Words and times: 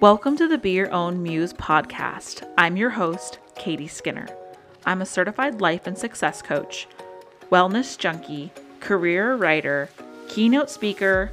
Welcome 0.00 0.36
to 0.36 0.46
the 0.46 0.58
Be 0.58 0.72
Your 0.72 0.92
Own 0.92 1.22
Muse 1.22 1.54
podcast. 1.54 2.46
I'm 2.58 2.76
your 2.76 2.90
host, 2.90 3.38
Katie 3.54 3.88
Skinner. 3.88 4.28
I'm 4.84 5.00
a 5.00 5.06
certified 5.06 5.62
life 5.62 5.86
and 5.86 5.96
success 5.96 6.42
coach, 6.42 6.86
wellness 7.50 7.96
junkie, 7.96 8.52
career 8.80 9.36
writer, 9.36 9.88
keynote 10.28 10.68
speaker, 10.68 11.30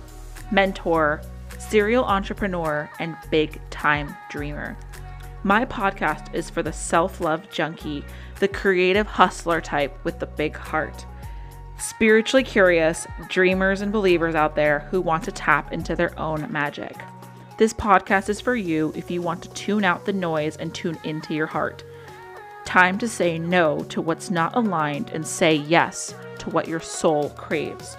mentor, 0.49 1.21
serial 1.59 2.05
entrepreneur, 2.05 2.89
and 2.99 3.17
big 3.29 3.59
time 3.69 4.15
dreamer. 4.29 4.77
My 5.43 5.65
podcast 5.65 6.33
is 6.33 6.49
for 6.49 6.63
the 6.63 6.71
self 6.71 7.19
love 7.19 7.49
junkie, 7.49 8.05
the 8.39 8.47
creative 8.47 9.07
hustler 9.07 9.59
type 9.59 9.93
with 10.05 10.19
the 10.19 10.25
big 10.25 10.55
heart. 10.55 11.05
Spiritually 11.77 12.45
curious 12.45 13.07
dreamers 13.27 13.81
and 13.81 13.91
believers 13.91 14.35
out 14.35 14.55
there 14.55 14.87
who 14.89 15.01
want 15.01 15.25
to 15.25 15.33
tap 15.33 15.73
into 15.73 15.97
their 15.97 16.17
own 16.17 16.49
magic. 16.49 16.95
This 17.55 17.73
podcast 17.73 18.29
is 18.29 18.41
for 18.41 18.55
you 18.55 18.91
if 18.95 19.11
you 19.11 19.21
want 19.21 19.43
to 19.43 19.49
tune 19.49 19.83
out 19.83 20.05
the 20.05 20.13
noise 20.13 20.57
and 20.57 20.73
tune 20.73 20.97
into 21.03 21.35
your 21.35 21.45
heart. 21.45 21.83
Time 22.65 22.97
to 22.97 23.07
say 23.07 23.37
no 23.37 23.83
to 23.89 24.01
what's 24.01 24.31
not 24.31 24.55
aligned 24.55 25.11
and 25.11 25.25
say 25.25 25.53
yes 25.53 26.15
to 26.39 26.49
what 26.49 26.67
your 26.67 26.79
soul 26.79 27.29
craves. 27.31 27.95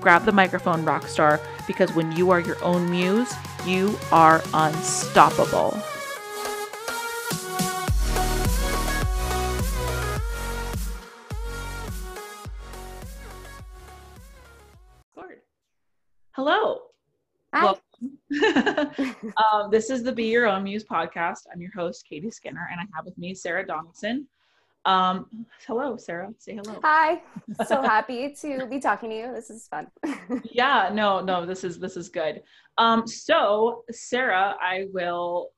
Grab 0.00 0.24
the 0.24 0.32
microphone, 0.32 0.86
rockstar, 0.86 1.38
because 1.66 1.94
when 1.94 2.12
you 2.12 2.30
are 2.30 2.40
your 2.40 2.62
own 2.64 2.90
muse, 2.90 3.32
you 3.66 3.94
are 4.10 4.42
unstoppable. 4.54 5.78
Um, 19.36 19.70
this 19.70 19.90
is 19.90 20.02
the 20.02 20.12
Be 20.12 20.24
Your 20.24 20.46
Own 20.46 20.64
Muse 20.64 20.84
podcast. 20.84 21.46
I'm 21.52 21.60
your 21.60 21.72
host, 21.72 22.04
Katie 22.08 22.30
Skinner, 22.30 22.68
and 22.70 22.80
I 22.80 22.84
have 22.94 23.04
with 23.04 23.16
me 23.18 23.34
Sarah 23.34 23.66
Donaldson. 23.66 24.26
Um, 24.86 25.46
hello, 25.66 25.96
Sarah. 25.96 26.30
Say 26.38 26.56
hello. 26.56 26.78
Hi. 26.82 27.22
So 27.66 27.80
happy 27.80 28.34
to 28.40 28.66
be 28.66 28.78
talking 28.78 29.10
to 29.10 29.16
you. 29.16 29.32
This 29.32 29.48
is 29.48 29.68
fun. 29.68 29.86
yeah, 30.44 30.90
no, 30.92 31.20
no, 31.20 31.46
this 31.46 31.64
is 31.64 31.78
this 31.78 31.96
is 31.96 32.08
good. 32.08 32.42
Um, 32.78 33.06
so 33.06 33.84
Sarah, 33.90 34.56
I 34.60 34.86
will. 34.92 35.50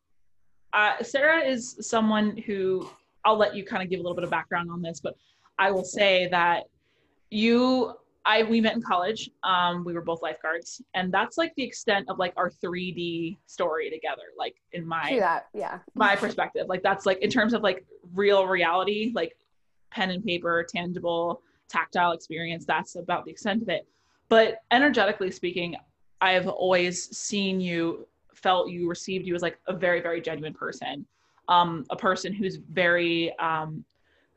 Uh, 0.73 1.03
Sarah 1.03 1.41
is 1.41 1.77
someone 1.81 2.37
who 2.37 2.89
I'll 3.25 3.39
let 3.39 3.57
you 3.57 3.65
kind 3.65 3.83
of 3.83 3.89
give 3.89 3.99
a 3.99 4.03
little 4.03 4.15
bit 4.15 4.25
of 4.25 4.31
background 4.31 4.71
on 4.71 4.83
this, 4.83 5.01
but 5.01 5.17
I 5.59 5.71
will 5.71 5.85
say 5.85 6.29
that 6.31 6.65
you 7.31 7.95
I 8.27 8.43
we 8.43 8.61
met 8.61 8.75
in 8.75 8.83
college. 8.83 9.31
Um, 9.45 9.85
we 9.85 9.95
were 9.95 10.03
both 10.03 10.21
lifeguards, 10.21 10.83
and 10.95 11.15
that's 11.15 11.39
like 11.39 11.55
the 11.55 11.63
extent 11.63 12.11
of 12.11 12.19
like 12.19 12.33
our 12.37 12.51
3D 12.51 13.39
story 13.47 13.89
together. 13.89 14.23
Like 14.37 14.57
in 14.73 14.87
my 14.87 15.09
Do 15.09 15.21
that. 15.21 15.47
Yeah. 15.55 15.79
my 15.95 16.17
perspective, 16.17 16.67
like 16.69 16.83
that's 16.83 17.07
like 17.07 17.19
in 17.19 17.31
terms 17.31 17.55
of 17.55 17.63
like 17.63 17.87
real 18.13 18.47
reality, 18.47 19.13
like 19.15 19.37
pen 19.93 20.11
and 20.11 20.25
paper, 20.25 20.67
tangible, 20.69 21.41
tactile 21.69 22.13
experience. 22.13 22.67
That's 22.67 22.97
about 22.97 23.25
the 23.25 23.31
extent 23.31 23.63
of 23.63 23.69
it. 23.69 23.87
But 24.29 24.57
energetically 24.73 25.31
speaking, 25.31 25.77
I've 26.21 26.49
always 26.49 27.17
seen 27.17 27.61
you, 27.61 28.09
felt 28.35 28.71
you, 28.71 28.89
received 28.89 29.25
you 29.25 29.37
as 29.37 29.43
like 29.43 29.59
a 29.69 29.73
very 29.73 30.01
very 30.01 30.21
genuine 30.21 30.55
person, 30.55 31.07
um, 31.47 31.85
a 31.91 31.97
person 31.97 32.33
who's 32.33 32.57
very 32.57 33.39
um, 33.39 33.85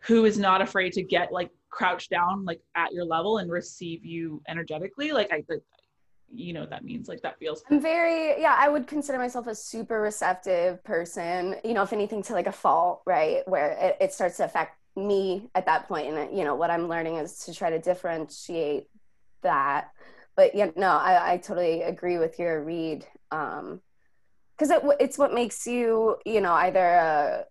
who 0.02 0.26
is 0.26 0.38
not 0.38 0.62
afraid 0.62 0.94
to 0.94 1.02
get 1.02 1.32
like 1.32 1.50
crouch 1.70 2.10
down 2.10 2.46
like 2.46 2.62
at 2.76 2.92
your 2.94 3.06
level 3.06 3.38
and 3.38 3.52
receive 3.52 4.06
you 4.06 4.42
energetically 4.48 5.12
like 5.12 5.32
i 5.32 5.44
you 6.32 6.54
know 6.54 6.62
what 6.62 6.70
that 6.70 6.84
means 6.84 7.08
like 7.08 7.22
that 7.22 7.38
feels 7.40 7.64
I'm 7.70 7.82
very, 7.82 8.40
yeah, 8.42 8.56
I 8.58 8.70
would 8.70 8.88
consider 8.88 9.18
myself 9.18 9.48
a 9.48 9.56
super 9.56 10.02
receptive 10.02 10.84
person, 10.84 11.56
you 11.64 11.74
know, 11.74 11.82
if 11.82 11.94
anything 11.94 12.22
to 12.24 12.34
like 12.34 12.48
a 12.48 12.52
fault, 12.52 13.02
right? 13.06 13.48
Where 13.48 13.72
it, 13.72 13.98
it 14.00 14.14
starts 14.14 14.38
to 14.38 14.46
affect 14.46 14.78
me 14.96 15.50
at 15.56 15.66
that 15.66 15.88
point. 15.88 16.14
And, 16.14 16.38
you 16.38 16.44
know, 16.44 16.56
what 16.56 16.70
I'm 16.70 16.88
learning 16.88 17.16
is 17.16 17.46
to 17.46 17.54
try 17.54 17.70
to 17.70 17.80
differentiate 17.80 18.88
that. 19.42 19.92
But 20.36 20.56
yeah, 20.56 20.72
no, 20.76 20.90
I, 20.90 21.34
I 21.34 21.38
totally 21.38 21.82
agree 21.82 22.18
with 22.18 22.40
your 22.40 22.64
read. 22.64 23.06
Um, 23.32 23.82
cause 24.58 24.70
it, 24.70 24.82
it's 25.00 25.18
what 25.18 25.34
makes 25.34 25.66
you, 25.66 26.18
you 26.26 26.42
know, 26.42 26.54
either 26.54 27.46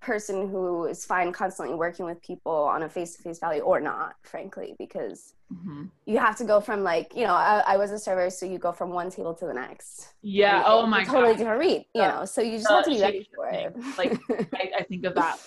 person 0.00 0.48
who 0.48 0.86
is 0.86 1.04
fine 1.04 1.32
constantly 1.32 1.74
working 1.74 2.04
with 2.04 2.22
people 2.22 2.52
on 2.52 2.84
a 2.84 2.88
face-to-face 2.88 3.38
value 3.40 3.62
or 3.62 3.80
not 3.80 4.14
frankly 4.22 4.76
because 4.78 5.34
mm-hmm. 5.52 5.84
you 6.06 6.18
have 6.18 6.36
to 6.36 6.44
go 6.44 6.60
from 6.60 6.84
like 6.84 7.14
you 7.16 7.26
know 7.26 7.34
I, 7.34 7.62
I, 7.66 7.76
was 7.76 7.90
a 7.90 7.98
server 7.98 8.30
so 8.30 8.46
you 8.46 8.58
go 8.58 8.70
from 8.70 8.90
one 8.90 9.10
table 9.10 9.34
to 9.34 9.46
the 9.46 9.54
next. 9.54 10.14
Yeah. 10.22 10.62
Oh 10.66 10.86
my 10.86 11.04
god. 11.04 11.12
totally 11.12 11.34
different 11.34 11.58
read 11.58 11.84
you 11.94 12.02
know 12.02 12.24
so 12.24 12.40
you 12.40 12.58
just 12.58 12.70
uh, 12.70 12.76
have 12.76 12.84
to 12.84 12.90
be 12.90 13.00
ready 13.00 13.28
for 13.34 13.48
it. 13.48 13.76
Like 13.96 14.12
I, 14.54 14.70
I, 14.78 14.82
think 14.84 15.04
of 15.04 15.16
that 15.16 15.38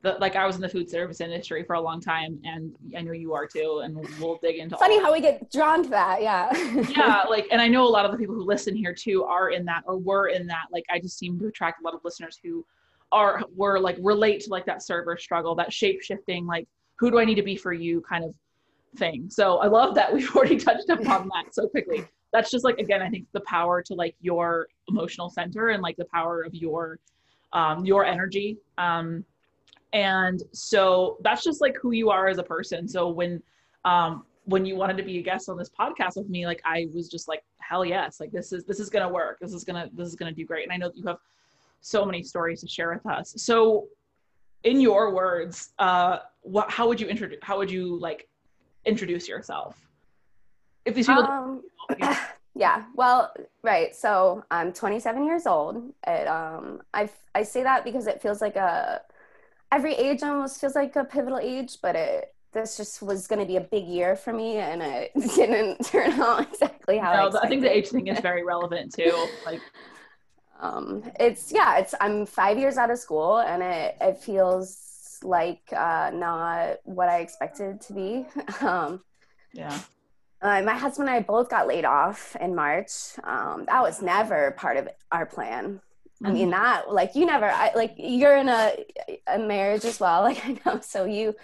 the, 0.00 0.16
like 0.20 0.34
I 0.34 0.46
was 0.46 0.56
in 0.56 0.62
the 0.62 0.68
food 0.68 0.88
service 0.88 1.20
industry 1.20 1.62
for 1.62 1.74
a 1.74 1.80
long 1.80 2.00
time 2.00 2.40
and 2.44 2.74
I 2.96 3.02
know 3.02 3.12
you 3.12 3.34
are 3.34 3.46
too 3.46 3.82
and 3.84 3.96
we'll 4.18 4.38
dig 4.42 4.56
into 4.56 4.76
it. 4.76 4.78
funny 4.78 5.00
how 5.00 5.12
we 5.12 5.20
get 5.20 5.52
drawn 5.52 5.82
to 5.82 5.90
that 5.90 6.22
yeah. 6.22 6.50
Yeah 6.96 7.24
like 7.28 7.46
and 7.50 7.60
I 7.60 7.68
know 7.68 7.86
a 7.86 7.88
lot 7.88 8.06
of 8.06 8.12
the 8.12 8.18
people 8.18 8.34
who 8.34 8.44
listen 8.44 8.74
here 8.74 8.94
too 8.94 9.24
are 9.24 9.50
in 9.50 9.66
that 9.66 9.82
or 9.86 9.98
were 9.98 10.28
in 10.28 10.46
that. 10.46 10.66
Like 10.72 10.84
I 10.90 10.98
just 11.00 11.18
seem 11.18 11.38
to 11.40 11.48
attract 11.48 11.82
a 11.82 11.84
lot 11.84 11.94
of 11.94 12.00
listeners 12.02 12.38
who 12.42 12.64
are 13.14 13.42
were 13.54 13.78
like 13.78 13.96
relate 14.00 14.40
to 14.40 14.50
like 14.50 14.66
that 14.66 14.82
server 14.82 15.16
struggle, 15.16 15.54
that 15.54 15.72
shape 15.72 16.02
shifting, 16.02 16.46
like 16.46 16.66
who 16.98 17.10
do 17.10 17.18
I 17.18 17.24
need 17.24 17.36
to 17.36 17.42
be 17.42 17.56
for 17.56 17.72
you 17.72 18.00
kind 18.00 18.24
of 18.24 18.34
thing. 18.96 19.30
So 19.30 19.58
I 19.58 19.68
love 19.68 19.94
that 19.94 20.12
we've 20.12 20.28
already 20.36 20.56
touched 20.56 20.88
upon 20.90 21.28
that 21.28 21.54
so 21.54 21.68
quickly. 21.68 22.04
That's 22.32 22.50
just 22.50 22.64
like 22.64 22.78
again, 22.78 23.00
I 23.00 23.08
think 23.08 23.26
the 23.32 23.40
power 23.40 23.80
to 23.82 23.94
like 23.94 24.16
your 24.20 24.66
emotional 24.88 25.30
center 25.30 25.68
and 25.68 25.80
like 25.80 25.96
the 25.96 26.06
power 26.06 26.42
of 26.42 26.54
your 26.54 26.98
um, 27.52 27.84
your 27.84 28.04
energy. 28.04 28.58
Um, 28.78 29.24
and 29.92 30.42
so 30.52 31.18
that's 31.22 31.44
just 31.44 31.60
like 31.60 31.76
who 31.80 31.92
you 31.92 32.10
are 32.10 32.26
as 32.26 32.38
a 32.38 32.42
person. 32.42 32.88
So 32.88 33.08
when 33.08 33.40
um, 33.84 34.24
when 34.46 34.66
you 34.66 34.74
wanted 34.74 34.96
to 34.96 35.04
be 35.04 35.18
a 35.18 35.22
guest 35.22 35.48
on 35.48 35.56
this 35.56 35.70
podcast 35.70 36.16
with 36.16 36.28
me, 36.28 36.46
like 36.46 36.60
I 36.64 36.88
was 36.92 37.08
just 37.08 37.28
like, 37.28 37.44
hell 37.58 37.84
yes, 37.84 38.18
like 38.18 38.32
this 38.32 38.52
is 38.52 38.64
this 38.64 38.80
is 38.80 38.90
gonna 38.90 39.08
work. 39.08 39.38
This 39.40 39.52
is 39.52 39.62
gonna 39.62 39.88
this 39.94 40.08
is 40.08 40.16
gonna 40.16 40.32
do 40.32 40.44
great. 40.44 40.64
And 40.64 40.72
I 40.72 40.76
know 40.76 40.88
that 40.88 40.96
you 40.96 41.04
have 41.06 41.18
so 41.84 42.04
many 42.06 42.22
stories 42.22 42.62
to 42.62 42.68
share 42.68 42.92
with 42.92 43.06
us. 43.06 43.34
So, 43.36 43.88
in 44.62 44.80
your 44.80 45.14
words, 45.14 45.74
uh, 45.78 46.18
what 46.40 46.70
how 46.70 46.88
would 46.88 46.98
you 47.00 47.06
introduce? 47.06 47.38
How 47.42 47.58
would 47.58 47.70
you 47.70 47.98
like 48.00 48.26
introduce 48.86 49.28
yourself? 49.28 49.76
If 50.86 50.94
these 50.94 51.06
people, 51.06 51.24
um, 51.24 51.62
yeah, 52.54 52.84
well, 52.94 53.34
right. 53.62 53.94
So 53.94 54.44
I'm 54.50 54.72
27 54.72 55.26
years 55.26 55.46
old. 55.46 55.92
It, 56.06 56.26
um, 56.26 56.80
I 56.94 57.10
I 57.34 57.42
say 57.42 57.62
that 57.62 57.84
because 57.84 58.06
it 58.06 58.22
feels 58.22 58.40
like 58.40 58.56
a 58.56 59.02
every 59.70 59.94
age 59.94 60.22
almost 60.22 60.60
feels 60.60 60.74
like 60.74 60.96
a 60.96 61.04
pivotal 61.04 61.38
age, 61.38 61.78
but 61.82 61.96
it 61.96 62.34
this 62.54 62.76
just 62.78 63.02
was 63.02 63.26
going 63.26 63.40
to 63.40 63.46
be 63.46 63.56
a 63.56 63.60
big 63.60 63.84
year 63.84 64.16
for 64.16 64.32
me 64.32 64.56
and 64.56 64.80
it 64.80 65.10
didn't 65.34 65.84
turn 65.84 66.12
out 66.12 66.40
exactly 66.52 66.96
how 66.96 67.28
no, 67.28 67.38
I, 67.38 67.42
I 67.42 67.48
think 67.48 67.62
the 67.62 67.76
age 67.76 67.88
thing 67.88 68.06
is 68.06 68.20
very 68.20 68.44
relevant 68.44 68.94
too 68.94 69.26
like 69.44 69.60
um, 70.60 71.10
it's 71.18 71.52
yeah 71.52 71.78
it's 71.78 71.94
i'm 72.00 72.26
five 72.26 72.58
years 72.58 72.76
out 72.76 72.90
of 72.90 72.98
school 72.98 73.38
and 73.38 73.62
it, 73.62 73.96
it 74.00 74.18
feels 74.18 75.18
like 75.22 75.62
uh, 75.74 76.10
not 76.12 76.78
what 76.84 77.08
i 77.08 77.20
expected 77.20 77.80
to 77.80 77.92
be. 77.92 78.26
Um, 78.60 79.02
yeah. 79.52 79.78
uh, 80.42 80.62
my 80.62 80.74
husband 80.74 81.08
and 81.08 81.16
i 81.16 81.20
both 81.20 81.48
got 81.48 81.68
laid 81.68 81.84
off 81.84 82.36
in 82.40 82.54
march. 82.54 82.90
Um, 83.22 83.64
that 83.66 83.82
was 83.82 84.02
never 84.02 84.52
part 84.52 84.76
of 84.76 84.88
our 85.12 85.26
plan. 85.26 85.80
Mm-hmm. 86.22 86.26
i 86.26 86.32
mean 86.32 86.50
mm-hmm. 86.50 86.62
that 86.62 86.92
like 86.92 87.16
you 87.16 87.26
never 87.26 87.46
I, 87.46 87.72
like 87.74 87.94
you're 87.96 88.36
in 88.36 88.48
a, 88.48 88.84
a 89.26 89.38
marriage 89.38 89.84
as 89.84 90.00
well. 90.00 90.22
Like 90.28 90.44
i 90.46 90.58
know. 90.64 90.80
So 90.80 91.04
you 91.04 91.34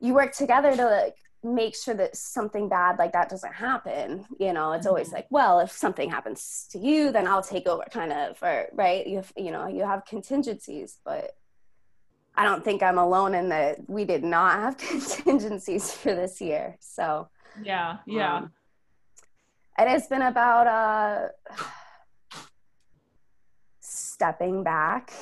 you 0.00 0.14
work 0.14 0.32
together 0.32 0.74
to 0.76 0.84
like 0.84 1.16
make 1.44 1.76
sure 1.76 1.94
that 1.94 2.16
something 2.16 2.68
bad 2.68 2.98
like 2.98 3.12
that 3.12 3.28
doesn't 3.28 3.52
happen 3.52 4.24
you 4.38 4.52
know 4.52 4.72
it's 4.72 4.86
always 4.86 5.08
mm-hmm. 5.08 5.16
like 5.16 5.26
well 5.30 5.60
if 5.60 5.70
something 5.70 6.10
happens 6.10 6.66
to 6.70 6.78
you 6.78 7.12
then 7.12 7.26
i'll 7.26 7.42
take 7.42 7.68
over 7.68 7.84
kind 7.90 8.12
of 8.12 8.42
or 8.42 8.66
right 8.72 9.06
you 9.06 9.16
have, 9.16 9.32
you 9.36 9.50
know 9.50 9.66
you 9.68 9.84
have 9.84 10.04
contingencies 10.06 10.98
but 11.04 11.36
i 12.34 12.44
don't 12.44 12.64
think 12.64 12.82
i'm 12.82 12.98
alone 12.98 13.34
in 13.34 13.50
that 13.50 13.78
we 13.88 14.04
did 14.04 14.24
not 14.24 14.58
have 14.58 14.76
contingencies 15.22 15.92
for 15.92 16.14
this 16.14 16.40
year 16.40 16.76
so 16.80 17.28
yeah 17.62 17.98
yeah 18.06 18.38
um, 18.38 18.52
it 19.78 19.88
has 19.88 20.06
been 20.06 20.22
about 20.22 20.66
uh 20.66 21.28
stepping 23.80 24.62
back 24.62 25.12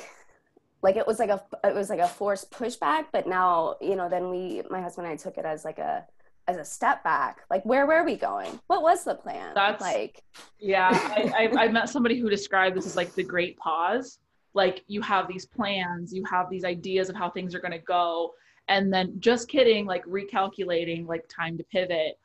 like 0.83 0.95
it 0.95 1.07
was 1.07 1.17
like 1.17 1.29
a 1.29 1.41
it 1.63 1.73
was 1.73 1.89
like 1.89 1.99
a 1.99 2.07
forced 2.07 2.51
pushback 2.51 3.05
but 3.11 3.25
now 3.25 3.75
you 3.81 3.95
know 3.95 4.07
then 4.07 4.29
we 4.29 4.61
my 4.69 4.81
husband 4.81 5.07
and 5.07 5.13
i 5.13 5.17
took 5.17 5.37
it 5.37 5.45
as 5.45 5.65
like 5.65 5.79
a 5.79 6.05
as 6.45 6.57
a 6.57 6.65
step 6.65 7.01
back. 7.05 7.43
Like 7.49 7.63
where 7.63 7.87
were 7.87 8.03
we 8.03 8.17
going? 8.17 8.59
What 8.67 8.81
was 8.81 9.05
the 9.05 9.15
plan? 9.15 9.53
That's 9.55 9.81
like 9.81 10.21
yeah 10.59 10.89
I, 10.91 11.49
I, 11.55 11.63
I 11.63 11.67
met 11.69 11.89
somebody 11.89 12.19
who 12.19 12.29
described 12.29 12.75
this 12.75 12.85
as 12.85 12.97
like 12.97 13.15
the 13.15 13.23
great 13.23 13.57
pause. 13.57 14.19
Like 14.53 14.83
you 14.87 15.01
have 15.01 15.27
these 15.27 15.45
plans 15.45 16.13
you 16.13 16.23
have 16.25 16.49
these 16.49 16.65
ideas 16.65 17.09
of 17.09 17.15
how 17.15 17.29
things 17.29 17.55
are 17.55 17.59
going 17.59 17.71
to 17.71 17.79
go 17.79 18.33
and 18.67 18.93
then 18.93 19.19
just 19.19 19.47
kidding 19.47 19.85
like 19.85 20.05
recalculating 20.05 21.07
like 21.07 21.27
time 21.27 21.57
to 21.57 21.63
pivot 21.65 22.17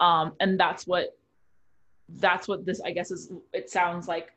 um 0.00 0.32
and 0.40 0.58
that's 0.58 0.86
what 0.86 1.16
that's 2.18 2.46
what 2.46 2.66
this 2.66 2.80
i 2.82 2.90
guess 2.90 3.10
is 3.10 3.32
it 3.52 3.70
sounds 3.70 4.06
like 4.08 4.32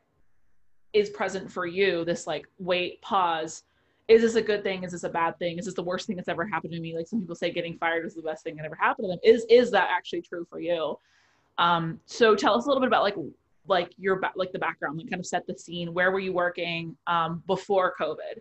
is 0.92 1.10
present 1.10 1.50
for 1.50 1.66
you 1.66 2.04
this 2.04 2.26
like 2.26 2.46
wait 2.58 3.00
pause 3.02 3.64
is 4.10 4.22
this 4.22 4.34
a 4.34 4.42
good 4.42 4.64
thing? 4.64 4.82
Is 4.82 4.90
this 4.90 5.04
a 5.04 5.08
bad 5.08 5.38
thing? 5.38 5.56
Is 5.56 5.66
this 5.66 5.74
the 5.74 5.84
worst 5.84 6.08
thing 6.08 6.16
that's 6.16 6.28
ever 6.28 6.44
happened 6.44 6.72
to 6.72 6.80
me? 6.80 6.96
Like 6.96 7.06
some 7.06 7.20
people 7.20 7.36
say 7.36 7.52
getting 7.52 7.78
fired 7.78 8.04
is 8.04 8.14
the 8.14 8.22
best 8.22 8.42
thing 8.42 8.56
that 8.56 8.66
ever 8.66 8.74
happened 8.74 9.04
to 9.04 9.08
them. 9.08 9.20
Is 9.22 9.46
is 9.48 9.70
that 9.70 9.88
actually 9.88 10.22
true 10.22 10.44
for 10.50 10.58
you? 10.58 10.98
Um 11.58 12.00
so 12.06 12.34
tell 12.34 12.58
us 12.58 12.64
a 12.64 12.68
little 12.68 12.80
bit 12.80 12.88
about 12.88 13.04
like 13.04 13.14
like 13.68 13.92
your 13.98 14.20
like 14.34 14.50
the 14.50 14.58
background 14.58 14.98
like 14.98 15.08
kind 15.08 15.20
of 15.20 15.26
set 15.26 15.46
the 15.46 15.56
scene. 15.56 15.94
Where 15.94 16.10
were 16.10 16.18
you 16.18 16.32
working 16.32 16.96
um 17.06 17.44
before 17.46 17.94
covid 18.00 18.40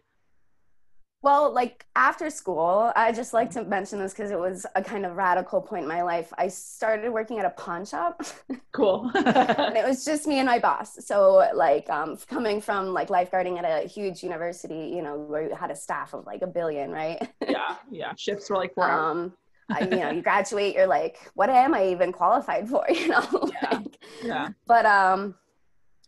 Well, 1.21 1.51
like 1.53 1.85
after 1.97 2.29
school, 2.29 2.93
I 2.95 3.11
just 3.11 3.33
like 3.33 3.49
to 3.51 3.63
mention 3.65 3.99
this 3.99 4.13
because 4.13 4.31
it 4.31 4.39
was 4.39 4.65
a 4.75 4.81
kind 4.81 5.05
of 5.05 5.17
radical 5.17 5.61
point 5.61 5.83
in 5.83 5.89
my 5.89 6.01
life. 6.01 6.31
I 6.37 6.47
started 6.47 7.11
working 7.11 7.39
at 7.39 7.45
a 7.45 7.49
pawn 7.49 7.83
shop, 7.85 8.23
cool 8.71 9.11
and 9.15 9.75
it 9.75 9.85
was 9.85 10.05
just 10.05 10.27
me 10.27 10.39
and 10.39 10.45
my 10.47 10.59
boss. 10.59 11.05
So, 11.05 11.49
like, 11.53 11.89
um, 11.89 12.15
coming 12.29 12.61
from 12.61 12.93
like 12.93 13.09
lifeguarding 13.09 13.57
at 13.61 13.65
a 13.65 13.85
huge 13.85 14.23
university, 14.23 14.93
you 14.95 15.01
know, 15.01 15.19
where 15.19 15.49
you 15.49 15.55
had 15.55 15.71
a 15.71 15.75
staff 15.75 16.13
of 16.13 16.25
like 16.25 16.41
a 16.41 16.47
billion, 16.47 16.91
right? 16.91 17.27
yeah 17.45 17.75
yeah 17.91 18.13
shifts 18.15 18.49
were 18.49 18.55
like 18.55 18.73
four 18.73 18.89
um, 18.89 19.33
I, 19.69 19.81
you 19.81 19.89
know, 19.97 20.09
you 20.11 20.21
graduate, 20.29 20.73
you're 20.73 20.87
like, 20.87 21.17
what 21.35 21.49
am 21.49 21.73
I 21.73 21.87
even 21.87 22.13
qualified 22.13 22.69
for? 22.69 22.85
You 22.89 23.09
know, 23.09 23.51
Yeah. 23.61 23.69
like, 23.71 23.97
yeah 24.23 24.49
but 24.67 24.85
um, 24.85 25.35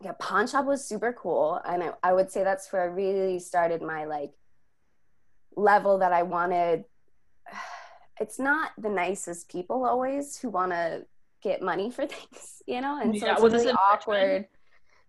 yeah, 0.02 0.14
pawn 0.20 0.48
shop 0.48 0.66
was 0.66 0.86
super 0.86 1.14
cool, 1.14 1.60
and 1.66 1.84
I, 1.84 1.92
I 2.02 2.14
would 2.14 2.32
say 2.32 2.44
that's 2.44 2.72
where 2.72 2.82
I 2.84 2.86
really 2.86 3.40
started 3.40 3.82
my 3.82 4.06
like 4.06 4.32
level 5.56 6.00
that 6.00 6.14
I 6.14 6.24
wanted. 6.24 6.86
It's 8.20 8.38
not 8.38 8.70
the 8.78 8.90
nicest 8.90 9.50
people 9.50 9.84
always 9.84 10.38
who 10.38 10.52
want 10.52 10.74
to 10.74 11.08
get 11.42 11.64
money 11.64 11.90
for 11.90 12.06
things, 12.16 12.62
you 12.68 12.80
know, 12.80 13.00
and 13.02 13.18
so 13.18 13.26
Yeah, 13.26 13.34
it's 13.34 13.42
was 13.42 13.54
really 13.54 13.70
in 13.70 13.76
awkward. 13.76 14.22
Richmond? 14.22 14.46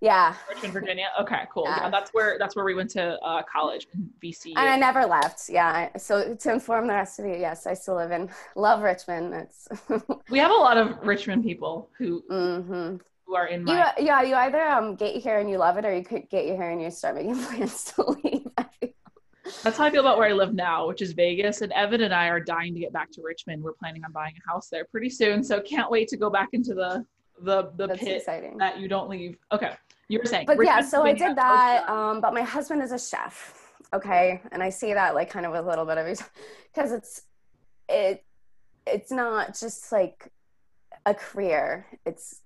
Yeah, 0.00 0.34
richmond 0.48 0.72
virginia 0.72 1.08
okay 1.20 1.42
cool 1.52 1.64
yeah, 1.64 1.82
Yeah. 1.82 1.90
that's 1.90 2.10
where 2.12 2.36
that's 2.38 2.56
where 2.56 2.64
we 2.64 2.74
went 2.74 2.90
to 2.90 3.16
uh 3.20 3.42
college 3.42 3.86
in 3.94 4.10
vcu 4.20 4.56
and 4.56 4.68
I 4.68 4.76
never 4.76 5.04
left. 5.04 5.48
Yeah, 5.48 5.96
so 5.96 6.34
to 6.34 6.52
inform 6.52 6.86
the 6.88 6.94
rest 6.94 7.20
of 7.20 7.26
you, 7.26 7.36
yes, 7.36 7.66
I 7.68 7.74
still 7.74 7.94
live 7.96 8.10
in 8.10 8.28
love 8.56 8.80
Richmond. 8.82 9.34
It's 9.34 9.68
we 10.30 10.38
have 10.40 10.50
a 10.50 10.54
lot 10.54 10.76
of 10.76 11.06
richmond 11.06 11.44
people 11.44 11.90
who 11.98 12.22
hmm 12.28 12.96
who 13.26 13.34
are 13.36 13.46
in 13.46 13.64
You, 13.66 13.74
yeah, 13.98 14.22
you 14.22 14.34
either 14.34 14.62
um 14.66 14.96
get 14.96 15.14
here 15.16 15.38
and 15.38 15.48
you 15.50 15.58
love 15.58 15.76
it, 15.76 15.84
or 15.84 15.94
you 15.94 16.02
could 16.02 16.28
get 16.30 16.46
here 16.46 16.70
and 16.70 16.80
you 16.82 16.90
start 16.90 17.14
making 17.14 17.36
plans 17.44 17.84
to 17.92 18.10
leave. 18.10 18.46
That's 19.62 19.76
how 19.76 19.84
I 19.84 19.90
feel 19.90 20.00
about 20.00 20.18
where 20.18 20.28
I 20.28 20.32
live 20.32 20.54
now, 20.54 20.86
which 20.86 21.02
is 21.02 21.12
Vegas. 21.12 21.62
And 21.62 21.72
Evan 21.72 22.02
and 22.02 22.14
I 22.14 22.28
are 22.28 22.40
dying 22.40 22.74
to 22.74 22.80
get 22.80 22.92
back 22.92 23.10
to 23.12 23.22
Richmond. 23.22 23.62
We're 23.62 23.72
planning 23.72 24.04
on 24.04 24.12
buying 24.12 24.34
a 24.46 24.50
house 24.50 24.68
there 24.68 24.84
pretty 24.84 25.10
soon, 25.10 25.42
so 25.42 25.60
can't 25.60 25.90
wait 25.90 26.08
to 26.08 26.16
go 26.16 26.30
back 26.30 26.50
into 26.52 26.74
the 26.74 27.04
the 27.42 27.72
the 27.76 27.88
That's 27.88 28.00
pit 28.00 28.16
exciting. 28.18 28.56
that 28.58 28.78
you 28.78 28.88
don't 28.88 29.08
leave. 29.08 29.36
Okay, 29.50 29.72
you 30.08 30.18
were 30.18 30.26
saying. 30.26 30.46
But 30.46 30.58
yeah, 30.62 30.76
Richmond, 30.76 30.90
so 30.90 31.02
I 31.02 31.12
did 31.12 31.36
that. 31.36 31.88
Um, 31.88 32.20
but 32.20 32.34
my 32.34 32.42
husband 32.42 32.82
is 32.82 32.92
a 32.92 32.98
chef. 32.98 33.58
Okay, 33.94 34.40
and 34.52 34.62
I 34.62 34.70
say 34.70 34.94
that 34.94 35.14
like 35.14 35.30
kind 35.30 35.44
of 35.44 35.52
with 35.52 35.64
a 35.64 35.68
little 35.68 35.84
bit 35.84 35.98
of 35.98 36.30
because 36.72 36.92
it's 36.92 37.22
it 37.88 38.24
it's 38.86 39.10
not 39.10 39.58
just 39.58 39.90
like 39.90 40.30
a 41.04 41.14
career. 41.14 41.86
It's 42.06 42.41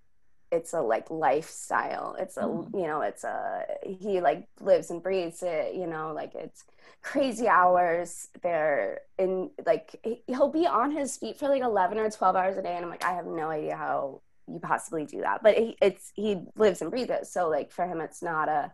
it's 0.57 0.73
a 0.75 0.81
like 0.81 1.11
lifestyle. 1.11 2.17
It's 2.19 2.37
a 2.37 2.43
Mhm. 2.43 2.73
you 2.81 2.87
know 2.91 3.01
it's 3.03 3.25
a 3.25 3.65
he 3.85 4.21
like 4.21 4.49
lives 4.61 4.91
and 4.91 5.03
breathes 5.03 5.43
it. 5.43 5.75
You 5.81 5.87
know 5.87 6.13
like 6.21 6.35
it's 6.35 6.65
crazy 7.03 7.49
hours. 7.49 8.29
They're 8.43 9.01
in 9.19 9.51
like 9.71 9.89
he- 10.03 10.23
he'll 10.27 10.51
be 10.61 10.67
on 10.67 10.91
his 11.01 11.17
feet 11.21 11.37
for 11.39 11.49
like 11.49 11.63
eleven 11.63 11.99
or 11.99 12.11
twelve 12.11 12.37
hours 12.37 12.57
a 12.57 12.63
day, 12.63 12.75
and 12.77 12.85
I'm 12.85 12.91
like 12.91 13.05
I 13.05 13.13
have 13.15 13.27
no 13.27 13.49
idea 13.51 13.77
how 13.77 14.23
you 14.49 14.61
possibly 14.61 15.05
do 15.05 15.23
that 15.23 15.43
but 15.43 15.55
he, 15.59 15.77
it's 15.83 16.13
he 16.15 16.31
lives 16.55 16.81
and 16.81 16.89
breathes 16.93 17.11
it 17.11 17.27
so 17.27 17.49
like 17.49 17.73
for 17.73 17.85
him 17.85 18.01
it's 18.01 18.23
not 18.23 18.49
a 18.49 18.71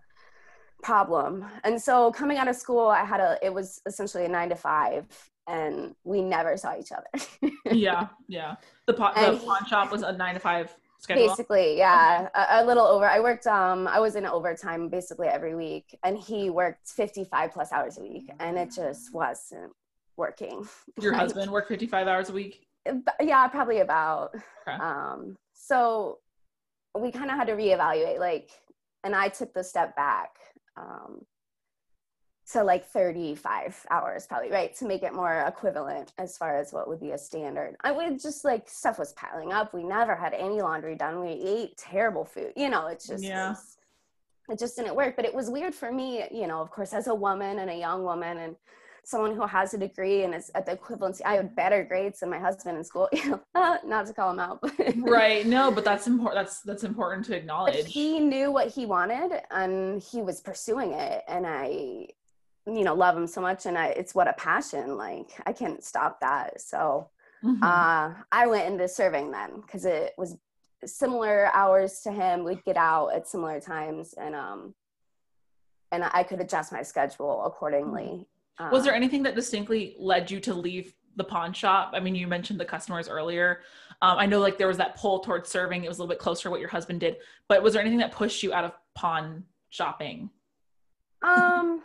problem 0.82 1.46
and 1.64 1.80
so 1.80 2.10
coming 2.12 2.36
out 2.36 2.46
of 2.46 2.56
school 2.56 2.88
i 2.88 3.04
had 3.04 3.20
a 3.20 3.38
it 3.42 3.54
was 3.54 3.80
essentially 3.86 4.24
a 4.26 4.28
nine 4.28 4.50
to 4.50 4.54
five 4.56 5.06
and 5.46 5.94
we 6.04 6.20
never 6.20 6.56
saw 6.58 6.76
each 6.78 6.92
other 6.92 7.50
yeah, 7.72 8.08
yeah. 8.28 8.56
The 8.86 8.92
pot, 8.92 9.14
the 9.14 9.30
And- 9.30 9.40
pawn 9.40 9.64
shop 9.66 9.90
was 9.90 10.02
a 10.02 10.12
nine 10.12 10.34
to 10.34 10.40
five 10.40 10.76
schedule. 11.02 11.26
basically 11.28 11.76
yeah 11.76 12.28
a, 12.34 12.62
a 12.62 12.64
little 12.64 12.84
over 12.86 13.06
i 13.06 13.18
worked 13.20 13.46
um 13.46 13.86
i 13.88 13.98
was 13.98 14.14
in 14.16 14.24
overtime 14.24 14.88
basically 14.88 15.26
every 15.28 15.54
week 15.54 15.98
and 16.04 16.16
he 16.16 16.48
worked 16.50 16.88
55 16.88 17.52
plus 17.52 17.72
hours 17.72 17.98
a 17.98 18.02
week 18.02 18.30
and 18.40 18.56
it 18.56 18.70
just 18.74 19.12
wasn't 19.12 19.72
working 20.16 20.66
Your 21.00 21.12
Like, 21.12 21.20
husband 21.22 21.50
worked 21.50 21.68
fifty 21.68 21.86
five 21.86 22.06
hours 22.06 22.28
a 22.30 22.32
week. 22.32 22.66
yeah 23.20 23.46
probably 23.48 23.80
about 23.80 24.34
Okay. 24.68 24.76
um 24.76 25.36
so 25.54 26.18
we 26.98 27.10
kind 27.10 27.30
of 27.30 27.36
had 27.36 27.46
to 27.48 27.54
reevaluate 27.54 28.18
like 28.18 28.50
and 29.04 29.14
i 29.14 29.28
took 29.28 29.52
the 29.54 29.64
step 29.64 29.96
back 29.96 30.30
um 30.76 31.22
to 32.50 32.62
like 32.64 32.84
35 32.86 33.86
hours 33.90 34.26
probably 34.26 34.50
right 34.50 34.74
to 34.76 34.84
make 34.84 35.02
it 35.04 35.14
more 35.14 35.44
equivalent 35.46 36.12
as 36.18 36.36
far 36.36 36.58
as 36.58 36.72
what 36.72 36.88
would 36.88 36.98
be 37.00 37.12
a 37.12 37.18
standard 37.18 37.76
i 37.82 37.92
would 37.92 38.20
just 38.20 38.44
like 38.44 38.68
stuff 38.68 38.98
was 38.98 39.12
piling 39.12 39.52
up 39.52 39.72
we 39.72 39.84
never 39.84 40.16
had 40.16 40.34
any 40.34 40.60
laundry 40.60 40.96
done 40.96 41.20
we 41.20 41.30
ate 41.30 41.76
terrible 41.76 42.24
food 42.24 42.52
you 42.56 42.68
know 42.68 42.88
it's 42.88 43.06
just 43.06 43.22
Yeah. 43.22 43.50
it's- 43.52 43.76
it 44.48 44.58
just 44.58 44.76
didn't 44.76 44.96
work 44.96 45.14
but 45.14 45.24
it 45.24 45.32
was 45.32 45.48
weird 45.48 45.72
for 45.74 45.92
me 45.92 46.24
you 46.32 46.48
know 46.48 46.60
of 46.60 46.68
course 46.70 46.92
as 46.92 47.06
a 47.06 47.14
woman 47.14 47.60
and 47.60 47.70
a 47.70 47.76
young 47.76 48.02
woman 48.02 48.38
and 48.38 48.56
someone 49.04 49.34
who 49.34 49.46
has 49.46 49.72
a 49.72 49.78
degree 49.78 50.24
and 50.24 50.34
is 50.34 50.50
at 50.56 50.66
the 50.66 50.76
equivalency 50.76 51.20
i 51.24 51.34
had 51.34 51.54
better 51.54 51.84
grades 51.84 52.20
than 52.20 52.28
my 52.30 52.38
husband 52.40 52.76
in 52.76 52.82
school 52.82 53.08
you 53.12 53.30
know 53.30 53.40
not 53.86 54.04
to 54.06 54.12
call 54.12 54.32
him 54.32 54.40
out 54.40 54.60
but 54.60 54.72
right. 54.98 55.46
No, 55.46 55.70
but 55.76 55.84
that's 55.84 56.06
important. 56.08 56.44
That's 56.44 56.60
that's 56.62 56.82
important 56.84 57.24
to 57.26 57.32
but 57.32 57.38
acknowledge. 57.38 57.86
he 57.92 58.18
knew 58.18 58.50
what 58.50 58.66
he 58.68 58.84
wanted 58.84 59.30
and 59.52 60.02
he 60.02 60.22
was 60.22 60.40
pursuing 60.40 60.92
it 60.92 61.22
and 61.28 61.46
i 61.46 62.08
you 62.66 62.84
know 62.84 62.94
love 62.94 63.16
him 63.16 63.26
so 63.26 63.40
much 63.40 63.66
and 63.66 63.76
I, 63.76 63.88
it's 63.88 64.14
what 64.14 64.28
a 64.28 64.32
passion 64.34 64.96
like 64.96 65.30
i 65.46 65.52
can't 65.52 65.82
stop 65.82 66.20
that 66.20 66.60
so 66.60 67.10
Mhm. 67.44 67.58
uh 67.62 68.14
i 68.30 68.46
went 68.46 68.72
into 68.72 68.86
serving 68.86 69.32
then 69.32 69.60
because 69.60 69.84
it 69.84 70.12
was 70.16 70.36
similar 70.84 71.50
hours 71.52 72.00
to 72.02 72.12
him 72.12 72.44
we'd 72.44 72.64
get 72.64 72.76
out 72.76 73.08
at 73.08 73.26
similar 73.26 73.58
times 73.60 74.14
and 74.14 74.34
um 74.36 74.74
and 75.90 76.04
i 76.04 76.22
could 76.22 76.40
adjust 76.40 76.72
my 76.72 76.82
schedule 76.82 77.44
accordingly 77.44 78.26
Was 78.70 78.84
there 78.84 78.92
Um, 78.92 78.96
anything 79.02 79.24
that 79.24 79.34
distinctly 79.34 79.96
led 79.98 80.30
you 80.30 80.38
to 80.40 80.54
leave 80.54 80.94
the 81.16 81.24
pawn 81.24 81.52
shop? 81.52 81.90
I 81.94 82.00
mean, 82.00 82.14
you 82.14 82.26
mentioned 82.28 82.60
the 82.60 82.64
customers 82.64 83.08
earlier. 83.08 83.62
Um, 84.02 84.18
I 84.18 84.26
know 84.26 84.38
like 84.40 84.56
there 84.56 84.68
was 84.68 84.76
that 84.76 84.94
pull 84.96 85.18
towards 85.20 85.48
serving. 85.50 85.84
It 85.84 85.88
was 85.88 85.98
a 85.98 86.02
little 86.02 86.12
bit 86.14 86.18
closer 86.20 86.44
to 86.44 86.50
what 86.50 86.60
your 86.60 86.68
husband 86.68 87.00
did. 87.00 87.16
But 87.48 87.62
was 87.62 87.72
there 87.72 87.82
anything 87.82 87.98
that 87.98 88.12
pushed 88.12 88.42
you 88.42 88.52
out 88.54 88.64
of 88.64 88.72
pawn 88.94 89.44
shopping? 89.70 90.30
um 91.22 91.82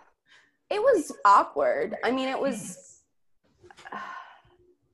it 0.69 0.79
was 0.81 1.11
awkward. 1.25 1.95
I 2.03 2.11
mean 2.11 2.27
it 2.29 2.39
was 2.39 3.01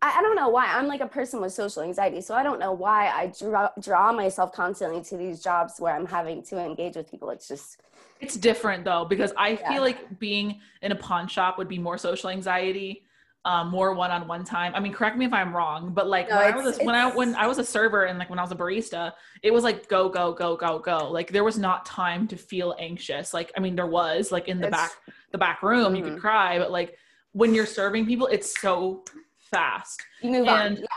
I, 0.01 0.17
I 0.19 0.21
don't 0.21 0.35
know 0.35 0.49
why. 0.49 0.65
I'm 0.67 0.87
like 0.87 0.99
a 1.01 1.07
person 1.07 1.39
with 1.39 1.53
social 1.53 1.81
anxiety 1.81 2.19
so 2.21 2.35
i 2.35 2.43
don't 2.43 2.59
know 2.59 2.73
why 2.73 3.07
i 3.09 3.31
draw, 3.39 3.69
draw 3.79 4.11
myself 4.11 4.51
constantly 4.51 5.01
to 5.03 5.15
these 5.17 5.41
jobs 5.41 5.75
where 5.79 5.95
i'm 5.95 6.05
having 6.05 6.43
to 6.43 6.59
engage 6.59 6.95
with 6.95 7.09
people. 7.09 7.29
It's 7.29 7.47
just 7.47 7.79
It's 8.19 8.35
different 8.35 8.83
though 8.85 9.05
because 9.05 9.31
I 9.37 9.49
Yeah. 9.51 9.67
feel 9.69 9.81
like 9.81 10.19
being 10.19 10.59
in 10.81 10.91
a 10.91 10.95
pawn 10.95 11.27
shop 11.27 11.57
would 11.57 11.67
be 11.69 11.79
more 11.79 11.97
social 11.97 12.29
anxiety, 12.29 13.02
um, 13.45 13.69
more 13.69 13.93
one-on-one 13.93 14.45
time. 14.45 14.73
I 14.73 14.79
mean, 14.79 14.93
correct 14.93 15.17
me 15.17 15.25
if 15.25 15.33
I'm 15.33 15.53
wrong, 15.55 15.91
but 15.93 16.07
like 16.07 16.29
No, 16.29 16.37
when 16.37 16.45
I 16.53 16.55
was 16.55 16.79
a, 16.79 16.83
when 16.85 16.95
I 16.95 17.11
when 17.13 17.35
I 17.35 17.45
was 17.47 17.59
a 17.59 17.63
server 17.65 18.03
and 18.05 18.17
like 18.17 18.29
when 18.29 18.39
I 18.39 18.41
was 18.41 18.51
a 18.51 18.55
barista, 18.55 19.13
it 19.41 19.51
was 19.51 19.63
like 19.63 19.89
go 19.89 20.07
go 20.07 20.31
go 20.33 20.55
go 20.55 20.79
go. 20.79 21.09
Like 21.11 21.31
there 21.31 21.43
was 21.43 21.57
not 21.57 21.85
time 21.85 22.27
to 22.29 22.37
feel 22.37 22.73
anxious. 22.79 23.33
Like 23.33 23.51
I 23.57 23.59
mean, 23.59 23.75
there 23.75 23.87
was 23.87 24.31
like 24.31 24.47
in 24.47 24.59
the 24.61 24.69
back 24.69 24.91
the 25.31 25.37
back 25.37 25.61
room 25.61 25.95
you 25.95 26.03
could 26.03 26.13
Mhm. 26.13 26.19
cry, 26.21 26.57
but 26.57 26.71
like 26.71 26.97
when 27.33 27.53
you're 27.53 27.65
serving 27.65 28.05
people, 28.05 28.27
it's 28.27 28.59
so 28.59 29.03
fast. 29.51 30.01
you 30.21 30.31
move 30.31 30.47
And- 30.47 30.77
on 30.77 30.81
yeah 30.81 30.87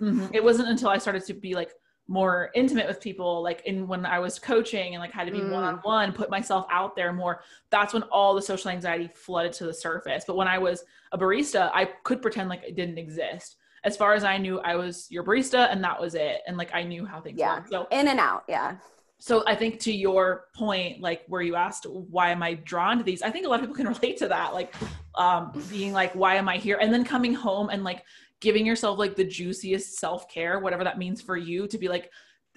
Mhm. 0.00 0.30
It 0.34 0.42
wasn't 0.42 0.68
until 0.68 0.88
I 0.88 0.98
started 0.98 1.24
to 1.26 1.34
be 1.34 1.54
like 1.54 1.70
more 2.08 2.50
intimate 2.54 2.86
with 2.86 3.00
people, 3.00 3.42
like 3.42 3.62
in 3.64 3.86
when 3.86 4.04
I 4.04 4.18
was 4.18 4.38
coaching 4.38 4.94
and 4.94 5.00
like 5.00 5.12
had 5.12 5.26
to 5.26 5.32
be 5.32 5.40
Mm. 5.40 5.50
one 5.50 5.64
on 5.64 5.76
one, 5.78 6.12
put 6.12 6.30
myself 6.30 6.66
out 6.70 6.96
there 6.96 7.12
more. 7.12 7.42
That's 7.70 7.94
when 7.94 8.02
all 8.04 8.34
the 8.34 8.42
social 8.42 8.70
anxiety 8.70 9.08
flooded 9.14 9.52
to 9.54 9.64
the 9.64 9.74
surface. 9.74 10.24
But 10.26 10.36
when 10.36 10.48
I 10.48 10.58
was 10.58 10.84
a 11.12 11.18
barista, 11.18 11.70
I 11.72 11.86
could 12.04 12.20
pretend 12.20 12.48
like 12.48 12.62
it 12.64 12.76
didn't 12.76 12.98
exist. 12.98 13.56
As 13.84 13.96
far 13.96 14.14
as 14.14 14.24
I 14.24 14.36
knew, 14.38 14.60
I 14.60 14.76
was 14.76 15.06
your 15.10 15.24
barista 15.24 15.70
and 15.72 15.82
that 15.84 16.00
was 16.00 16.14
it. 16.14 16.40
And 16.46 16.56
like 16.56 16.74
I 16.74 16.82
knew 16.82 17.06
how 17.06 17.20
things 17.20 17.38
Yeah. 17.38 17.56
worked. 17.56 17.70
So 17.70 17.86
in 17.90 18.08
and 18.08 18.20
out 18.20 18.44
yeah 18.48 18.76
so 19.18 19.44
I 19.46 19.54
think 19.54 19.78
to 19.82 19.92
your 19.92 20.46
point, 20.52 21.00
like 21.00 21.22
where 21.28 21.42
you 21.42 21.54
asked, 21.54 21.86
why 21.88 22.30
am 22.30 22.42
I 22.42 22.54
drawn 22.54 22.98
to 22.98 23.04
these? 23.04 23.22
I 23.22 23.30
think 23.30 23.46
a 23.46 23.48
lot 23.48 23.60
of 23.60 23.60
people 23.60 23.76
can 23.76 23.86
relate 23.94 24.16
to 24.16 24.26
that, 24.26 24.52
like 24.52 24.74
um, 25.14 25.52
being 25.70 25.92
like, 25.92 26.12
why 26.16 26.34
am 26.34 26.48
I 26.48 26.56
here? 26.56 26.76
And 26.80 26.92
then 26.92 27.04
coming 27.04 27.32
home 27.32 27.68
and 27.70 27.84
like 27.84 28.02
giving 28.42 28.66
yourself 28.66 28.98
like 28.98 29.16
the 29.16 29.24
juiciest 29.24 29.98
self 29.98 30.28
care, 30.28 30.58
whatever 30.58 30.84
that 30.84 30.98
means 30.98 31.22
for 31.22 31.38
you, 31.38 31.66
to 31.68 31.78
be 31.78 31.88
like, 31.88 32.10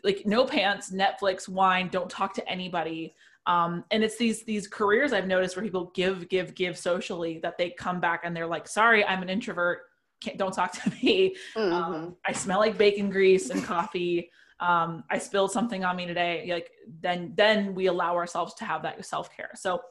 like 0.03 0.23
no 0.25 0.45
pants, 0.45 0.91
Netflix, 0.91 1.47
wine, 1.47 1.87
don't 1.89 2.09
talk 2.09 2.33
to 2.33 2.49
anybody. 2.49 3.15
Um, 3.47 3.85
and 3.91 4.03
it's 4.03 4.17
these 4.17 4.43
these 4.43 4.67
careers 4.67 5.13
I've 5.13 5.27
noticed 5.27 5.55
where 5.55 5.63
people 5.63 5.91
give, 5.95 6.27
give, 6.27 6.53
give 6.55 6.77
socially 6.77 7.39
that 7.43 7.57
they 7.57 7.69
come 7.69 8.01
back 8.01 8.21
and 8.25 8.35
they're 8.35 8.47
like, 8.47 8.67
sorry, 8.67 9.05
I'm 9.05 9.21
an 9.21 9.29
introvert. 9.29 9.83
Can't, 10.21 10.37
don't 10.37 10.53
talk 10.53 10.71
to 10.73 10.89
me. 11.03 11.35
Mhm. 11.55 11.71
Um, 11.71 12.15
I 12.27 12.33
smell 12.33 12.59
like 12.59 12.77
bacon 12.77 13.09
grease 13.09 13.49
and 13.51 13.63
coffee. 13.63 14.31
um, 14.59 15.03
I 15.11 15.17
spilled 15.19 15.51
something 15.51 15.83
on 15.83 15.95
me 15.95 16.05
today. 16.07 16.47
Like 16.51 16.71
then, 17.01 17.33
then 17.35 17.75
we 17.75 17.85
allow 17.87 18.15
ourselves 18.15 18.53
to 18.55 18.65
have 18.65 18.81
that 18.83 19.05
self 19.05 19.29
care. 19.35 19.51
So, 19.55 19.81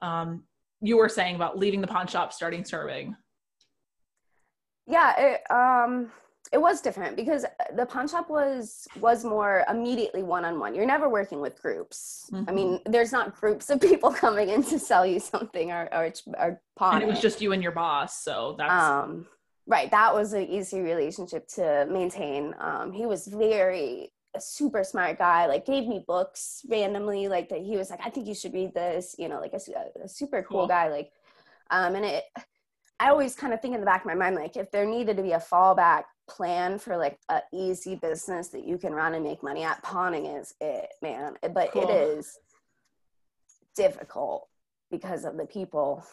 um, 0.00 0.44
you 0.80 0.96
were 0.96 1.08
saying 1.08 1.34
about 1.36 1.56
leaving 1.58 1.80
the 1.80 1.86
pawn 1.86 2.06
shop, 2.08 2.32
starting 2.32 2.64
serving. 2.64 3.16
Yeah, 4.86 5.14
it, 5.18 5.50
um, 5.50 6.10
it 6.52 6.60
was 6.60 6.82
different 6.82 7.16
because 7.16 7.46
the 7.74 7.86
pawn 7.86 8.06
shop 8.06 8.28
was 8.28 8.86
was 9.00 9.24
more 9.24 9.64
immediately 9.70 10.22
one 10.22 10.44
on 10.44 10.58
one. 10.58 10.74
You're 10.74 10.86
never 10.86 11.08
working 11.08 11.40
with 11.40 11.60
groups. 11.60 12.28
Mm-hmm. 12.30 12.50
I 12.50 12.52
mean, 12.52 12.80
there's 12.84 13.10
not 13.10 13.34
groups 13.34 13.70
of 13.70 13.80
people 13.80 14.12
coming 14.24 14.50
in 14.50 14.62
to 14.64 14.78
sell 14.78 15.06
you 15.06 15.18
something 15.18 15.72
or 15.72 15.88
or, 15.92 16.12
or 16.38 16.60
pawn. 16.76 16.96
And 16.96 17.04
it 17.04 17.06
was 17.06 17.20
just 17.20 17.40
you 17.40 17.52
and 17.52 17.62
your 17.62 17.72
boss, 17.72 18.22
so 18.22 18.54
that's 18.58 18.70
um, 18.70 19.26
right. 19.66 19.90
That 19.90 20.14
was 20.14 20.34
an 20.34 20.42
easy 20.42 20.80
relationship 20.80 21.48
to 21.54 21.86
maintain. 21.90 22.54
Um, 22.60 22.92
he 22.92 23.06
was 23.06 23.26
very 23.26 24.12
a 24.34 24.40
super 24.40 24.82
smart 24.82 25.18
guy 25.18 25.46
like 25.46 25.66
gave 25.66 25.86
me 25.86 26.02
books 26.06 26.64
randomly 26.70 27.28
like 27.28 27.50
that 27.50 27.60
he 27.60 27.76
was 27.76 27.90
like 27.90 28.00
i 28.02 28.08
think 28.08 28.26
you 28.26 28.34
should 28.34 28.54
read 28.54 28.72
this 28.72 29.14
you 29.18 29.28
know 29.28 29.38
like 29.38 29.52
a, 29.52 29.60
a 30.02 30.08
super 30.08 30.42
cool, 30.42 30.60
cool, 30.60 30.66
guy 30.66 30.88
like 30.88 31.12
um 31.70 31.94
and 31.96 32.06
it 32.06 32.24
i 33.02 33.08
always 33.08 33.34
kind 33.34 33.52
of 33.52 33.60
think 33.60 33.74
in 33.74 33.80
the 33.80 33.86
back 33.86 34.02
of 34.02 34.06
my 34.06 34.14
mind 34.14 34.36
like 34.36 34.56
if 34.56 34.70
there 34.70 34.86
needed 34.86 35.16
to 35.16 35.22
be 35.22 35.32
a 35.32 35.38
fallback 35.38 36.04
plan 36.28 36.78
for 36.78 36.96
like 36.96 37.18
a 37.28 37.40
easy 37.52 37.96
business 37.96 38.48
that 38.48 38.66
you 38.66 38.78
can 38.78 38.94
run 38.94 39.14
and 39.14 39.24
make 39.24 39.42
money 39.42 39.64
at 39.64 39.82
pawning 39.82 40.26
is 40.26 40.54
it 40.60 40.88
man 41.02 41.34
but 41.52 41.72
cool. 41.72 41.82
it 41.82 41.92
is 41.92 42.38
difficult 43.74 44.48
because 44.90 45.24
of 45.24 45.36
the 45.36 45.46
people 45.46 46.04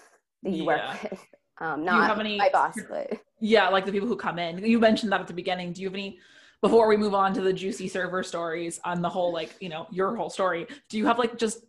that 0.44 0.52
you 0.52 0.64
yeah. 0.64 0.92
work 0.92 1.04
with 1.04 1.26
um 1.62 1.86
not 1.86 2.20
any, 2.20 2.38
my 2.38 2.50
boss 2.52 2.78
but 2.90 3.14
yeah 3.40 3.70
like 3.70 3.86
the 3.86 3.92
people 3.92 4.08
who 4.08 4.16
come 4.16 4.40
in 4.40 4.58
you 4.66 4.80
mentioned 4.80 5.12
that 5.12 5.22
at 5.22 5.28
the 5.28 5.34
beginning 5.34 5.72
do 5.72 5.82
you 5.82 5.88
have 5.88 5.94
any 5.94 6.18
before 6.62 6.88
we 6.88 6.98
move 6.98 7.14
on 7.14 7.34
to 7.34 7.42
the 7.42 7.54
juicy 7.54 7.88
server 7.88 8.24
stories 8.24 8.80
on 8.84 9.02
the 9.02 9.10
whole 9.10 9.32
like 9.32 9.56
you 9.60 9.70
know 9.70 9.86
your 9.92 10.16
whole 10.16 10.30
story 10.30 10.66
do 10.90 10.98
you 10.98 11.06
have 11.06 11.20
like 11.20 11.38
just 11.38 11.66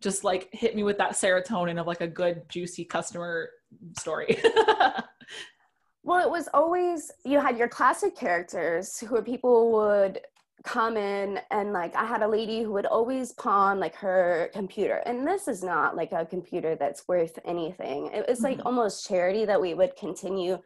just 0.00 0.24
like 0.24 0.48
hit 0.52 0.74
me 0.74 0.82
with 0.82 0.98
that 0.98 1.12
serotonin 1.12 1.80
of 1.80 1.86
like 1.86 2.00
a 2.00 2.08
good 2.08 2.42
juicy 2.48 2.84
customer 2.84 3.50
story 3.96 4.38
well 6.02 6.24
it 6.24 6.30
was 6.30 6.48
always 6.54 7.10
you 7.24 7.40
had 7.40 7.56
your 7.56 7.68
classic 7.68 8.16
characters 8.16 8.98
who 8.98 9.20
people 9.22 9.72
would 9.72 10.20
come 10.64 10.96
in 10.96 11.38
and 11.50 11.72
like 11.72 11.94
i 11.94 12.04
had 12.04 12.22
a 12.22 12.28
lady 12.28 12.62
who 12.62 12.72
would 12.72 12.86
always 12.86 13.32
pawn 13.32 13.78
like 13.78 13.94
her 13.94 14.50
computer 14.52 15.02
and 15.06 15.26
this 15.26 15.46
is 15.46 15.62
not 15.62 15.94
like 15.96 16.12
a 16.12 16.24
computer 16.24 16.74
that's 16.74 17.06
worth 17.06 17.38
anything 17.44 18.06
it 18.14 18.26
was 18.28 18.40
like 18.40 18.58
mm-hmm. 18.58 18.66
almost 18.66 19.06
charity 19.06 19.44
that 19.44 19.60
we 19.60 19.74
would 19.74 19.94
continue 19.96 20.58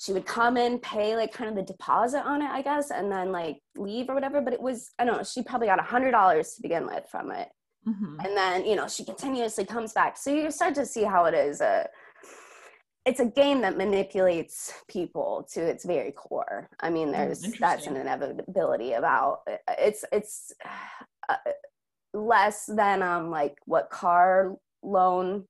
she 0.00 0.14
would 0.14 0.24
come 0.24 0.56
in, 0.56 0.78
pay 0.78 1.14
like 1.14 1.30
kind 1.30 1.50
of 1.50 1.56
the 1.56 1.62
deposit 1.62 2.24
on 2.24 2.40
it, 2.40 2.48
I 2.50 2.62
guess, 2.62 2.90
and 2.90 3.12
then 3.12 3.32
like 3.32 3.58
leave 3.76 4.08
or 4.08 4.14
whatever. 4.14 4.40
But 4.40 4.54
it 4.54 4.60
was, 4.60 4.92
I 4.98 5.04
don't 5.04 5.18
know, 5.18 5.22
she 5.22 5.42
probably 5.42 5.66
got 5.66 5.78
a 5.78 5.82
hundred 5.82 6.12
dollars 6.12 6.54
to 6.54 6.62
begin 6.62 6.86
with 6.86 7.06
from 7.10 7.30
it. 7.30 7.48
Mm-hmm. 7.86 8.20
And 8.20 8.36
then, 8.36 8.64
you 8.64 8.76
know, 8.76 8.88
she 8.88 9.04
continuously 9.04 9.66
comes 9.66 9.92
back. 9.92 10.16
So 10.16 10.34
you 10.34 10.50
start 10.50 10.74
to 10.76 10.86
see 10.86 11.02
how 11.02 11.26
it 11.26 11.34
is 11.34 11.60
a 11.60 11.86
it's 13.06 13.20
a 13.20 13.24
game 13.24 13.62
that 13.62 13.76
manipulates 13.76 14.74
people 14.88 15.48
to 15.52 15.60
its 15.60 15.84
very 15.84 16.12
core. 16.12 16.68
I 16.80 16.90
mean, 16.90 17.08
mm, 17.08 17.12
there's 17.12 17.40
that's 17.58 17.86
an 17.86 17.96
inevitability 17.96 18.92
about 18.92 19.40
it's 19.78 20.04
it's 20.12 20.52
uh, 21.28 21.36
less 22.12 22.66
than 22.66 23.02
um 23.02 23.30
like 23.30 23.56
what 23.64 23.90
car 23.90 24.56
loan 24.82 25.44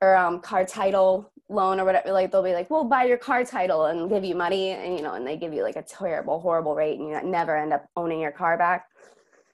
or 0.00 0.16
um 0.16 0.40
car 0.40 0.64
title 0.64 1.30
loan 1.48 1.80
or 1.80 1.84
whatever 1.84 2.12
like 2.12 2.30
they'll 2.30 2.42
be 2.42 2.52
like 2.52 2.70
we'll 2.70 2.84
buy 2.84 3.04
your 3.04 3.18
car 3.18 3.44
title 3.44 3.86
and 3.86 4.08
give 4.08 4.24
you 4.24 4.34
money 4.34 4.70
and 4.70 4.96
you 4.96 5.02
know 5.02 5.14
and 5.14 5.26
they 5.26 5.36
give 5.36 5.52
you 5.52 5.62
like 5.62 5.76
a 5.76 5.82
terrible 5.82 6.40
horrible 6.40 6.74
rate 6.74 6.98
and 6.98 7.08
you 7.08 7.22
never 7.22 7.56
end 7.56 7.72
up 7.72 7.86
owning 7.96 8.20
your 8.20 8.32
car 8.32 8.56
back. 8.56 8.86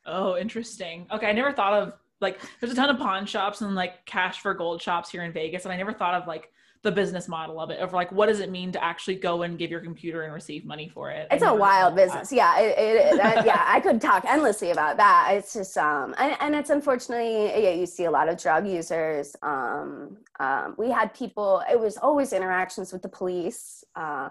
Oh 0.06 0.37
interesting. 0.37 1.06
Okay 1.11 1.26
i 1.26 1.32
never 1.32 1.52
thought 1.52 1.73
of 1.73 1.94
like 2.20 2.40
there's 2.61 2.73
a 2.73 2.76
ton 2.76 2.90
of 2.90 2.99
pawn 2.99 3.26
shops 3.26 3.61
and 3.61 3.75
like 3.75 4.04
cash 4.04 4.40
for 4.40 4.52
gold 4.54 4.82
shops 4.82 5.11
here 5.11 5.23
in 5.25 5.32
vegas 5.32 5.64
and 5.64 5.73
i 5.73 5.76
never 5.76 5.92
thought 5.92 6.14
of 6.14 6.26
like 6.26 6.50
the 6.83 6.91
business 6.91 7.29
model 7.29 7.61
of 7.61 7.71
it 7.71 7.79
of 7.81 7.93
like 7.93 8.11
what 8.11 8.27
does 8.27 8.41
it 8.41 8.51
mean 8.51 8.73
to 8.73 8.83
actually 8.83 9.15
go 9.15 9.43
and 9.43 9.59
give 9.59 9.71
your 9.71 9.81
computer 9.81 10.23
and 10.23 10.33
receive 10.33 10.65
money 10.65 10.89
for 10.89 11.11
it? 11.11 11.27
It's 11.31 11.43
a 11.43 11.55
wild 11.55 11.95
business. 11.95 12.31
That. 12.31 12.37
yeah 12.37 12.59
it, 12.59 12.79
it, 12.79 13.17
that, 13.17 13.45
yeah 13.45 13.65
i 13.67 13.81
could 13.81 14.01
talk 14.01 14.25
endlessly 14.29 14.71
about 14.71 14.97
that. 14.97 15.31
It's 15.33 15.53
just 15.53 15.77
um 15.77 16.15
and, 16.19 16.37
and 16.41 16.55
it's 16.55 16.71
unfortunately 16.71 17.47
yeah 17.63 17.73
you 17.73 17.85
see 17.85 18.05
a 18.05 18.11
lot 18.11 18.29
of 18.29 18.41
drug 18.41 18.67
users 18.67 19.37
um, 19.43 20.17
um 20.39 20.75
we 20.79 20.91
had 20.91 21.13
people 21.13 21.63
it 21.71 21.79
was 21.79 21.99
always 21.99 22.33
interactions 22.33 22.93
with 22.93 23.03
the 23.03 23.09
police 23.09 23.85
uh 23.97 24.31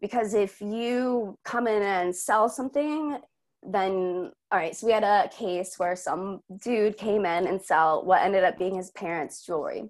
because 0.00 0.34
if 0.34 0.60
you 0.60 1.38
come 1.44 1.68
in 1.68 1.82
and 1.82 2.14
sell 2.14 2.48
something 2.48 3.18
then 3.62 4.32
all 4.50 4.58
right 4.58 4.74
so 4.74 4.86
we 4.86 4.92
had 4.92 5.04
a 5.04 5.28
case 5.28 5.78
where 5.78 5.94
some 5.94 6.40
dude 6.62 6.96
came 6.96 7.24
in 7.24 7.46
and 7.46 7.62
sell 7.62 8.04
what 8.04 8.22
ended 8.22 8.42
up 8.42 8.58
being 8.58 8.74
his 8.74 8.90
parents 8.90 9.46
jewelry. 9.46 9.84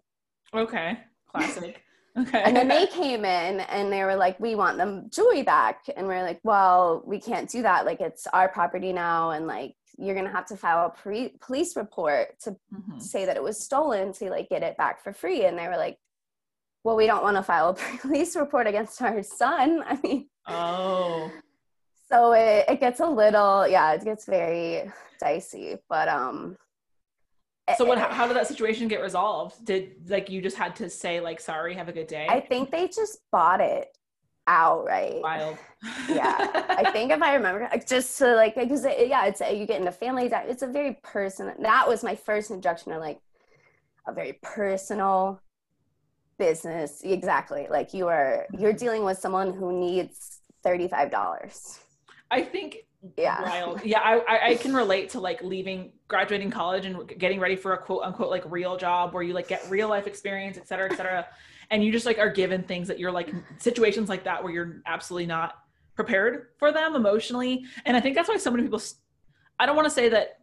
Okay 0.53 0.99
classic 1.37 1.83
Okay. 2.17 2.43
And 2.43 2.57
then 2.57 2.69
they 2.69 2.87
came 2.93 3.25
in 3.25 3.61
and 3.61 3.93
they 3.93 4.05
were 4.05 4.17
like, 4.17 4.39
we 4.41 4.55
want 4.55 4.79
the 4.79 5.09
jewelry 5.11 5.43
back. 5.43 5.85
And 5.97 6.07
we're 6.07 6.23
like, 6.23 6.41
well, 6.43 7.03
we 7.05 7.21
can't 7.21 7.49
do 7.49 7.63
that. 7.63 7.85
Like, 7.85 8.01
it's 8.01 8.27
our 8.29 8.49
property 8.49 8.93
now. 8.93 9.31
And 9.31 9.47
like, 9.47 9.75
you're 9.99 10.15
going 10.15 10.27
to 10.27 10.33
have 10.33 10.47
to 10.47 10.57
file 10.57 10.87
a 10.87 10.91
pre- 10.91 11.35
police 11.41 11.77
report 11.77 12.39
to 12.41 12.53
mm-hmm. 12.73 12.99
say 12.99 13.25
that 13.25 13.37
it 13.37 13.43
was 13.43 13.63
stolen 13.63 14.13
to 14.15 14.31
like 14.31 14.49
get 14.49 14.63
it 14.63 14.77
back 14.77 15.03
for 15.03 15.13
free. 15.13 15.45
And 15.45 15.59
they 15.59 15.69
were 15.69 15.77
like, 15.77 15.99
well, 16.85 16.97
we 16.97 17.07
don't 17.07 17.23
want 17.23 17.37
to 17.37 17.43
file 17.43 17.71
a 17.71 17.75
police 17.99 18.37
report 18.37 18.67
against 18.67 19.01
our 19.03 19.23
son. 19.23 19.83
I 19.87 19.99
mean, 20.03 20.29
oh. 20.47 21.31
So 22.09 22.33
it, 22.33 22.67
it 22.69 22.81
gets 22.81 23.01
a 23.01 23.09
little, 23.09 23.67
yeah, 23.67 23.93
it 23.93 24.05
gets 24.05 24.27
very 24.27 24.91
dicey. 25.21 25.77
But, 25.89 26.09
um, 26.09 26.57
so 27.77 27.85
what? 27.85 27.99
How 27.99 28.27
did 28.27 28.37
that 28.37 28.47
situation 28.47 28.87
get 28.87 29.01
resolved? 29.01 29.65
Did 29.65 30.09
like 30.09 30.31
you 30.31 30.41
just 30.41 30.57
had 30.57 30.77
to 30.77 30.89
say 30.89 31.21
like 31.21 31.41
sorry, 31.41 31.75
have 31.75 31.89
a 31.89 31.93
good 31.93 32.07
day? 32.07 32.27
I 32.29 32.41
think 32.41 32.71
they 32.71 32.87
just 32.89 33.19
bought 33.33 33.61
it 33.61 33.97
outright. 34.47 35.21
Wild. 35.21 35.59
yeah, 36.09 36.65
I 36.69 36.91
think 36.93 37.11
if 37.11 37.21
I 37.21 37.35
remember, 37.35 37.69
just 37.87 38.17
to 38.19 38.35
like 38.35 38.55
because 38.55 38.85
it, 38.85 39.09
yeah, 39.09 39.27
it's 39.27 39.41
you 39.41 39.67
get 39.67 39.81
into 39.81 39.93
family. 39.93 40.31
It's 40.33 40.63
a 40.63 40.67
very 40.67 40.99
personal. 41.03 41.55
That 41.61 41.89
was 41.89 42.05
my 42.05 42.15
first 42.15 42.51
introduction 42.51 42.93
to 42.93 42.99
like 42.99 43.19
a 44.07 44.13
very 44.13 44.39
personal 44.43 45.41
business. 46.39 47.01
Exactly, 47.03 47.67
like 47.69 47.93
you 47.93 48.07
are 48.07 48.47
you're 48.57 48.73
dealing 48.73 49.05
with 49.05 49.19
someone 49.19 49.53
who 49.53 49.73
needs 49.73 50.39
thirty 50.63 50.87
five 50.89 51.11
dollars. 51.11 51.81
I 52.31 52.43
think 52.43 52.86
yeah. 53.17 53.43
wild. 53.43 53.85
Yeah 53.85 54.01
I, 54.01 54.51
I 54.51 54.55
can 54.57 54.75
relate 54.75 55.11
to 55.11 55.21
like 55.21 55.43
leaving 55.43 55.93
graduating 56.09 56.51
college 56.51 56.87
and 56.87 57.09
getting 57.19 57.41
ready 57.41 57.57
for 57.57 57.73
a 57.73 57.79
quote 57.79 58.03
unquote 58.03 58.31
like 58.31 58.45
real 58.51 58.77
job 58.77 59.13
where 59.13 59.23
you 59.23 59.33
like 59.33 59.49
get 59.49 59.65
real 59.69 59.89
life 59.89 60.07
experience 60.07 60.57
et 60.57 60.69
cetera 60.69 60.91
et 60.91 60.97
cetera. 60.97 61.27
And 61.71 61.85
you 61.85 61.91
just 61.91 62.07
like 62.07 62.19
are 62.19 62.31
given 62.31 62.63
things 62.63 62.89
that 62.89 62.99
you're 62.99 63.13
like 63.13 63.33
situations 63.59 64.09
like 64.09 64.25
that 64.25 64.43
where 64.43 64.53
you're 64.53 64.83
absolutely 64.87 65.27
not 65.27 65.55
prepared 65.95 66.49
for 66.59 66.71
them 66.73 66.95
emotionally. 66.95 67.65
And 67.85 67.97
i 67.97 68.01
think 68.01 68.15
that's 68.15 68.29
why 68.29 68.37
so 68.37 68.51
many 68.51 68.63
people 68.63 68.81
i 69.59 69.67
don't 69.67 69.77
want 69.77 69.87
to 69.87 69.95
say 69.95 70.09
that 70.11 70.41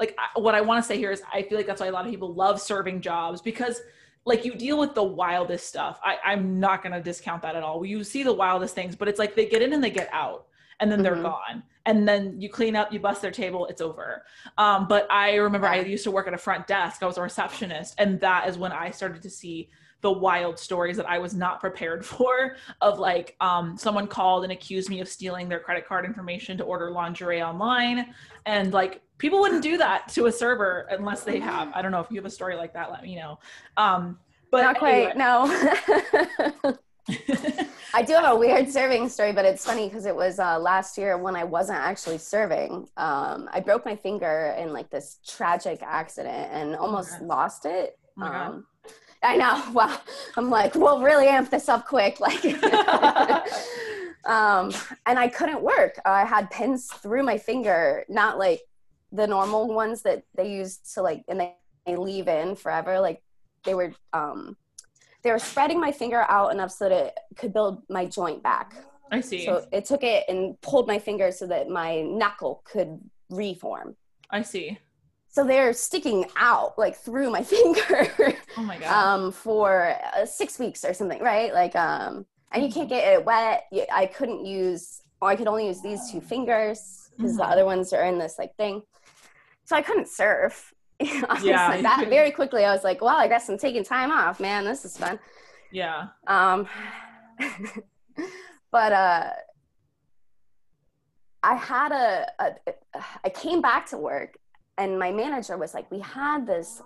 like 0.00 0.16
what 0.34 0.54
i 0.54 0.60
want 0.60 0.82
to 0.82 0.86
say 0.86 0.96
here 0.96 1.10
is 1.10 1.22
i 1.32 1.42
feel 1.42 1.58
like 1.58 1.66
that's 1.66 1.80
why 1.80 1.86
a 1.88 1.92
lot 1.92 2.04
of 2.04 2.10
people 2.10 2.32
love 2.34 2.60
serving 2.60 3.00
jobs 3.00 3.40
because 3.40 3.80
like 4.26 4.44
you 4.44 4.54
deal 4.54 4.78
with 4.78 4.94
the 4.94 5.02
wildest 5.02 5.66
stuff. 5.66 6.00
I, 6.02 6.16
i'm 6.24 6.58
not 6.58 6.82
going 6.82 6.92
to 6.92 7.02
discount 7.02 7.42
that 7.42 7.56
at 7.56 7.62
all. 7.62 7.84
You 7.84 8.02
see 8.04 8.22
the 8.22 8.32
wildest 8.32 8.74
things 8.74 8.96
but 8.96 9.08
it's 9.08 9.18
like 9.18 9.34
they 9.34 9.46
get 9.46 9.62
in 9.62 9.72
and 9.72 9.82
they 9.82 9.90
get 9.90 10.08
out 10.12 10.46
and 10.80 10.90
then 10.90 11.02
they're 11.02 11.14
mm-hmm. 11.14 11.22
gone. 11.22 11.62
And 11.86 12.08
then 12.08 12.40
you 12.40 12.48
clean 12.48 12.76
up 12.76 12.92
you 12.92 12.98
bust 12.98 13.20
their 13.22 13.30
table 13.30 13.66
it's 13.66 13.80
over. 13.80 14.24
Um, 14.58 14.86
but 14.88 15.06
i 15.10 15.34
remember 15.34 15.66
i 15.66 15.80
used 15.80 16.04
to 16.04 16.10
work 16.10 16.26
at 16.26 16.34
a 16.34 16.38
front 16.38 16.66
desk. 16.66 17.02
I 17.02 17.06
was 17.06 17.18
a 17.18 17.22
receptionist 17.22 17.94
and 17.98 18.20
that 18.20 18.48
is 18.48 18.58
when 18.58 18.72
i 18.72 18.90
started 18.90 19.22
to 19.22 19.30
see 19.30 19.68
the 20.00 20.12
wild 20.12 20.58
stories 20.58 20.98
that 20.98 21.08
i 21.08 21.18
was 21.18 21.34
not 21.34 21.60
prepared 21.60 22.04
for 22.12 22.56
of 22.82 22.98
like 22.98 23.36
um, 23.40 23.76
someone 23.76 24.06
called 24.06 24.44
and 24.44 24.52
accused 24.52 24.90
me 24.90 25.00
of 25.00 25.08
stealing 25.08 25.48
their 25.48 25.60
credit 25.60 25.86
card 25.86 26.04
information 26.04 26.58
to 26.58 26.64
order 26.64 26.90
lingerie 26.90 27.42
online. 27.42 28.14
And 28.46 28.72
like 28.72 29.00
people 29.18 29.40
wouldn't 29.40 29.62
do 29.62 29.78
that 29.78 30.08
to 30.08 30.26
a 30.26 30.32
server 30.32 30.86
unless 30.90 31.22
they 31.22 31.40
have 31.40 31.70
i 31.74 31.82
don't 31.82 31.92
know 31.92 32.00
if 32.00 32.10
you 32.10 32.16
have 32.16 32.26
a 32.26 32.30
story 32.30 32.56
like 32.56 32.72
that 32.74 32.90
let 32.90 33.02
me 33.02 33.16
know. 33.16 33.38
Um, 33.76 34.18
but 34.50 34.62
not 34.62 34.78
quite 34.78 35.10
anyway. 35.10 35.14
no 35.16 36.78
I 37.94 38.02
do 38.02 38.14
have 38.14 38.24
a 38.24 38.36
weird 38.36 38.68
serving 38.68 39.08
story, 39.08 39.32
but 39.32 39.44
it's 39.44 39.64
funny 39.64 39.86
because 39.86 40.04
it 40.04 40.16
was 40.16 40.40
uh, 40.40 40.58
last 40.58 40.98
year 40.98 41.16
when 41.16 41.36
I 41.36 41.44
wasn't 41.44 41.78
actually 41.78 42.18
serving. 42.18 42.88
Um, 42.96 43.48
I 43.52 43.60
broke 43.60 43.84
my 43.84 43.94
finger 43.94 44.52
in 44.58 44.72
like 44.72 44.90
this 44.90 45.20
tragic 45.24 45.80
accident 45.80 46.48
and 46.50 46.74
almost 46.74 47.12
oh 47.20 47.24
lost 47.24 47.66
it. 47.66 47.96
Oh 48.20 48.24
um, 48.24 48.66
I 49.22 49.36
know. 49.36 49.62
Well, 49.72 50.02
I'm 50.36 50.50
like, 50.50 50.74
we'll 50.74 51.02
really 51.02 51.28
amp 51.28 51.50
this 51.50 51.68
up 51.68 51.86
quick. 51.86 52.18
Like, 52.20 52.44
um, 54.24 54.72
and 55.06 55.16
I 55.16 55.28
couldn't 55.28 55.62
work. 55.62 56.00
I 56.04 56.24
had 56.24 56.50
pins 56.50 56.88
through 56.88 57.22
my 57.22 57.38
finger, 57.38 58.04
not 58.08 58.38
like 58.38 58.62
the 59.12 59.28
normal 59.28 59.68
ones 59.68 60.02
that 60.02 60.24
they 60.34 60.50
use 60.52 60.78
to 60.94 61.02
like, 61.02 61.22
and 61.28 61.38
they, 61.38 61.54
they 61.86 61.94
leave 61.94 62.26
in 62.26 62.56
forever. 62.56 62.98
Like, 62.98 63.22
they 63.64 63.74
were 63.74 63.92
um, 64.12 64.56
they 65.24 65.32
were 65.32 65.38
spreading 65.38 65.80
my 65.80 65.90
finger 65.90 66.24
out 66.28 66.52
enough 66.52 66.70
so 66.70 66.88
that 66.88 66.92
it 67.06 67.18
could 67.36 67.52
build 67.52 67.82
my 67.88 68.04
joint 68.04 68.42
back. 68.42 68.74
I 69.10 69.20
see. 69.20 69.44
So 69.44 69.64
it 69.72 69.86
took 69.86 70.02
it 70.04 70.24
and 70.28 70.60
pulled 70.60 70.86
my 70.86 70.98
finger 70.98 71.32
so 71.32 71.46
that 71.46 71.68
my 71.68 72.02
knuckle 72.02 72.62
could 72.64 73.00
reform. 73.30 73.96
I 74.30 74.42
see. 74.42 74.78
So 75.28 75.44
they're 75.44 75.72
sticking 75.72 76.26
out 76.36 76.78
like 76.78 76.94
through 76.96 77.30
my 77.30 77.42
finger. 77.54 78.34
Oh 78.56 78.62
my 78.62 78.78
god. 78.78 78.92
um, 78.92 79.32
for 79.32 79.96
uh, 80.16 80.26
six 80.26 80.58
weeks 80.58 80.84
or 80.84 80.92
something, 80.92 81.20
right? 81.20 81.52
Like, 81.52 81.74
um, 81.74 82.26
and 82.52 82.62
you 82.62 82.70
can't 82.70 82.88
get 82.88 83.12
it 83.14 83.24
wet. 83.24 83.64
I 83.92 84.06
couldn't 84.06 84.44
use, 84.44 85.00
or 85.20 85.30
I 85.30 85.36
could 85.36 85.48
only 85.48 85.66
use 85.66 85.80
these 85.82 86.10
two 86.10 86.20
fingers 86.20 87.10
because 87.16 87.36
the 87.36 87.42
Mhm. 87.44 87.50
other 87.52 87.64
ones 87.64 87.92
are 87.94 88.04
in 88.04 88.18
this 88.18 88.38
like 88.38 88.54
thing. 88.56 88.82
So 89.64 89.74
I 89.74 89.82
couldn't 89.82 90.08
surf. 90.08 90.72
Honestly, 91.28 91.50
Yeah. 91.50 91.80
that 91.82 92.06
very 92.08 92.30
quickly 92.30 92.64
I 92.64 92.72
was 92.72 92.84
like, 92.84 93.00
well, 93.00 93.16
I 93.16 93.28
guess 93.28 93.48
I'm 93.48 93.58
taking 93.58 93.84
time 93.84 94.10
off, 94.10 94.40
man. 94.40 94.64
This 94.64 94.84
is 94.84 94.96
fun. 94.96 95.18
yeah. 95.72 96.08
Um, 96.26 96.66
but 98.70 98.92
uh, 98.92 99.30
I 101.42 101.54
had 101.56 101.92
a, 101.92 102.26
a, 102.38 102.54
I 103.24 103.28
came 103.28 103.60
back 103.60 103.86
to 103.90 103.98
work, 103.98 104.38
and 104.78 104.98
my 104.98 105.12
manager 105.12 105.56
was 105.56 105.74
like, 105.74 105.90
"We 105.90 106.00
had 106.00 106.46
this 106.46 106.80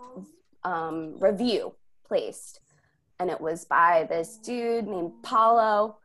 um, 0.64 1.16
review 1.20 1.74
placed, 2.06 2.60
and 3.20 3.30
it 3.30 3.40
was 3.40 3.64
by 3.64 4.06
this 4.08 4.36
dude 4.38 4.86
named 4.86 5.12
Paulo, 5.22 5.98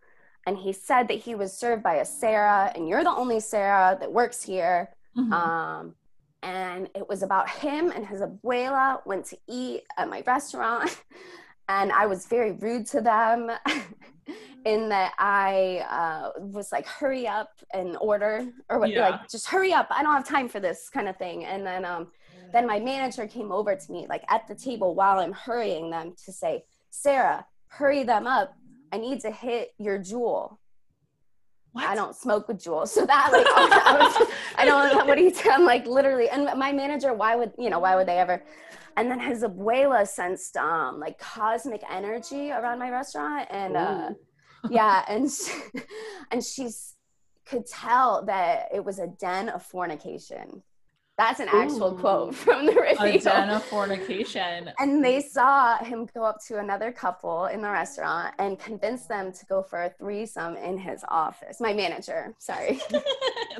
and 0.45 0.57
he 0.57 0.71
said 0.71 1.07
that 1.07 1.15
he 1.19 1.35
was 1.35 1.51
served 1.57 1.81
by 1.83 1.95
a 1.95 2.05
Sarah, 2.05 2.71
and 2.75 2.87
you're 2.87 3.03
the 3.03 3.09
only 3.15 3.39
Sarah 3.39 3.97
that 3.99 4.11
works 4.11 4.43
here." 4.43 4.89
Mhm. 5.17 5.31
Um, 5.31 5.95
and 6.43 6.89
it 6.93 7.07
was 7.07 7.23
about 7.23 7.49
him 7.49 7.91
and 7.91 8.05
his 8.05 8.21
abuela 8.21 8.99
went 9.05 9.25
to 9.27 9.37
eat 9.47 9.83
at 9.97 10.09
my 10.09 10.23
restaurant. 10.27 11.01
And 11.69 11.93
I 11.93 12.07
was 12.07 12.25
very 12.25 12.51
rude 12.51 12.85
to 12.87 12.99
them 12.99 13.49
in 14.65 14.89
that 14.89 15.13
I 15.17 15.85
uh, 15.89 16.41
was 16.41 16.73
like, 16.73 16.85
hurry 16.85 17.25
up 17.25 17.51
and 17.73 17.95
order, 18.01 18.45
or 18.69 18.79
what, 18.79 18.89
Yeah. 18.91 19.09
like, 19.09 19.29
just 19.29 19.47
hurry 19.47 19.71
up. 19.71 19.87
I 19.89 20.03
don't 20.03 20.11
have 20.11 20.27
time 20.27 20.49
for 20.49 20.59
this 20.59 20.89
kind 20.89 21.07
of 21.07 21.15
thing. 21.15 21.45
And 21.45 21.65
then, 21.65 21.85
um, 21.85 22.11
then 22.51 22.67
my 22.67 22.79
manager 22.81 23.27
came 23.27 23.49
over 23.51 23.77
to 23.77 23.91
me, 23.93 24.05
like 24.09 24.25
at 24.29 24.45
the 24.47 24.55
table 24.55 24.93
while 24.93 25.19
I'm 25.19 25.31
hurrying 25.31 25.89
them 25.89 26.15
to 26.25 26.33
say, 26.33 26.65
Sarah, 26.89 27.45
hurry 27.69 28.03
them 28.03 28.27
up. 28.27 28.53
I 28.91 28.97
need 28.97 29.21
to 29.21 29.31
hit 29.31 29.69
your 29.79 29.97
Juul. 29.99 30.57
What? 31.73 31.85
I 31.85 31.95
don't 31.95 32.15
smoke 32.15 32.47
with 32.47 32.63
Juul. 32.63 32.87
So 32.87 33.05
that 33.05 33.29
like 33.31 33.45
I, 33.47 33.97
was, 33.97 34.27
I 34.57 34.65
don't 34.65 35.07
what 35.07 35.17
do 35.17 35.23
you 35.23 35.31
tell 35.31 35.53
I'm 35.53 35.65
like 35.65 35.85
literally 35.85 36.29
and 36.29 36.45
my 36.57 36.71
manager, 36.71 37.13
why 37.13 37.35
would 37.35 37.51
you 37.57 37.69
know, 37.69 37.79
why 37.79 37.95
would 37.95 38.07
they 38.07 38.17
ever 38.19 38.43
and 38.95 39.09
then 39.09 39.19
his 39.19 39.43
abuela 39.43 40.07
sensed 40.07 40.55
um 40.57 40.99
like 40.99 41.17
cosmic 41.17 41.81
energy 41.89 42.51
around 42.51 42.79
my 42.79 42.89
restaurant 42.89 43.47
and 43.49 43.75
uh 43.75 44.09
yeah 44.69 45.03
and 45.09 45.29
she, 45.31 45.51
and 46.31 46.43
she's 46.43 46.93
could 47.45 47.65
tell 47.65 48.23
that 48.25 48.69
it 48.73 48.83
was 48.83 48.99
a 48.99 49.07
den 49.07 49.49
of 49.49 49.63
fornication. 49.63 50.63
That's 51.17 51.39
an 51.39 51.47
actual 51.51 51.93
Ooh. 51.93 51.99
quote 51.99 52.35
from 52.35 52.65
the 52.65 52.71
A 52.71 53.03
review. 53.03 53.19
den 53.19 53.49
of 53.49 53.63
fornication. 53.65 54.71
And 54.79 55.03
they 55.03 55.21
saw 55.21 55.77
him 55.77 56.07
go 56.13 56.23
up 56.23 56.37
to 56.47 56.57
another 56.57 56.91
couple 56.91 57.45
in 57.45 57.61
the 57.61 57.69
restaurant 57.69 58.33
and 58.39 58.57
convince 58.59 59.05
them 59.05 59.31
to 59.31 59.45
go 59.45 59.61
for 59.61 59.83
a 59.83 59.89
threesome 59.91 60.55
in 60.57 60.77
his 60.77 61.03
office. 61.07 61.61
My 61.61 61.71
manager, 61.73 62.33
sorry. 62.39 62.79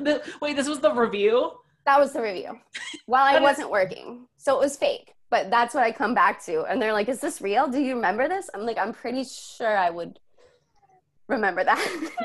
Wait, 0.42 0.56
this 0.56 0.68
was 0.68 0.80
the 0.80 0.92
review? 0.92 1.52
That 1.86 2.00
was 2.00 2.12
the 2.12 2.22
review 2.22 2.58
while 3.06 3.24
I 3.24 3.40
wasn't 3.40 3.70
working. 3.70 4.26
So 4.36 4.56
it 4.56 4.60
was 4.60 4.76
fake, 4.76 5.14
but 5.30 5.50
that's 5.50 5.74
what 5.74 5.84
I 5.84 5.92
come 5.92 6.14
back 6.14 6.42
to. 6.46 6.64
And 6.64 6.80
they're 6.82 6.94
like, 6.94 7.08
Is 7.08 7.20
this 7.20 7.40
real? 7.40 7.68
Do 7.68 7.78
you 7.78 7.94
remember 7.94 8.26
this? 8.26 8.50
I'm 8.54 8.62
like, 8.62 8.78
I'm 8.78 8.92
pretty 8.92 9.22
sure 9.24 9.76
I 9.76 9.90
would 9.90 10.18
remember 11.28 11.62
that. 11.62 11.80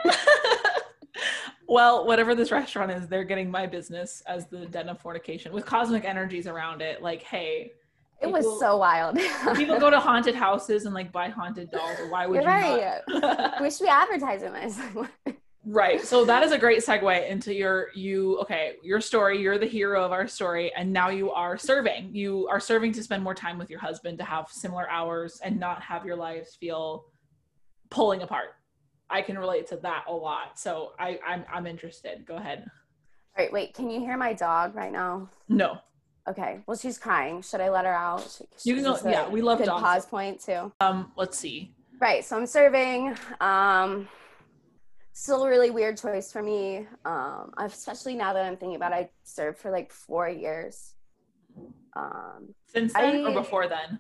well, 1.70 2.06
whatever 2.06 2.34
this 2.34 2.52
restaurant 2.52 2.92
is, 2.92 3.08
they're 3.08 3.24
getting 3.24 3.52
my 3.52 3.68
business 3.68 4.24
as 4.26 4.48
the 4.48 4.66
den 4.66 4.90
of 4.90 5.00
fornication 5.00 5.54
with 5.54 5.66
cosmic 5.66 6.04
energies 6.04 6.48
around 6.48 6.82
it. 6.82 7.02
Like, 7.04 7.22
hey, 7.22 7.74
it 8.22 8.30
was 8.30 8.44
so 8.60 8.78
wild. 8.78 9.18
people 9.56 9.80
go 9.80 9.90
to 9.90 10.00
haunted 10.00 10.36
houses 10.36 10.86
and 10.86 10.96
like 10.96 11.12
buy 11.12 11.30
haunted 11.30 11.70
dolls. 11.70 11.98
Why 12.10 12.25
would 12.25 12.42
You're 12.42 12.44
you 12.44 12.48
right. 12.50 13.01
not? 13.08 13.53
we 13.62 13.70
should 13.70 13.84
be 13.84 13.90
advertising 13.90 14.51
this. 14.51 14.79
right. 15.66 16.01
So 16.01 16.25
that 16.25 16.44
is 16.44 16.51
a 16.51 16.58
great 16.58 16.79
segue 16.79 17.29
into 17.29 17.53
your 17.53 17.90
you 17.94 18.40
okay, 18.40 18.74
your 18.84 19.00
story. 19.00 19.40
You're 19.40 19.60
the 19.60 19.68
hero 19.68 20.03
of 20.03 20.12
our 20.12 20.27
story, 20.27 20.74
and 20.75 20.92
now 20.92 21.10
you 21.10 21.32
are 21.32 21.58
serving. 21.58 22.16
You 22.16 22.48
are 22.48 22.60
serving 22.60 22.94
to 22.94 23.03
spend 23.03 23.24
more 23.24 23.36
time 23.36 23.60
with 23.60 23.70
your 23.70 23.79
husband, 23.79 24.18
to 24.18 24.25
have 24.25 24.48
similar 24.50 24.90
hours 24.90 25.40
and 25.44 25.60
not 25.60 25.84
have 25.84 26.03
your 26.03 26.16
lives 26.16 26.55
feel 26.55 27.05
pulling 27.92 28.24
apart. 28.24 28.55
I 29.09 29.22
can 29.22 29.37
relate 29.37 29.67
to 29.67 29.77
that 29.77 30.05
a 30.07 30.13
lot. 30.13 30.59
So 30.59 30.93
I, 31.00 31.19
I'm 31.25 31.43
I'm 31.51 31.67
interested. 31.67 32.25
Go 32.25 32.35
ahead. 32.35 32.63
All 33.37 33.43
right, 33.45 33.51
wait, 33.53 33.74
can 33.74 33.89
you 33.89 34.00
hear 34.00 34.17
my 34.17 34.33
dog 34.33 34.75
right 34.75 34.91
now? 34.91 35.29
No. 35.48 35.77
Okay. 36.27 36.59
Well, 36.67 36.77
she's 36.77 36.98
crying. 36.98 37.41
Should 37.41 37.61
I 37.61 37.69
let 37.69 37.85
her 37.85 37.93
out? 37.93 38.39
You 38.63 38.75
can 38.75 38.83
go- 38.83 38.93
Is 38.93 39.01
this 39.01 39.05
a 39.07 39.11
yeah, 39.11 39.29
we 39.29 39.41
love 39.41 39.59
good 39.59 39.65
dogs. 39.65 39.81
Pause 39.81 40.05
point 40.05 40.41
too. 40.41 40.72
Um, 40.79 41.11
let's 41.15 41.37
see. 41.37 41.74
Right. 42.00 42.24
So 42.24 42.37
I'm 42.37 42.45
serving. 42.45 43.15
Um, 43.41 44.07
still 45.13 45.43
a 45.43 45.50
really 45.50 45.69
weird 45.72 45.98
choice 45.98 46.31
for 46.31 46.43
me. 46.43 46.87
Um, 47.05 47.51
especially 47.57 48.15
now 48.15 48.33
that 48.33 48.45
I'm 48.45 48.57
thinking 48.57 48.75
about 48.75 48.91
it, 48.91 48.95
I 48.95 49.09
served 49.24 49.57
for 49.57 49.72
like 49.72 49.91
four 49.91 50.29
years. 50.29 50.93
Um, 51.95 52.53
Since 52.67 52.93
then 52.93 53.25
or 53.25 53.33
before 53.33 53.67
then? 53.67 54.00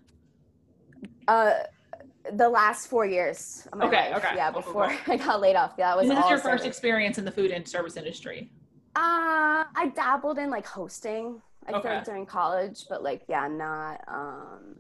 uh, 1.27 1.53
the 2.33 2.49
last 2.49 2.87
four 2.87 3.05
years. 3.05 3.67
Of 3.71 3.79
my 3.79 3.87
Okay, 3.87 4.11
life. 4.11 4.23
okay. 4.25 4.35
Yeah, 4.37 4.51
Cool, 4.51 4.61
before 4.61 4.87
cool, 4.89 4.97
I 5.13 5.17
got 5.17 5.41
laid 5.41 5.55
off. 5.55 5.73
Yeah, 5.77 5.89
that 5.89 5.97
was 5.97 6.09
And 6.09 6.17
this 6.17 6.25
is 6.25 6.29
your 6.29 6.39
first 6.39 6.65
experience 6.65 7.17
in 7.17 7.25
the 7.25 7.31
food 7.31 7.51
and 7.51 7.67
service 7.67 7.97
industry. 7.97 8.51
Uh, 8.95 9.63
I 9.75 9.91
dabbled 9.95 10.37
in 10.39 10.49
like 10.49 10.65
hosting. 10.65 11.41
I 11.67 11.73
Okay. 11.73 11.89
think 11.89 12.05
during 12.05 12.25
college, 12.25 12.85
but 12.89 13.03
like 13.03 13.23
yeah, 13.29 13.47
not 13.47 14.01
um 14.07 14.75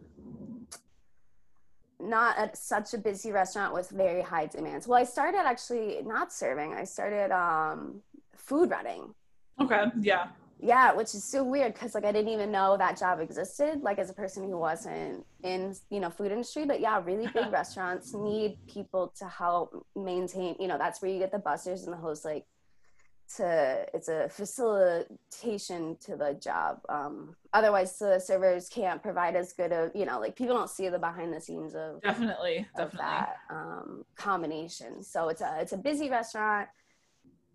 not 1.99 2.37
at 2.37 2.57
such 2.57 2.93
a 2.93 2.97
busy 2.97 3.31
restaurant 3.31 3.73
with 3.73 3.89
very 3.89 4.21
high 4.21 4.45
demands. 4.47 4.87
Well, 4.87 4.99
I 4.99 5.03
started 5.03 5.39
actually 5.39 6.01
not 6.03 6.31
serving. 6.31 6.73
I 6.73 6.85
started 6.85 7.31
um 7.31 8.01
food 8.35 8.69
running. 8.69 9.13
Okay. 9.61 9.83
Yeah. 9.99 10.27
Yeah, 10.61 10.93
which 10.93 11.15
is 11.15 11.23
so 11.23 11.43
weird 11.43 11.73
because 11.73 11.95
like 11.95 12.03
I 12.03 12.11
didn't 12.11 12.33
even 12.33 12.51
know 12.51 12.75
that 12.77 12.99
job 12.99 13.19
existed. 13.21 13.81
Like 13.81 13.97
as 13.97 14.09
a 14.09 14.13
person 14.13 14.43
who 14.43 14.57
wasn't 14.57 15.25
in 15.43 15.73
you 15.89 15.99
know 16.01 16.09
food 16.09 16.31
industry, 16.31 16.65
but 16.65 16.81
yeah, 16.81 17.01
really 17.03 17.27
big 17.27 17.51
restaurants 17.51 18.13
need 18.13 18.57
people 18.67 19.13
to 19.19 19.25
help 19.27 19.85
maintain. 19.95 20.55
You 20.59 20.67
know, 20.67 20.77
that's 20.77 21.01
where 21.01 21.09
you 21.11 21.19
get 21.19 21.31
the 21.31 21.39
busters 21.39 21.83
and 21.83 21.93
the 21.93 21.97
hosts. 21.97 22.25
Like 22.25 22.45
to 23.37 23.85
it's 23.93 24.07
a 24.07 24.27
facilitation 24.29 25.97
to 26.01 26.15
the 26.15 26.37
job. 26.41 26.79
Um, 26.89 27.35
otherwise, 27.53 27.97
the 27.97 28.19
servers 28.19 28.69
can't 28.69 29.01
provide 29.01 29.35
as 29.35 29.53
good 29.53 29.71
of 29.71 29.91
you 29.95 30.05
know 30.05 30.19
like 30.19 30.35
people 30.35 30.55
don't 30.55 30.69
see 30.69 30.89
the 30.89 30.99
behind 30.99 31.33
the 31.33 31.41
scenes 31.41 31.75
of 31.75 32.01
Definitely. 32.01 32.67
of 32.75 32.91
Definitely. 32.91 32.99
that 32.99 33.35
um, 33.49 34.03
combination. 34.15 35.03
So 35.03 35.29
it's 35.29 35.41
a 35.41 35.57
it's 35.61 35.73
a 35.73 35.77
busy 35.77 36.09
restaurant, 36.09 36.69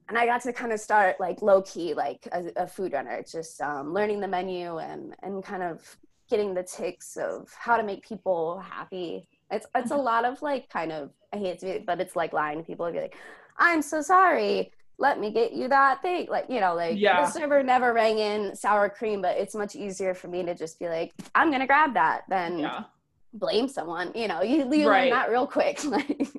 and 0.08 0.18
I 0.18 0.26
got 0.26 0.42
to 0.42 0.52
kind 0.52 0.72
of 0.72 0.80
start 0.80 1.18
like 1.18 1.40
low 1.42 1.62
key, 1.62 1.94
like 1.94 2.28
a, 2.32 2.44
a 2.56 2.66
food 2.66 2.92
runner, 2.92 3.22
just 3.30 3.60
um, 3.60 3.92
learning 3.92 4.20
the 4.20 4.28
menu 4.28 4.78
and 4.78 5.14
and 5.22 5.42
kind 5.44 5.62
of 5.62 5.96
getting 6.30 6.54
the 6.54 6.62
ticks 6.62 7.16
of 7.16 7.48
how 7.58 7.76
to 7.76 7.82
make 7.82 8.06
people 8.06 8.58
happy. 8.60 9.26
It's 9.50 9.66
it's 9.74 9.90
a 9.90 9.96
lot 9.96 10.24
of 10.24 10.40
like 10.42 10.68
kind 10.68 10.92
of 10.92 11.10
I 11.32 11.38
hate 11.38 11.58
to 11.60 11.66
be, 11.66 11.78
but 11.86 12.00
it's 12.00 12.16
like 12.16 12.32
lying 12.32 12.58
to 12.58 12.64
people 12.64 12.86
and 12.86 12.94
be 12.94 13.00
like, 13.00 13.16
I'm 13.58 13.82
so 13.82 14.02
sorry. 14.02 14.72
Let 14.96 15.18
me 15.18 15.32
get 15.32 15.52
you 15.52 15.66
that 15.68 16.02
thing. 16.02 16.28
Like, 16.30 16.46
you 16.48 16.60
know, 16.60 16.74
like 16.74 16.98
Yeah. 16.98 17.16
the 17.24 17.26
server 17.30 17.62
never 17.62 17.92
rang 17.92 18.18
in 18.18 18.54
sour 18.54 18.88
cream, 18.88 19.20
but 19.22 19.36
it's 19.36 19.54
much 19.54 19.74
easier 19.74 20.14
for 20.14 20.28
me 20.28 20.44
to 20.44 20.54
just 20.54 20.78
be 20.78 20.88
like, 20.88 21.12
I'm 21.34 21.50
gonna 21.50 21.66
grab 21.66 21.94
that 21.94 22.22
than 22.28 22.58
Yeah. 22.60 22.84
blame 23.32 23.68
someone. 23.68 24.12
You 24.14 24.28
know, 24.28 24.42
you, 24.42 24.58
you 24.72 24.88
Right. 24.88 25.02
learn 25.04 25.10
that 25.10 25.30
real 25.30 25.46
quick. 25.46 25.80
Like, 25.84 26.30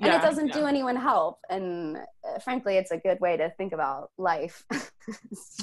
and 0.00 0.06
Yeah, 0.12 0.18
it 0.18 0.22
doesn't 0.22 0.48
yeah. 0.48 0.54
do 0.54 0.66
anyone 0.66 0.96
help. 0.96 1.40
And 1.50 1.98
uh, 1.98 2.38
frankly, 2.42 2.76
it's 2.78 2.90
a 2.90 2.96
good 2.96 3.20
way 3.20 3.36
to 3.36 3.50
think 3.58 3.72
about 3.72 4.10
life. 4.18 4.64
Just- 4.72 4.90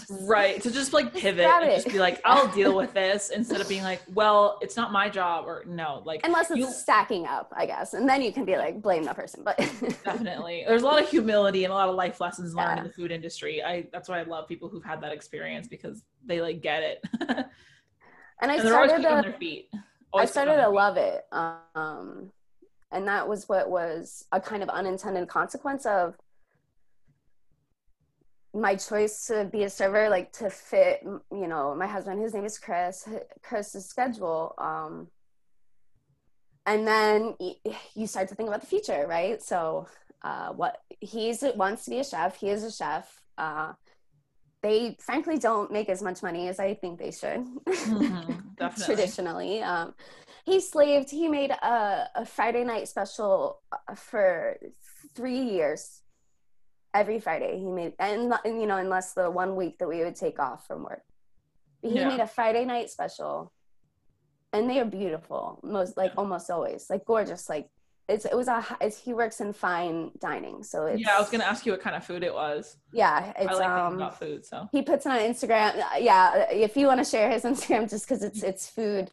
Right. 0.27 0.61
To 0.61 0.71
just 0.71 0.93
like 0.93 1.13
pivot 1.13 1.45
and 1.45 1.71
just 1.71 1.87
be 1.87 1.99
like, 1.99 2.21
I'll 2.23 2.47
deal 2.49 2.75
with 2.75 2.93
this 3.01 3.29
instead 3.29 3.59
of 3.61 3.67
being 3.67 3.83
like, 3.83 4.01
well, 4.13 4.57
it's 4.61 4.75
not 4.77 4.91
my 4.91 5.09
job 5.09 5.45
or 5.47 5.63
no. 5.67 6.01
Like 6.05 6.21
Unless 6.23 6.51
it's 6.51 6.59
You- 6.59 6.71
stacking 6.71 7.25
up, 7.25 7.51
I 7.55 7.65
guess. 7.65 7.93
And 7.93 8.07
then 8.07 8.21
you 8.21 8.31
can 8.31 8.45
be 8.45 8.55
like, 8.57 8.81
blame 8.81 9.03
the 9.03 9.13
person. 9.13 9.43
But 9.43 9.57
definitely. 10.05 10.63
There's 10.67 10.83
a 10.83 10.85
lot 10.85 11.01
of 11.01 11.09
humility 11.09 11.63
and 11.63 11.71
a 11.73 11.75
lot 11.75 11.89
of 11.89 11.95
life 11.95 12.19
lessons 12.21 12.53
learned 12.55 12.77
Yeah. 12.77 12.81
in 12.83 12.87
the 12.87 12.93
food 12.93 13.11
industry. 13.11 13.63
I 13.63 13.87
that's 13.91 14.07
why 14.07 14.19
I 14.19 14.23
love 14.23 14.47
people 14.47 14.69
who've 14.69 14.83
had 14.83 15.01
that 15.01 15.11
experience 15.11 15.67
because 15.67 16.03
they 16.25 16.41
like 16.41 16.61
get 16.61 16.83
it. 16.83 17.03
and 18.41 18.51
I 18.51 18.55
and 18.55 18.67
started 18.67 19.03
on 19.05 19.23
to, 19.23 19.29
their 19.29 19.39
feet. 19.39 19.69
I 20.13 20.25
started 20.25 20.57
to 20.57 20.69
love 20.69 20.97
it. 20.97 21.25
Um, 21.31 22.31
and 22.91 23.07
that 23.07 23.27
was 23.27 23.47
what 23.49 23.69
was 23.69 24.25
a 24.31 24.39
kind 24.39 24.63
of 24.63 24.69
unintended 24.69 25.27
consequence 25.27 25.85
of 25.85 26.15
my 28.53 28.75
choice 28.75 29.27
to 29.27 29.45
be 29.45 29.63
a 29.63 29.69
server, 29.69 30.09
like 30.09 30.31
to 30.33 30.49
fit, 30.49 31.01
you 31.03 31.47
know, 31.47 31.75
my 31.75 31.87
husband, 31.87 32.21
his 32.21 32.33
name 32.33 32.45
is 32.45 32.57
Chris, 32.57 33.07
Chris's 33.43 33.85
schedule. 33.85 34.53
Um, 34.57 35.07
and 36.65 36.87
then 36.87 37.35
you 37.95 38.07
start 38.07 38.27
to 38.29 38.35
think 38.35 38.49
about 38.49 38.61
the 38.61 38.67
future, 38.67 39.05
right? 39.07 39.41
So, 39.41 39.87
uh, 40.23 40.49
what 40.49 40.81
he's 40.99 41.43
wants 41.55 41.85
to 41.85 41.91
be 41.91 41.99
a 41.99 42.03
chef. 42.03 42.37
He 42.37 42.49
is 42.49 42.63
a 42.63 42.71
chef. 42.71 43.21
Uh, 43.37 43.73
they 44.63 44.97
frankly 44.99 45.37
don't 45.37 45.71
make 45.71 45.87
as 45.87 46.01
much 46.01 46.23
money 46.23 46.47
as 46.47 46.59
I 46.59 46.73
think 46.73 46.99
they 46.99 47.11
should. 47.11 47.45
Mm-hmm, 47.65 48.65
traditionally. 48.85 49.61
Um, 49.61 49.93
he 50.47 50.61
slaved. 50.61 51.11
He 51.11 51.27
made 51.27 51.51
a, 51.51 52.09
a 52.15 52.25
Friday 52.25 52.63
night 52.63 52.87
special 52.87 53.59
uh, 53.73 53.95
for 53.95 54.57
three 55.13 55.41
years. 55.41 56.01
Every 56.93 57.19
Friday 57.19 57.59
he 57.59 57.69
made, 57.69 57.93
and, 57.99 58.33
and 58.45 58.61
you 58.61 58.65
know, 58.65 58.77
unless 58.77 59.13
the 59.13 59.29
one 59.29 59.57
week 59.57 59.77
that 59.79 59.89
we 59.89 60.05
would 60.05 60.15
take 60.15 60.39
off 60.39 60.65
from 60.65 60.83
work, 60.83 61.03
he 61.81 61.95
yeah. 61.95 62.07
made 62.07 62.21
a 62.21 62.27
Friday 62.27 62.63
night 62.63 62.89
special, 62.89 63.51
and 64.53 64.69
they 64.69 64.79
are 64.79 64.85
beautiful. 64.85 65.59
Most 65.63 65.97
like 65.97 66.13
almost 66.17 66.49
always 66.49 66.89
like 66.89 67.03
gorgeous, 67.03 67.49
like 67.49 67.69
it's 68.07 68.23
it 68.23 68.33
was 68.33 68.47
a 68.47 68.65
it's, 68.79 68.97
he 68.97 69.13
works 69.13 69.41
in 69.41 69.51
fine 69.51 70.11
dining 70.19 70.63
so 70.63 70.85
it's, 70.85 71.01
yeah 71.01 71.17
i 71.17 71.19
was 71.19 71.29
gonna 71.29 71.43
ask 71.43 71.65
you 71.65 71.73
what 71.73 71.81
kind 71.81 71.93
of 71.93 72.05
food 72.05 72.23
it 72.23 72.33
was 72.33 72.77
yeah 72.93 73.33
it's 73.37 73.51
I 73.51 73.53
like 73.55 73.67
um 73.67 73.95
about 73.95 74.17
food 74.17 74.45
so 74.45 74.69
he 74.71 74.81
puts 74.81 75.05
it 75.05 75.09
on 75.09 75.19
instagram 75.19 75.75
yeah 75.99 76.49
if 76.49 76.77
you 76.77 76.87
want 76.87 77.03
to 77.03 77.03
share 77.03 77.29
his 77.29 77.43
instagram 77.49 77.89
just 77.89 78.07
because 78.07 78.23
it's 78.23 78.43
it's 78.43 78.69
food 78.69 79.11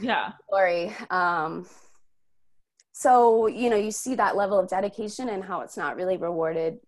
yeah 0.00 0.32
glory 0.48 0.92
um 1.10 1.66
so 2.92 3.46
you 3.46 3.70
know 3.70 3.76
you 3.76 3.90
see 3.90 4.14
that 4.14 4.36
level 4.36 4.58
of 4.58 4.68
dedication 4.68 5.28
and 5.28 5.44
how 5.44 5.60
it's 5.60 5.76
not 5.76 5.96
really 5.96 6.16
rewarded 6.16 6.78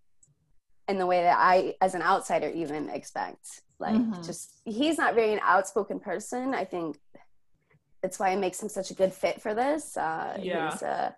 in 0.88 0.98
the 0.98 1.06
way 1.06 1.22
that 1.22 1.36
i 1.38 1.74
as 1.80 1.94
an 1.94 2.02
outsider 2.02 2.48
even 2.48 2.88
expect 2.90 3.62
like 3.78 3.94
mm-hmm. 3.94 4.22
just 4.22 4.60
he's 4.64 4.98
not 4.98 5.14
very 5.14 5.32
an 5.32 5.40
outspoken 5.42 6.00
person 6.00 6.54
i 6.54 6.64
think 6.64 6.98
that's 8.02 8.18
why 8.18 8.30
it 8.30 8.38
makes 8.38 8.62
him 8.62 8.68
such 8.68 8.90
a 8.90 8.94
good 8.94 9.12
fit 9.12 9.40
for 9.40 9.54
this 9.54 9.96
uh 9.96 10.36
yeah. 10.40 10.70
he's 10.70 10.82
uh 10.82 11.10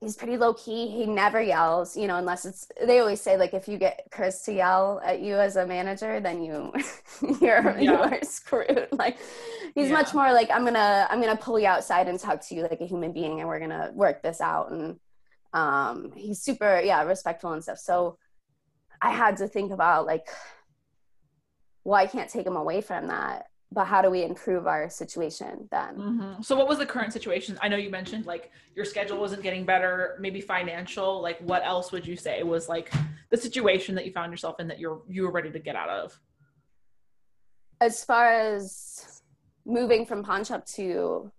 he's 0.00 0.16
pretty 0.16 0.36
low 0.36 0.54
key. 0.54 0.88
He 0.88 1.06
never 1.06 1.40
yells, 1.40 1.96
you 1.96 2.06
know, 2.06 2.16
unless 2.16 2.44
it's 2.44 2.68
they 2.86 3.00
always 3.00 3.20
say 3.20 3.36
like 3.36 3.52
if 3.52 3.66
you 3.68 3.78
get 3.78 4.06
Chris 4.10 4.42
to 4.44 4.52
yell 4.52 5.00
at 5.04 5.20
you 5.20 5.34
as 5.34 5.56
a 5.56 5.66
manager, 5.66 6.20
then 6.20 6.42
you 6.42 6.72
you're 7.40 7.62
yeah. 7.62 7.80
you 7.80 7.94
are 7.94 8.18
screwed. 8.22 8.88
Like 8.92 9.18
he's 9.74 9.88
yeah. 9.88 9.94
much 9.94 10.14
more 10.14 10.32
like 10.32 10.50
I'm 10.50 10.64
gonna 10.64 11.06
I'm 11.10 11.20
gonna 11.20 11.36
pull 11.36 11.58
you 11.58 11.66
outside 11.66 12.08
and 12.08 12.18
talk 12.18 12.46
to 12.48 12.54
you 12.54 12.62
like 12.62 12.80
a 12.80 12.86
human 12.86 13.12
being 13.12 13.40
and 13.40 13.48
we're 13.48 13.60
gonna 13.60 13.90
work 13.94 14.22
this 14.22 14.40
out. 14.40 14.70
And 14.70 14.98
um 15.52 16.12
he's 16.14 16.40
super 16.40 16.80
yeah, 16.80 17.02
respectful 17.02 17.52
and 17.52 17.62
stuff. 17.62 17.78
So 17.78 18.18
I 19.02 19.10
had 19.10 19.36
to 19.38 19.48
think 19.48 19.72
about 19.72 20.06
like 20.06 20.28
well, 21.84 21.98
I 21.98 22.06
can't 22.06 22.30
take 22.30 22.46
him 22.46 22.56
away 22.56 22.82
from 22.82 23.06
that 23.08 23.46
but 23.70 23.84
how 23.84 24.00
do 24.00 24.10
we 24.10 24.22
improve 24.22 24.66
our 24.66 24.88
situation 24.88 25.68
then? 25.70 25.96
Mm-hmm. 25.96 26.42
so 26.42 26.56
what 26.56 26.68
was 26.68 26.78
the 26.78 26.86
current 26.86 27.12
situation? 27.12 27.58
I 27.62 27.68
know 27.68 27.76
you 27.76 27.90
mentioned 27.90 28.26
like 28.26 28.50
your 28.74 28.84
schedule 28.84 29.18
wasn't 29.18 29.42
getting 29.42 29.64
better 29.64 30.16
maybe 30.20 30.40
financial 30.40 31.20
like 31.20 31.38
what 31.40 31.64
else 31.64 31.92
would 31.92 32.06
you 32.06 32.16
say 32.16 32.42
was 32.42 32.68
like 32.68 32.92
the 33.30 33.36
situation 33.36 33.94
that 33.96 34.06
you 34.06 34.12
found 34.12 34.32
yourself 34.32 34.58
in 34.60 34.68
that 34.68 34.78
you're 34.78 35.02
you 35.08 35.22
were 35.22 35.30
ready 35.30 35.50
to 35.50 35.58
get 35.58 35.76
out 35.76 35.90
of? 35.90 36.18
As 37.80 38.04
far 38.04 38.32
as 38.32 39.22
moving 39.64 40.06
from 40.06 40.24
pawn 40.24 40.44
shop 40.44 40.64
to 40.66 41.30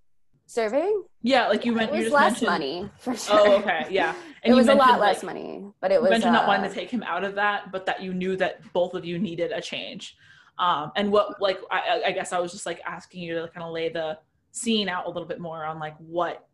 serving? 0.46 1.04
Yeah 1.24 1.48
like 1.48 1.65
you 1.65 1.74
meant 1.74 1.92
it 1.92 1.98
was 1.98 2.06
you 2.06 2.13
less 2.13 2.42
mentioned... 2.42 2.48
money 2.48 2.89
for 3.00 3.15
sure. 3.15 3.39
oh 3.39 3.56
okay 3.58 3.88
yeah. 3.89 4.13
And 4.42 4.54
it 4.54 4.56
was 4.56 4.70
a 4.70 4.74
lot 4.74 5.02
less 5.02 5.22
money 5.22 5.65
but 5.82 5.92
it 5.92 6.02
was 6.02 6.12
mentioned 6.12 6.34
uh, 6.34 6.39
not 6.39 6.48
wanting 6.48 6.70
to 6.70 6.74
take 6.74 6.89
him 6.89 7.04
out 7.04 7.26
of 7.26 7.36
that 7.36 7.74
but 7.74 7.86
that 7.88 8.02
you 8.02 8.13
knew 8.13 8.38
that 8.38 8.62
both 8.72 8.94
of 8.94 9.04
you 9.04 9.20
needed 9.20 9.52
a 9.52 9.60
change 9.60 10.15
um, 10.60 10.91
and 10.95 11.12
what 11.12 11.41
like 11.41 11.60
I, 11.72 12.04
I 12.08 12.12
guess 12.12 12.34
I 12.34 12.39
was 12.39 12.52
just 12.52 12.65
like 12.65 12.82
asking 12.86 13.24
you 13.24 13.36
to 13.36 13.48
kind 13.48 13.65
of 13.65 13.72
lay 13.72 13.89
the 13.89 14.19
scene 14.52 14.89
out 14.89 15.06
a 15.06 15.10
little 15.10 15.28
bit 15.28 15.39
more 15.39 15.63
on 15.63 15.80
like 15.80 15.95
what 15.98 16.45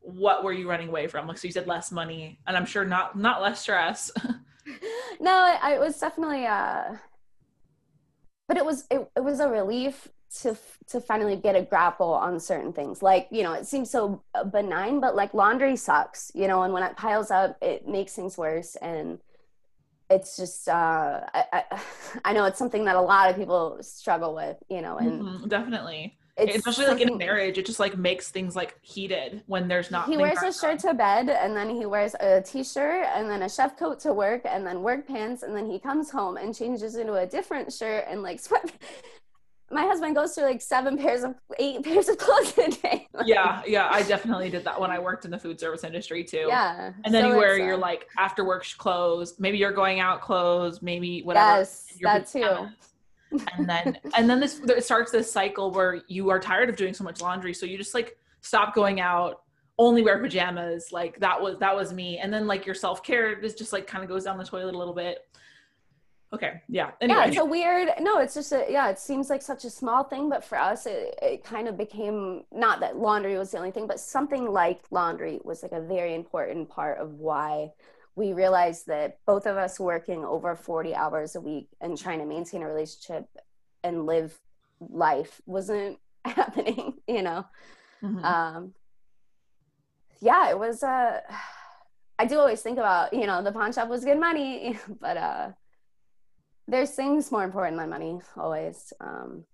what 0.00 0.44
were 0.44 0.52
you 0.52 0.68
running 0.68 0.88
away 0.88 1.06
from? 1.06 1.26
Like 1.26 1.38
so 1.38 1.48
you 1.48 1.52
said 1.52 1.66
less 1.66 1.90
money, 1.90 2.38
and 2.46 2.56
I'm 2.56 2.66
sure 2.66 2.84
not 2.84 3.18
not 3.18 3.40
less 3.40 3.60
stress. 3.60 4.10
no, 5.20 5.56
I, 5.62 5.74
it 5.74 5.80
was 5.80 5.98
definitely 5.98 6.44
uh, 6.44 6.96
but 8.48 8.58
it 8.58 8.66
was 8.66 8.84
it, 8.90 9.08
it 9.16 9.24
was 9.24 9.40
a 9.40 9.48
relief 9.48 10.08
to 10.40 10.56
to 10.88 11.00
finally 11.00 11.36
get 11.36 11.56
a 11.56 11.62
grapple 11.62 12.12
on 12.12 12.40
certain 12.40 12.72
things 12.72 13.02
like 13.02 13.28
you 13.30 13.42
know 13.42 13.52
it 13.52 13.66
seems 13.66 13.90
so 13.90 14.22
benign 14.50 14.98
but 14.98 15.14
like 15.14 15.34
laundry 15.34 15.76
sucks 15.76 16.32
you 16.34 16.48
know 16.48 16.62
and 16.62 16.72
when 16.72 16.82
it 16.82 16.96
piles 16.96 17.30
up 17.30 17.56
it 17.60 17.86
makes 17.86 18.14
things 18.14 18.38
worse 18.38 18.76
and 18.76 19.18
it's 20.10 20.36
just 20.36 20.68
uh, 20.68 21.20
I, 21.34 21.44
I, 21.52 21.80
I 22.24 22.32
know 22.32 22.44
it's 22.44 22.58
something 22.58 22.84
that 22.84 22.96
a 22.96 23.00
lot 23.00 23.30
of 23.30 23.36
people 23.36 23.78
struggle 23.80 24.34
with, 24.34 24.56
you 24.68 24.82
know, 24.82 24.98
and 24.98 25.22
mm-hmm, 25.22 25.48
definitely. 25.48 26.18
Especially 26.38 26.86
like 26.86 27.00
in 27.00 27.10
a 27.10 27.16
marriage, 27.16 27.58
it 27.58 27.66
just 27.66 27.78
like 27.78 27.98
makes 27.98 28.30
things 28.30 28.56
like 28.56 28.78
heated 28.80 29.42
when 29.46 29.68
there's 29.68 29.90
not. 29.90 30.08
He 30.08 30.16
wears 30.16 30.42
a 30.42 30.50
shirt 30.50 30.78
to 30.80 30.94
bed, 30.94 31.28
and 31.28 31.54
then 31.54 31.68
he 31.68 31.84
wears 31.84 32.14
a 32.20 32.40
t-shirt, 32.40 33.06
and 33.14 33.30
then 33.30 33.42
a 33.42 33.48
chef 33.50 33.78
coat 33.78 34.00
to 34.00 34.14
work, 34.14 34.40
and 34.46 34.66
then 34.66 34.82
work 34.82 35.06
pants, 35.06 35.42
and 35.42 35.54
then 35.54 35.70
he 35.70 35.78
comes 35.78 36.10
home 36.10 36.38
and 36.38 36.54
changes 36.54 36.96
into 36.96 37.14
a 37.14 37.26
different 37.26 37.70
shirt 37.70 38.06
and 38.08 38.22
like 38.22 38.40
sweat 38.46 38.72
my 39.72 39.82
husband 39.82 40.14
goes 40.14 40.34
through 40.34 40.44
like 40.44 40.60
seven 40.60 40.96
pairs 40.96 41.24
of 41.24 41.34
eight 41.58 41.82
pairs 41.84 42.08
of 42.08 42.18
clothes 42.18 42.56
a 42.58 42.70
day. 42.70 43.08
yeah, 43.24 43.62
yeah, 43.66 43.88
I 43.90 44.02
definitely 44.02 44.50
did 44.50 44.64
that 44.64 44.80
when 44.80 44.90
I 44.90 44.98
worked 44.98 45.24
in 45.24 45.30
the 45.30 45.38
food 45.38 45.58
service 45.58 45.84
industry 45.84 46.22
too. 46.22 46.44
Yeah, 46.48 46.92
and 47.04 47.12
then 47.12 47.24
so 47.24 47.30
you 47.30 47.36
wear 47.36 47.58
your 47.58 47.76
like 47.76 48.08
after 48.18 48.44
work 48.44 48.64
clothes, 48.78 49.34
maybe 49.38 49.58
you're 49.58 49.72
going 49.72 50.00
out 50.00 50.20
clothes, 50.20 50.82
maybe 50.82 51.22
whatever. 51.22 51.58
Yes, 51.58 51.96
that 52.02 52.26
too. 52.26 52.68
and 53.56 53.68
then 53.68 53.98
and 54.16 54.28
then 54.28 54.40
this 54.40 54.60
it 54.60 54.84
starts 54.84 55.10
this 55.10 55.30
cycle 55.30 55.70
where 55.70 56.02
you 56.06 56.28
are 56.30 56.38
tired 56.38 56.68
of 56.68 56.76
doing 56.76 56.94
so 56.94 57.04
much 57.04 57.20
laundry, 57.20 57.54
so 57.54 57.66
you 57.66 57.78
just 57.78 57.94
like 57.94 58.16
stop 58.42 58.74
going 58.74 59.00
out, 59.00 59.42
only 59.78 60.02
wear 60.02 60.18
pajamas. 60.18 60.92
Like 60.92 61.18
that 61.20 61.40
was 61.40 61.58
that 61.58 61.74
was 61.74 61.92
me, 61.92 62.18
and 62.18 62.32
then 62.32 62.46
like 62.46 62.66
your 62.66 62.74
self 62.74 63.02
care 63.02 63.38
is 63.38 63.54
just 63.54 63.72
like 63.72 63.86
kind 63.86 64.04
of 64.04 64.10
goes 64.10 64.24
down 64.24 64.36
the 64.36 64.44
toilet 64.44 64.74
a 64.74 64.78
little 64.78 64.94
bit 64.94 65.26
okay 66.32 66.62
yeah 66.68 66.90
anyway. 67.00 67.20
yeah 67.20 67.26
it's 67.26 67.38
a 67.38 67.44
weird 67.44 67.88
no 68.00 68.18
it's 68.18 68.34
just 68.34 68.52
a 68.52 68.64
yeah 68.68 68.88
it 68.88 68.98
seems 68.98 69.28
like 69.28 69.42
such 69.42 69.64
a 69.64 69.70
small 69.70 70.02
thing 70.02 70.28
but 70.28 70.44
for 70.44 70.58
us 70.58 70.86
it, 70.86 71.18
it 71.20 71.44
kind 71.44 71.68
of 71.68 71.76
became 71.76 72.42
not 72.50 72.80
that 72.80 72.96
laundry 72.96 73.36
was 73.36 73.50
the 73.50 73.58
only 73.58 73.70
thing 73.70 73.86
but 73.86 74.00
something 74.00 74.50
like 74.50 74.80
laundry 74.90 75.40
was 75.44 75.62
like 75.62 75.72
a 75.72 75.80
very 75.80 76.14
important 76.14 76.68
part 76.68 76.98
of 76.98 77.10
why 77.14 77.70
we 78.14 78.32
realized 78.32 78.86
that 78.86 79.18
both 79.26 79.46
of 79.46 79.56
us 79.56 79.80
working 79.80 80.24
over 80.24 80.54
40 80.54 80.94
hours 80.94 81.34
a 81.34 81.40
week 81.40 81.68
and 81.80 81.98
trying 81.98 82.18
to 82.18 82.26
maintain 82.26 82.62
a 82.62 82.66
relationship 82.66 83.26
and 83.82 84.06
live 84.06 84.38
life 84.80 85.40
wasn't 85.46 85.98
happening 86.24 86.94
you 87.06 87.22
know 87.22 87.44
mm-hmm. 88.02 88.24
um 88.24 88.72
yeah 90.20 90.48
it 90.50 90.58
was 90.58 90.82
uh 90.82 91.20
i 92.18 92.24
do 92.24 92.38
always 92.38 92.62
think 92.62 92.78
about 92.78 93.12
you 93.12 93.26
know 93.26 93.42
the 93.42 93.52
pawn 93.52 93.72
shop 93.72 93.88
was 93.88 94.04
good 94.04 94.18
money 94.18 94.78
but 95.00 95.16
uh 95.18 95.50
there's 96.68 96.90
things 96.90 97.32
more 97.32 97.44
important 97.44 97.78
than 97.78 97.90
money 97.90 98.20
always. 98.36 98.92
Um, 99.00 99.44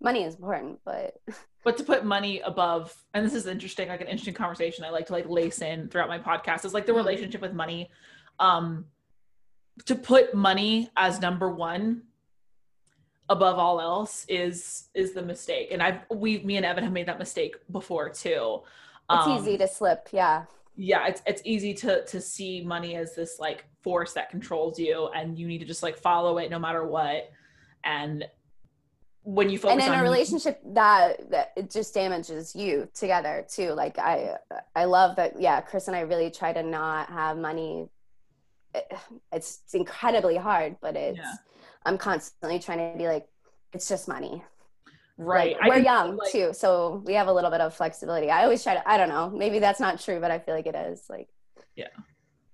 money 0.00 0.24
is 0.24 0.34
important 0.34 0.78
but 0.84 1.16
but 1.64 1.76
to 1.76 1.84
put 1.84 2.04
money 2.04 2.40
above 2.40 2.94
and 3.14 3.24
this 3.24 3.34
is 3.34 3.46
interesting 3.46 3.88
like 3.88 4.00
an 4.00 4.06
interesting 4.06 4.34
conversation 4.34 4.84
i 4.84 4.90
like 4.90 5.06
to 5.06 5.12
like 5.12 5.28
lace 5.28 5.62
in 5.62 5.88
throughout 5.88 6.08
my 6.08 6.18
podcast 6.18 6.64
is 6.64 6.74
like 6.74 6.86
the 6.86 6.92
mm-hmm. 6.92 6.98
relationship 6.98 7.40
with 7.40 7.52
money. 7.52 7.90
Um 8.38 8.86
to 9.84 9.94
put 9.94 10.34
money 10.34 10.90
as 10.96 11.20
number 11.20 11.50
one 11.50 12.02
above 13.28 13.58
all 13.58 13.80
else 13.80 14.24
is 14.28 14.88
is 14.94 15.12
the 15.12 15.22
mistake. 15.22 15.68
And 15.70 15.82
i've 15.82 16.00
we 16.10 16.38
me 16.40 16.56
and 16.56 16.66
evan 16.66 16.84
have 16.84 16.92
made 16.92 17.08
that 17.08 17.18
mistake 17.18 17.56
before 17.70 18.10
too. 18.10 18.62
It's 19.10 19.26
um, 19.26 19.38
easy 19.38 19.56
to 19.58 19.68
slip 19.68 20.08
yeah 20.12 20.44
yeah 20.76 21.06
it's 21.06 21.22
it's 21.26 21.42
easy 21.44 21.72
to 21.72 22.04
to 22.04 22.20
see 22.20 22.62
money 22.62 22.96
as 22.96 23.14
this 23.14 23.38
like 23.38 23.64
force 23.82 24.12
that 24.12 24.30
controls 24.30 24.78
you 24.78 25.08
and 25.14 25.38
you 25.38 25.46
need 25.46 25.58
to 25.58 25.64
just 25.64 25.82
like 25.82 25.96
follow 25.96 26.38
it 26.38 26.50
no 26.50 26.58
matter 26.58 26.84
what. 26.84 27.30
And 27.84 28.24
when 29.22 29.48
you 29.48 29.58
focus 29.58 29.74
and 29.74 29.82
in 29.82 29.92
on 29.92 30.00
a 30.00 30.02
relationship 30.02 30.60
that 30.74 31.30
that 31.30 31.52
it 31.56 31.70
just 31.70 31.94
damages 31.94 32.54
you 32.54 32.88
together 32.94 33.46
too. 33.48 33.70
Like 33.72 33.98
i 33.98 34.36
i 34.74 34.84
love 34.84 35.16
that 35.16 35.40
yeah 35.40 35.60
chris 35.60 35.86
and 35.86 35.96
i 35.96 36.00
really 36.00 36.30
try 36.30 36.52
to 36.52 36.62
not 36.62 37.08
have 37.08 37.38
money. 37.38 37.88
It's, 39.32 39.60
it's 39.64 39.74
incredibly 39.74 40.36
hard 40.36 40.76
but 40.82 40.96
it's 40.96 41.16
yeah. 41.16 41.32
i'm 41.86 41.96
constantly 41.96 42.58
trying 42.58 42.92
to 42.92 42.98
be 42.98 43.06
like 43.06 43.26
it's 43.72 43.88
just 43.88 44.06
money 44.06 44.44
Right. 45.18 45.56
Like, 45.60 45.70
we're 45.70 45.78
young 45.78 46.16
like, 46.16 46.30
too, 46.30 46.52
so 46.52 47.02
we 47.06 47.14
have 47.14 47.28
a 47.28 47.32
little 47.32 47.50
bit 47.50 47.60
of 47.60 47.74
flexibility. 47.74 48.30
I 48.30 48.44
always 48.44 48.62
try 48.62 48.74
to. 48.74 48.88
I 48.88 48.98
don't 48.98 49.08
know. 49.08 49.30
Maybe 49.30 49.58
that's 49.58 49.80
not 49.80 50.00
true, 50.00 50.20
but 50.20 50.30
I 50.30 50.38
feel 50.38 50.54
like 50.54 50.66
it 50.66 50.74
is. 50.74 51.04
Like. 51.08 51.28
Yeah, 51.74 51.88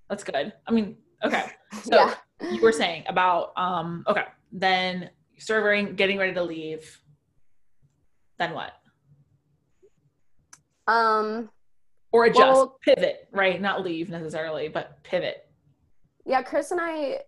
that's 0.09 0.23
good. 0.23 0.53
I 0.67 0.71
mean, 0.71 0.97
okay. 1.25 1.47
So 1.85 1.97
yeah. 1.97 2.15
you 2.53 2.61
were 2.61 2.73
saying 2.73 3.05
about 3.09 3.53
um. 3.57 4.05
Okay, 4.07 4.25
then 4.53 5.11
serving, 5.39 5.97
getting 5.97 6.19
ready 6.19 6.35
to 6.35 6.43
leave. 6.43 7.01
Then 8.39 8.53
what? 8.53 8.73
Um. 10.87 11.51
Or 12.13 12.27
adjust, 12.27 12.53
well, 12.53 12.79
pivot, 12.85 13.29
right? 13.33 13.61
Not 13.61 13.83
leave 13.83 14.11
necessarily, 14.11 14.69
but 14.69 15.03
pivot. 15.03 15.47
Yeah, 16.27 16.43
Chris 16.43 16.71
and 16.71 16.81
I 16.81 17.21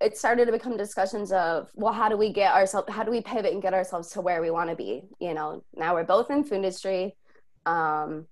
it 0.00 0.18
started 0.18 0.46
to 0.46 0.52
become 0.52 0.76
discussions 0.76 1.30
of 1.32 1.70
well 1.74 1.92
how 1.92 2.08
do 2.08 2.16
we 2.16 2.32
get 2.32 2.52
ourselves 2.54 2.90
how 2.90 3.02
do 3.02 3.10
we 3.10 3.20
pivot 3.20 3.52
and 3.52 3.62
get 3.62 3.74
ourselves 3.74 4.10
to 4.10 4.20
where 4.20 4.42
we 4.42 4.50
want 4.50 4.68
to 4.68 4.76
be 4.76 5.04
you 5.20 5.32
know 5.32 5.62
now 5.76 5.94
we're 5.94 6.04
both 6.04 6.30
in 6.30 6.42
food 6.42 6.56
industry 6.56 7.14
um 7.66 8.26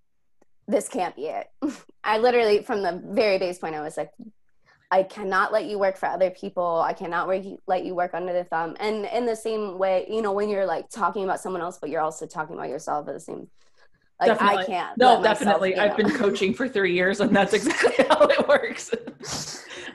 this 0.66 0.88
can't 0.88 1.14
be 1.14 1.26
it 1.26 1.46
i 2.04 2.18
literally 2.18 2.62
from 2.62 2.82
the 2.82 3.00
very 3.06 3.38
base 3.38 3.58
point 3.58 3.74
i 3.74 3.80
was 3.80 3.96
like 3.96 4.10
I 4.92 5.02
cannot 5.02 5.54
let 5.54 5.64
you 5.64 5.78
work 5.78 5.96
for 5.96 6.04
other 6.04 6.28
people. 6.28 6.82
I 6.82 6.92
cannot 6.92 7.26
let 7.26 7.82
you 7.82 7.94
work 7.94 8.12
under 8.12 8.34
the 8.34 8.44
thumb. 8.44 8.76
And 8.78 9.06
in 9.06 9.24
the 9.24 9.34
same 9.34 9.78
way, 9.78 10.06
you 10.06 10.20
know, 10.20 10.32
when 10.32 10.50
you're 10.50 10.66
like 10.66 10.90
talking 10.90 11.24
about 11.24 11.40
someone 11.40 11.62
else, 11.62 11.78
but 11.78 11.88
you're 11.88 12.02
also 12.02 12.26
talking 12.26 12.54
about 12.56 12.68
yourself 12.68 13.08
at 13.08 13.14
the 13.14 13.20
same. 13.20 13.48
Like 14.28 14.38
definitely. 14.38 14.62
I 14.62 14.66
can't. 14.66 14.98
No, 14.98 15.22
definitely. 15.22 15.70
Myself, 15.70 15.90
I've 15.92 15.98
know. 15.98 16.08
been 16.08 16.16
coaching 16.16 16.54
for 16.54 16.68
three 16.68 16.94
years, 16.94 17.20
and 17.20 17.34
that's 17.34 17.52
exactly 17.52 18.04
how 18.08 18.26
it 18.26 18.48
works. 18.48 18.92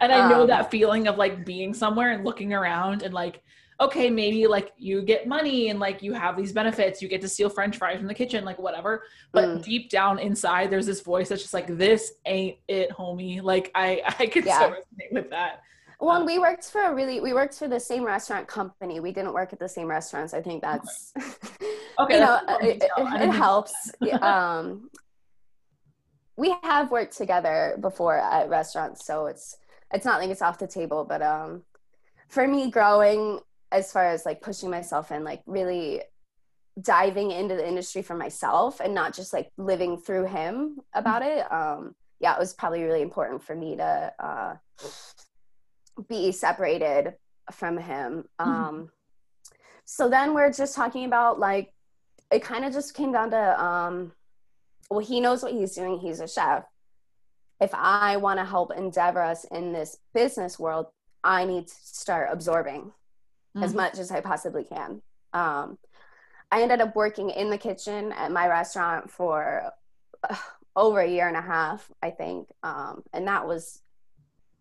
and 0.01 0.11
I 0.11 0.29
know 0.29 0.41
um, 0.41 0.47
that 0.47 0.69
feeling 0.69 1.07
of 1.07 1.17
like 1.17 1.45
being 1.45 1.73
somewhere 1.73 2.11
and 2.11 2.25
looking 2.25 2.53
around 2.53 3.03
and 3.03 3.13
like 3.13 3.41
okay, 3.79 4.09
maybe 4.09 4.47
like 4.47 4.73
you 4.77 5.01
get 5.03 5.27
money 5.27 5.69
and 5.69 5.79
like 5.79 6.01
you 6.01 6.13
have 6.13 6.35
these 6.35 6.51
benefits, 6.51 7.01
you 7.01 7.07
get 7.07 7.21
to 7.21 7.27
steal 7.27 7.49
french 7.49 7.77
fries 7.77 7.97
from 7.97 8.07
the 8.07 8.13
kitchen, 8.13 8.43
like 8.43 8.57
whatever. 8.57 9.03
But 9.31 9.45
mm. 9.45 9.63
deep 9.63 9.89
down 9.89 10.19
inside, 10.19 10.71
there's 10.71 10.85
this 10.85 11.01
voice 11.01 11.29
that's 11.29 11.41
just 11.41 11.53
like, 11.53 11.77
this 11.77 12.13
ain't 12.25 12.57
it, 12.67 12.89
homie. 12.89 13.41
Like 13.41 13.71
I, 13.75 14.01
I 14.19 14.25
can 14.25 14.45
yeah. 14.45 14.59
so 14.59 14.69
resonate 14.69 15.13
with 15.13 15.29
that. 15.29 15.61
Well, 15.99 16.17
um, 16.17 16.25
we 16.25 16.37
worked 16.37 16.65
for 16.65 16.81
a 16.81 16.93
really, 16.93 17.19
we 17.19 17.33
worked 17.33 17.55
for 17.55 17.67
the 17.67 17.79
same 17.79 18.03
restaurant 18.03 18.47
company. 18.47 18.99
We 18.99 19.11
didn't 19.11 19.33
work 19.33 19.51
at 19.51 19.59
the 19.59 19.69
same 19.69 19.87
restaurants. 19.87 20.33
I 20.33 20.41
think 20.41 20.61
that's, 20.61 21.13
okay, 21.99 22.15
you 22.15 22.19
know, 22.19 22.39
it, 22.61 22.83
it, 22.83 22.91
it 22.97 23.31
helps. 23.31 23.73
um, 24.21 24.89
we 26.35 26.55
have 26.61 26.91
worked 26.91 27.17
together 27.17 27.77
before 27.81 28.17
at 28.17 28.47
restaurants, 28.47 29.05
so 29.05 29.25
it's, 29.25 29.57
it's 29.91 30.05
not 30.05 30.21
like 30.21 30.29
it's 30.29 30.43
off 30.43 30.59
the 30.59 30.67
table, 30.67 31.03
but, 31.03 31.23
um, 31.23 31.63
for 32.27 32.47
me 32.47 32.69
growing 32.69 33.39
as 33.71 33.91
far 33.91 34.05
as 34.05 34.25
like 34.25 34.41
pushing 34.41 34.69
myself 34.69 35.11
and 35.11 35.23
like 35.25 35.41
really 35.45 36.01
diving 36.79 37.31
into 37.31 37.55
the 37.55 37.67
industry 37.67 38.01
for 38.01 38.15
myself 38.15 38.79
and 38.79 38.93
not 38.93 39.13
just 39.13 39.33
like 39.33 39.49
living 39.57 39.97
through 39.97 40.25
him 40.25 40.77
about 40.93 41.23
it 41.23 41.51
um 41.51 41.95
yeah 42.19 42.35
it 42.35 42.39
was 42.39 42.53
probably 42.53 42.83
really 42.83 43.01
important 43.01 43.43
for 43.43 43.55
me 43.55 43.75
to 43.75 44.13
uh 44.19 44.55
be 46.07 46.31
separated 46.31 47.13
from 47.51 47.77
him 47.77 48.25
mm-hmm. 48.39 48.49
um 48.49 48.89
so 49.85 50.09
then 50.09 50.33
we're 50.33 50.51
just 50.51 50.75
talking 50.75 51.05
about 51.05 51.39
like 51.39 51.73
it 52.31 52.43
kind 52.43 52.65
of 52.65 52.73
just 52.73 52.93
came 52.93 53.11
down 53.11 53.31
to 53.31 53.63
um 53.63 54.11
well 54.89 54.99
he 54.99 55.19
knows 55.21 55.43
what 55.43 55.53
he's 55.53 55.73
doing 55.73 55.97
he's 55.99 56.19
a 56.19 56.27
chef 56.27 56.63
if 57.61 57.71
i 57.73 58.17
want 58.17 58.39
to 58.39 58.45
help 58.45 58.71
endeavor 58.75 59.21
us 59.21 59.45
in 59.45 59.71
this 59.71 59.97
business 60.13 60.59
world 60.59 60.87
i 61.23 61.45
need 61.45 61.67
to 61.67 61.75
start 61.81 62.29
absorbing 62.31 62.91
mm-hmm. 63.57 63.63
as 63.63 63.73
much 63.73 63.97
as 63.97 64.11
I 64.11 64.21
possibly 64.21 64.63
can. 64.63 65.01
Um, 65.33 65.77
I 66.51 66.61
ended 66.61 66.81
up 66.81 66.95
working 66.95 67.29
in 67.29 67.49
the 67.49 67.57
kitchen 67.57 68.11
at 68.13 68.31
my 68.31 68.47
restaurant 68.47 69.11
for 69.11 69.71
uh, 70.29 70.35
over 70.75 70.99
a 70.99 71.09
year 71.09 71.27
and 71.27 71.37
a 71.37 71.41
half, 71.41 71.89
I 72.01 72.11
think. 72.11 72.47
Um, 72.63 73.03
and 73.13 73.27
that 73.27 73.47
was 73.47 73.81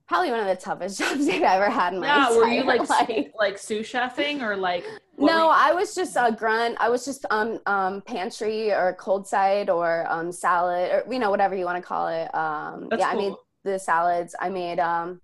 probably 0.09 0.31
one 0.31 0.41
of 0.41 0.47
the 0.47 0.57
toughest 0.57 0.99
jobs 1.01 1.29
I've 1.29 1.43
ever 1.43 1.71
had 1.71 1.95
in 1.95 2.01
my 2.01 2.07
life. 2.07 2.29
yeah, 2.31 2.37
were 2.37 2.49
you 2.49 2.63
like 2.65 2.89
life. 2.89 3.27
like 3.39 3.59
sous 3.59 3.91
chefing 3.91 4.43
or 4.43 4.57
like 4.57 4.85
no 5.19 5.49
i 5.49 5.73
was 5.73 5.95
just 5.95 6.15
a 6.17 6.31
grunt 6.31 6.77
i 6.79 6.89
was 6.89 7.05
just 7.05 7.25
um, 7.31 7.59
um 7.67 8.03
pantry 8.03 8.71
or 8.71 8.95
cold 9.01 9.27
side 9.27 9.71
or 9.71 10.07
um 10.11 10.31
salad 10.31 10.91
or 10.93 11.13
you 11.13 11.19
know 11.19 11.31
whatever 11.31 11.57
you 11.57 11.65
want 11.65 11.77
to 11.83 11.87
call 11.87 12.09
it 12.09 12.33
um 12.35 12.89
That's 12.91 13.01
yeah 13.01 13.13
cool. 13.13 13.21
i 13.21 13.25
made 13.29 13.35
the 13.65 13.79
salads 13.79 14.35
i 14.41 14.49
made 14.51 14.79
um 14.79 15.21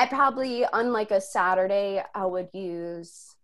I 0.00 0.06
probably, 0.06 0.64
on 0.64 0.94
like 0.94 1.10
a 1.10 1.20
Saturday, 1.20 2.02
I 2.14 2.24
would 2.24 2.48
use 2.54 3.36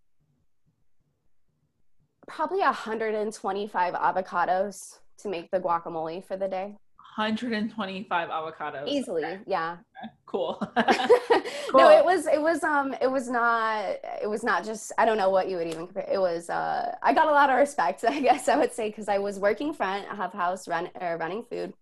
probably 2.27 2.61
125 2.61 3.92
avocados 3.92 4.99
to 5.19 5.29
make 5.29 5.51
the 5.51 5.61
guacamole 5.61 6.25
for 6.25 6.38
the 6.38 6.49
day. 6.49 6.79
125 7.17 8.29
avocados. 8.29 8.87
Easily, 8.87 9.25
okay. 9.25 9.41
yeah. 9.47 9.79
Cool. 10.27 10.55
cool. 10.77 11.81
No, 11.81 11.89
it 11.89 12.05
was 12.05 12.27
it 12.27 12.41
was 12.41 12.63
um 12.63 12.95
it 13.01 13.11
was 13.11 13.31
not 13.31 13.87
it 14.23 14.29
was 14.29 14.45
not 14.45 14.65
just 14.65 14.93
I 14.99 15.07
don't 15.07 15.17
know 15.17 15.31
what 15.31 15.49
you 15.49 15.57
would 15.57 15.67
even 15.67 15.87
compare. 15.87 16.07
It 16.13 16.21
was 16.21 16.51
uh 16.51 16.95
I 17.03 17.15
got 17.15 17.29
a 17.29 17.31
lot 17.31 17.49
of 17.49 17.57
respect, 17.57 18.05
I 18.09 18.21
guess 18.21 18.49
I 18.49 18.57
would 18.57 18.73
say, 18.73 18.91
because 18.91 19.09
I 19.09 19.17
was 19.17 19.39
working 19.39 19.73
front, 19.73 20.07
have 20.09 20.33
house 20.35 20.69
run 20.69 20.91
or 21.01 21.17
running 21.17 21.45
food. 21.45 21.73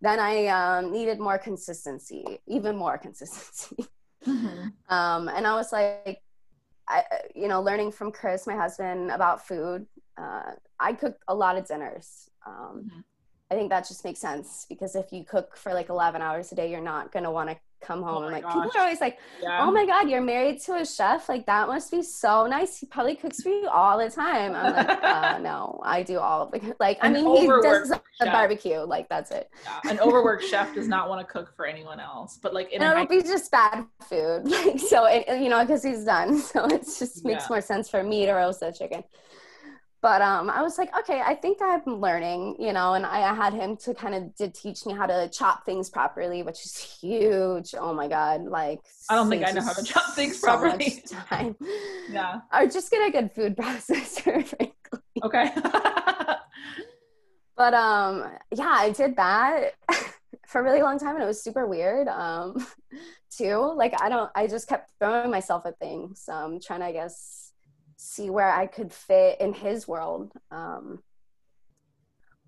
Then 0.00 0.18
I 0.18 0.46
um, 0.46 0.90
needed 0.90 1.20
more 1.20 1.38
consistency, 1.38 2.40
even 2.48 2.76
more 2.76 2.98
consistency. 2.98 3.86
Mm-hmm. 4.26 4.68
Um, 4.88 5.28
and 5.28 5.46
I 5.46 5.54
was 5.54 5.70
like, 5.72 6.22
I, 6.88 7.04
you 7.36 7.46
know, 7.46 7.62
learning 7.62 7.92
from 7.92 8.10
Chris, 8.10 8.46
my 8.46 8.56
husband, 8.56 9.12
about 9.12 9.46
food. 9.46 9.86
Uh, 10.18 10.52
I 10.80 10.92
cooked 10.94 11.22
a 11.28 11.34
lot 11.34 11.56
of 11.56 11.66
dinners. 11.66 12.28
Um, 12.44 12.84
mm-hmm. 12.86 13.00
I 13.52 13.54
think 13.54 13.68
that 13.68 13.86
just 13.86 14.02
makes 14.02 14.18
sense 14.18 14.64
because 14.66 14.96
if 14.96 15.12
you 15.12 15.24
cook 15.24 15.58
for 15.58 15.74
like 15.74 15.90
11 15.90 16.22
hours 16.22 16.52
a 16.52 16.54
day, 16.54 16.70
you're 16.70 16.80
not 16.80 17.12
going 17.12 17.24
to 17.24 17.30
want 17.30 17.50
to 17.50 17.56
come 17.82 18.02
home. 18.02 18.24
Oh 18.24 18.28
like 18.28 18.44
gosh. 18.44 18.54
people 18.54 18.70
are 18.76 18.80
always 18.80 19.00
like, 19.00 19.18
yeah. 19.42 19.58
"Oh 19.60 19.70
my 19.70 19.84
god, 19.84 20.08
you're 20.08 20.22
married 20.22 20.60
to 20.62 20.76
a 20.76 20.86
chef? 20.86 21.28
Like 21.28 21.44
that 21.46 21.68
must 21.68 21.90
be 21.90 22.02
so 22.02 22.46
nice. 22.46 22.78
He 22.78 22.86
probably 22.86 23.14
cooks 23.14 23.42
for 23.42 23.50
you 23.50 23.68
all 23.68 23.98
the 23.98 24.08
time." 24.08 24.54
I'm 24.54 24.72
like, 24.72 24.88
uh, 25.02 25.38
"No, 25.38 25.80
I 25.84 26.02
do 26.02 26.18
all 26.18 26.44
of 26.44 26.52
the 26.52 26.74
like. 26.80 26.96
I 27.02 27.10
mean, 27.10 27.26
he 27.36 27.46
does 27.46 27.90
the 27.90 28.00
barbecue. 28.20 28.78
Like 28.78 29.08
that's 29.10 29.30
it." 29.32 29.50
Yeah. 29.64 29.90
An 29.90 30.00
overworked 30.00 30.44
chef 30.44 30.74
does 30.74 30.88
not 30.88 31.10
want 31.10 31.26
to 31.26 31.30
cook 31.30 31.54
for 31.54 31.66
anyone 31.66 32.00
else, 32.00 32.38
but 32.40 32.54
like 32.54 32.70
it'll 32.72 33.06
be 33.06 33.20
just 33.20 33.50
bad 33.50 33.84
food. 34.08 34.44
Like 34.62 34.78
so, 34.78 35.06
it, 35.06 35.26
you 35.42 35.48
know, 35.48 35.60
because 35.62 35.82
he's 35.82 36.04
done. 36.04 36.40
So 36.52 36.66
it 36.66 36.84
just 36.84 37.24
makes 37.24 37.42
yeah. 37.42 37.46
more 37.50 37.60
sense 37.60 37.90
for 37.90 38.02
me 38.02 38.24
to 38.26 38.32
roast 38.32 38.60
the 38.60 38.70
chicken 38.70 39.02
but 40.02 40.20
um, 40.20 40.50
I 40.50 40.60
was 40.62 40.76
like, 40.78 40.90
okay, 40.98 41.22
I 41.24 41.36
think 41.36 41.58
I'm 41.62 41.84
learning, 41.86 42.56
you 42.58 42.72
know, 42.72 42.94
and 42.94 43.06
I, 43.06 43.22
I 43.22 43.34
had 43.34 43.54
him 43.54 43.76
to 43.78 43.94
kind 43.94 44.16
of 44.16 44.34
did 44.34 44.52
teach 44.52 44.84
me 44.84 44.94
how 44.94 45.06
to 45.06 45.30
chop 45.32 45.64
things 45.64 45.88
properly, 45.88 46.42
which 46.42 46.66
is 46.66 46.76
huge. 46.76 47.72
Oh 47.78 47.94
my 47.94 48.08
god, 48.08 48.42
like 48.42 48.80
I 49.08 49.14
don't 49.14 49.30
think 49.30 49.46
I 49.46 49.52
know 49.52 49.62
how 49.62 49.72
to 49.72 49.84
chop 49.84 50.14
things 50.14 50.40
so 50.40 50.48
properly. 50.48 51.04
time. 51.28 51.54
Yeah, 52.10 52.40
or 52.52 52.66
just 52.66 52.90
get 52.90 53.08
a 53.08 53.12
good 53.12 53.30
food 53.32 53.56
processor, 53.62 54.44
frankly. 54.44 54.74
Okay. 55.22 55.50
but 57.56 57.72
um, 57.72 58.24
yeah, 58.54 58.74
I 58.76 58.90
did 58.90 59.16
that 59.16 59.74
for 60.48 60.60
a 60.60 60.64
really 60.64 60.82
long 60.82 60.98
time, 60.98 61.14
and 61.14 61.22
it 61.22 61.28
was 61.28 61.44
super 61.44 61.64
weird. 61.66 62.08
Um, 62.08 62.66
too, 63.30 63.72
like 63.76 63.94
I 64.00 64.08
don't, 64.08 64.32
I 64.34 64.48
just 64.48 64.68
kept 64.68 64.90
throwing 64.98 65.30
myself 65.30 65.64
at 65.64 65.78
things, 65.78 66.28
um, 66.28 66.58
trying 66.60 66.80
to, 66.80 66.86
I 66.86 66.92
guess 66.92 67.41
see 68.02 68.30
where 68.30 68.50
I 68.50 68.66
could 68.66 68.92
fit 68.92 69.40
in 69.40 69.52
his 69.52 69.86
world. 69.86 70.32
Um, 70.50 71.02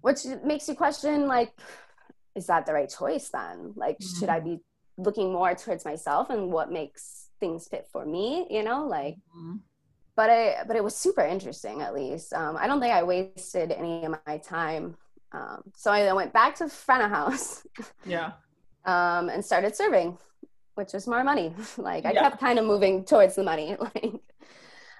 which 0.01 0.27
makes 0.45 0.69
you 0.69 0.75
question 0.75 1.27
like, 1.27 1.53
is 2.35 2.47
that 2.49 2.67
the 2.67 2.75
right 2.75 2.89
choice 2.91 3.31
then? 3.31 3.73
Like, 3.77 3.99
mm-hmm. 3.99 4.19
should 4.19 4.29
I 4.29 4.41
mm-hmm. 4.41 4.57
be 4.57 4.61
looking 4.99 5.33
more 5.33 5.55
towards 5.55 5.85
myself 5.85 6.31
and 6.31 6.53
what 6.53 6.71
makes 6.71 7.29
things 7.41 7.69
fit 7.69 7.87
for 7.91 8.05
me, 8.05 8.47
you 8.51 8.63
know? 8.63 8.87
Like, 8.87 9.15
mm-hmm. 9.15 9.57
but 10.17 10.31
I, 10.31 10.57
but 10.67 10.77
it 10.77 10.85
was 10.85 10.97
super 10.97 11.23
interesting 11.23 11.81
at 11.81 11.95
least. 11.95 12.33
Um, 12.33 12.57
I 12.57 12.67
don't 12.67 12.81
think 12.81 12.93
I 12.93 13.03
wasted 13.03 13.73
any 13.73 14.05
of 14.05 14.15
my 14.27 14.39
time. 14.39 14.97
Um, 15.33 15.63
so 15.77 15.91
I 15.91 16.03
then 16.03 16.15
went 16.15 16.33
back 16.33 16.57
to 16.57 16.69
front 16.69 17.03
of 17.03 17.11
house. 17.11 17.67
Yeah. 18.05 18.33
um, 18.85 19.29
and 19.29 19.45
started 19.45 19.75
serving, 19.75 20.19
which 20.75 20.93
was 20.93 21.07
more 21.07 21.25
money. 21.25 21.55
like 21.79 22.05
I 22.05 22.13
yeah. 22.13 22.23
kept 22.23 22.41
kind 22.41 22.59
of 22.59 22.67
moving 22.67 23.05
towards 23.05 23.37
the 23.37 23.43
money. 23.43 23.77
Like, 23.95 24.21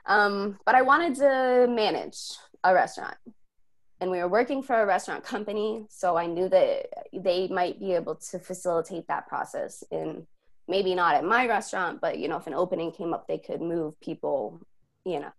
um, 0.07 0.59
but 0.65 0.75
I 0.75 0.83
wanted 0.83 1.15
to 1.17 1.67
manage 1.69 2.19
a 2.63 2.75
restaurant. 2.75 3.17
And 4.01 4.11
we 4.11 4.19
were 4.19 4.29
working 4.29 4.63
for 4.63 4.83
a 4.83 4.87
restaurant 4.87 5.25
company, 5.25 5.87
so 5.89 6.17
I 6.17 6.27
knew 6.27 6.49
that 6.49 6.87
they 7.13 7.49
might 7.49 7.79
be 7.79 7.93
able 7.95 8.17
to 8.17 8.39
facilitate 8.39 9.09
that 9.09 9.29
process 9.29 9.83
in 9.91 10.27
maybe 10.69 10.95
not 10.95 11.15
at 11.15 11.25
my 11.25 11.47
restaurant, 11.47 12.01
but 12.01 12.19
you 12.19 12.29
know, 12.29 12.37
if 12.37 12.47
an 12.47 12.55
opening 12.55 12.91
came 12.93 13.15
up, 13.15 13.27
they 13.27 13.39
could 13.39 13.61
move 13.61 13.99
people, 14.01 14.61
you 15.05 15.21
know. 15.21 15.33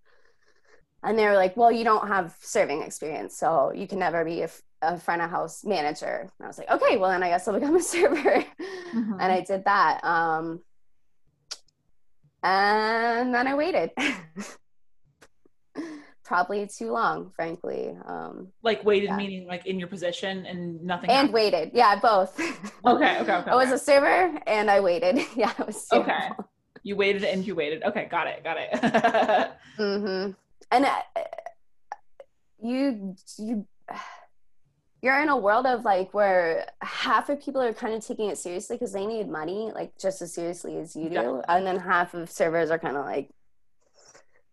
And 1.04 1.20
they 1.20 1.26
were 1.26 1.36
like, 1.36 1.56
"Well, 1.56 1.72
you 1.72 1.84
don't 1.84 2.08
have 2.08 2.36
serving 2.42 2.82
experience, 2.82 3.38
so 3.38 3.72
you 3.72 3.88
can 3.88 4.00
never 4.00 4.26
be 4.26 4.42
a, 4.42 4.50
a 4.82 4.98
front 4.98 5.22
of 5.22 5.30
house 5.30 5.64
manager." 5.64 6.32
And 6.40 6.46
I 6.46 6.48
was 6.48 6.58
like, 6.58 6.72
"Okay, 6.72 6.98
well 6.98 7.10
then 7.10 7.22
I 7.22 7.30
guess 7.30 7.48
I'll 7.48 7.54
become 7.54 7.76
a 7.76 7.82
server," 7.94 8.16
mm-hmm. 8.16 9.20
and 9.20 9.32
I 9.32 9.42
did 9.42 9.66
that. 9.66 10.04
Um, 10.04 10.62
and 12.46 13.34
then 13.34 13.48
I 13.48 13.56
waited. 13.56 13.90
Probably 16.24 16.68
too 16.68 16.92
long, 16.92 17.32
frankly. 17.36 17.96
Um, 18.06 18.50
like 18.64 18.84
waited 18.84 19.10
yeah. 19.10 19.18
meaning 19.18 19.48
like 19.48 19.66
in 19.66 19.80
your 19.80 19.88
position 19.88 20.46
and 20.46 20.82
nothing. 20.84 21.10
And 21.10 21.16
happened. 21.18 21.34
waited, 21.34 21.72
yeah, 21.74 22.00
both. 22.00 22.40
okay, 22.86 23.20
okay, 23.20 23.36
okay. 23.36 23.52
I 23.52 23.56
was 23.56 23.72
a 23.72 23.78
server 23.78 24.40
and 24.48 24.70
I 24.72 24.80
waited. 24.80 25.20
Yeah, 25.36 25.52
it 25.60 25.66
was 25.68 25.88
terrible. 25.88 26.12
okay. 26.12 26.30
You 26.84 26.96
waited 26.96 27.24
and 27.24 27.46
you 27.46 27.56
waited. 27.56 27.84
Okay, 27.84 28.08
got 28.10 28.28
it, 28.28 28.44
got 28.44 28.58
it. 28.60 28.72
mm-hmm. 29.78 30.32
And 30.72 30.86
uh, 30.86 31.02
you 32.62 33.16
you 33.38 33.68
you're 35.06 35.22
in 35.22 35.30
a 35.30 35.38
world 35.38 35.68
of 35.68 35.86
like 35.86 36.12
where 36.16 36.68
half 36.82 37.30
of 37.30 37.40
people 37.40 37.62
are 37.62 37.74
kind 37.74 37.94
of 37.94 38.04
taking 38.04 38.28
it 38.28 38.40
seriously 38.40 38.76
because 38.76 38.92
they 38.92 39.06
need 39.06 39.30
money 39.30 39.72
like 39.76 39.96
just 40.00 40.20
as 40.24 40.34
seriously 40.34 40.78
as 40.80 40.96
you 40.96 41.10
do. 41.10 41.16
Yeah. 41.16 41.42
and 41.48 41.66
then 41.66 41.78
half 41.78 42.16
of 42.16 42.32
servers 42.32 42.72
are 42.72 42.80
kind 42.80 42.98
of 42.98 43.06
like 43.06 43.30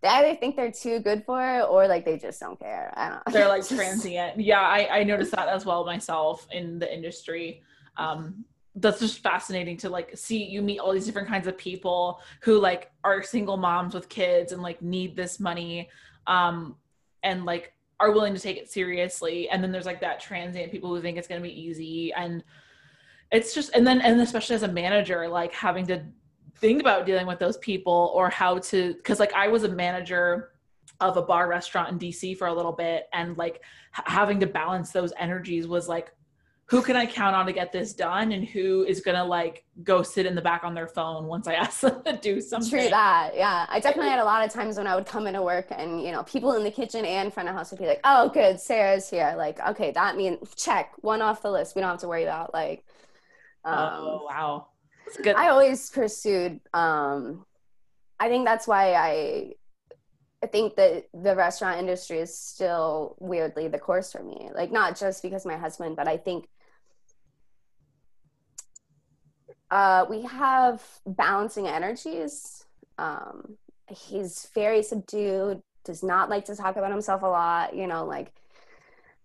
they 0.02 0.08
either 0.08 0.36
think 0.36 0.56
they're 0.56 0.70
too 0.70 0.98
good 1.00 1.24
for 1.24 1.42
it 1.42 1.62
or 1.62 1.88
like 1.88 2.04
they 2.04 2.18
just 2.18 2.38
don't 2.38 2.58
care. 2.60 2.92
I 2.94 3.08
don't 3.08 3.26
know 3.26 3.32
they're 3.32 3.48
like 3.56 3.66
transient. 3.66 4.38
Yeah 4.38 4.60
I, 4.60 4.98
I 5.00 5.04
noticed 5.04 5.32
that 5.32 5.48
as 5.48 5.64
well 5.64 5.86
myself 5.86 6.46
in 6.52 6.78
the 6.78 6.94
industry. 6.94 7.62
Um 7.96 8.44
that's 8.74 9.00
just 9.00 9.20
fascinating 9.20 9.78
to 9.78 9.88
like 9.88 10.16
see 10.18 10.44
you 10.44 10.60
meet 10.60 10.80
all 10.80 10.92
these 10.92 11.06
different 11.06 11.28
kinds 11.28 11.46
of 11.46 11.56
people 11.56 12.20
who 12.42 12.58
like 12.58 12.90
are 13.04 13.22
single 13.22 13.56
moms 13.56 13.94
with 13.94 14.10
kids 14.10 14.52
and 14.52 14.60
like 14.60 14.82
need 14.82 15.16
this 15.16 15.40
money. 15.40 15.88
Um 16.26 16.76
and 17.22 17.46
like 17.46 17.72
are 18.02 18.12
willing 18.12 18.34
to 18.34 18.40
take 18.40 18.56
it 18.56 18.70
seriously. 18.70 19.48
And 19.48 19.62
then 19.62 19.72
there's 19.72 19.86
like 19.86 20.00
that 20.00 20.20
transient 20.20 20.72
people 20.72 20.94
who 20.94 21.00
think 21.00 21.16
it's 21.16 21.28
going 21.28 21.40
to 21.40 21.48
be 21.48 21.60
easy. 21.60 22.12
And 22.12 22.42
it's 23.30 23.54
just 23.54 23.74
and 23.74 23.86
then 23.86 24.00
and 24.00 24.20
especially 24.20 24.56
as 24.56 24.62
a 24.62 24.68
manager 24.68 25.26
like 25.28 25.54
having 25.54 25.86
to 25.86 26.02
think 26.56 26.80
about 26.82 27.06
dealing 27.06 27.26
with 27.26 27.38
those 27.38 27.56
people 27.58 28.12
or 28.14 28.28
how 28.28 28.58
to 28.58 28.92
because 28.94 29.18
like 29.18 29.32
i 29.32 29.48
was 29.48 29.64
a 29.64 29.68
manager 29.68 30.52
of 31.02 31.16
a 31.16 31.22
bar 31.22 31.48
restaurant 31.48 31.90
in 31.90 31.98
dc 31.98 32.36
for 32.38 32.46
a 32.46 32.54
little 32.54 32.72
bit. 32.72 33.08
And 33.12 33.36
like 33.36 33.56
h- 33.98 34.04
having 34.06 34.40
to 34.40 34.46
balance 34.46 34.92
those 34.92 35.12
energies 35.18 35.66
was 35.66 35.88
like 35.88 36.14
who 36.72 36.80
can 36.80 36.96
I 36.96 37.04
count 37.04 37.36
on 37.36 37.44
to 37.44 37.52
get 37.52 37.70
this 37.70 37.92
done 37.92 38.32
and 38.32 38.48
who 38.48 38.82
is 38.84 39.02
gonna 39.02 39.22
like 39.22 39.62
go 39.82 40.02
sit 40.02 40.24
in 40.24 40.34
the 40.34 40.40
back 40.40 40.64
on 40.64 40.72
their 40.72 40.88
phone 40.88 41.26
once 41.26 41.46
I 41.46 41.52
ask 41.66 41.82
them 41.82 42.02
to 42.04 42.16
do 42.16 42.40
something. 42.40 42.70
True 42.70 42.88
that. 42.88 43.32
Yeah. 43.34 43.66
I 43.68 43.78
definitely 43.78 44.08
had 44.08 44.20
a 44.20 44.24
lot 44.24 44.42
of 44.42 44.50
times 44.50 44.78
when 44.78 44.86
I 44.86 44.94
would 44.94 45.04
come 45.04 45.26
into 45.26 45.42
work 45.42 45.66
and, 45.70 46.02
you 46.02 46.12
know, 46.12 46.22
people 46.22 46.54
in 46.54 46.64
the 46.64 46.70
kitchen 46.70 47.04
and 47.04 47.30
front 47.30 47.50
of 47.50 47.54
house 47.54 47.72
would 47.72 47.78
be 47.78 47.86
like, 47.86 48.00
oh, 48.04 48.30
good, 48.30 48.58
Sarah's 48.58 49.10
here. 49.10 49.34
Like, 49.36 49.60
okay, 49.60 49.90
that 49.90 50.16
means 50.16 50.38
check 50.54 50.92
one 51.02 51.20
off 51.20 51.42
the 51.42 51.50
list. 51.50 51.76
We 51.76 51.82
don't 51.82 51.90
have 51.90 52.00
to 52.00 52.08
worry 52.08 52.22
about 52.22 52.54
like, 52.54 52.86
um, 53.66 53.74
oh, 53.78 54.26
wow. 54.30 54.68
That's 55.04 55.18
good. 55.18 55.36
I 55.36 55.50
always 55.50 55.90
pursued, 55.90 56.58
um, 56.72 57.44
I 58.18 58.30
think 58.30 58.46
that's 58.46 58.66
why 58.66 58.94
I, 58.94 59.52
I 60.42 60.46
think 60.46 60.76
that 60.76 61.04
the 61.12 61.36
restaurant 61.36 61.80
industry 61.80 62.20
is 62.20 62.34
still 62.34 63.14
weirdly 63.20 63.68
the 63.68 63.78
course 63.78 64.10
for 64.10 64.22
me. 64.22 64.48
Like, 64.54 64.72
not 64.72 64.98
just 64.98 65.22
because 65.22 65.44
my 65.44 65.58
husband, 65.58 65.96
but 65.96 66.08
I 66.08 66.16
think 66.16 66.48
Uh, 69.72 70.04
we 70.10 70.20
have 70.20 70.82
balancing 71.06 71.66
energies. 71.66 72.66
Um, 72.98 73.56
he's 73.88 74.50
very 74.54 74.82
subdued, 74.82 75.62
does 75.82 76.02
not 76.02 76.28
like 76.28 76.44
to 76.44 76.54
talk 76.54 76.76
about 76.76 76.90
himself 76.90 77.22
a 77.22 77.26
lot, 77.26 77.74
you 77.74 77.86
know, 77.86 78.04
like, 78.04 78.32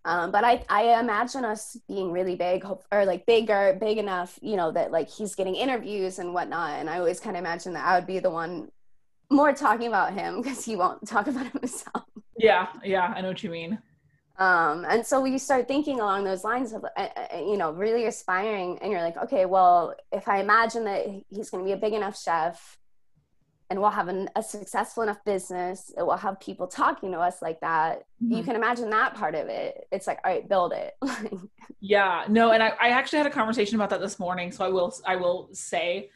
um, 0.06 0.32
but 0.32 0.46
I, 0.46 0.64
I 0.70 1.02
imagine 1.02 1.44
us 1.44 1.76
being 1.90 2.14
really 2.14 2.36
big 2.36 2.66
or 2.94 3.04
like 3.04 3.26
bigger, 3.26 3.78
big 3.78 3.98
enough, 3.98 4.40
you 4.42 4.56
know, 4.56 4.72
that 4.72 4.90
like 4.90 5.10
he's 5.10 5.36
getting 5.36 5.56
interviews 5.56 6.18
and 6.18 6.34
whatnot. 6.34 6.80
And 6.80 6.90
I 6.90 7.00
always 7.00 7.20
kind 7.20 7.36
of 7.36 7.42
imagine 7.42 7.74
that 7.74 7.86
I 7.86 8.00
would 8.00 8.08
be 8.08 8.20
the 8.20 8.30
one 8.30 8.72
more 9.30 9.52
talking 9.52 9.88
about 9.88 10.14
him 10.14 10.42
because 10.42 10.64
he 10.64 10.78
won't 10.78 11.06
talk 11.06 11.28
about 11.28 11.52
himself. 11.52 12.06
Yeah. 12.38 12.68
Yeah. 12.86 13.14
I 13.14 13.20
know 13.20 13.28
what 13.28 13.44
you 13.44 13.50
mean. 13.50 13.80
Um, 14.38 14.86
and 14.88 15.06
so 15.06 15.20
we 15.20 15.38
start 15.38 15.68
thinking 15.68 16.00
along 16.00 16.24
those 16.24 16.44
lines 16.44 16.72
of, 16.74 16.86
uh, 16.96 17.08
you 17.36 17.58
know, 17.58 17.72
really 17.72 18.06
aspiring. 18.06 18.78
And 18.82 18.92
you're 18.92 19.02
like, 19.02 19.18
okay, 19.18 19.46
well, 19.46 19.96
if 20.12 20.28
I 20.28 20.40
imagine 20.40 20.84
that 20.86 21.08
he's 21.30 21.50
going 21.50 21.64
to 21.64 21.68
be 21.68 21.74
a 21.74 21.78
big 21.78 21.94
enough 21.94 22.20
chef 22.20 22.78
and 23.70 23.82
we'll 23.82 23.90
have 23.90 24.08
an, 24.08 24.30
a 24.36 24.44
successful 24.44 25.04
enough 25.04 25.24
business, 25.26 25.92
it 25.98 26.04
will 26.04 26.18
have 26.18 26.40
people 26.40 26.68
talking 26.68 27.12
to 27.14 27.20
us 27.20 27.42
like 27.42 27.60
that. 27.62 28.04
Mm-hmm. 28.24 28.34
You 28.34 28.44
can 28.44 28.56
imagine 28.56 28.92
that 28.92 29.16
part 29.16 29.34
of 29.34 29.48
it. 29.48 29.88
It's 29.92 30.06
like, 30.06 30.20
all 30.24 30.32
right, 30.32 30.48
build 30.48 30.72
it. 30.72 30.96
yeah, 31.82 32.26
no. 32.30 32.52
And 32.52 32.62
I, 32.62 32.74
I 32.80 32.90
actually 32.90 33.18
had 33.18 33.28
a 33.28 33.32
conversation 33.32 33.76
about 33.76 33.90
that 33.90 34.02
this 34.02 34.20
morning. 34.20 34.52
So 34.52 34.64
I 34.64 34.70
will, 34.70 34.94
I 35.06 35.16
will 35.16 35.50
say 35.52 36.12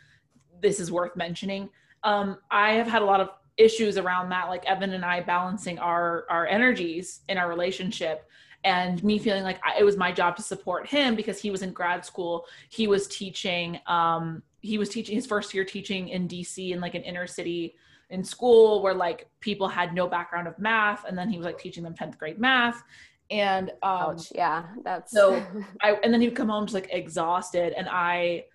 this 0.62 0.80
is 0.80 0.92
worth 0.92 1.16
mentioning. 1.16 1.70
Um, 2.04 2.38
I 2.52 2.74
have 2.74 2.88
had 2.88 3.02
a 3.02 3.06
lot 3.06 3.20
of 3.20 3.30
issues 3.62 3.98
around 3.98 4.30
that 4.30 4.50
like 4.50 4.66
evan 4.66 4.94
and 4.94 5.06
i 5.06 5.22
balancing 5.22 5.78
our 5.80 6.26
our 6.30 6.48
energies 6.48 7.22
in 7.30 7.38
our 7.38 7.48
relationship 7.48 8.28
and 8.64 9.04
me 9.04 9.18
feeling 9.18 9.44
like 9.44 9.60
I, 9.66 9.80
it 9.80 9.84
was 9.84 9.98
my 9.98 10.12
job 10.12 10.36
to 10.38 10.44
support 10.44 10.88
him 10.88 11.16
because 11.16 11.42
he 11.42 11.52
was 11.52 11.62
in 11.62 11.72
grad 11.72 12.06
school. 12.06 12.46
He 12.70 12.88
was 12.88 13.08
teaching 13.08 13.80
um 13.88 14.44
he 14.62 14.78
was 14.78 14.90
teaching 14.90 15.16
his 15.16 15.26
first 15.26 15.54
year 15.54 15.66
teaching 15.66 16.10
in 16.10 16.28
dc 16.28 16.72
in 16.72 16.80
like 16.80 16.94
an 16.94 17.02
inner 17.02 17.26
city 17.26 17.74
in 18.12 18.24
school 18.24 18.84
where 18.84 18.94
like 18.94 19.28
people 19.40 19.68
had 19.68 19.94
no 19.94 20.08
background 20.08 20.48
of 20.48 20.58
math. 20.60 21.06
And 21.06 21.18
then 21.18 21.30
he 21.30 21.38
was 21.38 21.46
like 21.46 21.58
teaching 21.58 21.84
them 21.84 21.96
10th 21.96 22.18
grade 22.18 22.40
math. 22.40 22.84
And 23.32 23.70
um 23.82 24.12
Ouch, 24.12 24.32
yeah 24.36 24.66
that's 24.84 25.12
so 25.12 25.44
i 25.82 25.94
and 26.04 26.14
then 26.14 26.22
he'd 26.22 26.36
come 26.36 26.50
home 26.50 26.66
just 26.66 26.76
like 26.76 26.90
exhausted. 26.92 27.74
And 27.74 27.88
i 27.90 28.46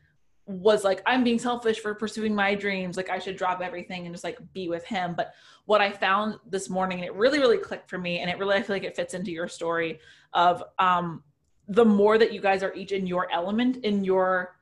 was 0.46 0.85
like 0.85 1.02
i'm 1.06 1.24
being 1.24 1.40
selfish 1.40 1.80
for 1.80 1.94
pursuing 1.94 2.35
my 2.35 2.54
dreams. 2.54 2.96
Like 2.96 3.11
i 3.11 3.18
should 3.18 3.37
drop 3.37 3.61
everything 3.61 4.06
and 4.06 4.14
just 4.14 4.24
like 4.24 4.38
be 4.52 4.68
with 4.68 4.85
him. 4.85 5.14
But 5.16 5.35
what 5.66 5.80
i 5.80 5.90
found 5.90 6.37
this 6.48 6.70
morning 6.70 6.98
and 6.98 7.06
it 7.06 7.14
really 7.14 7.38
really 7.38 7.59
clicked 7.59 7.90
for 7.90 7.98
me 7.98 8.20
and 8.20 8.30
it 8.30 8.38
really 8.38 8.56
i 8.56 8.62
feel 8.62 8.74
like 8.74 8.85
it 8.85 8.96
fits 8.96 9.14
into 9.14 9.30
your 9.30 9.48
story 9.48 9.98
of 10.32 10.62
um 10.78 11.22
the 11.68 11.85
more 11.85 12.16
that 12.16 12.32
you 12.32 12.40
guys 12.40 12.62
are 12.62 12.72
each 12.74 12.92
in 12.92 13.06
your 13.06 13.30
element 13.32 13.78
in 13.85 14.04
your 14.04 14.56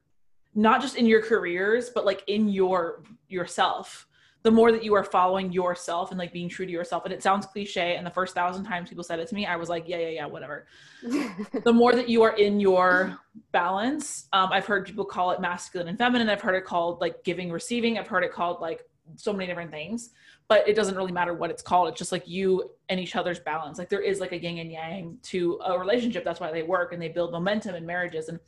not 0.54 0.80
just 0.80 0.96
in 0.96 1.06
your 1.06 1.22
careers 1.22 1.90
but 1.90 2.04
like 2.04 2.24
in 2.26 2.48
your 2.48 3.02
yourself 3.28 4.06
the 4.44 4.50
more 4.50 4.70
that 4.70 4.84
you 4.84 4.94
are 4.94 5.02
following 5.02 5.50
yourself 5.50 6.10
and 6.10 6.18
like 6.18 6.30
being 6.30 6.50
true 6.50 6.66
to 6.66 6.70
yourself. 6.70 7.06
And 7.06 7.14
it 7.14 7.22
sounds 7.22 7.46
cliche. 7.46 7.96
And 7.96 8.06
the 8.06 8.10
first 8.10 8.34
thousand 8.34 8.64
times 8.64 8.90
people 8.90 9.02
said 9.02 9.18
it 9.18 9.26
to 9.28 9.34
me, 9.34 9.46
I 9.46 9.56
was 9.56 9.70
like, 9.70 9.84
yeah, 9.86 9.96
yeah, 9.96 10.08
yeah, 10.08 10.26
whatever. 10.26 10.66
the 11.64 11.72
more 11.72 11.94
that 11.94 12.10
you 12.10 12.22
are 12.22 12.36
in 12.36 12.60
your 12.60 13.18
balance, 13.52 14.28
um, 14.34 14.50
I've 14.52 14.66
heard 14.66 14.84
people 14.84 15.06
call 15.06 15.30
it 15.30 15.40
masculine 15.40 15.88
and 15.88 15.96
feminine. 15.96 16.28
I've 16.28 16.42
heard 16.42 16.56
it 16.56 16.66
called 16.66 17.00
like 17.00 17.24
giving, 17.24 17.50
receiving. 17.50 17.98
I've 17.98 18.06
heard 18.06 18.22
it 18.22 18.32
called 18.32 18.60
like 18.60 18.82
so 19.16 19.32
many 19.32 19.46
different 19.46 19.70
things, 19.70 20.10
but 20.46 20.68
it 20.68 20.76
doesn't 20.76 20.94
really 20.94 21.12
matter 21.12 21.32
what 21.32 21.48
it's 21.48 21.62
called. 21.62 21.88
It's 21.88 21.98
just 21.98 22.12
like 22.12 22.28
you 22.28 22.70
and 22.90 23.00
each 23.00 23.16
other's 23.16 23.40
balance. 23.40 23.78
Like 23.78 23.88
there 23.88 24.02
is 24.02 24.20
like 24.20 24.32
a 24.32 24.38
yin 24.38 24.58
and 24.58 24.70
yang 24.70 25.18
to 25.22 25.58
a 25.64 25.78
relationship. 25.78 26.22
That's 26.22 26.40
why 26.40 26.52
they 26.52 26.62
work 26.62 26.92
and 26.92 27.00
they 27.00 27.08
build 27.08 27.32
momentum 27.32 27.76
in 27.76 27.86
marriages. 27.86 28.28
And 28.28 28.38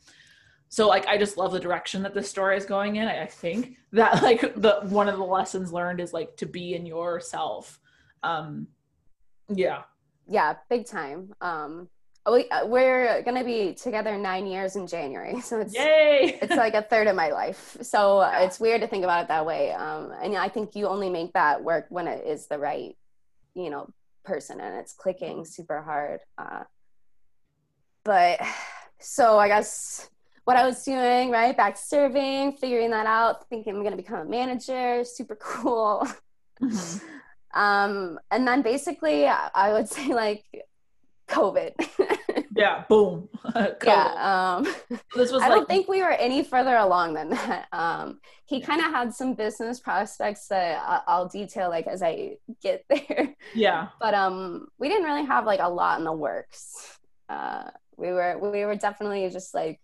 so 0.69 0.87
like 0.87 1.07
i 1.07 1.17
just 1.17 1.37
love 1.37 1.51
the 1.51 1.59
direction 1.59 2.03
that 2.03 2.13
this 2.13 2.29
story 2.29 2.57
is 2.57 2.65
going 2.65 2.97
in. 2.97 3.07
I 3.07 3.25
think 3.25 3.77
that 3.93 4.21
like 4.29 4.41
the 4.55 4.81
one 4.83 5.09
of 5.09 5.17
the 5.17 5.23
lessons 5.23 5.71
learned 5.71 5.99
is 5.99 6.13
like 6.13 6.35
to 6.37 6.45
be 6.45 6.75
in 6.75 6.85
yourself. 6.85 7.79
Um 8.23 8.67
yeah. 9.49 9.83
Yeah 10.27 10.55
big 10.69 10.85
time. 10.85 11.33
Um 11.41 11.89
we, 12.29 12.49
uh, 12.49 12.65
we're 12.65 13.21
gonna 13.23 13.45
be 13.45 13.73
together 13.73 14.17
nine 14.17 14.45
years 14.45 14.75
in 14.75 14.85
january 14.85 15.39
so 15.47 15.61
it's 15.61 15.73
Yay! 15.73 16.37
it's 16.41 16.55
like 16.55 16.73
a 16.73 16.81
third 16.81 17.07
of 17.07 17.15
my 17.15 17.29
life. 17.29 17.77
So 17.81 18.21
yeah. 18.21 18.41
it's 18.41 18.59
weird 18.59 18.81
to 18.81 18.87
think 18.87 19.03
about 19.05 19.23
it 19.23 19.27
that 19.29 19.45
way. 19.45 19.71
Um 19.71 20.11
and 20.21 20.35
i 20.35 20.49
think 20.49 20.75
you 20.75 20.87
only 20.87 21.09
make 21.09 21.33
that 21.33 21.63
work 21.63 21.85
when 21.89 22.07
it 22.07 22.25
is 22.25 22.47
the 22.47 22.59
right 22.59 22.95
you 23.53 23.69
know 23.69 23.89
person 24.25 24.59
and 24.59 24.75
it's 24.75 24.93
clicking 24.93 25.45
super 25.45 25.81
hard. 25.81 26.19
Uh 26.37 26.63
but 28.03 28.41
so 28.99 29.37
i 29.37 29.47
guess 29.47 30.09
what 30.47 30.55
I 30.55 30.65
was 30.65 30.81
doing, 30.85 31.29
right? 31.29 31.55
Back 31.55 31.75
serving, 31.77 32.53
figuring 32.53 32.91
that 32.91 33.05
out, 33.05 33.49
thinking 33.49 33.75
I'm 33.75 33.83
gonna 33.83 33.97
become 33.97 34.19
a 34.19 34.25
manager, 34.25 35.03
super 35.03 35.35
cool. 35.41 36.07
Mm-hmm. 36.61 37.59
Um, 37.59 38.17
and 38.31 38.47
then 38.47 38.61
basically 38.61 39.27
I 39.27 39.73
would 39.73 39.89
say 39.89 40.13
like 40.13 40.45
COVID. 41.27 41.73
yeah, 42.55 42.85
boom. 42.87 43.27
yeah. 43.83 44.55
Um, 44.55 44.73
this 45.17 45.33
was 45.33 45.41
I 45.41 45.49
like- 45.49 45.51
don't 45.51 45.67
think 45.67 45.89
we 45.89 46.01
were 46.01 46.11
any 46.11 46.43
further 46.43 46.77
along 46.77 47.15
than 47.15 47.31
that. 47.31 47.67
Um, 47.73 48.21
he 48.45 48.61
kind 48.61 48.79
of 48.79 48.87
had 48.87 49.13
some 49.13 49.33
business 49.33 49.81
prospects 49.81 50.47
that 50.47 50.81
I'll 51.07 51.27
detail 51.27 51.67
like 51.67 51.87
as 51.87 52.01
I 52.01 52.37
get 52.63 52.85
there. 52.89 53.35
Yeah. 53.53 53.89
But 53.99 54.13
um, 54.13 54.69
we 54.79 54.87
didn't 54.87 55.03
really 55.03 55.25
have 55.25 55.45
like 55.45 55.59
a 55.59 55.67
lot 55.67 55.99
in 55.99 56.05
the 56.05 56.13
works. 56.13 56.97
Uh, 57.27 57.65
we 57.97 58.13
were 58.13 58.37
we 58.37 58.63
were 58.63 58.77
definitely 58.77 59.29
just 59.29 59.53
like 59.53 59.81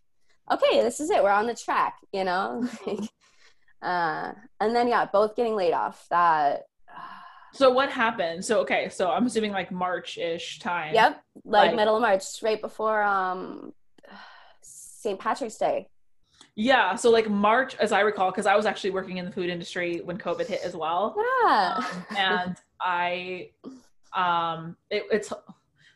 okay, 0.51 0.81
this 0.81 0.99
is 0.99 1.09
it. 1.09 1.23
We're 1.23 1.31
on 1.31 1.47
the 1.47 1.55
track, 1.55 1.97
you 2.11 2.23
know? 2.23 2.67
uh, 3.81 4.33
and 4.59 4.75
then, 4.75 4.87
yeah, 4.87 5.05
both 5.05 5.35
getting 5.35 5.55
laid 5.55 5.73
off. 5.73 6.05
That. 6.09 6.63
so 7.53 7.71
what 7.71 7.89
happened? 7.89 8.43
So, 8.43 8.61
okay, 8.61 8.89
so 8.89 9.11
I'm 9.11 9.25
assuming 9.25 9.51
like 9.51 9.71
March 9.71 10.17
ish 10.17 10.59
time. 10.59 10.93
Yep. 10.93 11.21
Like, 11.45 11.67
like 11.67 11.75
middle 11.75 11.95
of 11.95 12.01
March, 12.01 12.23
right 12.41 12.61
before 12.61 13.03
um, 13.03 13.73
St. 14.61 15.19
Patrick's 15.19 15.57
Day. 15.57 15.89
Yeah, 16.55 16.95
so 16.95 17.09
like 17.09 17.29
March, 17.29 17.75
as 17.75 17.91
I 17.91 18.01
recall, 18.01 18.29
because 18.29 18.45
I 18.45 18.55
was 18.55 18.65
actually 18.65 18.91
working 18.91 19.17
in 19.17 19.25
the 19.25 19.31
food 19.31 19.49
industry 19.49 20.01
when 20.03 20.17
COVID 20.17 20.45
hit 20.45 20.61
as 20.63 20.75
well. 20.75 21.15
Yeah. 21.43 21.75
Um, 21.77 22.05
and 22.15 22.55
I, 22.79 23.49
um, 24.15 24.77
it, 24.91 25.03
it's 25.11 25.33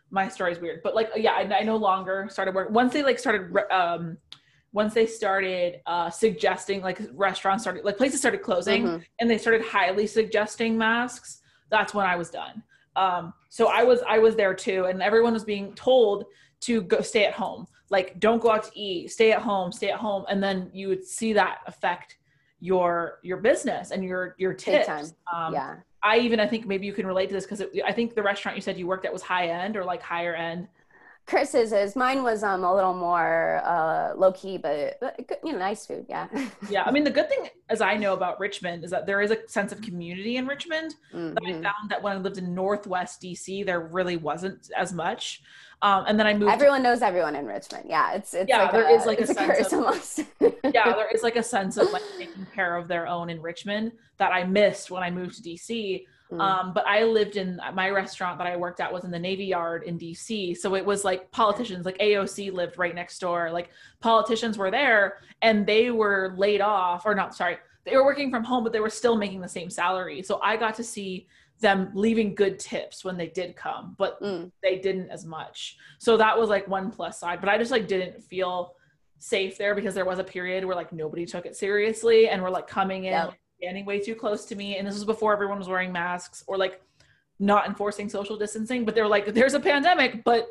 my 0.09 0.27
story 0.27 0.53
is 0.53 0.59
weird, 0.59 0.81
but 0.83 0.95
like, 0.95 1.09
yeah, 1.15 1.33
I, 1.33 1.59
I 1.59 1.63
no 1.63 1.77
longer 1.77 2.27
started 2.31 2.55
work 2.55 2.71
once 2.71 2.93
they 2.93 3.03
like 3.03 3.19
started, 3.19 3.55
um, 3.71 4.17
once 4.77 4.93
they 4.93 5.07
started 5.07 5.81
uh, 5.87 6.07
suggesting 6.07 6.81
like 6.81 6.99
restaurants 7.13 7.63
started 7.63 7.83
like 7.83 7.97
places 7.97 8.19
started 8.19 8.43
closing 8.43 8.83
mm-hmm. 8.83 8.97
and 9.17 9.27
they 9.27 9.39
started 9.39 9.63
highly 9.63 10.05
suggesting 10.05 10.77
masks 10.77 11.41
that's 11.71 11.95
when 11.95 12.05
i 12.05 12.15
was 12.15 12.29
done. 12.29 12.61
Um, 12.95 13.33
so 13.49 13.63
i 13.79 13.83
was 13.83 13.99
i 14.07 14.19
was 14.19 14.35
there 14.35 14.53
too 14.53 14.85
and 14.85 15.01
everyone 15.01 15.33
was 15.33 15.43
being 15.43 15.73
told 15.73 16.25
to 16.67 16.81
go 16.83 17.01
stay 17.01 17.25
at 17.25 17.33
home. 17.33 17.65
Like 17.89 18.19
don't 18.19 18.39
go 18.39 18.51
out 18.51 18.65
to 18.65 18.79
eat 18.79 19.09
stay 19.17 19.31
at 19.31 19.41
home 19.41 19.71
stay 19.71 19.89
at 19.89 19.99
home. 20.07 20.25
And 20.29 20.43
then 20.45 20.69
you 20.79 20.89
would 20.89 21.03
see 21.03 21.33
that 21.33 21.55
affect 21.65 22.17
your 22.59 23.17
your 23.23 23.37
business 23.49 23.89
and 23.89 24.03
your 24.03 24.35
your 24.37 24.53
tips. 24.53 25.13
Um, 25.33 25.53
yeah. 25.55 25.75
I 26.03 26.19
even 26.19 26.39
i 26.39 26.47
think 26.51 26.67
maybe 26.67 26.85
you 26.85 26.93
can 26.93 27.07
relate 27.13 27.27
to 27.31 27.35
this 27.37 27.45
because 27.47 27.63
i 27.91 27.91
think 27.97 28.13
the 28.13 28.25
restaurant 28.31 28.55
you 28.55 28.61
said 28.61 28.77
you 28.77 28.85
worked 28.93 29.05
at 29.07 29.11
was 29.11 29.23
high 29.23 29.47
end 29.47 29.75
or 29.75 29.83
like 29.83 30.01
higher 30.01 30.35
end 30.35 30.67
Chris's 31.27 31.73
is 31.73 31.95
mine 31.95 32.23
was 32.23 32.41
um 32.41 32.63
a 32.63 32.73
little 32.73 32.93
more 32.93 33.61
uh 33.65 34.13
low 34.15 34.31
key, 34.31 34.57
but, 34.57 34.97
but 35.01 35.39
you 35.43 35.51
know, 35.51 35.59
nice 35.59 35.85
food. 35.85 36.05
Yeah. 36.07 36.27
yeah. 36.69 36.83
I 36.83 36.91
mean, 36.91 37.03
the 37.03 37.11
good 37.11 37.29
thing, 37.29 37.49
as 37.69 37.81
I 37.81 37.95
know 37.97 38.13
about 38.13 38.39
Richmond, 38.39 38.85
is 38.85 38.91
that 38.91 39.05
there 39.05 39.21
is 39.21 39.31
a 39.31 39.37
sense 39.47 39.71
of 39.71 39.81
community 39.81 40.37
in 40.37 40.47
Richmond. 40.47 40.95
Mm-hmm. 41.13 41.33
That 41.33 41.43
I 41.45 41.51
mm-hmm. 41.51 41.63
found 41.63 41.89
that 41.89 42.01
when 42.01 42.13
I 42.13 42.19
lived 42.19 42.37
in 42.37 42.55
Northwest 42.55 43.21
DC, 43.21 43.65
there 43.65 43.81
really 43.81 44.15
wasn't 44.15 44.69
as 44.75 44.93
much. 44.93 45.41
Um, 45.81 46.05
and 46.07 46.17
then 46.17 46.25
I 46.25 46.33
moved. 46.33 46.51
Everyone 46.51 46.79
to- 46.79 46.83
knows 46.83 47.01
everyone 47.01 47.35
in 47.35 47.45
Richmond. 47.45 47.85
Yeah, 47.87 48.13
it's 48.13 48.33
it's 48.33 48.49
yeah. 48.49 48.63
Like 48.63 48.71
there 48.71 48.87
a, 48.87 48.91
is 48.91 49.05
like 49.05 49.19
a 49.19 49.27
sense 49.27 49.73
of 49.73 50.27
yeah. 50.73 50.93
There 50.93 51.09
is 51.13 51.23
like 51.23 51.35
a 51.35 51.43
sense 51.43 51.77
of 51.77 51.91
like 51.91 52.03
taking 52.17 52.47
care 52.55 52.75
of 52.77 52.87
their 52.87 53.05
own 53.05 53.29
in 53.29 53.41
Richmond 53.41 53.91
that 54.17 54.31
I 54.31 54.43
missed 54.43 54.89
when 54.89 55.03
I 55.03 55.11
moved 55.11 55.43
to 55.43 55.49
DC. 55.49 56.05
Mm. 56.31 56.41
Um, 56.41 56.73
but 56.73 56.85
I 56.87 57.03
lived 57.03 57.37
in 57.37 57.59
my 57.73 57.89
restaurant 57.89 58.37
that 58.39 58.47
I 58.47 58.55
worked 58.57 58.79
at 58.79 58.91
was 58.91 59.05
in 59.05 59.11
the 59.11 59.19
Navy 59.19 59.45
Yard 59.45 59.83
in 59.83 59.97
DC. 59.97 60.57
So 60.57 60.75
it 60.75 60.85
was 60.85 61.05
like 61.05 61.31
politicians, 61.31 61.85
like 61.85 61.97
AOC 61.99 62.51
lived 62.51 62.77
right 62.77 62.93
next 62.93 63.19
door. 63.19 63.49
Like 63.51 63.69
politicians 63.99 64.57
were 64.57 64.71
there 64.71 65.19
and 65.41 65.65
they 65.65 65.91
were 65.91 66.33
laid 66.37 66.61
off, 66.61 67.05
or 67.05 67.15
not, 67.15 67.35
sorry, 67.35 67.57
they 67.85 67.95
were 67.95 68.03
working 68.03 68.29
from 68.29 68.43
home, 68.43 68.63
but 68.63 68.73
they 68.73 68.81
were 68.81 68.89
still 68.89 69.15
making 69.15 69.41
the 69.41 69.47
same 69.47 69.69
salary. 69.69 70.21
So 70.21 70.39
I 70.43 70.57
got 70.57 70.75
to 70.75 70.83
see 70.83 71.27
them 71.59 71.89
leaving 71.93 72.35
good 72.35 72.59
tips 72.59 73.03
when 73.03 73.17
they 73.17 73.27
did 73.27 73.55
come, 73.55 73.95
but 73.97 74.21
mm. 74.21 74.51
they 74.61 74.77
didn't 74.77 75.09
as 75.09 75.25
much. 75.25 75.77
So 75.97 76.17
that 76.17 76.37
was 76.37 76.49
like 76.49 76.67
one 76.67 76.91
plus 76.91 77.19
side. 77.19 77.39
But 77.39 77.49
I 77.49 77.57
just 77.57 77.71
like 77.71 77.87
didn't 77.87 78.21
feel 78.21 78.75
safe 79.19 79.57
there 79.57 79.73
because 79.73 79.95
there 79.95 80.05
was 80.05 80.19
a 80.19 80.23
period 80.23 80.65
where 80.65 80.75
like 80.75 80.93
nobody 80.93 81.25
took 81.25 81.45
it 81.45 81.55
seriously 81.55 82.29
and 82.29 82.41
were 82.41 82.51
like 82.51 82.67
coming 82.67 83.05
in 83.05 83.13
yep. 83.13 83.33
Standing 83.57 83.85
way 83.85 83.99
too 83.99 84.15
close 84.15 84.45
to 84.45 84.55
me. 84.55 84.77
And 84.77 84.87
this 84.87 84.95
was 84.95 85.05
before 85.05 85.33
everyone 85.33 85.57
was 85.57 85.67
wearing 85.67 85.91
masks 85.91 86.43
or 86.47 86.57
like 86.57 86.81
not 87.39 87.67
enforcing 87.67 88.09
social 88.09 88.37
distancing. 88.37 88.85
But 88.85 88.95
they 88.95 89.01
were 89.01 89.07
like, 89.07 89.33
there's 89.33 89.53
a 89.53 89.59
pandemic, 89.59 90.23
but 90.23 90.47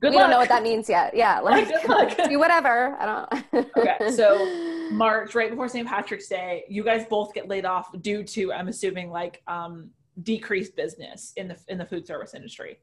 Good 0.00 0.10
we 0.10 0.16
luck. 0.16 0.24
don't 0.24 0.30
know 0.30 0.38
what 0.38 0.48
that 0.48 0.62
means 0.62 0.88
yet. 0.88 1.14
Yeah, 1.14 1.40
like 1.42 1.68
do 2.28 2.38
whatever. 2.38 2.96
I 2.98 3.26
don't. 3.52 3.68
okay, 3.76 4.10
so 4.10 4.90
March, 4.90 5.34
right 5.34 5.50
before 5.50 5.68
St. 5.68 5.86
Patrick's 5.86 6.28
Day, 6.28 6.64
you 6.68 6.84
guys 6.84 7.04
both 7.08 7.34
get 7.34 7.48
laid 7.48 7.64
off 7.64 7.88
due 8.00 8.22
to, 8.22 8.52
I'm 8.52 8.68
assuming, 8.68 9.10
like 9.10 9.42
um, 9.46 9.90
decreased 10.22 10.76
business 10.76 11.32
in 11.36 11.48
the 11.48 11.58
in 11.68 11.78
the 11.78 11.84
food 11.84 12.06
service 12.06 12.34
industry. 12.34 12.78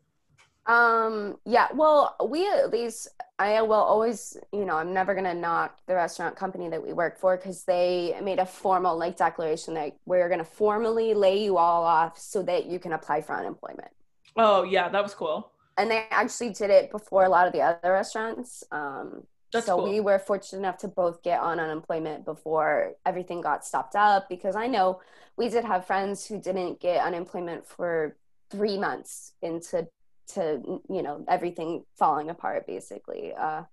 Um. 0.68 1.38
Yeah. 1.46 1.68
Well, 1.74 2.16
we 2.28 2.48
at 2.48 2.72
least 2.72 3.10
I 3.38 3.62
will 3.62 3.74
always, 3.74 4.38
you 4.52 4.66
know, 4.66 4.76
I'm 4.76 4.94
never 4.94 5.14
gonna 5.14 5.34
knock 5.34 5.78
the 5.88 5.96
restaurant 5.96 6.36
company 6.36 6.70
that 6.70 6.82
we 6.82 6.94
work 6.94 7.20
for 7.20 7.38
because 7.38 7.64
they 7.66 8.18
made 8.24 8.40
a 8.40 8.46
formal 8.46 8.98
like 8.98 9.18
declaration 9.18 9.74
that 9.76 9.96
we're 10.06 10.30
gonna 10.30 10.44
formally 10.44 11.14
lay 11.14 11.44
you 11.44 11.58
all 11.58 11.84
off 11.84 12.18
so 12.18 12.42
that 12.44 12.66
you 12.66 12.80
can 12.80 12.94
apply 12.94 13.22
for 13.22 13.36
unemployment. 13.36 13.92
Oh 14.38 14.64
yeah, 14.64 14.90
that 14.90 15.04
was 15.04 15.14
cool 15.14 15.52
and 15.78 15.92
they 15.92 16.06
actually 16.10 16.52
did 16.52 16.70
it 16.70 16.92
before 16.92 17.26
a 17.26 17.30
lot 17.30 17.48
of 17.48 17.54
the 17.54 17.62
other 17.62 17.92
restaurants. 17.92 18.64
Um, 18.72 19.24
That's 19.52 19.66
so 19.66 19.78
cool. 19.78 19.90
we 19.90 20.00
were 20.00 20.20
fortunate 20.20 20.60
enough 20.60 20.78
to 20.80 20.88
both 20.88 21.22
get 21.22 21.40
on 21.40 21.60
unemployment 21.60 22.26
before 22.26 22.94
everything 23.06 23.42
got 23.42 23.66
stopped 23.66 23.96
up 23.96 24.30
because 24.30 24.56
I 24.56 24.68
know 24.68 25.02
we 25.38 25.50
did 25.50 25.66
have 25.66 25.86
friends 25.86 26.26
who 26.26 26.40
didn't 26.40 26.80
get 26.80 27.04
unemployment 27.04 27.68
for 27.68 28.16
three 28.50 28.78
months 28.78 29.34
into 29.42 29.88
to 30.34 30.82
you 30.90 31.04
know 31.04 31.24
everything 31.28 31.84
falling 31.98 32.30
apart 32.30 32.68
basically. 32.68 33.34
Uh, 33.34 33.64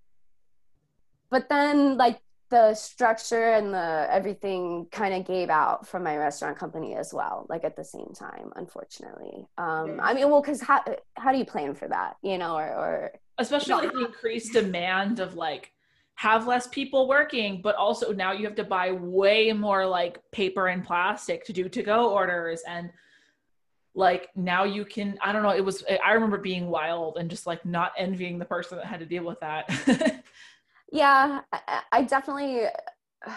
but 1.29 1.49
then 1.49 1.97
like 1.97 2.19
the 2.53 2.75
structure 2.75 3.53
and 3.53 3.73
the 3.73 4.07
everything 4.11 4.85
kind 4.91 5.11
of 5.15 5.25
gave 5.25 5.49
out 5.49 5.87
from 5.87 6.03
my 6.03 6.15
restaurant 6.15 6.55
company 6.55 6.93
as 6.93 7.11
well 7.11 7.47
like 7.49 7.63
at 7.63 7.75
the 7.75 7.83
same 7.83 8.11
time 8.13 8.51
unfortunately 8.55 9.47
um 9.57 9.99
i 9.99 10.13
mean 10.13 10.29
well 10.29 10.39
because 10.39 10.61
how, 10.61 10.79
how 11.15 11.31
do 11.31 11.39
you 11.39 11.45
plan 11.45 11.73
for 11.73 11.87
that 11.87 12.15
you 12.21 12.37
know 12.37 12.55
or, 12.55 12.67
or 12.67 13.11
especially 13.39 13.73
like 13.73 13.91
the 13.91 14.05
increased 14.05 14.53
demand 14.53 15.19
of 15.19 15.33
like 15.33 15.71
have 16.13 16.45
less 16.45 16.67
people 16.67 17.07
working 17.07 17.59
but 17.59 17.75
also 17.75 18.13
now 18.13 18.31
you 18.31 18.45
have 18.45 18.55
to 18.55 18.63
buy 18.63 18.91
way 18.91 19.51
more 19.51 19.83
like 19.87 20.19
paper 20.31 20.67
and 20.67 20.85
plastic 20.85 21.43
to 21.43 21.53
do 21.53 21.67
to 21.67 21.81
go 21.81 22.11
orders 22.11 22.61
and 22.67 22.91
like 23.95 24.29
now 24.35 24.63
you 24.63 24.85
can 24.85 25.17
i 25.21 25.31
don't 25.31 25.43
know 25.43 25.51
it 25.51 25.63
was 25.63 25.83
i 26.03 26.13
remember 26.13 26.37
being 26.37 26.69
wild 26.69 27.17
and 27.17 27.29
just 27.29 27.45
like 27.45 27.63
not 27.65 27.91
envying 27.97 28.39
the 28.39 28.45
person 28.45 28.77
that 28.77 28.85
had 28.85 28.99
to 28.99 29.05
deal 29.05 29.23
with 29.23 29.39
that 29.39 29.69
yeah 30.91 31.41
I, 31.51 31.81
I 31.91 32.03
definitely 32.03 32.63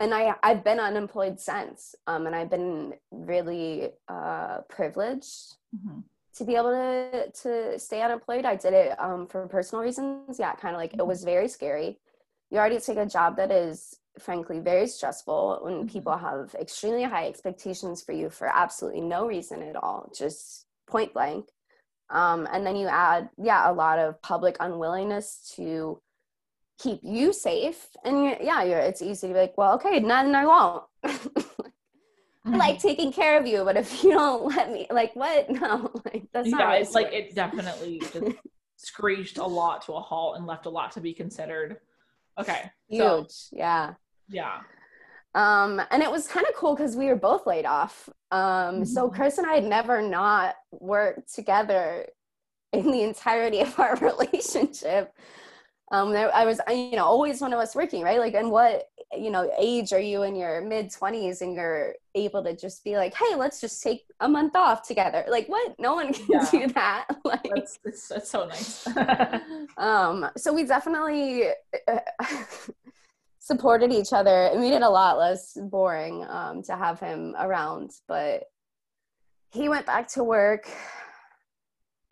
and 0.00 0.14
i 0.14 0.34
i've 0.42 0.64
been 0.64 0.80
unemployed 0.80 1.38
since 1.38 1.94
um 2.06 2.26
and 2.26 2.34
i've 2.34 2.50
been 2.50 2.94
really 3.10 3.90
uh 4.08 4.60
privileged 4.68 5.56
mm-hmm. 5.76 6.00
to 6.36 6.44
be 6.44 6.56
able 6.56 6.70
to 6.70 7.30
to 7.42 7.78
stay 7.78 8.00
unemployed 8.00 8.46
i 8.46 8.56
did 8.56 8.72
it 8.72 8.98
um 8.98 9.26
for 9.26 9.46
personal 9.48 9.84
reasons 9.84 10.38
yeah 10.38 10.54
kind 10.54 10.74
of 10.74 10.80
like 10.80 10.92
mm-hmm. 10.92 11.00
it 11.00 11.06
was 11.06 11.24
very 11.24 11.48
scary 11.48 11.98
you 12.50 12.58
already 12.58 12.80
take 12.80 12.96
a 12.96 13.06
job 13.06 13.36
that 13.36 13.50
is 13.50 13.96
frankly 14.20 14.58
very 14.58 14.86
stressful 14.86 15.60
when 15.62 15.74
mm-hmm. 15.74 15.88
people 15.88 16.16
have 16.16 16.54
extremely 16.60 17.04
high 17.04 17.26
expectations 17.26 18.02
for 18.02 18.12
you 18.12 18.30
for 18.30 18.46
absolutely 18.46 19.00
no 19.00 19.26
reason 19.26 19.62
at 19.62 19.76
all 19.76 20.10
just 20.14 20.66
point 20.86 21.12
blank 21.12 21.46
um, 22.10 22.48
and 22.52 22.66
then 22.66 22.76
you 22.76 22.88
add, 22.88 23.30
yeah, 23.38 23.70
a 23.70 23.72
lot 23.72 23.98
of 23.98 24.20
public 24.20 24.56
unwillingness 24.58 25.52
to 25.56 26.02
keep 26.78 27.00
you 27.02 27.32
safe. 27.32 27.86
And 28.04 28.24
you, 28.24 28.36
yeah, 28.40 28.64
you're, 28.64 28.80
it's 28.80 29.00
easy 29.00 29.28
to 29.28 29.34
be 29.34 29.40
like, 29.40 29.56
well, 29.56 29.74
okay, 29.74 30.00
then 30.00 30.34
I 30.34 30.44
won't. 30.44 30.84
I 31.04 31.10
like 32.44 32.78
mm-hmm. 32.78 32.88
taking 32.88 33.12
care 33.12 33.38
of 33.38 33.46
you, 33.46 33.64
but 33.64 33.76
if 33.76 34.02
you 34.02 34.10
don't 34.10 34.44
let 34.44 34.72
me, 34.72 34.86
like, 34.90 35.14
what? 35.14 35.48
No, 35.60 35.90
like 36.04 36.26
that's 36.32 36.48
yeah, 36.48 36.56
not. 36.56 36.80
it's 36.80 36.94
like 36.94 37.12
it 37.12 37.34
definitely 37.34 38.00
just 38.00 38.36
screeched 38.76 39.38
a 39.38 39.46
lot 39.46 39.82
to 39.86 39.92
a 39.92 40.00
halt 40.00 40.36
and 40.36 40.46
left 40.46 40.66
a 40.66 40.70
lot 40.70 40.92
to 40.92 41.00
be 41.00 41.12
considered. 41.12 41.76
Okay, 42.38 42.70
huge, 42.88 43.30
so, 43.30 43.56
yeah, 43.56 43.94
yeah. 44.30 44.60
Um, 45.34 45.80
and 45.90 46.02
it 46.02 46.10
was 46.10 46.26
kind 46.26 46.46
of 46.46 46.54
cool 46.54 46.74
because 46.74 46.96
we 46.96 47.06
were 47.06 47.16
both 47.16 47.46
laid 47.46 47.64
off. 47.64 48.08
Um, 48.30 48.40
mm-hmm. 48.40 48.84
So 48.84 49.08
Chris 49.08 49.38
and 49.38 49.46
I 49.46 49.54
had 49.54 49.64
never 49.64 50.02
not 50.02 50.56
worked 50.72 51.32
together 51.34 52.06
in 52.72 52.90
the 52.90 53.02
entirety 53.02 53.60
of 53.60 53.78
our 53.78 53.96
relationship. 54.00 55.12
Um, 55.92 56.12
there, 56.12 56.32
I 56.34 56.44
was, 56.44 56.60
you 56.68 56.92
know, 56.92 57.04
always 57.04 57.40
one 57.40 57.52
of 57.52 57.58
us 57.58 57.74
working, 57.74 58.02
right? 58.02 58.20
Like, 58.20 58.34
and 58.34 58.52
what, 58.52 58.84
you 59.12 59.28
know, 59.28 59.50
age 59.58 59.92
are 59.92 60.00
you 60.00 60.22
in 60.22 60.36
your 60.36 60.60
mid 60.60 60.88
20s 60.88 61.40
and 61.40 61.52
you're 61.52 61.94
able 62.14 62.44
to 62.44 62.54
just 62.54 62.84
be 62.84 62.96
like, 62.96 63.12
hey, 63.12 63.34
let's 63.34 63.60
just 63.60 63.82
take 63.82 64.04
a 64.20 64.28
month 64.28 64.54
off 64.54 64.86
together? 64.86 65.24
Like, 65.28 65.48
what? 65.48 65.74
No 65.80 65.94
one 65.94 66.12
can 66.12 66.26
yeah. 66.28 66.48
do 66.48 66.66
that. 66.68 67.08
like, 67.24 67.42
that's, 67.52 67.80
it's, 67.84 68.08
it's 68.12 68.30
so 68.30 68.46
nice. 68.46 68.86
um, 69.78 70.30
so 70.36 70.52
we 70.52 70.64
definitely, 70.64 71.48
uh, 71.88 71.98
supported 73.50 73.90
each 73.92 74.12
other. 74.12 74.44
It 74.52 74.58
made 74.60 74.74
it 74.74 74.82
a 74.82 74.88
lot 74.88 75.18
less 75.18 75.58
boring 75.60 76.24
um, 76.28 76.62
to 76.68 76.76
have 76.76 77.00
him 77.00 77.34
around. 77.36 77.90
But 78.06 78.44
he 79.50 79.68
went 79.68 79.86
back 79.86 80.06
to 80.14 80.22
work. 80.22 80.70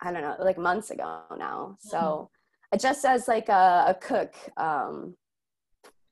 I 0.01 0.11
don't 0.11 0.21
know, 0.21 0.35
like 0.39 0.57
months 0.57 0.91
ago 0.91 1.21
now. 1.37 1.77
So 1.79 1.97
mm-hmm. 1.97 2.77
just 2.77 3.05
as 3.05 3.27
like 3.27 3.47
a, 3.47 3.85
a 3.93 3.95
cook. 4.09 4.33
Um, 4.57 5.15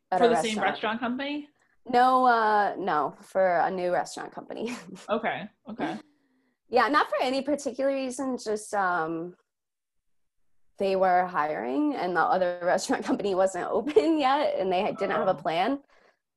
for 0.10 0.20
the 0.20 0.30
restaurant. 0.30 0.46
same 0.46 0.64
restaurant 0.64 1.00
company. 1.02 1.50
No, 1.90 2.26
uh, 2.26 2.76
no, 2.78 3.16
for 3.22 3.60
a 3.60 3.72
new 3.72 3.92
restaurant 3.92 4.32
company. 4.34 4.76
okay. 5.10 5.50
Okay. 5.70 5.96
Yeah, 6.70 6.88
not 6.88 7.10
for 7.10 7.18
any 7.22 7.42
particular 7.42 7.92
reason. 7.94 8.38
Just 8.42 8.74
um, 8.74 9.36
they 10.78 10.96
were 10.96 11.26
hiring 11.26 11.96
and 11.96 12.16
the 12.16 12.22
other 12.22 12.60
restaurant 12.64 13.04
company 13.04 13.36
wasn't 13.36 13.68
open 13.70 14.18
yet 14.18 14.56
and 14.58 14.72
they 14.72 14.84
didn't 15.00 15.12
have 15.12 15.28
a 15.28 15.34
plan. 15.34 15.80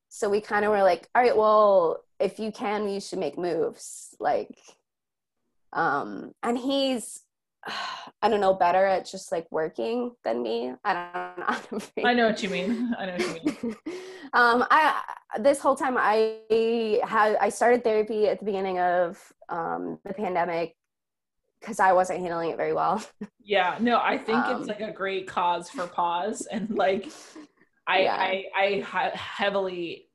So 0.08 0.28
we 0.28 0.40
kind 0.40 0.64
of 0.64 0.72
were 0.72 0.82
like 0.82 1.08
all 1.14 1.22
right 1.22 1.36
well 1.36 2.04
if 2.18 2.38
you 2.38 2.50
can 2.52 2.88
you 2.88 3.00
should 3.00 3.18
make 3.18 3.38
moves 3.38 4.14
like 4.18 4.56
um 5.72 6.32
and 6.42 6.58
he's 6.58 7.22
i 8.22 8.28
don't 8.28 8.40
know 8.40 8.54
better 8.54 8.84
at 8.84 9.06
just 9.06 9.30
like 9.30 9.46
working 9.50 10.12
than 10.24 10.42
me. 10.42 10.74
I 10.84 11.34
don't 11.38 11.72
know 11.72 11.80
i 12.04 12.14
know 12.14 12.26
what 12.26 12.42
you 12.42 12.50
mean. 12.50 12.94
I 12.98 13.06
know 13.06 13.12
what 13.12 13.44
you 13.44 13.52
mean. 13.62 13.76
Um 14.32 14.64
i 14.70 15.02
this 15.40 15.58
whole 15.58 15.74
time 15.74 15.96
i 15.98 16.38
had 17.04 17.36
i 17.40 17.48
started 17.48 17.82
therapy 17.82 18.28
at 18.28 18.38
the 18.38 18.44
beginning 18.44 18.78
of 18.78 19.20
um 19.48 19.98
the 20.04 20.14
pandemic 20.14 20.76
because 21.60 21.78
I 21.78 21.92
wasn't 21.92 22.20
handling 22.20 22.50
it 22.50 22.56
very 22.56 22.72
well. 22.72 23.02
Yeah, 23.42 23.78
no, 23.80 23.98
I 23.98 24.16
think 24.16 24.44
um, 24.44 24.60
it's 24.60 24.68
like 24.68 24.80
a 24.80 24.92
great 24.92 25.26
cause 25.26 25.68
for 25.68 25.84
pause, 25.88 26.46
and 26.52 26.70
like, 26.70 27.10
I 27.88 28.02
yeah. 28.02 28.14
I, 28.14 28.44
I 28.94 29.08
heavily 29.16 30.06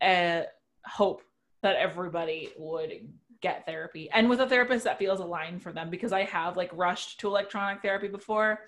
uh, 0.00 0.42
hope 0.84 1.22
that 1.64 1.74
everybody 1.74 2.50
would 2.56 2.92
get 3.40 3.66
therapy, 3.66 4.08
and 4.12 4.30
with 4.30 4.38
a 4.38 4.48
therapist 4.48 4.84
that 4.84 5.00
feels 5.00 5.18
aligned 5.18 5.64
for 5.64 5.72
them, 5.72 5.90
because 5.90 6.12
I 6.12 6.22
have 6.24 6.56
like 6.56 6.70
rushed 6.74 7.18
to 7.20 7.26
electronic 7.26 7.82
therapy 7.82 8.06
before, 8.06 8.60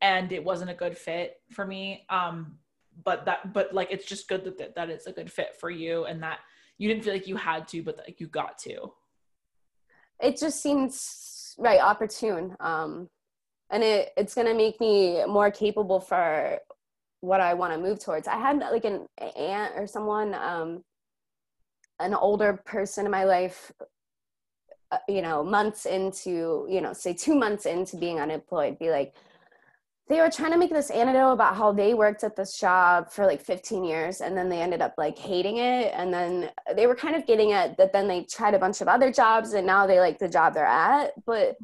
and 0.00 0.32
it 0.32 0.42
wasn't 0.42 0.70
a 0.70 0.74
good 0.74 0.96
fit 0.96 1.36
for 1.50 1.66
me. 1.66 2.06
Um, 2.08 2.56
but 3.04 3.26
that, 3.26 3.52
but 3.52 3.74
like, 3.74 3.88
it's 3.90 4.06
just 4.06 4.28
good 4.28 4.44
that 4.44 4.76
that 4.76 4.88
it's 4.88 5.06
a 5.06 5.12
good 5.12 5.30
fit 5.30 5.56
for 5.60 5.68
you, 5.68 6.06
and 6.06 6.22
that 6.22 6.38
you 6.78 6.88
didn't 6.88 7.04
feel 7.04 7.12
like 7.12 7.26
you 7.26 7.36
had 7.36 7.68
to, 7.68 7.82
but 7.82 7.98
like 7.98 8.18
you 8.18 8.28
got 8.28 8.56
to. 8.60 8.92
It 10.20 10.38
just 10.38 10.62
seems 10.62 11.37
right 11.58 11.80
opportune 11.80 12.56
um 12.60 13.08
and 13.70 13.82
it 13.82 14.10
it's 14.16 14.34
going 14.34 14.46
to 14.46 14.54
make 14.54 14.80
me 14.80 15.24
more 15.26 15.50
capable 15.50 16.00
for 16.00 16.58
what 17.20 17.40
I 17.40 17.54
want 17.54 17.72
to 17.72 17.78
move 17.78 17.98
towards. 17.98 18.28
I 18.28 18.36
had 18.36 18.58
like 18.58 18.84
an 18.84 19.06
aunt 19.36 19.72
or 19.76 19.86
someone, 19.86 20.34
um, 20.34 20.84
an 21.98 22.14
older 22.14 22.60
person 22.64 23.06
in 23.06 23.10
my 23.10 23.24
life, 23.24 23.72
uh, 24.92 24.98
you 25.08 25.20
know, 25.20 25.42
months 25.42 25.84
into, 25.84 26.66
you 26.70 26.80
know, 26.80 26.92
say 26.92 27.12
two 27.12 27.34
months 27.34 27.66
into 27.66 27.96
being 27.96 28.20
unemployed, 28.20 28.78
be 28.78 28.90
like, 28.90 29.14
they 30.08 30.20
were 30.20 30.30
trying 30.30 30.52
to 30.52 30.58
make 30.58 30.70
this 30.70 30.90
anecdote 30.90 31.32
about 31.32 31.54
how 31.54 31.70
they 31.70 31.92
worked 31.92 32.24
at 32.24 32.34
this 32.34 32.58
job 32.58 33.10
for 33.10 33.26
like 33.26 33.42
15 33.42 33.84
years 33.84 34.20
and 34.20 34.36
then 34.36 34.48
they 34.48 34.62
ended 34.62 34.80
up 34.80 34.94
like 34.96 35.18
hating 35.18 35.58
it 35.58 35.92
and 35.94 36.12
then 36.12 36.50
they 36.74 36.86
were 36.86 36.94
kind 36.94 37.14
of 37.14 37.26
getting 37.26 37.52
at 37.52 37.76
that 37.76 37.92
then 37.92 38.08
they 38.08 38.24
tried 38.24 38.54
a 38.54 38.58
bunch 38.58 38.80
of 38.80 38.88
other 38.88 39.12
jobs 39.12 39.52
and 39.52 39.66
now 39.66 39.86
they 39.86 40.00
like 40.00 40.18
the 40.18 40.28
job 40.28 40.54
they're 40.54 40.64
at. 40.64 41.12
But 41.26 41.56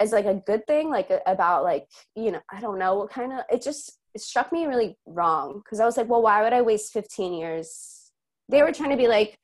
as 0.00 0.12
like 0.12 0.26
a 0.26 0.34
good 0.34 0.66
thing 0.66 0.90
like 0.90 1.10
about 1.26 1.64
like 1.64 1.88
you 2.14 2.30
know 2.30 2.40
i 2.52 2.60
don't 2.60 2.78
know 2.78 2.94
what 2.94 3.10
kind 3.10 3.32
of 3.32 3.40
it 3.50 3.62
just 3.62 3.98
it 4.14 4.20
struck 4.20 4.52
me 4.52 4.66
really 4.66 4.96
wrong 5.06 5.60
because 5.64 5.80
i 5.80 5.84
was 5.84 5.96
like 5.96 6.08
well 6.08 6.22
why 6.22 6.42
would 6.42 6.52
i 6.52 6.62
waste 6.62 6.92
15 6.92 7.32
years? 7.32 7.94
They 8.48 8.62
were 8.62 8.72
trying 8.72 8.90
to 8.90 8.96
be 8.96 9.08
like 9.08 9.38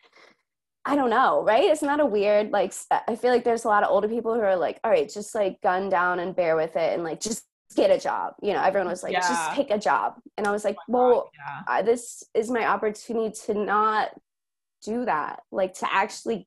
i 0.85 0.97
don't 0.97 1.11
know 1.11 1.43
right? 1.45 1.65
It's 1.65 1.83
not 1.83 2.01
a 2.01 2.07
weird 2.07 2.51
like 2.51 2.73
i 2.91 3.17
feel 3.17 3.31
like 3.31 3.45
there's 3.45 3.65
a 3.65 3.69
lot 3.69 3.83
of 3.83 3.91
older 3.91 4.09
people 4.09 4.35
who 4.35 4.41
are 4.41 4.57
like 4.57 4.79
all 4.85 4.91
right 4.91 5.11
just 5.13 5.35
like 5.35 5.61
gun 5.61 5.89
down 5.89 6.21
and 6.21 6.37
bear 6.37 6.57
with 6.57 6.77
it 6.77 6.95
and 6.95 7.05
like 7.05 7.21
just 7.21 7.45
get 7.75 7.91
a 7.91 7.99
job 7.99 8.35
you 8.43 8.53
know 8.53 8.63
everyone 8.63 8.89
was 8.89 9.03
like 9.03 9.13
yeah. 9.13 9.21
just 9.21 9.53
take 9.53 9.71
a 9.71 9.79
job 9.79 10.15
and 10.37 10.47
i 10.47 10.51
was 10.51 10.65
like 10.65 10.77
oh 10.89 10.93
well 10.93 11.31
yeah. 11.35 11.63
I, 11.67 11.83
this 11.83 12.23
is 12.35 12.51
my 12.51 12.67
opportunity 12.67 13.35
to 13.47 13.55
not 13.55 14.11
do 14.83 15.05
that 15.05 15.41
like 15.51 15.75
to 15.75 15.93
actually 15.93 16.47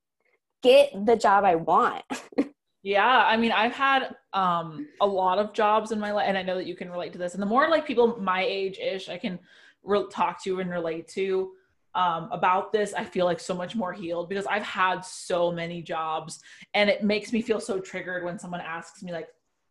get 0.64 0.90
the 1.06 1.16
job 1.16 1.44
i 1.44 1.56
want 1.56 2.04
Yeah, 2.84 3.26
I 3.28 3.36
mean, 3.36 3.52
I've 3.52 3.74
had 3.74 4.16
um 4.32 4.88
a 5.02 5.06
lot 5.06 5.40
of 5.40 5.52
jobs 5.52 5.92
in 5.92 6.00
my 6.00 6.14
life, 6.14 6.26
and 6.26 6.38
I 6.38 6.42
know 6.42 6.56
that 6.56 6.68
you 6.68 6.76
can 6.76 6.90
relate 6.90 7.12
to 7.14 7.20
this. 7.20 7.34
And 7.34 7.42
the 7.42 7.48
more 7.48 7.70
like 7.70 7.86
people 7.86 8.18
my 8.22 8.46
age 8.46 8.78
ish, 8.80 9.10
I 9.10 9.18
can 9.18 9.40
re- 9.84 10.06
talk 10.10 10.42
to 10.46 10.62
and 10.62 10.70
relate 10.70 11.10
to 11.10 11.52
um, 11.96 12.30
about 12.32 12.72
this, 12.72 12.94
I 12.94 13.04
feel 13.04 13.26
like 13.26 13.40
so 13.40 13.56
much 13.56 13.76
more 13.76 13.92
healed 13.92 14.30
because 14.30 14.46
I've 14.46 14.64
had 14.64 15.04
so 15.04 15.52
many 15.52 15.82
jobs, 15.82 16.40
and 16.76 16.90
it 16.90 17.04
makes 17.04 17.34
me 17.34 17.42
feel 17.42 17.60
so 17.60 17.80
triggered 17.80 18.24
when 18.24 18.38
someone 18.38 18.62
asks 18.62 19.02
me 19.02 19.12
like, 19.12 19.28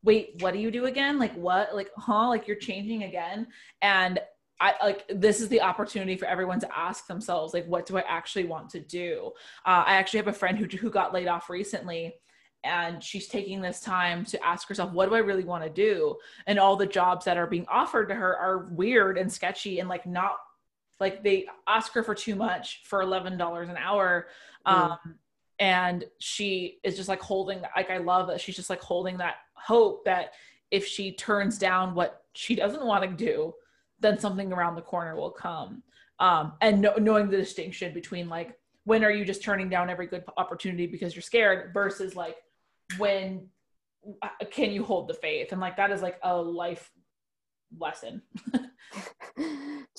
"Wait, 0.07 0.41
what 0.41 0.55
do 0.55 0.61
you 0.61 0.71
do 0.71 0.87
again? 0.87 1.19
Like 1.19 1.35
what? 1.35 1.75
Like 1.75 1.91
huh? 1.97 2.29
Like 2.29 2.47
you're 2.49 2.57
changing 2.57 3.03
again?" 3.03 3.49
And 3.83 4.19
I 4.59 4.75
like 4.83 5.05
this 5.11 5.43
is 5.43 5.49
the 5.49 5.61
opportunity 5.61 6.17
for 6.17 6.25
everyone 6.25 6.61
to 6.61 6.79
ask 6.79 7.07
themselves 7.07 7.53
like, 7.53 7.67
"What 7.67 7.85
do 7.85 7.99
I 7.99 8.05
actually 8.09 8.45
want 8.45 8.71
to 8.71 8.81
do?" 8.81 9.33
Uh, 9.67 9.85
I 9.87 9.97
actually 9.97 10.19
have 10.21 10.29
a 10.29 10.33
friend 10.33 10.57
who 10.57 10.65
who 10.65 10.91
got 10.91 11.13
laid 11.13 11.29
off 11.29 11.51
recently 11.51 12.15
and 12.67 13.03
she's 13.03 13.29
taking 13.29 13.61
this 13.61 13.81
time 13.81 14.25
to 14.25 14.45
ask 14.45 14.69
herself 14.69 14.93
what 14.93 15.09
do 15.09 15.15
i 15.15 15.19
really 15.19 15.45
want 15.45 15.63
to 15.63 15.71
do 15.71 16.17
and 16.47 16.59
all 16.59 16.77
the 16.77 16.87
jobs 16.87 17.25
that 17.25 17.37
are 17.37 17.47
being 17.47 17.67
offered 17.69 18.09
to 18.09 18.15
her 18.15 18.37
are 18.37 18.67
weird 18.71 19.17
and 19.17 19.33
sketchy 19.33 19.79
and 19.79 19.89
like 19.89 20.05
not 20.05 20.37
like 20.99 21.23
they 21.23 21.47
ask 21.67 21.93
her 21.93 22.03
for 22.03 22.15
too 22.15 22.35
much 22.35 22.83
for 22.85 23.05
$11 23.05 23.71
an 23.71 23.77
hour 23.77 24.27
mm. 24.67 24.73
um 24.73 24.99
and 25.59 26.05
she 26.19 26.79
is 26.83 26.97
just 26.97 27.09
like 27.09 27.21
holding 27.21 27.63
like 27.77 27.91
i 27.91 27.99
love 27.99 28.27
that 28.27 28.41
she's 28.41 28.57
just 28.57 28.71
like 28.71 28.83
holding 28.83 29.19
that 29.19 29.37
hope 29.57 30.05
that 30.05 30.33
if 30.71 30.87
she 30.87 31.13
turns 31.13 31.59
down 31.59 31.95
what 31.95 32.23
she 32.35 32.55
doesn't 32.55 32.85
want 32.85 33.03
to 33.03 33.25
do 33.25 33.53
then 34.01 34.19
something 34.19 34.53
around 34.53 34.75
the 34.75 34.83
corner 34.83 35.17
will 35.17 35.31
come. 35.31 35.83
Um 36.19 36.53
and 36.61 36.81
no, 36.81 36.95
knowing 36.97 37.31
the 37.31 37.37
distinction 37.37 37.95
between 37.95 38.29
like 38.29 38.59
when 38.85 39.05
are 39.05 39.11
you 39.11 39.25
just 39.25 39.43
turning 39.43 39.69
down 39.69 39.91
every 39.91 40.07
good 40.07 40.25
opportunity 40.37 40.87
because 40.87 41.15
you're 41.15 41.23
scared 41.23 41.73
versus 41.75 42.15
like 42.15 42.37
when 42.99 43.49
uh, 44.23 44.29
can 44.51 44.71
you 44.71 44.85
hold 44.85 45.09
the 45.09 45.15
faith? 45.15 45.51
And 45.51 45.61
like 45.61 45.77
that 45.77 45.91
is 45.91 46.03
like 46.03 46.19
a 46.23 46.37
life 46.37 46.91
lesson. 47.79 48.23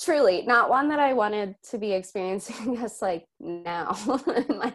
Truly 0.01 0.43
not 0.43 0.69
one 0.69 0.87
that 0.89 0.99
i 0.99 1.11
wanted 1.11 1.55
to 1.71 1.77
be 1.77 1.91
experiencing 1.91 2.75
just 2.81 3.01
like 3.01 3.25
now. 3.39 3.95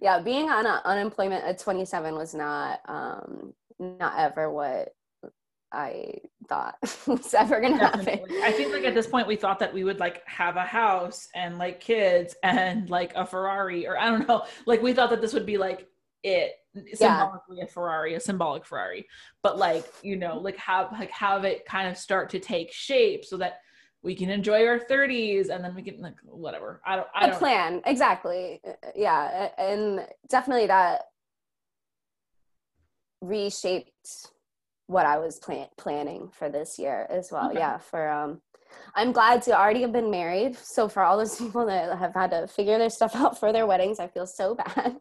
Yeah 0.00 0.20
being 0.20 0.48
on 0.48 0.66
unemployment 0.66 1.44
at 1.44 1.58
27 1.58 2.14
was 2.14 2.34
not 2.34 2.80
um 2.88 3.52
not 3.80 4.18
ever 4.18 4.50
what 4.52 4.90
I 5.72 6.14
thought 6.48 6.76
was 7.06 7.32
ever 7.34 7.60
gonna 7.60 7.78
happen. 7.78 8.20
I 8.42 8.52
think 8.52 8.72
like 8.72 8.84
at 8.84 8.94
this 8.94 9.06
point 9.06 9.26
we 9.26 9.36
thought 9.36 9.58
that 9.60 9.72
we 9.72 9.84
would 9.84 10.00
like 10.00 10.22
have 10.26 10.56
a 10.56 10.64
house 10.64 11.28
and 11.34 11.58
like 11.58 11.80
kids 11.80 12.34
and 12.42 12.90
like 12.90 13.14
a 13.14 13.26
Ferrari 13.26 13.86
or 13.86 13.98
I 13.98 14.06
don't 14.06 14.28
know. 14.28 14.44
Like 14.66 14.82
we 14.82 14.92
thought 14.92 15.10
that 15.10 15.20
this 15.20 15.32
would 15.32 15.46
be 15.46 15.58
like 15.58 15.86
it 16.22 16.52
symbolically 16.94 17.58
yeah. 17.58 17.64
a 17.64 17.66
Ferrari, 17.66 18.14
a 18.14 18.20
symbolic 18.20 18.66
Ferrari, 18.66 19.06
but 19.42 19.58
like 19.58 19.84
you 20.02 20.16
know, 20.16 20.38
like 20.38 20.56
have 20.56 20.92
like 20.92 21.10
have 21.10 21.44
it 21.44 21.64
kind 21.66 21.88
of 21.88 21.96
start 21.96 22.30
to 22.30 22.38
take 22.38 22.72
shape 22.72 23.24
so 23.24 23.36
that 23.38 23.60
we 24.02 24.14
can 24.14 24.30
enjoy 24.30 24.66
our 24.66 24.78
30s 24.78 25.50
and 25.50 25.62
then 25.62 25.74
we 25.74 25.82
can 25.82 26.00
like 26.00 26.14
whatever. 26.24 26.80
I 26.86 26.96
don't. 26.96 27.08
I 27.14 27.26
don't. 27.26 27.36
A 27.36 27.38
plan 27.38 27.82
exactly. 27.86 28.60
Uh, 28.66 28.72
yeah, 28.96 29.50
and 29.58 30.06
definitely 30.28 30.66
that 30.66 31.02
reshaped 33.20 34.30
what 34.86 35.06
I 35.06 35.18
was 35.18 35.38
plan- 35.38 35.68
planning 35.76 36.30
for 36.32 36.48
this 36.48 36.78
year 36.78 37.06
as 37.10 37.30
well. 37.30 37.50
Okay. 37.50 37.58
Yeah, 37.58 37.78
for 37.78 38.08
um 38.08 38.40
I'm 38.94 39.12
glad 39.12 39.42
to 39.42 39.52
already 39.52 39.82
have 39.82 39.92
been 39.92 40.10
married. 40.10 40.56
So 40.56 40.88
for 40.88 41.02
all 41.02 41.16
those 41.18 41.36
people 41.38 41.66
that 41.66 41.96
have 41.98 42.14
had 42.14 42.30
to 42.30 42.46
figure 42.46 42.78
their 42.78 42.90
stuff 42.90 43.14
out 43.14 43.38
for 43.38 43.52
their 43.52 43.66
weddings, 43.66 44.00
I 44.00 44.08
feel 44.08 44.26
so 44.26 44.54
bad. 44.54 44.96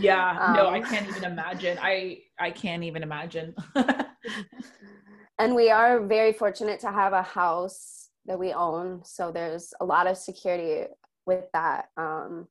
Yeah, 0.00 0.38
um, 0.40 0.52
no, 0.54 0.68
I 0.68 0.78
um, 0.78 0.84
can't 0.84 1.08
even 1.08 1.24
imagine. 1.24 1.78
I 1.80 2.20
I 2.38 2.50
can't 2.50 2.84
even 2.84 3.02
imagine. 3.02 3.54
and 5.38 5.54
we 5.54 5.70
are 5.70 6.00
very 6.00 6.32
fortunate 6.32 6.80
to 6.80 6.90
have 6.90 7.12
a 7.12 7.22
house 7.22 8.10
that 8.26 8.38
we 8.38 8.52
own, 8.52 9.02
so 9.04 9.30
there's 9.30 9.74
a 9.80 9.84
lot 9.84 10.06
of 10.06 10.16
security 10.16 10.86
with 11.26 11.44
that. 11.52 11.88
Um, 11.96 12.48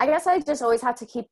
I 0.00 0.06
guess 0.06 0.26
I 0.26 0.40
just 0.40 0.62
always 0.62 0.82
have 0.82 0.96
to 0.96 1.06
keep 1.06 1.26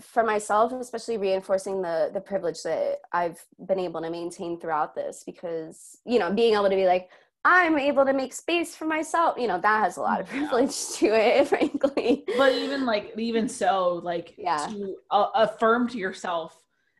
for 0.00 0.24
myself 0.24 0.72
especially 0.72 1.16
reinforcing 1.16 1.80
the 1.80 2.10
the 2.12 2.20
privilege 2.20 2.62
that 2.62 3.00
i've 3.12 3.44
been 3.66 3.78
able 3.78 4.00
to 4.00 4.10
maintain 4.10 4.58
throughout 4.58 4.94
this 4.94 5.22
because 5.24 5.98
you 6.04 6.18
know 6.18 6.32
being 6.32 6.54
able 6.54 6.68
to 6.68 6.76
be 6.76 6.86
like 6.86 7.10
I'm 7.44 7.78
able 7.78 8.06
to 8.06 8.14
make 8.14 8.32
space 8.32 8.74
for 8.74 8.86
myself. 8.86 9.36
You 9.38 9.48
know, 9.48 9.58
that 9.58 9.84
has 9.84 9.98
a 9.98 10.00
lot 10.00 10.20
of 10.20 10.26
privilege 10.26 10.74
yeah. 11.00 11.10
to 11.10 11.14
it, 11.14 11.48
frankly. 11.48 12.24
But 12.38 12.54
even 12.54 12.86
like, 12.86 13.12
even 13.18 13.48
so, 13.48 14.00
like, 14.02 14.34
yeah. 14.38 14.66
to 14.70 14.96
uh, 15.10 15.28
affirm 15.34 15.88
to 15.90 15.98
yourself 15.98 16.56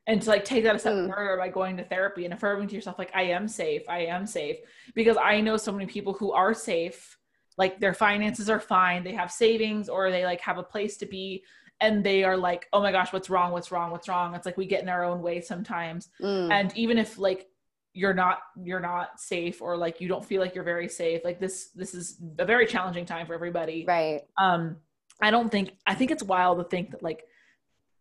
and 0.07 0.21
to 0.21 0.29
like 0.29 0.45
take 0.45 0.65
that 0.65 0.77
a 0.77 0.79
step 0.79 0.93
mm. 0.93 1.09
further 1.09 1.39
by 1.39 1.49
going 1.49 1.79
to 1.79 1.85
therapy 1.85 2.27
and 2.27 2.35
affirming 2.35 2.69
to 2.69 2.75
yourself, 2.75 2.99
like, 2.99 3.11
I 3.15 3.23
am 3.23 3.49
safe. 3.49 3.89
I 3.89 4.01
am 4.01 4.27
safe. 4.27 4.59
Because 4.95 5.17
I 5.17 5.41
know 5.41 5.57
so 5.57 5.73
many 5.73 5.87
people 5.87 6.13
who 6.13 6.33
are 6.33 6.53
safe, 6.53 7.17
like, 7.57 7.81
their 7.81 7.95
finances 7.95 8.51
are 8.51 8.61
fine, 8.61 9.03
they 9.03 9.15
have 9.15 9.33
savings, 9.33 9.89
or 9.89 10.11
they 10.11 10.27
like 10.27 10.43
have 10.43 10.59
a 10.59 10.63
place 10.63 10.99
to 10.99 11.07
be. 11.07 11.43
And 11.85 12.03
they 12.03 12.25
are 12.25 12.37
like, 12.37 12.67
oh 12.73 12.81
my 12.81 12.93
gosh, 12.93 13.13
what's 13.13 13.29
wrong? 13.29 13.53
What's 13.53 13.71
wrong? 13.71 13.91
What's 13.91 14.09
wrong? 14.09 14.35
It's 14.35 14.47
like 14.47 14.57
we 14.57 14.67
get 14.67 14.83
in 14.83 14.89
our 14.89 15.05
own 15.05 15.21
way 15.21 15.41
sometimes. 15.41 16.09
Mm. 16.21 16.51
And 16.51 16.77
even 16.77 16.99
if 16.99 17.19
like 17.19 17.49
you're 17.95 18.15
not 18.15 18.41
you're 18.61 18.81
not 18.81 19.21
safe 19.21 19.63
or 19.63 19.77
like 19.77 20.01
you 20.01 20.09
don't 20.09 20.25
feel 20.25 20.41
like 20.41 20.55
you're 20.55 20.65
very 20.65 20.89
safe 20.89 21.21
like 21.25 21.39
this 21.39 21.69
this 21.77 21.95
is 21.95 22.19
a 22.39 22.45
very 22.45 22.67
challenging 22.67 23.07
time 23.07 23.25
for 23.25 23.35
everybody 23.35 23.85
right 23.87 24.23
um 24.37 24.77
i 25.23 25.31
don't 25.31 25.51
think 25.51 25.71
i 25.87 25.95
think 25.95 26.11
it's 26.11 26.23
wild 26.23 26.59
to 26.59 26.65
think 26.65 26.91
that 26.91 27.03
like 27.05 27.23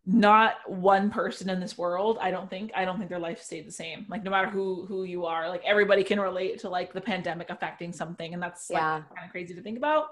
not 0.06 0.56
one 0.68 1.10
person 1.12 1.48
in 1.50 1.60
this 1.60 1.78
world 1.78 2.18
i 2.20 2.32
don't 2.32 2.50
think 2.50 2.72
i 2.76 2.84
don't 2.84 2.98
think 2.98 3.10
their 3.10 3.20
life 3.20 3.42
stayed 3.42 3.68
the 3.68 3.72
same 3.72 4.06
like 4.10 4.24
no 4.24 4.32
matter 4.32 4.50
who 4.50 4.86
who 4.88 5.04
you 5.04 5.26
are 5.26 5.48
like 5.48 5.64
everybody 5.64 6.04
can 6.04 6.20
relate 6.20 6.60
to 6.60 6.68
like 6.68 6.92
the 6.92 7.00
pandemic 7.00 7.50
affecting 7.52 7.94
something 7.94 8.34
and 8.34 8.42
that's 8.42 8.70
like 8.72 8.82
yeah. 8.82 9.02
kind 9.16 9.26
of 9.26 9.32
crazy 9.32 9.54
to 9.54 9.62
think 9.62 9.78
about 9.78 10.08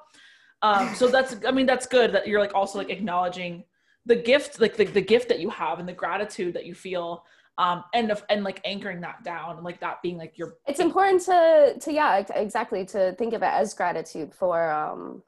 um 0.61 0.93
so 0.95 1.07
that's 1.07 1.35
i 1.47 1.51
mean 1.51 1.65
that's 1.65 1.85
good 1.87 2.11
that 2.11 2.27
you're 2.27 2.39
like 2.39 2.53
also 2.55 2.77
like 2.77 2.89
acknowledging 2.89 3.63
the 4.05 4.15
gift 4.15 4.59
like 4.59 4.75
the, 4.75 4.85
the 4.85 5.01
gift 5.01 5.27
that 5.29 5.39
you 5.39 5.49
have 5.49 5.79
and 5.79 5.87
the 5.87 5.93
gratitude 5.93 6.53
that 6.53 6.65
you 6.65 6.73
feel 6.73 7.23
um 7.57 7.83
and 7.93 8.11
and 8.29 8.43
like 8.43 8.61
anchoring 8.65 9.01
that 9.01 9.23
down 9.23 9.55
and 9.55 9.63
like 9.63 9.79
that 9.79 10.01
being 10.01 10.17
like 10.17 10.37
your 10.37 10.55
it's 10.67 10.79
important 10.79 11.21
to 11.21 11.75
to 11.79 11.91
yeah 11.91 12.23
exactly 12.35 12.85
to 12.85 13.13
think 13.13 13.33
of 13.33 13.41
it 13.41 13.51
as 13.51 13.73
gratitude 13.73 14.33
for 14.33 14.71
um 14.71 15.21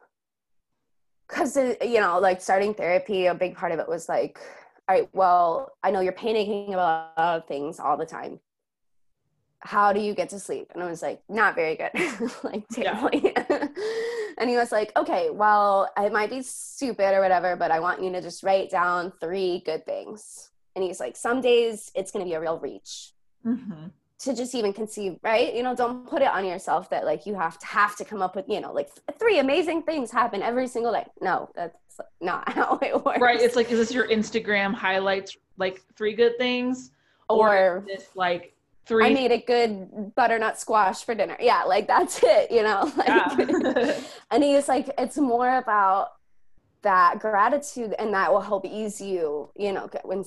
because 1.28 1.56
you 1.56 2.00
know 2.00 2.20
like 2.20 2.42
starting 2.42 2.74
therapy 2.74 3.26
a 3.28 3.34
big 3.34 3.56
part 3.56 3.72
of 3.72 3.80
it 3.80 3.88
was 3.88 4.08
like 4.08 4.40
all 4.88 4.96
right 4.96 5.10
well 5.14 5.72
i 5.84 5.92
know 5.92 6.00
you're 6.00 6.14
panicking 6.14 6.74
about 6.74 7.14
of 7.18 7.48
things 7.48 7.80
all 7.80 7.98
the 7.98 8.06
time. 8.06 8.40
How 9.60 9.94
do 9.94 10.02
you 10.02 10.14
get 10.14 10.30
to 10.30 10.40
sleep? 10.40 10.72
And 10.74 10.84
i 10.84 10.90
was 10.90 11.02
like 11.02 11.22
not 11.30 11.56
very 11.56 11.76
good 11.76 11.92
like 12.44 12.68
terribly. 12.70 13.34
and 14.44 14.50
he 14.50 14.58
was 14.58 14.74
like 14.74 14.92
okay 14.98 15.30
well 15.32 15.90
it 15.98 16.12
might 16.12 16.30
be 16.30 16.42
stupid 16.42 17.16
or 17.16 17.22
whatever 17.22 17.56
but 17.56 17.72
i 17.72 17.80
want 17.80 18.04
you 18.04 18.12
to 18.12 18.22
just 18.22 18.44
write 18.44 18.70
down 18.70 19.12
three 19.20 19.64
good 19.66 19.86
things. 19.86 20.50
And 20.76 20.84
he's 20.84 21.00
like 21.00 21.16
some 21.16 21.40
days 21.40 21.92
it's 21.96 22.12
going 22.12 22.26
to 22.26 22.30
be 22.30 22.34
a 22.34 22.42
real 22.42 22.60
reach 22.60 23.14
mm-hmm. 23.46 23.88
to 24.20 24.36
just 24.36 24.56
even 24.56 24.74
conceive 24.74 25.18
right? 25.22 25.54
You 25.54 25.64
know 25.64 25.76
don't 25.76 26.08
put 26.08 26.22
it 26.22 26.28
on 26.28 26.46
yourself 26.46 26.90
that 26.90 27.06
like 27.06 27.26
you 27.26 27.36
have 27.36 27.58
to 27.60 27.66
have 27.68 27.96
to 27.98 28.06
come 28.06 28.22
up 28.22 28.36
with 28.36 28.46
you 28.50 28.60
know 28.60 28.74
like 28.74 28.90
three 29.20 29.40
amazing 29.40 29.84
things 29.84 30.12
happen 30.12 30.42
every 30.42 30.68
single 30.68 30.92
day. 30.92 31.06
No 31.22 31.50
that's 31.56 32.00
not 32.20 32.50
how 32.58 32.80
it 32.82 33.06
works. 33.06 33.22
Right 33.22 33.40
it's 33.40 33.56
like 33.56 33.72
is 33.72 33.80
this 33.80 33.94
your 33.94 34.08
instagram 34.08 34.74
highlights 34.74 35.38
like 35.58 35.82
three 35.96 36.14
good 36.14 36.38
things? 36.38 36.92
Or, 37.30 37.56
or 37.56 37.86
this 37.88 38.10
like 38.16 38.53
three. 38.86 39.06
I 39.06 39.14
made 39.14 39.32
a 39.32 39.40
good 39.40 40.16
butternut 40.16 40.60
squash 40.60 41.04
for 41.04 41.16
dinner. 41.16 41.38
Yeah, 41.40 41.64
like 41.64 41.88
that's 41.88 42.22
it, 42.24 42.52
you 42.52 42.64
know. 42.64 42.92
Like, 42.98 43.08
yeah. 43.08 44.00
and 44.32 44.44
he's 44.44 44.68
like, 44.68 44.90
it's 44.98 45.18
more 45.18 45.58
about 45.58 46.14
that 46.82 47.20
gratitude, 47.20 47.96
and 47.98 48.14
that 48.14 48.32
will 48.32 48.42
help 48.42 48.66
ease 48.66 49.00
you. 49.00 49.50
You 49.56 49.74
know, 49.74 49.90
when 50.04 50.24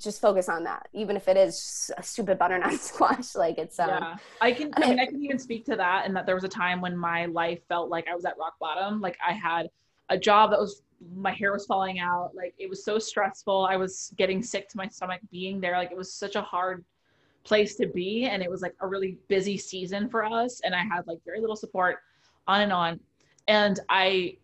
just 0.00 0.20
focus 0.20 0.48
on 0.48 0.64
that, 0.64 0.88
even 0.94 1.14
if 1.16 1.28
it 1.28 1.36
is 1.36 1.90
a 1.96 2.02
stupid 2.02 2.38
butternut 2.38 2.72
squash. 2.80 3.34
Like 3.34 3.58
it's 3.58 3.78
um, 3.78 3.88
yeah. 3.88 4.16
I 4.40 4.52
can. 4.52 4.72
I 4.76 4.88
mean, 4.88 5.00
I 5.00 5.06
can 5.06 5.22
even 5.22 5.38
speak 5.38 5.64
to 5.66 5.76
that, 5.76 6.06
and 6.06 6.16
that 6.16 6.26
there 6.26 6.34
was 6.34 6.44
a 6.44 6.48
time 6.48 6.80
when 6.80 6.96
my 6.96 7.26
life 7.26 7.60
felt 7.68 7.90
like 7.90 8.08
I 8.08 8.14
was 8.14 8.24
at 8.24 8.36
rock 8.38 8.54
bottom. 8.60 9.00
Like 9.00 9.18
I 9.26 9.32
had 9.32 9.68
a 10.08 10.18
job 10.18 10.50
that 10.50 10.58
was 10.58 10.82
my 11.14 11.32
hair 11.32 11.52
was 11.52 11.64
falling 11.64 11.98
out 11.98 12.30
like 12.34 12.52
it 12.58 12.68
was 12.68 12.84
so 12.84 12.98
stressful 12.98 13.66
i 13.70 13.74
was 13.74 14.12
getting 14.18 14.42
sick 14.42 14.68
to 14.68 14.76
my 14.76 14.86
stomach 14.86 15.20
being 15.30 15.58
there 15.58 15.78
like 15.78 15.90
it 15.90 15.96
was 15.96 16.12
such 16.12 16.36
a 16.36 16.42
hard 16.42 16.84
place 17.44 17.74
to 17.76 17.86
be 17.86 18.26
and 18.26 18.42
it 18.42 18.50
was 18.50 18.60
like 18.60 18.74
a 18.80 18.86
really 18.86 19.18
busy 19.28 19.56
season 19.56 20.08
for 20.08 20.24
us 20.24 20.60
and 20.62 20.74
i 20.74 20.80
had 20.80 21.06
like 21.06 21.18
very 21.24 21.40
little 21.40 21.56
support 21.56 21.98
on 22.46 22.62
and 22.62 22.72
on. 22.72 23.00
And 23.48 23.80
i 23.88 24.36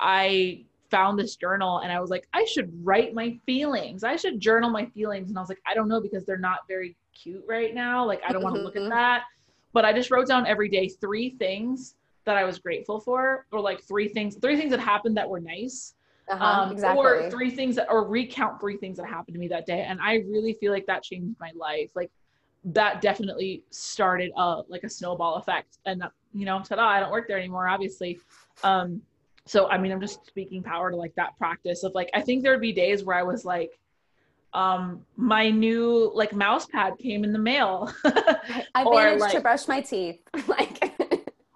i 0.00 0.64
found 0.90 1.18
this 1.18 1.36
journal 1.36 1.78
and 1.78 1.92
i 1.92 2.00
was 2.00 2.10
like 2.10 2.26
i 2.34 2.44
should 2.44 2.70
write 2.84 3.14
my 3.14 3.38
feelings. 3.46 4.04
I 4.04 4.16
should 4.16 4.40
journal 4.40 4.70
my 4.70 4.86
feelings. 4.86 5.28
And 5.28 5.38
i 5.38 5.40
was 5.40 5.48
like 5.48 5.62
i 5.66 5.74
don't 5.74 5.88
know 5.88 6.00
because 6.00 6.24
they're 6.24 6.38
not 6.38 6.60
very 6.68 6.96
cute 7.14 7.44
right 7.46 7.74
now. 7.74 8.04
Like 8.04 8.22
i 8.26 8.32
don't 8.32 8.42
want 8.42 8.56
to 8.56 8.62
look 8.62 8.76
at 8.76 8.82
mm-hmm. 8.82 8.90
that. 8.90 9.24
But 9.72 9.84
i 9.84 9.92
just 9.92 10.10
wrote 10.10 10.28
down 10.28 10.46
every 10.46 10.68
day 10.68 10.88
three 10.88 11.30
things 11.30 11.94
that 12.24 12.36
i 12.36 12.44
was 12.44 12.58
grateful 12.58 13.00
for 13.00 13.46
or 13.52 13.60
like 13.60 13.82
three 13.82 14.08
things 14.08 14.36
three 14.36 14.56
things 14.56 14.70
that 14.70 14.80
happened 14.80 15.16
that 15.16 15.28
were 15.28 15.40
nice 15.40 15.94
uh-huh, 16.30 16.44
um, 16.44 16.72
exactly. 16.72 17.04
or 17.04 17.30
three 17.30 17.50
things 17.50 17.74
that 17.74 17.88
or 17.90 18.06
recount 18.06 18.60
three 18.60 18.76
things 18.76 18.96
that 18.96 19.06
happened 19.06 19.34
to 19.34 19.40
me 19.40 19.48
that 19.48 19.66
day 19.66 19.84
and 19.88 20.00
i 20.00 20.22
really 20.28 20.52
feel 20.52 20.72
like 20.72 20.86
that 20.86 21.02
changed 21.02 21.34
my 21.40 21.50
life. 21.56 21.90
Like 21.96 22.12
that 22.64 23.00
definitely 23.00 23.64
started 23.70 24.32
a 24.36 24.62
like 24.68 24.84
a 24.84 24.88
snowball 24.88 25.36
effect. 25.36 25.78
And 25.86 26.04
you 26.34 26.46
know 26.46 26.62
ta-da 26.62 26.88
i 26.88 27.00
don't 27.00 27.10
work 27.10 27.28
there 27.28 27.38
anymore 27.38 27.68
obviously. 27.68 28.18
Um 28.62 29.02
so 29.44 29.68
i 29.68 29.76
mean 29.76 29.90
i'm 29.90 30.00
just 30.00 30.24
speaking 30.26 30.62
power 30.62 30.90
to 30.90 30.96
like 30.96 31.14
that 31.16 31.36
practice 31.36 31.82
of 31.82 31.92
like 31.94 32.08
i 32.14 32.20
think 32.20 32.44
there'd 32.44 32.60
be 32.60 32.72
days 32.72 33.02
where 33.02 33.16
i 33.16 33.24
was 33.24 33.44
like 33.44 33.76
um 34.54 35.04
my 35.16 35.50
new 35.50 36.12
like 36.14 36.32
mouse 36.32 36.66
pad 36.66 36.98
came 36.98 37.24
in 37.24 37.32
the 37.32 37.38
mail. 37.38 37.92
I 38.74 38.84
managed 38.84 39.20
like, 39.20 39.32
to 39.32 39.40
brush 39.40 39.66
my 39.68 39.80
teeth. 39.80 40.20
Like 40.46 40.91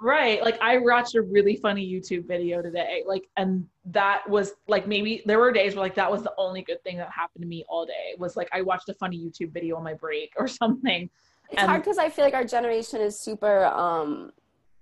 Right. 0.07 0.41
Like 0.41 0.57
I 0.63 0.79
watched 0.79 1.17
a 1.17 1.23
really 1.23 1.57
funny 1.57 1.85
YouTube 1.85 2.29
video 2.29 2.63
today. 2.63 3.03
Like 3.05 3.29
and 3.37 3.67
that 3.87 4.23
was 4.31 4.53
like 4.69 4.87
maybe 4.87 5.25
there 5.27 5.41
were 5.41 5.51
days 5.51 5.75
where 5.75 5.83
like 5.83 5.97
that 5.97 6.09
was 6.09 6.23
the 6.23 6.33
only 6.39 6.63
good 6.63 6.81
thing 6.85 6.97
that 6.99 7.11
happened 7.11 7.43
to 7.43 7.49
me 7.49 7.65
all 7.69 7.85
day. 7.85 8.15
Was 8.17 8.37
like 8.37 8.49
I 8.53 8.63
watched 8.63 8.89
a 8.89 8.95
funny 8.95 9.19
YouTube 9.19 9.53
video 9.53 9.75
on 9.75 9.83
my 9.83 9.95
break 9.95 10.33
or 10.37 10.47
something. 10.63 11.11
It's 11.51 11.61
and, 11.61 11.69
hard 11.69 11.83
because 11.83 11.99
I 11.99 12.09
feel 12.09 12.25
like 12.25 12.35
our 12.35 12.45
generation 12.45 13.01
is 13.01 13.19
super 13.19 13.65
um 13.65 14.31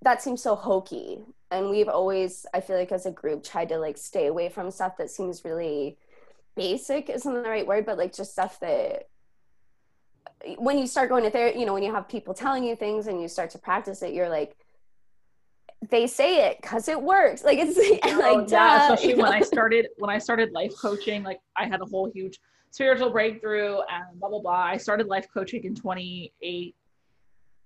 that 0.03 0.21
seems 0.21 0.43
so 0.43 0.55
hokey. 0.55 1.21
And 1.51 1.71
we've 1.71 1.89
always 1.89 2.45
I 2.53 2.61
feel 2.61 2.77
like 2.77 2.93
as 2.93 3.07
a 3.07 3.11
group 3.11 3.45
tried 3.45 3.71
to 3.71 3.79
like 3.79 3.97
stay 3.97 4.27
away 4.27 4.51
from 4.51 4.71
stuff 4.71 4.99
that 4.99 5.09
seems 5.09 5.43
really 5.43 5.97
basic 6.55 7.09
isn't 7.09 7.33
the 7.33 7.49
right 7.49 7.67
word, 7.67 7.87
but 7.87 7.97
like 7.97 8.15
just 8.15 8.33
stuff 8.33 8.61
that 8.61 9.09
when 10.59 10.77
you 10.77 10.87
start 10.87 11.09
going 11.09 11.25
to 11.25 11.31
there, 11.31 11.51
you 11.51 11.65
know, 11.65 11.73
when 11.73 11.83
you 11.83 11.95
have 11.95 12.11
people 12.11 12.35
telling 12.35 12.63
you 12.63 12.77
things 12.77 13.07
and 13.07 13.23
you 13.23 13.29
start 13.29 13.49
to 13.53 13.59
practice 13.59 14.03
it, 14.03 14.13
you're 14.13 14.29
like 14.29 14.55
they 15.91 16.07
say 16.07 16.47
it 16.47 16.59
because 16.61 16.89
it 16.89 17.01
works. 17.01 17.45
Like 17.45 17.59
it's 17.59 17.79
oh, 18.05 18.19
like 18.19 18.51
yeah, 18.51 18.85
especially 18.85 19.11
you 19.11 19.17
know? 19.17 19.25
when 19.25 19.33
I 19.33 19.41
started 19.53 19.89
when 19.99 20.11
I 20.11 20.19
started 20.19 20.53
life 20.53 20.73
coaching, 20.81 21.23
like 21.23 21.41
I 21.57 21.67
had 21.67 21.81
a 21.81 21.87
whole 21.87 22.11
huge 22.11 22.39
spiritual 22.71 23.11
breakthrough 23.11 23.79
and 23.91 24.19
blah 24.19 24.29
blah 24.29 24.41
blah. 24.41 24.53
I 24.53 24.77
started 24.77 25.07
life 25.07 25.27
coaching 25.33 25.65
in 25.65 25.75
28 25.75 26.75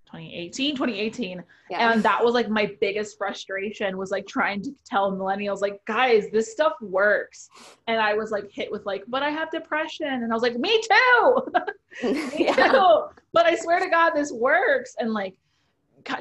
2018 0.08 0.74
2018 0.74 1.44
yeah. 1.70 1.92
and 1.92 2.02
that 2.02 2.24
was 2.24 2.32
like 2.32 2.48
my 2.48 2.74
biggest 2.80 3.18
frustration 3.18 3.98
was 3.98 4.10
like 4.10 4.26
trying 4.26 4.62
to 4.62 4.70
tell 4.86 5.12
millennials 5.12 5.60
like 5.60 5.84
guys 5.84 6.24
this 6.32 6.50
stuff 6.50 6.72
works 6.80 7.50
and 7.88 8.00
i 8.00 8.14
was 8.14 8.30
like 8.30 8.50
hit 8.50 8.72
with 8.72 8.86
like 8.86 9.04
but 9.08 9.22
i 9.22 9.28
have 9.28 9.50
depression 9.50 10.06
and 10.06 10.32
i 10.32 10.34
was 10.34 10.42
like 10.42 10.56
me 10.56 10.80
too 10.80 11.46
me 12.04 12.46
yeah. 12.46 12.72
too 12.72 13.02
but 13.34 13.44
i 13.44 13.54
swear 13.54 13.80
to 13.80 13.90
god 13.90 14.12
this 14.14 14.32
works 14.32 14.94
and 14.98 15.12
like 15.12 15.36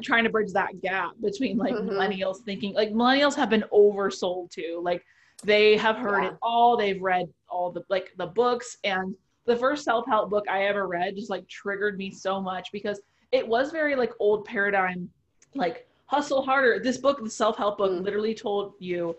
trying 0.02 0.24
to 0.24 0.30
bridge 0.30 0.52
that 0.52 0.80
gap 0.80 1.12
between 1.22 1.56
like 1.56 1.74
mm-hmm. 1.74 1.88
millennials 1.88 2.38
thinking 2.38 2.74
like 2.74 2.90
millennials 2.90 3.34
have 3.34 3.50
been 3.50 3.64
oversold 3.72 4.50
to 4.50 4.80
like 4.82 5.04
they 5.44 5.76
have 5.76 5.96
heard 5.96 6.22
yeah. 6.22 6.28
it 6.28 6.36
all 6.42 6.76
they've 6.76 7.00
read 7.00 7.28
all 7.48 7.70
the 7.70 7.82
like 7.88 8.12
the 8.18 8.26
books 8.26 8.76
and 8.84 9.14
the 9.46 9.56
first 9.56 9.84
self-help 9.84 10.28
book 10.28 10.44
i 10.48 10.64
ever 10.64 10.86
read 10.86 11.16
just 11.16 11.30
like 11.30 11.46
triggered 11.48 11.96
me 11.96 12.10
so 12.10 12.40
much 12.40 12.68
because 12.72 13.00
it 13.32 13.46
was 13.46 13.70
very 13.70 13.94
like 13.94 14.12
old 14.18 14.44
paradigm 14.44 15.08
like 15.54 15.86
hustle 16.06 16.42
harder 16.42 16.80
this 16.82 16.98
book 16.98 17.22
the 17.22 17.30
self-help 17.30 17.78
book 17.78 17.92
mm. 17.92 18.02
literally 18.02 18.34
told 18.34 18.74
you 18.78 19.14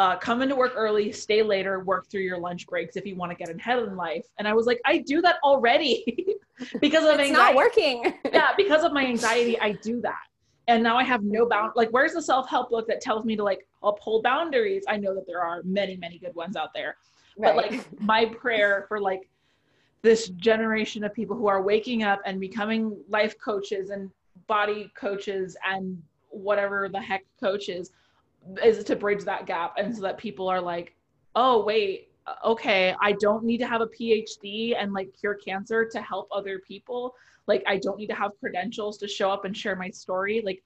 uh, 0.00 0.16
come 0.16 0.40
into 0.40 0.56
work 0.56 0.72
early, 0.76 1.12
stay 1.12 1.42
later, 1.42 1.80
work 1.80 2.08
through 2.08 2.22
your 2.22 2.38
lunch 2.38 2.66
breaks 2.66 2.96
if 2.96 3.04
you 3.04 3.14
want 3.16 3.30
to 3.30 3.36
get 3.36 3.54
ahead 3.54 3.80
in 3.80 3.96
life. 3.96 4.24
And 4.38 4.48
I 4.48 4.54
was 4.54 4.64
like, 4.64 4.80
I 4.86 4.96
do 5.06 5.20
that 5.20 5.36
already 5.44 6.38
because 6.80 7.04
of 7.04 7.20
it's 7.20 7.28
anxiety. 7.28 7.32
not 7.32 7.54
working. 7.54 8.14
yeah, 8.32 8.52
because 8.56 8.82
of 8.82 8.94
my 8.94 9.04
anxiety, 9.04 9.60
I 9.60 9.72
do 9.72 10.00
that. 10.00 10.22
And 10.68 10.82
now 10.82 10.96
I 10.96 11.04
have 11.04 11.22
no 11.22 11.44
bound. 11.46 11.72
Like, 11.76 11.90
where's 11.90 12.14
the 12.14 12.22
self 12.22 12.48
help 12.48 12.70
book 12.70 12.88
that 12.88 13.02
tells 13.02 13.26
me 13.26 13.36
to 13.36 13.44
like 13.44 13.68
uphold 13.82 14.22
boundaries? 14.22 14.84
I 14.88 14.96
know 14.96 15.14
that 15.14 15.26
there 15.26 15.42
are 15.42 15.60
many, 15.64 15.98
many 15.98 16.16
good 16.16 16.34
ones 16.34 16.56
out 16.56 16.72
there. 16.74 16.96
Right. 17.36 17.54
But 17.54 17.70
like, 17.70 18.00
my 18.00 18.24
prayer 18.24 18.86
for 18.88 19.02
like 19.02 19.28
this 20.00 20.28
generation 20.30 21.04
of 21.04 21.12
people 21.12 21.36
who 21.36 21.46
are 21.46 21.60
waking 21.60 22.04
up 22.04 22.22
and 22.24 22.40
becoming 22.40 22.96
life 23.10 23.38
coaches 23.38 23.90
and 23.90 24.10
body 24.46 24.90
coaches 24.96 25.58
and 25.68 26.02
whatever 26.30 26.88
the 26.88 27.02
heck 27.02 27.26
coaches 27.38 27.90
is 28.62 28.82
to 28.84 28.96
bridge 28.96 29.24
that 29.24 29.46
gap 29.46 29.74
and 29.76 29.94
so 29.94 30.02
that 30.02 30.18
people 30.18 30.48
are 30.48 30.60
like 30.60 30.94
oh 31.34 31.64
wait 31.64 32.08
okay 32.44 32.94
i 33.00 33.12
don't 33.12 33.44
need 33.44 33.58
to 33.58 33.66
have 33.66 33.80
a 33.80 33.86
phd 33.86 34.74
and 34.78 34.92
like 34.92 35.12
cure 35.18 35.34
cancer 35.34 35.84
to 35.84 36.00
help 36.00 36.28
other 36.32 36.58
people. 36.60 37.14
Like 37.46 37.62
i 37.66 37.76
don't 37.78 37.98
need 37.98 38.08
to 38.08 38.14
have 38.14 38.32
credentials 38.38 38.98
to 38.98 39.08
show 39.08 39.30
up 39.30 39.44
and 39.44 39.56
share 39.56 39.76
my 39.76 39.90
story. 39.90 40.42
Like 40.44 40.62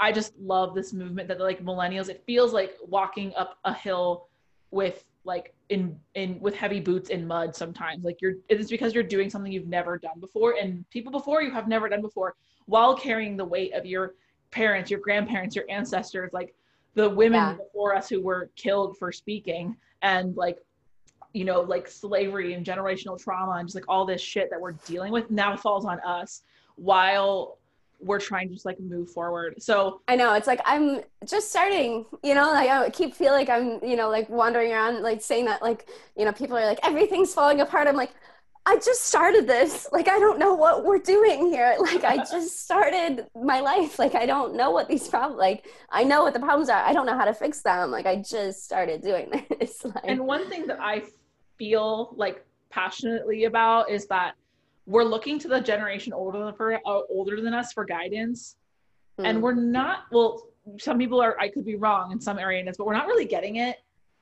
i 0.00 0.12
just 0.12 0.36
love 0.38 0.74
this 0.74 0.92
movement 0.92 1.28
that 1.28 1.40
like 1.40 1.64
millennials 1.64 2.08
it 2.08 2.22
feels 2.26 2.52
like 2.52 2.76
walking 2.86 3.32
up 3.36 3.58
a 3.64 3.72
hill 3.72 4.28
with 4.70 5.04
like 5.24 5.54
in 5.68 5.98
in 6.14 6.40
with 6.40 6.54
heavy 6.54 6.80
boots 6.80 7.10
in 7.10 7.26
mud 7.26 7.54
sometimes. 7.54 8.04
Like 8.04 8.20
you're 8.20 8.34
it's 8.48 8.70
because 8.70 8.94
you're 8.94 9.02
doing 9.02 9.30
something 9.30 9.52
you've 9.52 9.68
never 9.68 9.98
done 9.98 10.20
before 10.20 10.56
and 10.60 10.88
people 10.90 11.12
before 11.12 11.42
you 11.42 11.50
have 11.50 11.68
never 11.68 11.88
done 11.88 12.00
before 12.00 12.34
while 12.66 12.96
carrying 12.96 13.36
the 13.36 13.44
weight 13.44 13.72
of 13.74 13.86
your 13.86 14.14
parents, 14.50 14.90
your 14.90 15.00
grandparents, 15.00 15.54
your 15.54 15.64
ancestors, 15.68 16.32
like 16.32 16.54
the 16.94 17.08
women 17.08 17.40
yeah. 17.40 17.52
before 17.54 17.94
us 17.94 18.08
who 18.08 18.20
were 18.20 18.50
killed 18.56 18.98
for 18.98 19.12
speaking 19.12 19.76
and 20.02 20.36
like 20.36 20.58
you 21.32 21.44
know 21.44 21.60
like 21.60 21.86
slavery 21.86 22.54
and 22.54 22.64
generational 22.64 23.22
trauma 23.22 23.52
and 23.52 23.68
just 23.68 23.74
like 23.74 23.84
all 23.88 24.04
this 24.04 24.20
shit 24.20 24.50
that 24.50 24.60
we're 24.60 24.72
dealing 24.86 25.12
with 25.12 25.30
now 25.30 25.56
falls 25.56 25.84
on 25.84 26.00
us 26.00 26.42
while 26.76 27.58
we're 28.00 28.20
trying 28.20 28.48
to 28.48 28.54
just 28.54 28.64
like 28.64 28.78
move 28.80 29.10
forward 29.10 29.60
so 29.62 30.00
i 30.08 30.16
know 30.16 30.34
it's 30.34 30.46
like 30.46 30.60
i'm 30.64 31.00
just 31.24 31.50
starting 31.50 32.06
you 32.22 32.34
know 32.34 32.50
like 32.52 32.70
i 32.70 32.88
keep 32.90 33.14
feel 33.14 33.32
like 33.32 33.48
i'm 33.48 33.82
you 33.84 33.96
know 33.96 34.08
like 34.08 34.28
wandering 34.28 34.72
around 34.72 35.02
like 35.02 35.20
saying 35.20 35.44
that 35.44 35.60
like 35.60 35.88
you 36.16 36.24
know 36.24 36.32
people 36.32 36.56
are 36.56 36.64
like 36.64 36.78
everything's 36.82 37.34
falling 37.34 37.60
apart 37.60 37.86
i'm 37.86 37.96
like 37.96 38.12
I 38.68 38.76
just 38.76 39.06
started 39.06 39.46
this. 39.46 39.88
Like, 39.92 40.08
I 40.08 40.18
don't 40.18 40.38
know 40.38 40.52
what 40.52 40.84
we're 40.84 40.98
doing 40.98 41.46
here. 41.46 41.74
Like, 41.88 42.04
I 42.04 42.18
just 42.18 42.64
started 42.64 43.26
my 43.34 43.60
life. 43.60 43.98
Like, 43.98 44.14
I 44.14 44.26
don't 44.26 44.54
know 44.54 44.70
what 44.70 44.88
these 44.88 45.08
problems, 45.08 45.38
like, 45.38 45.66
I 45.88 46.04
know 46.04 46.22
what 46.22 46.34
the 46.34 46.40
problems 46.40 46.68
are. 46.68 46.82
I 46.84 46.92
don't 46.92 47.06
know 47.06 47.16
how 47.16 47.24
to 47.24 47.32
fix 47.32 47.62
them. 47.62 47.90
Like, 47.90 48.04
I 48.04 48.16
just 48.16 48.64
started 48.64 49.00
doing 49.00 49.46
this. 49.58 49.86
Like, 49.86 50.04
and 50.04 50.20
one 50.20 50.50
thing 50.50 50.66
that 50.66 50.78
I 50.80 51.04
feel 51.56 52.12
like 52.14 52.44
passionately 52.68 53.44
about 53.44 53.90
is 53.90 54.06
that 54.08 54.34
we're 54.84 55.04
looking 55.04 55.38
to 55.38 55.48
the 55.48 55.60
generation 55.60 56.12
older 56.12 56.44
than, 56.44 56.54
for, 56.54 56.74
uh, 56.74 57.00
older 57.08 57.40
than 57.40 57.54
us 57.54 57.72
for 57.72 57.86
guidance. 57.86 58.56
Mm. 59.18 59.24
And 59.24 59.38
hmm. 59.38 59.44
we're 59.44 59.54
not, 59.54 60.00
well, 60.12 60.42
some 60.78 60.98
people 60.98 61.22
are, 61.22 61.40
I 61.40 61.48
could 61.48 61.64
be 61.64 61.76
wrong 61.76 62.12
in 62.12 62.20
some 62.20 62.38
areas, 62.38 62.76
but 62.76 62.86
we're 62.86 62.92
not 62.92 63.06
really 63.06 63.24
getting 63.24 63.56
it 63.56 63.78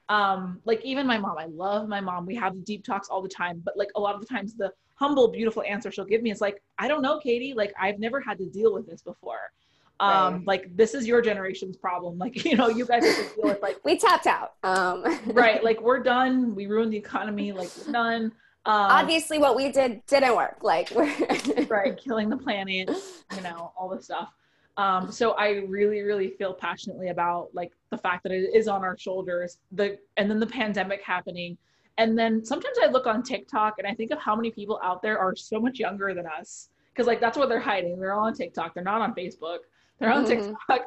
um 0.09 0.61
like 0.64 0.84
even 0.84 1.07
my 1.07 1.18
mom 1.18 1.36
i 1.38 1.46
love 1.46 1.88
my 1.88 2.00
mom. 2.00 2.26
We 2.26 2.36
have 2.36 2.64
deep 2.64 2.84
talks 2.84 3.09
all 3.09 3.22
the 3.22 3.28
time 3.28 3.61
but 3.64 3.76
like 3.76 3.88
a 3.96 4.00
lot 4.00 4.14
of 4.14 4.20
the 4.20 4.26
times 4.26 4.54
the 4.54 4.72
humble 4.94 5.28
beautiful 5.28 5.62
answer 5.62 5.90
she'll 5.90 6.04
give 6.04 6.22
me 6.22 6.30
is 6.30 6.40
like 6.40 6.62
i 6.78 6.88
don't 6.88 7.02
know 7.02 7.18
katie. 7.18 7.54
Like 7.54 7.72
i've 7.80 7.98
never 7.98 8.20
had 8.20 8.38
to 8.38 8.46
deal 8.46 8.72
with 8.72 8.86
this 8.86 9.02
before. 9.02 9.50
Um 9.98 10.34
right. 10.34 10.46
like 10.46 10.76
this 10.76 10.94
is 10.94 11.07
your 11.07 11.22
generation's 11.22 11.76
problem. 11.76 12.18
Like 12.24 12.44
you 12.44 12.57
know 12.57 12.68
you 12.68 12.86
guys 12.86 13.04
have 13.04 13.28
to 13.28 13.34
deal 13.34 13.44
with 13.44 13.62
like 13.62 13.78
we 13.84 13.98
tapped 13.98 14.26
out 14.26 14.54
um. 14.62 15.04
Right 15.26 15.62
like 15.64 15.80
we're 15.80 16.02
done. 16.02 16.54
We 16.54 16.66
ruined 16.66 16.92
the 16.92 16.98
economy. 16.98 17.52
Like 17.52 17.70
we're 17.78 17.92
done. 17.92 18.24
Um, 18.66 18.90
obviously 18.90 19.38
what 19.38 19.54
we 19.57 19.70
did 19.70 20.04
didn't 20.07 20.34
work. 20.36 20.59
Like 20.62 20.90
we're 20.90 21.66
right 21.68 21.96
killing 21.96 22.28
the 22.28 22.36
planet 22.36 22.90
you 23.36 23.42
know 23.42 23.72
all 23.76 23.88
this 23.88 24.04
stuff. 24.04 24.32
Um, 24.76 25.11
so 25.11 25.32
I 25.32 25.62
really, 25.66 26.02
really 26.02 26.30
feel 26.30 26.52
passionately 26.52 27.09
about 27.09 27.48
like 27.54 27.72
the 27.91 27.99
fact 27.99 28.22
that 28.24 28.32
it 28.32 28.51
is 28.55 28.68
on 28.68 28.82
our 28.84 28.97
shoulders, 28.99 29.59
the 29.72 29.99
and 30.16 30.30
then 30.30 30.41
the 30.41 30.47
pandemic 30.47 31.03
happening. 31.03 31.57
And 31.99 32.18
then 32.18 32.45
sometimes 32.45 32.76
I 32.82 32.87
look 32.89 33.07
on 33.07 33.22
TikTok 33.22 33.78
and 33.78 33.87
I 33.87 33.95
think 33.95 34.11
of 34.11 34.18
how 34.18 34.37
many 34.37 34.51
people 34.51 34.78
out 34.82 35.01
there 35.03 35.18
are 35.18 35.34
so 35.34 35.59
much 35.59 35.78
younger 35.78 36.12
than 36.12 36.26
us 36.26 36.68
because 36.93 37.07
like 37.07 37.20
that's 37.20 37.39
what 37.39 37.49
they're 37.49 37.61
hiding. 37.61 37.99
They're 37.99 38.12
all 38.12 38.26
on 38.26 38.34
TikTok. 38.34 38.74
They're 38.74 38.84
not 38.84 39.01
on 39.01 39.14
Facebook. 39.14 39.59
They're 39.99 40.12
on 40.12 40.24
Mhm. 40.24 40.28
TikTok. 40.28 40.87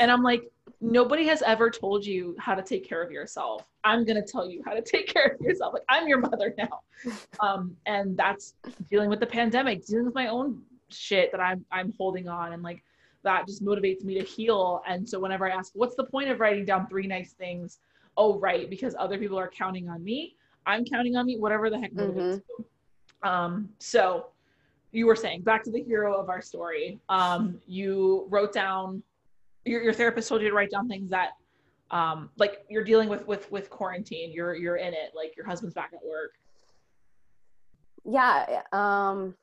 And 0.00 0.10
I'm 0.10 0.22
like, 0.22 0.50
nobody 0.80 1.24
has 1.26 1.42
ever 1.42 1.70
told 1.70 2.04
you 2.04 2.34
how 2.38 2.54
to 2.54 2.62
take 2.62 2.86
care 2.88 3.02
of 3.02 3.10
yourself. 3.12 3.66
I'm 3.84 4.04
gonna 4.04 4.24
tell 4.26 4.48
you 4.50 4.62
how 4.66 4.74
to 4.74 4.82
take 4.82 5.06
care 5.14 5.36
of 5.38 5.40
yourself. 5.40 5.74
Like 5.74 5.84
I'm 5.88 6.08
your 6.08 6.18
mother 6.18 6.54
now. 6.58 6.80
Um, 7.40 7.76
and 7.86 8.16
that's 8.16 8.54
dealing 8.90 9.10
with 9.10 9.20
the 9.20 9.26
pandemic, 9.26 9.86
dealing 9.86 10.06
with 10.06 10.14
my 10.14 10.26
own 10.28 10.62
shit 10.90 11.30
that 11.32 11.40
I'm 11.40 11.64
I'm 11.70 11.92
holding 11.98 12.28
on 12.28 12.52
and 12.52 12.62
like 12.62 12.82
that 13.24 13.46
just 13.46 13.64
motivates 13.64 14.04
me 14.04 14.18
to 14.18 14.24
heal. 14.24 14.82
And 14.86 15.08
so 15.08 15.18
whenever 15.18 15.50
I 15.50 15.54
ask, 15.54 15.72
what's 15.74 15.96
the 15.96 16.04
point 16.04 16.30
of 16.30 16.40
writing 16.40 16.64
down 16.64 16.86
three 16.88 17.06
nice 17.06 17.32
things? 17.32 17.78
Oh, 18.16 18.38
right, 18.38 18.68
because 18.68 18.94
other 18.98 19.18
people 19.18 19.38
are 19.38 19.48
counting 19.48 19.88
on 19.88 20.02
me. 20.02 20.36
I'm 20.66 20.84
counting 20.84 21.16
on 21.16 21.26
me, 21.26 21.38
whatever 21.38 21.70
the 21.70 21.78
heck 21.78 21.92
motivates 21.92 22.40
you. 22.48 22.64
Um, 23.28 23.68
so 23.78 24.26
you 24.92 25.06
were 25.06 25.16
saying 25.16 25.42
back 25.42 25.62
to 25.64 25.70
the 25.70 25.82
hero 25.82 26.18
of 26.20 26.28
our 26.28 26.40
story. 26.40 26.98
Um, 27.08 27.60
you 27.66 28.26
wrote 28.28 28.52
down 28.52 29.02
your, 29.64 29.82
your 29.82 29.92
therapist 29.92 30.28
told 30.28 30.42
you 30.42 30.48
to 30.48 30.54
write 30.54 30.70
down 30.70 30.88
things 30.88 31.10
that 31.10 31.30
um 31.90 32.30
like 32.36 32.64
you're 32.68 32.84
dealing 32.84 33.08
with 33.08 33.26
with 33.26 33.50
with 33.50 33.70
quarantine 33.70 34.30
you're 34.30 34.54
you're 34.54 34.76
in 34.76 34.92
it 34.92 35.12
like 35.14 35.34
your 35.36 35.46
husband's 35.46 35.74
back 35.74 35.90
at 35.94 36.04
work 36.04 36.32
yeah 38.04 38.62
um 38.72 39.34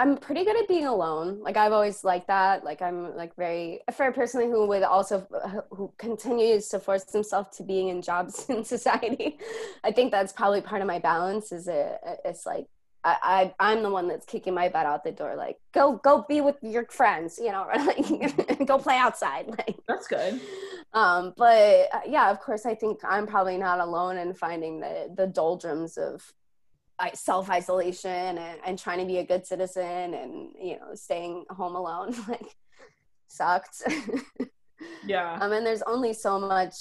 i'm 0.00 0.16
pretty 0.16 0.44
good 0.44 0.56
at 0.56 0.66
being 0.66 0.86
alone 0.86 1.38
like 1.42 1.58
i've 1.58 1.72
always 1.72 2.02
liked 2.04 2.26
that 2.26 2.64
like 2.64 2.80
i'm 2.80 3.14
like 3.16 3.36
very 3.36 3.80
for 3.94 4.06
a 4.06 4.12
person 4.12 4.50
who 4.50 4.66
would 4.66 4.82
also 4.82 5.26
who 5.70 5.92
continues 5.98 6.68
to 6.68 6.78
force 6.78 7.12
himself 7.12 7.50
to 7.50 7.62
being 7.62 7.88
in 7.88 8.00
jobs 8.00 8.46
in 8.48 8.64
society. 8.64 9.38
I 9.84 9.92
think 9.92 10.10
that's 10.10 10.32
probably 10.32 10.62
part 10.62 10.80
of 10.80 10.86
my 10.86 10.98
balance 10.98 11.52
is 11.52 11.68
it 11.68 11.98
it's 12.24 12.46
like 12.46 12.66
I, 13.04 13.52
I 13.60 13.70
i'm 13.72 13.82
the 13.82 13.90
one 13.90 14.08
that's 14.08 14.24
kicking 14.24 14.54
my 14.54 14.68
butt 14.70 14.86
out 14.86 15.04
the 15.04 15.12
door 15.12 15.36
like 15.36 15.58
go 15.72 16.00
go 16.02 16.24
be 16.26 16.40
with 16.40 16.56
your 16.62 16.86
friends 16.86 17.38
you 17.38 17.52
know 17.52 17.66
like 17.76 18.66
go 18.66 18.78
play 18.78 18.96
outside 18.96 19.48
like. 19.48 19.76
That's 19.86 20.06
good. 20.06 20.40
Um 20.94 21.34
but 21.36 21.88
uh, 21.92 22.00
yeah 22.06 22.30
of 22.30 22.40
course 22.40 22.64
i 22.64 22.74
think 22.74 23.00
i'm 23.04 23.26
probably 23.26 23.58
not 23.58 23.80
alone 23.80 24.16
in 24.16 24.32
finding 24.32 24.80
the 24.80 25.12
the 25.14 25.26
doldrums 25.26 25.98
of 25.98 26.32
self-isolation 27.14 28.38
and, 28.38 28.60
and 28.66 28.78
trying 28.78 28.98
to 28.98 29.06
be 29.06 29.18
a 29.18 29.24
good 29.24 29.46
citizen 29.46 30.14
and 30.14 30.50
you 30.60 30.78
know 30.78 30.94
staying 30.94 31.44
home 31.50 31.74
alone 31.74 32.14
like 32.28 32.54
sucked. 33.28 33.82
Yeah. 35.06 35.38
Um 35.40 35.52
and 35.52 35.64
there's 35.66 35.82
only 35.82 36.12
so 36.12 36.38
much 36.38 36.74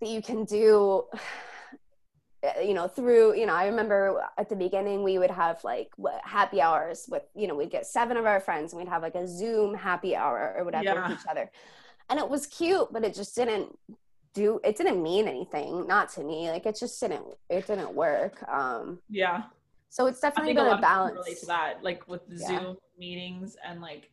that 0.00 0.08
you 0.08 0.20
can 0.22 0.44
do 0.44 1.04
you 2.62 2.74
know 2.74 2.86
through 2.86 3.34
you 3.34 3.46
know 3.46 3.54
i 3.54 3.64
remember 3.66 4.22
at 4.36 4.50
the 4.50 4.56
beginning 4.56 5.02
we 5.02 5.16
would 5.18 5.30
have 5.30 5.64
like 5.64 5.88
happy 6.24 6.60
hours 6.60 7.06
with 7.08 7.22
you 7.34 7.46
know 7.48 7.54
we'd 7.54 7.70
get 7.70 7.86
seven 7.86 8.18
of 8.18 8.26
our 8.26 8.38
friends 8.38 8.72
and 8.74 8.78
we'd 8.80 8.88
have 8.88 9.00
like 9.00 9.14
a 9.14 9.26
zoom 9.26 9.74
happy 9.74 10.14
hour 10.14 10.54
or 10.58 10.62
whatever 10.64 10.84
Yeah. 10.84 11.08
with 11.08 11.18
each 11.18 11.26
other. 11.26 11.50
And 12.10 12.18
it 12.18 12.28
was 12.28 12.46
cute 12.46 12.88
but 12.92 13.02
it 13.02 13.14
just 13.14 13.34
didn't 13.34 13.78
do 14.34 14.60
it 14.64 14.76
didn't 14.76 15.02
mean 15.02 15.26
anything 15.28 15.86
not 15.86 16.10
to 16.12 16.22
me 16.22 16.50
like 16.50 16.66
it 16.66 16.76
just 16.78 17.00
didn't 17.00 17.24
it 17.48 17.66
didn't 17.66 17.94
work 17.94 18.46
um 18.48 18.98
yeah. 19.08 19.44
so 19.88 20.06
it's 20.06 20.22
i 20.22 20.28
definitely 20.28 20.54
think 20.54 20.72
a 20.72 20.80
balance 20.80 21.16
relate 21.16 21.38
to 21.38 21.46
that 21.46 21.82
like 21.82 22.06
with 22.08 22.26
the 22.28 22.36
Yeah. 22.36 22.46
zoom 22.60 22.76
meetings 22.98 23.56
and 23.66 23.80
like 23.80 24.10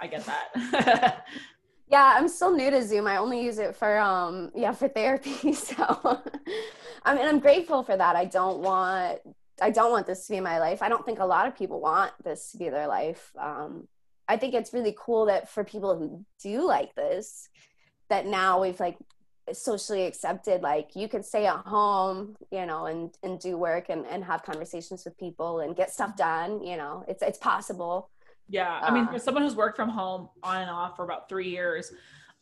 i 0.00 0.06
get 0.06 0.24
that. 0.26 1.24
Yeah 1.88 2.14
i'm 2.16 2.26
still 2.28 2.50
new 2.50 2.68
to 2.70 2.82
zoom 2.82 3.06
i 3.06 3.16
only 3.16 3.44
use 3.44 3.58
it 3.58 3.76
for 3.76 3.98
um 3.98 4.50
yeah 4.56 4.72
for 4.72 4.88
therapy 4.88 5.52
so 5.68 6.20
i 7.04 7.14
mean 7.14 7.26
i'm 7.26 7.38
grateful 7.38 7.84
for 7.84 7.96
that 7.96 8.16
i 8.16 8.24
don't 8.24 8.58
want 8.58 9.20
i 9.62 9.70
don't 9.70 9.92
want 9.92 10.04
this 10.06 10.26
to 10.26 10.32
be 10.32 10.40
my 10.40 10.58
life 10.58 10.82
i 10.82 10.88
don't 10.88 11.06
think 11.06 11.20
a 11.20 11.24
lot 11.24 11.46
of 11.46 11.56
people 11.56 11.80
want 11.80 12.12
this 12.24 12.50
to 12.50 12.58
be 12.58 12.68
their 12.68 12.88
life 12.88 13.30
um 13.38 13.86
i 14.26 14.36
think 14.36 14.52
it's 14.52 14.72
really 14.72 14.96
cool 14.98 15.26
that 15.26 15.48
for 15.48 15.62
people 15.62 15.96
who 15.96 16.24
do 16.42 16.66
like 16.66 16.92
this 16.96 17.48
that 18.08 18.26
now 18.26 18.60
we've 18.60 18.80
like 18.80 18.96
socially 19.52 20.04
accepted 20.06 20.60
like 20.62 20.96
you 20.96 21.08
can 21.08 21.22
stay 21.22 21.46
at 21.46 21.56
home 21.66 22.36
you 22.50 22.66
know 22.66 22.86
and 22.86 23.16
and 23.22 23.38
do 23.38 23.56
work 23.56 23.88
and, 23.88 24.04
and 24.06 24.24
have 24.24 24.42
conversations 24.42 25.04
with 25.04 25.16
people 25.18 25.60
and 25.60 25.76
get 25.76 25.90
stuff 25.90 26.16
done 26.16 26.62
you 26.62 26.76
know 26.76 27.04
it's 27.08 27.22
it's 27.22 27.38
possible 27.38 28.10
Yeah, 28.48 28.78
I 28.80 28.92
mean, 28.92 29.06
Uh, 29.06 29.12
for 29.12 29.18
someone 29.18 29.42
who's 29.42 29.56
worked 29.56 29.76
from 29.76 29.88
home 29.88 30.28
on 30.42 30.62
and 30.62 30.70
off 30.70 30.96
for 30.96 31.04
about 31.04 31.28
three 31.28 31.48
years, 31.48 31.92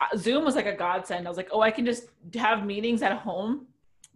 uh, 0.00 0.16
Zoom 0.16 0.44
was 0.44 0.54
like 0.54 0.66
a 0.66 0.74
godsend. 0.74 1.26
I 1.26 1.30
was 1.30 1.36
like, 1.36 1.48
oh, 1.52 1.62
I 1.62 1.70
can 1.70 1.86
just 1.86 2.08
have 2.34 2.64
meetings 2.66 3.02
at 3.02 3.12
home. 3.12 3.66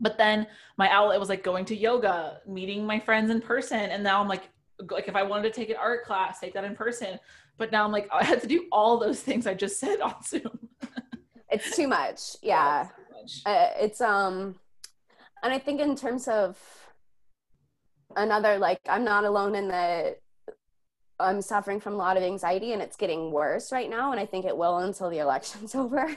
But 0.00 0.16
then 0.16 0.46
my 0.76 0.88
outlet 0.90 1.18
was 1.18 1.28
like 1.28 1.42
going 1.42 1.64
to 1.66 1.76
yoga, 1.76 2.40
meeting 2.46 2.86
my 2.86 3.00
friends 3.00 3.30
in 3.30 3.40
person, 3.40 3.80
and 3.80 4.02
now 4.02 4.20
I'm 4.20 4.28
like, 4.28 4.48
like 4.90 5.08
if 5.08 5.16
I 5.16 5.22
wanted 5.24 5.52
to 5.52 5.58
take 5.58 5.70
an 5.70 5.76
art 5.76 6.04
class, 6.04 6.38
take 6.38 6.54
that 6.54 6.64
in 6.64 6.76
person. 6.76 7.18
But 7.56 7.72
now 7.72 7.84
I'm 7.84 7.90
like, 7.90 8.08
I 8.12 8.22
had 8.22 8.40
to 8.42 8.46
do 8.46 8.66
all 8.70 8.98
those 8.98 9.20
things 9.20 9.46
I 9.46 9.54
just 9.54 9.80
said 9.80 10.00
on 10.08 10.14
Zoom. 10.22 10.67
It's 11.50 11.76
too 11.76 11.88
much 11.88 12.36
yeah 12.42 12.82
it's 12.82 12.92
too 12.94 13.02
much. 13.14 13.42
uh, 13.46 13.70
it's 13.80 14.00
um 14.00 14.54
and 15.42 15.52
i 15.52 15.58
think 15.58 15.80
in 15.80 15.96
terms 15.96 16.28
of 16.28 16.58
another 18.16 18.58
like 18.58 18.80
i'm 18.88 19.04
not 19.04 19.24
alone 19.24 19.54
in 19.54 19.68
the 19.68 20.16
i'm 21.20 21.42
suffering 21.42 21.80
from 21.80 21.94
a 21.94 21.96
lot 21.96 22.16
of 22.16 22.22
anxiety 22.22 22.72
and 22.72 22.80
it's 22.82 22.96
getting 22.96 23.30
worse 23.30 23.70
right 23.72 23.90
now 23.90 24.10
and 24.12 24.20
i 24.20 24.26
think 24.26 24.44
it 24.44 24.56
will 24.56 24.78
until 24.78 25.10
the 25.10 25.18
election's 25.18 25.74
over 25.82 26.08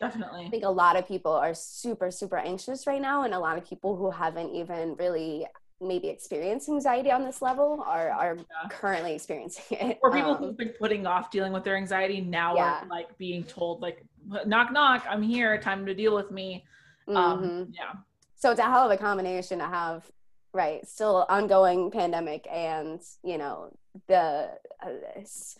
definitely 0.00 0.44
i 0.46 0.50
think 0.50 0.64
a 0.64 0.68
lot 0.70 0.96
of 0.96 1.06
people 1.06 1.32
are 1.32 1.54
super 1.54 2.10
super 2.10 2.36
anxious 2.36 2.86
right 2.86 3.00
now 3.02 3.22
and 3.22 3.32
a 3.34 3.38
lot 3.38 3.56
of 3.58 3.68
people 3.68 3.96
who 3.96 4.10
haven't 4.10 4.54
even 4.54 4.94
really 4.96 5.46
maybe 5.80 6.08
experienced 6.08 6.68
anxiety 6.70 7.10
on 7.10 7.22
this 7.24 7.42
level 7.42 7.82
are 7.86 8.10
are 8.10 8.36
Yeah. 8.36 8.68
currently 8.70 9.14
experiencing 9.14 9.76
it 9.78 9.98
Or 10.02 10.10
people 10.10 10.34
Um, 10.34 10.38
who've 10.42 10.56
been 10.56 10.74
putting 10.78 11.06
off 11.06 11.30
dealing 11.30 11.52
with 11.52 11.64
their 11.64 11.76
anxiety 11.76 12.20
now 12.22 12.56
Yeah. 12.56 12.80
are 12.80 12.88
like 12.88 13.16
being 13.18 13.44
told 13.44 13.82
like, 13.82 14.02
knock 14.46 14.72
knock, 14.72 15.04
I'm 15.08 15.22
here, 15.22 15.58
time 15.60 15.86
to 15.86 15.94
deal 15.94 16.14
with 16.14 16.30
me. 16.30 16.64
Um, 17.08 17.14
mhm. 17.14 17.68
yeah. 17.72 17.92
so 18.34 18.50
it's 18.50 18.60
a 18.60 18.64
hell 18.64 18.84
of 18.86 18.90
a 18.90 18.96
combination 18.96 19.58
to 19.60 19.66
have 19.66 20.04
right 20.52 20.86
still 20.88 21.24
ongoing 21.28 21.90
pandemic 21.90 22.46
and 22.50 23.00
you 23.22 23.38
know 23.38 23.70
the 24.08 24.50
uh, 24.82 24.88
this 25.14 25.58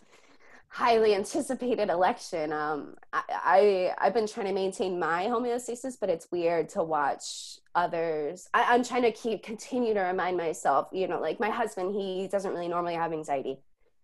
highly 0.69 1.15
anticipated 1.15 1.89
election 1.89 2.51
um 2.51 2.95
I, 3.13 3.21
I 3.31 3.93
i've 3.99 4.13
been 4.13 4.27
trying 4.27 4.47
to 4.47 4.53
maintain 4.53 4.99
my 4.99 5.25
homeostasis 5.27 5.97
but 6.01 6.09
it's 6.09 6.29
weird 6.31 6.67
to 6.69 6.83
watch 6.83 7.59
others 7.75 8.49
I, 8.53 8.73
i'm 8.73 8.83
trying 8.83 9.03
to 9.03 9.11
keep 9.13 9.43
continue 9.43 9.93
to 9.93 10.01
remind 10.01 10.35
myself 10.35 10.89
you 10.91 11.07
know 11.07 11.21
like 11.21 11.39
my 11.39 11.49
husband 11.49 11.95
he 11.95 12.27
doesn't 12.27 12.51
really 12.51 12.67
normally 12.67 12.95
have 12.95 13.13
anxiety 13.13 13.59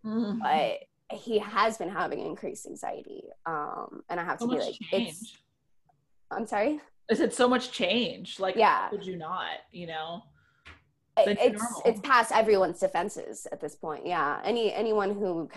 Mhm. 0.06 0.40
but 0.42 0.80
he 1.14 1.40
has 1.40 1.78
been 1.78 1.90
having 1.90 2.20
increased 2.20 2.66
anxiety 2.66 3.24
um 3.46 4.04
and 4.10 4.20
i 4.20 4.24
have 4.24 4.40
so 4.40 4.48
to 4.48 4.54
be 4.56 4.60
like 4.62 4.74
change. 4.92 5.10
it's 5.10 5.38
i'm 6.32 6.46
sorry 6.48 6.80
I 7.12 7.16
said 7.16 7.34
so 7.34 7.50
much 7.50 7.70
change. 7.74 8.40
Like, 8.40 8.56
Yeah. 8.56 8.84
how 8.84 8.90
could 8.90 9.06
you 9.06 9.18
not? 9.18 9.58
You 9.74 9.88
know? 9.88 10.24
it- 11.18 11.38
it's 11.42 11.82
it's 11.86 12.00
past 12.00 12.32
everyone's 12.32 12.80
defenses 12.80 13.46
at 13.52 13.60
this 13.60 13.76
point 13.76 14.04
yeah 14.06 14.40
any 14.44 14.74
anyone 14.74 15.14
who 15.14 15.48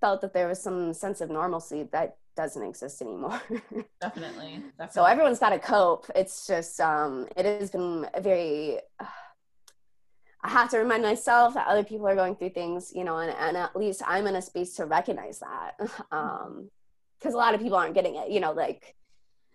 felt 0.00 0.20
that 0.20 0.32
there 0.34 0.46
was 0.46 0.62
some 0.62 0.92
sense 0.94 1.20
of 1.20 1.30
normalcy 1.30 1.88
that 1.90 2.16
doesn't 2.36 2.62
exist 2.62 3.00
anymore 3.02 3.40
Definitely. 3.50 3.82
Definitely. 4.00 4.62
so 4.92 5.04
everyone's 5.04 5.38
got 5.40 5.50
to 5.50 5.58
cope 5.58 6.04
it's 6.14 6.46
just 6.46 6.78
um 6.80 7.26
it 7.36 7.44
has 7.46 7.70
been 7.70 8.06
a 8.14 8.20
very 8.20 8.78
i 10.42 10.48
have 10.48 10.70
to 10.70 10.78
remind 10.78 11.02
myself 11.02 11.54
that 11.54 11.66
other 11.66 11.84
people 11.84 12.06
are 12.08 12.14
going 12.14 12.34
through 12.36 12.50
things 12.50 12.92
you 12.94 13.04
know 13.04 13.18
and, 13.18 13.34
and 13.38 13.56
at 13.56 13.74
least 13.76 14.02
i'm 14.06 14.26
in 14.26 14.36
a 14.36 14.42
space 14.42 14.74
to 14.74 14.86
recognize 14.86 15.40
that 15.40 15.72
um 16.12 16.70
because 17.18 17.34
a 17.34 17.36
lot 17.36 17.54
of 17.54 17.60
people 17.60 17.76
aren't 17.76 17.94
getting 17.94 18.16
it 18.16 18.30
you 18.30 18.40
know 18.40 18.52
like 18.52 18.94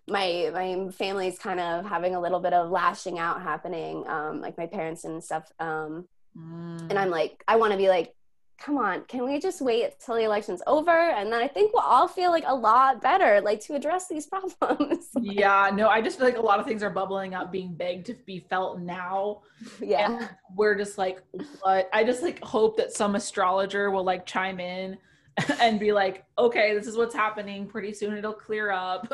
my 0.08 0.50
my 0.52 0.88
family's 0.92 1.38
kind 1.38 1.58
of 1.58 1.84
having 1.84 2.14
a 2.14 2.20
little 2.20 2.38
bit 2.40 2.52
of 2.52 2.70
lashing 2.70 3.18
out 3.18 3.42
happening 3.42 4.06
um 4.06 4.40
like 4.40 4.56
my 4.56 4.66
parents 4.66 5.04
and 5.04 5.22
stuff 5.22 5.50
um 5.58 6.06
Mm. 6.38 6.90
and 6.90 6.98
i'm 6.98 7.08
like 7.08 7.42
i 7.48 7.56
want 7.56 7.72
to 7.72 7.78
be 7.78 7.88
like 7.88 8.12
come 8.58 8.78
on 8.78 9.02
can 9.04 9.24
we 9.24 9.38
just 9.38 9.60
wait 9.60 9.98
till 10.00 10.14
the 10.14 10.22
election's 10.22 10.62
over 10.66 10.90
and 10.90 11.32
then 11.32 11.40
i 11.42 11.46
think 11.48 11.72
we'll 11.74 11.82
all 11.82 12.08
feel 12.08 12.30
like 12.30 12.44
a 12.46 12.54
lot 12.54 13.02
better 13.02 13.40
like 13.40 13.60
to 13.60 13.74
address 13.74 14.08
these 14.08 14.26
problems 14.58 15.08
yeah, 15.20 15.70
no, 15.74 15.88
I 15.88 16.00
just 16.02 16.18
feel 16.18 16.26
like 16.26 16.36
a 16.36 16.40
lot 16.40 16.60
of 16.60 16.66
things 16.66 16.82
are 16.82 16.90
bubbling 16.90 17.34
up, 17.34 17.50
being 17.50 17.74
begged 17.74 18.06
to 18.06 18.14
be 18.26 18.40
felt 18.50 18.80
now. 18.80 19.42
yeah 19.80 20.28
We're 20.54 20.74
just 20.76 20.98
like, 20.98 21.22
what? 21.62 21.88
I 21.92 22.04
just 22.04 22.22
like 22.22 22.42
hope 22.42 22.76
that 22.76 22.92
some 22.92 23.14
astrologer 23.14 23.90
will 23.90 24.04
like 24.04 24.26
chime 24.26 24.60
in 24.60 24.98
and 25.60 25.80
be 25.80 25.92
like, 25.92 26.24
okay, 26.38 26.74
this 26.74 26.86
is 26.86 26.96
what's 26.96 27.14
happening. 27.14 27.66
Pretty 27.66 27.92
soon 27.92 28.16
it'll 28.16 28.32
clear 28.32 28.70
up. 28.70 29.08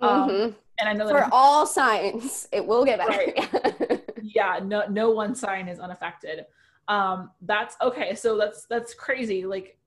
Um, 0.00 0.28
Mhm. 0.30 0.54
and 0.78 0.88
I 0.88 0.92
know 0.92 1.08
for 1.08 1.26
all 1.32 1.66
signs 1.66 2.48
it 2.52 2.64
will 2.64 2.84
get 2.84 2.98
better 2.98 4.00
yeah, 4.22 4.60
no, 4.62 4.84
no 4.88 5.10
one 5.10 5.34
sign 5.34 5.68
is 5.68 5.78
unaffected. 5.78 6.46
Um, 6.88 7.30
that's 7.42 7.76
okay. 7.82 8.14
So 8.14 8.36
that's 8.36 8.66
that's 8.66 8.94
crazy. 8.94 9.44
Like 9.44 9.78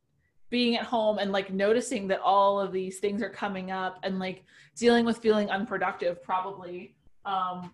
being 0.49 0.75
at 0.77 0.83
home 0.83 1.19
and 1.19 1.31
like 1.31 1.53
noticing 1.53 2.07
that 2.07 2.19
all 2.21 2.59
of 2.59 2.71
these 2.71 2.99
things 2.99 3.21
are 3.21 3.29
coming 3.29 3.71
up 3.71 3.99
and 4.03 4.19
like 4.19 4.43
dealing 4.75 5.05
with 5.05 5.17
feeling 5.17 5.49
unproductive, 5.49 6.23
probably. 6.23 6.95
Um, 7.25 7.71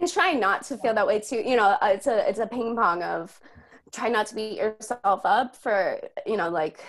and 0.00 0.10
trying 0.10 0.40
not 0.40 0.62
to 0.64 0.76
feel 0.78 0.94
that 0.94 1.06
way 1.06 1.20
too 1.20 1.42
you 1.44 1.56
know 1.56 1.76
uh, 1.80 1.90
it's 1.92 2.06
a 2.06 2.28
it's 2.28 2.38
a 2.38 2.46
ping 2.46 2.74
pong 2.74 3.02
of 3.02 3.38
try 3.92 4.08
not 4.08 4.26
to 4.26 4.34
beat 4.34 4.56
yourself 4.56 5.20
up 5.24 5.54
for 5.54 6.00
you 6.26 6.36
know 6.36 6.48
like 6.48 6.82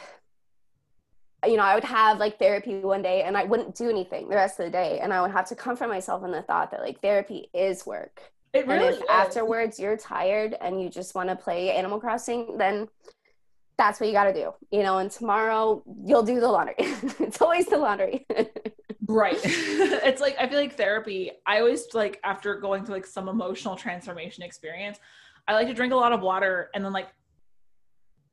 you 1.46 1.58
know 1.58 1.64
i 1.64 1.76
would 1.76 1.84
have 1.84 2.20
like 2.20 2.40
therapy 2.40 2.80
one 2.80 3.02
day 3.02 3.24
and 3.24 3.38
i 3.38 3.44
wouldn't 3.44 3.76
do 3.76 3.90
anything 3.90 4.30
the 4.30 4.36
rest 4.36 4.60
of 4.60 4.66
the 4.66 4.72
day 4.72 5.00
and 5.02 5.14
i 5.14 5.22
would 5.22 5.32
have 5.32 5.48
to 5.48 5.56
comfort 5.56 5.90
myself 5.90 6.24
in 6.24 6.32
the 6.32 6.42
thought 6.42 6.72
that 6.72 6.82
like 6.82 7.02
therapy 7.02 7.50
is 7.54 7.86
work 7.86 8.22
it 8.54 8.68
really 8.68 8.88
and 8.88 8.96
if 8.96 9.02
is. 9.02 9.08
afterwards 9.10 9.80
you're 9.80 9.98
tired 9.98 10.56
and 10.62 10.82
you 10.82 10.90
just 10.90 11.16
want 11.16 11.30
to 11.30 11.36
play 11.36 11.72
animal 11.72 12.00
crossing 12.00 12.58
then 12.58 12.88
that's 13.78 14.00
what 14.00 14.08
you 14.08 14.14
got 14.14 14.26
to 14.26 14.34
do 14.34 14.52
you 14.72 14.84
know 14.84 14.98
and 15.00 15.12
tomorrow 15.12 15.84
you'll 16.06 16.24
do 16.24 16.40
the 16.40 16.48
laundry. 16.48 16.76
It's 16.80 17.42
always 17.42 17.66
the 17.68 17.78
laundry. 17.78 18.26
Right. 19.08 19.40
It's 19.44 20.22
like 20.22 20.36
i 20.40 20.48
feel 20.48 20.60
like 20.60 20.78
therapy 20.78 21.32
i 21.46 21.60
always 21.60 21.88
like 21.94 22.20
after 22.24 22.56
going 22.56 22.86
through 22.86 22.96
like 22.96 23.06
some 23.06 23.28
emotional 23.28 23.76
transformation 23.76 24.44
experience 24.44 25.00
i 25.48 25.54
like 25.54 25.68
to 25.68 25.74
drink 25.74 25.92
a 25.92 25.96
lot 25.96 26.14
of 26.14 26.22
water 26.22 26.70
and 26.74 26.86
then 26.86 26.94
like 26.94 27.10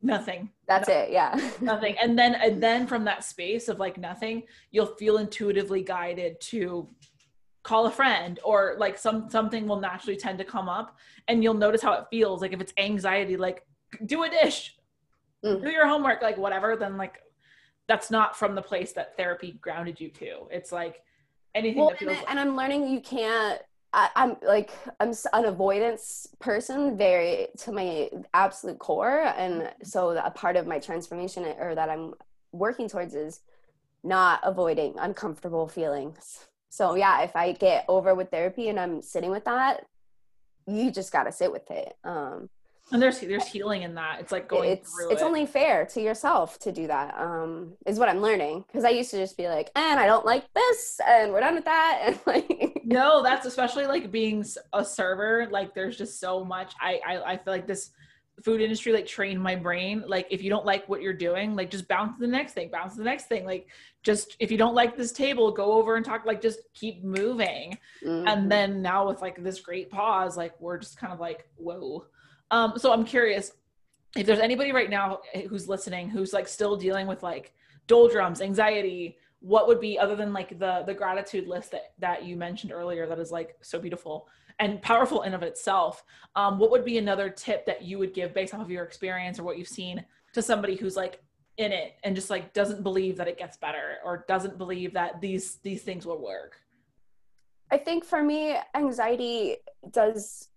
nothing. 0.02 0.50
That's 0.66 0.88
nothing, 0.88 1.04
it 1.04 1.12
yeah. 1.12 1.50
nothing. 1.60 1.96
And 2.00 2.18
then 2.18 2.34
and 2.34 2.62
then 2.62 2.86
from 2.86 3.04
that 3.04 3.24
space 3.24 3.68
of 3.68 3.78
like 3.78 3.98
nothing 3.98 4.44
you'll 4.70 4.86
feel 4.86 5.18
intuitively 5.18 5.82
guided 5.82 6.40
to 6.40 6.88
call 7.62 7.86
a 7.86 7.90
friend 7.90 8.40
or 8.44 8.76
like 8.78 8.98
some 8.98 9.28
something 9.30 9.66
will 9.66 9.80
naturally 9.80 10.16
tend 10.16 10.38
to 10.38 10.44
come 10.44 10.68
up 10.68 10.96
and 11.26 11.42
you'll 11.42 11.54
notice 11.54 11.82
how 11.82 11.92
it 11.92 12.04
feels. 12.10 12.40
Like 12.40 12.52
if 12.52 12.60
it's 12.60 12.72
anxiety 12.78 13.36
like 13.36 13.64
do 14.06 14.24
a 14.24 14.30
dish. 14.30 14.74
Mm. 15.44 15.62
do 15.62 15.70
your 15.70 15.86
homework. 15.86 16.22
Like 16.22 16.36
whatever 16.36 16.76
then 16.76 16.96
like 16.96 17.18
that's 17.86 18.10
not 18.10 18.36
from 18.36 18.54
the 18.54 18.62
place 18.62 18.92
that 18.92 19.16
therapy 19.16 19.58
grounded 19.60 20.00
you 20.00 20.10
to. 20.10 20.46
It's 20.50 20.72
like 20.72 21.02
anything 21.54 21.78
well, 21.78 21.90
that 21.90 21.98
feels 21.98 22.10
and, 22.10 22.20
like- 22.20 22.30
and 22.30 22.38
i'm 22.38 22.54
learning 22.56 22.86
you 22.86 23.00
can't 23.00 23.62
I, 23.92 24.10
am 24.16 24.36
like 24.42 24.70
I'm 25.00 25.12
an 25.32 25.46
avoidance 25.46 26.28
person, 26.40 26.96
very 26.96 27.48
to 27.58 27.72
my 27.72 28.10
absolute 28.34 28.78
core, 28.78 29.32
and 29.36 29.70
so 29.82 30.10
a 30.10 30.30
part 30.30 30.56
of 30.56 30.66
my 30.66 30.78
transformation 30.78 31.44
or 31.58 31.74
that 31.74 31.88
I'm 31.88 32.12
working 32.52 32.88
towards 32.88 33.14
is 33.14 33.40
not 34.04 34.40
avoiding 34.42 34.94
uncomfortable 34.98 35.68
feelings. 35.68 36.48
So 36.70 36.94
yeah, 36.94 37.22
if 37.22 37.34
I 37.34 37.52
get 37.52 37.84
over 37.88 38.14
with 38.14 38.30
therapy 38.30 38.68
and 38.68 38.78
I'm 38.78 39.02
sitting 39.02 39.30
with 39.30 39.44
that, 39.44 39.84
you 40.66 40.90
just 40.90 41.12
got 41.12 41.24
to 41.24 41.32
sit 41.32 41.50
with 41.50 41.70
it. 41.70 41.94
Um, 42.04 42.50
and 42.90 43.02
there's 43.02 43.20
there's 43.20 43.46
healing 43.46 43.82
in 43.82 43.94
that 43.94 44.18
it's 44.20 44.32
like 44.32 44.48
going 44.48 44.70
it's 44.70 44.92
through 44.94 45.10
it's 45.10 45.22
it. 45.22 45.24
only 45.24 45.44
fair 45.44 45.84
to 45.84 46.00
yourself 46.00 46.58
to 46.58 46.72
do 46.72 46.86
that 46.86 47.14
um 47.18 47.74
is 47.86 47.98
what 47.98 48.08
i'm 48.08 48.20
learning 48.20 48.64
because 48.66 48.84
i 48.84 48.88
used 48.88 49.10
to 49.10 49.16
just 49.16 49.36
be 49.36 49.46
like 49.46 49.70
and 49.76 50.00
i 50.00 50.06
don't 50.06 50.24
like 50.24 50.44
this 50.54 51.00
and 51.06 51.32
we're 51.32 51.40
done 51.40 51.54
with 51.54 51.64
that 51.64 52.00
and 52.06 52.18
like 52.26 52.80
no 52.84 53.22
that's 53.22 53.46
especially 53.46 53.86
like 53.86 54.10
being 54.10 54.44
a 54.72 54.84
server 54.84 55.46
like 55.50 55.74
there's 55.74 55.98
just 55.98 56.18
so 56.18 56.44
much 56.44 56.72
I, 56.80 57.00
I 57.06 57.32
i 57.32 57.36
feel 57.36 57.52
like 57.52 57.66
this 57.66 57.90
food 58.42 58.60
industry 58.60 58.92
like 58.92 59.06
trained 59.06 59.40
my 59.40 59.54
brain 59.54 60.02
like 60.06 60.26
if 60.30 60.42
you 60.42 60.50
don't 60.50 60.64
like 60.64 60.88
what 60.88 61.02
you're 61.02 61.12
doing 61.12 61.56
like 61.56 61.70
just 61.70 61.88
bounce 61.88 62.14
to 62.16 62.20
the 62.20 62.26
next 62.26 62.52
thing 62.52 62.68
bounce 62.70 62.92
to 62.92 62.98
the 62.98 63.04
next 63.04 63.26
thing 63.26 63.44
like 63.44 63.66
just 64.02 64.36
if 64.38 64.50
you 64.50 64.56
don't 64.56 64.74
like 64.74 64.96
this 64.96 65.12
table 65.12 65.50
go 65.50 65.72
over 65.72 65.96
and 65.96 66.04
talk 66.04 66.24
like 66.24 66.40
just 66.40 66.60
keep 66.74 67.02
moving 67.02 67.76
mm-hmm. 68.04 68.28
and 68.28 68.50
then 68.50 68.80
now 68.80 69.06
with 69.06 69.20
like 69.20 69.42
this 69.42 69.60
great 69.60 69.90
pause 69.90 70.36
like 70.36 70.58
we're 70.60 70.78
just 70.78 70.98
kind 70.98 71.12
of 71.12 71.20
like 71.20 71.48
whoa 71.56 72.04
um, 72.50 72.74
so 72.76 72.92
I'm 72.92 73.04
curious 73.04 73.52
if 74.16 74.26
there's 74.26 74.38
anybody 74.38 74.72
right 74.72 74.88
now 74.88 75.20
who's 75.48 75.68
listening 75.68 76.08
who's 76.08 76.32
like 76.32 76.48
still 76.48 76.76
dealing 76.76 77.06
with 77.06 77.22
like 77.22 77.52
doldrums, 77.86 78.40
anxiety, 78.40 79.18
what 79.40 79.68
would 79.68 79.80
be 79.80 79.98
other 79.98 80.16
than 80.16 80.32
like 80.32 80.58
the 80.58 80.82
the 80.86 80.94
gratitude 80.94 81.46
list 81.46 81.70
that 81.70 81.92
that 81.98 82.24
you 82.24 82.36
mentioned 82.36 82.72
earlier 82.72 83.06
that 83.06 83.18
is 83.18 83.30
like 83.30 83.56
so 83.62 83.78
beautiful 83.78 84.28
and 84.58 84.82
powerful 84.82 85.22
in 85.22 85.34
of 85.34 85.42
itself. 85.42 86.04
Um, 86.34 86.58
what 86.58 86.70
would 86.70 86.84
be 86.84 86.98
another 86.98 87.30
tip 87.30 87.64
that 87.66 87.82
you 87.82 87.98
would 87.98 88.12
give 88.12 88.34
based 88.34 88.54
off 88.54 88.60
of 88.60 88.70
your 88.70 88.84
experience 88.84 89.38
or 89.38 89.44
what 89.44 89.56
you've 89.56 89.68
seen 89.68 90.04
to 90.34 90.42
somebody 90.42 90.74
who's 90.74 90.96
like 90.96 91.22
in 91.58 91.72
it 91.72 91.94
and 92.02 92.14
just 92.16 92.30
like 92.30 92.52
doesn't 92.52 92.82
believe 92.82 93.16
that 93.16 93.28
it 93.28 93.38
gets 93.38 93.56
better 93.56 93.98
or 94.04 94.24
doesn't 94.28 94.58
believe 94.58 94.92
that 94.94 95.20
these 95.20 95.56
these 95.56 95.82
things 95.82 96.04
will 96.04 96.22
work? 96.22 96.60
I 97.70 97.78
think 97.78 98.04
for 98.04 98.22
me, 98.22 98.56
anxiety 98.74 99.56
does 99.90 100.48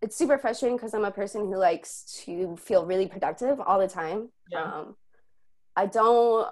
it's 0.00 0.16
super 0.16 0.38
frustrating 0.38 0.76
because 0.76 0.94
I'm 0.94 1.04
a 1.04 1.10
person 1.10 1.42
who 1.42 1.56
likes 1.56 2.22
to 2.24 2.56
feel 2.56 2.86
really 2.86 3.06
productive 3.06 3.60
all 3.60 3.78
the 3.78 3.88
time. 3.88 4.30
Yeah. 4.50 4.62
Um, 4.62 4.96
I 5.76 5.86
don't 5.86 6.48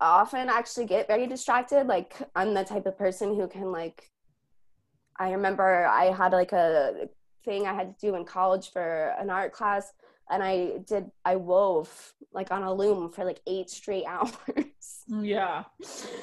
often 0.00 0.48
actually 0.48 0.86
get 0.86 1.06
very 1.06 1.26
distracted. 1.26 1.86
Like 1.86 2.14
I'm 2.34 2.54
the 2.54 2.64
type 2.64 2.86
of 2.86 2.98
person 2.98 3.34
who 3.34 3.48
can 3.48 3.72
like. 3.72 4.10
I 5.18 5.32
remember 5.32 5.86
I 5.86 6.06
had 6.06 6.32
like 6.32 6.52
a 6.52 7.08
thing 7.44 7.66
I 7.66 7.72
had 7.72 7.98
to 7.98 8.06
do 8.06 8.16
in 8.16 8.24
college 8.24 8.70
for 8.70 9.14
an 9.18 9.30
art 9.30 9.52
class, 9.52 9.92
and 10.30 10.42
I 10.42 10.78
did 10.86 11.10
I 11.24 11.36
wove 11.36 12.14
like 12.32 12.50
on 12.50 12.62
a 12.62 12.72
loom 12.72 13.10
for 13.10 13.24
like 13.24 13.40
eight 13.46 13.70
straight 13.70 14.04
hours. 14.08 14.32
Yeah. 15.08 15.64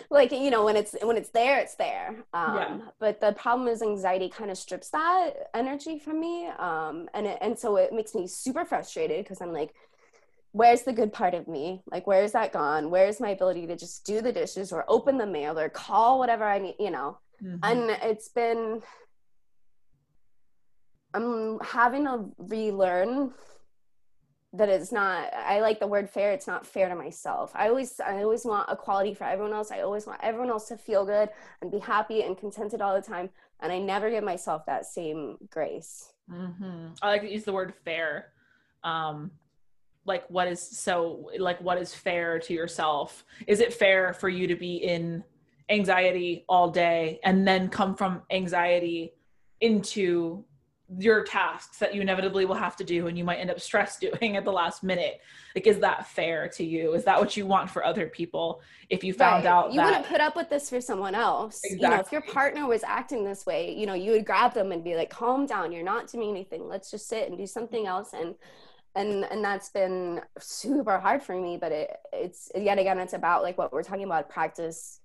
like 0.09 0.31
you 0.31 0.51
know 0.51 0.65
when 0.65 0.75
it's 0.75 0.95
when 1.01 1.17
it's 1.17 1.29
there 1.29 1.59
it's 1.59 1.75
there. 1.75 2.23
Um, 2.33 2.55
yeah. 2.55 2.77
But 2.99 3.21
the 3.21 3.33
problem 3.33 3.67
is 3.67 3.81
anxiety 3.81 4.29
kind 4.29 4.51
of 4.51 4.57
strips 4.57 4.89
that 4.89 5.31
energy 5.53 5.99
from 5.99 6.19
me, 6.19 6.47
um, 6.59 7.09
and 7.13 7.25
it, 7.25 7.37
and 7.41 7.57
so 7.57 7.77
it 7.77 7.93
makes 7.93 8.13
me 8.13 8.27
super 8.27 8.65
frustrated 8.65 9.23
because 9.23 9.41
I'm 9.41 9.53
like, 9.53 9.73
where's 10.53 10.83
the 10.83 10.93
good 10.93 11.11
part 11.11 11.33
of 11.33 11.47
me? 11.47 11.83
Like 11.91 12.07
where's 12.07 12.31
that 12.31 12.53
gone? 12.53 12.89
Where's 12.89 13.19
my 13.19 13.31
ability 13.31 13.67
to 13.67 13.75
just 13.75 14.05
do 14.05 14.21
the 14.21 14.31
dishes 14.31 14.71
or 14.71 14.85
open 14.87 15.17
the 15.17 15.25
mail 15.25 15.59
or 15.59 15.67
call 15.67 16.19
whatever 16.19 16.45
I 16.45 16.59
need? 16.59 16.75
You 16.79 16.91
know. 16.91 17.17
Mm-hmm. 17.43 17.57
And 17.63 17.89
it's 18.03 18.29
been 18.29 18.81
I'm 21.13 21.59
having 21.59 22.05
to 22.05 22.25
relearn 22.37 23.33
that 24.53 24.69
it's 24.69 24.91
not 24.91 25.33
i 25.33 25.59
like 25.59 25.79
the 25.79 25.87
word 25.87 26.07
fair 26.09 26.31
it's 26.31 26.45
not 26.45 26.65
fair 26.65 26.87
to 26.87 26.95
myself 26.95 27.51
i 27.55 27.67
always 27.67 27.99
i 27.99 28.21
always 28.21 28.45
want 28.45 28.69
equality 28.71 29.13
for 29.13 29.23
everyone 29.23 29.51
else 29.51 29.71
i 29.71 29.81
always 29.81 30.05
want 30.05 30.19
everyone 30.21 30.49
else 30.49 30.67
to 30.67 30.77
feel 30.77 31.05
good 31.05 31.27
and 31.61 31.71
be 31.71 31.79
happy 31.79 32.21
and 32.21 32.37
contented 32.37 32.79
all 32.79 32.93
the 32.93 33.01
time 33.01 33.29
and 33.61 33.71
i 33.71 33.79
never 33.79 34.11
give 34.11 34.23
myself 34.23 34.63
that 34.65 34.85
same 34.85 35.37
grace 35.49 36.13
mm-hmm. 36.31 36.87
i 37.01 37.07
like 37.07 37.21
to 37.21 37.31
use 37.31 37.43
the 37.43 37.51
word 37.51 37.73
fair 37.83 38.27
um 38.83 39.31
like 40.05 40.29
what 40.29 40.47
is 40.47 40.61
so 40.61 41.29
like 41.39 41.59
what 41.61 41.77
is 41.77 41.93
fair 41.93 42.39
to 42.39 42.53
yourself? 42.53 43.23
Is 43.47 43.59
it 43.59 43.73
fair 43.73 44.13
for 44.13 44.29
you 44.29 44.47
to 44.47 44.55
be 44.55 44.77
in 44.77 45.23
anxiety 45.69 46.45
all 46.49 46.69
day 46.69 47.19
and 47.23 47.47
then 47.47 47.69
come 47.69 47.95
from 47.95 48.21
anxiety 48.29 49.13
into 49.61 50.43
your 50.99 51.23
tasks 51.23 51.79
that 51.79 51.95
you 51.95 52.01
inevitably 52.01 52.45
will 52.45 52.53
have 52.55 52.75
to 52.75 52.83
do 52.83 53.07
and 53.07 53.17
you 53.17 53.23
might 53.23 53.37
end 53.37 53.49
up 53.49 53.59
stress 53.59 53.97
doing 53.97 54.35
at 54.37 54.43
the 54.43 54.51
last 54.51 54.83
minute? 54.83 55.21
Like 55.55 55.67
is 55.67 55.79
that 55.79 56.07
fair 56.07 56.49
to 56.49 56.65
you? 56.65 56.93
Is 56.93 57.05
that 57.05 57.17
what 57.17 57.37
you 57.37 57.45
want 57.45 57.69
for 57.69 57.85
other 57.85 58.07
people 58.07 58.61
if 58.89 59.05
you 59.05 59.13
found 59.13 59.45
right. 59.45 59.51
out 59.51 59.71
you 59.71 59.79
that... 59.79 59.85
wouldn't 59.85 60.05
put 60.05 60.19
up 60.19 60.35
with 60.35 60.49
this 60.49 60.69
for 60.69 60.81
someone 60.81 61.15
else. 61.15 61.61
Exactly. 61.63 61.81
you 61.81 61.89
know 61.89 62.01
if 62.01 62.11
your 62.11 62.21
partner 62.21 62.67
was 62.67 62.83
acting 62.83 63.23
this 63.23 63.45
way 63.45 63.73
you 63.73 63.85
know 63.85 63.93
you 63.93 64.11
would 64.11 64.25
grab 64.25 64.53
them 64.53 64.73
and 64.73 64.83
be 64.83 64.95
like 64.97 65.09
calm 65.09 65.45
down. 65.45 65.71
You're 65.71 65.83
not 65.83 66.11
doing 66.11 66.29
anything. 66.29 66.67
Let's 66.67 66.91
just 66.91 67.07
sit 67.07 67.29
and 67.29 67.37
do 67.37 67.47
something 67.47 67.87
else 67.87 68.11
and 68.11 68.35
and 68.95 69.25
and 69.25 69.43
that's 69.43 69.69
been 69.69 70.21
super 70.39 70.99
hard 70.99 71.21
for 71.21 71.39
me 71.39 71.57
but 71.57 71.71
it 71.71 71.97
it's 72.11 72.51
yet 72.55 72.77
again 72.77 72.99
it's 72.99 73.13
about 73.13 73.41
like 73.41 73.57
what 73.57 73.73
we're 73.73 73.83
talking 73.83 74.05
about 74.05 74.29
practice 74.29 75.01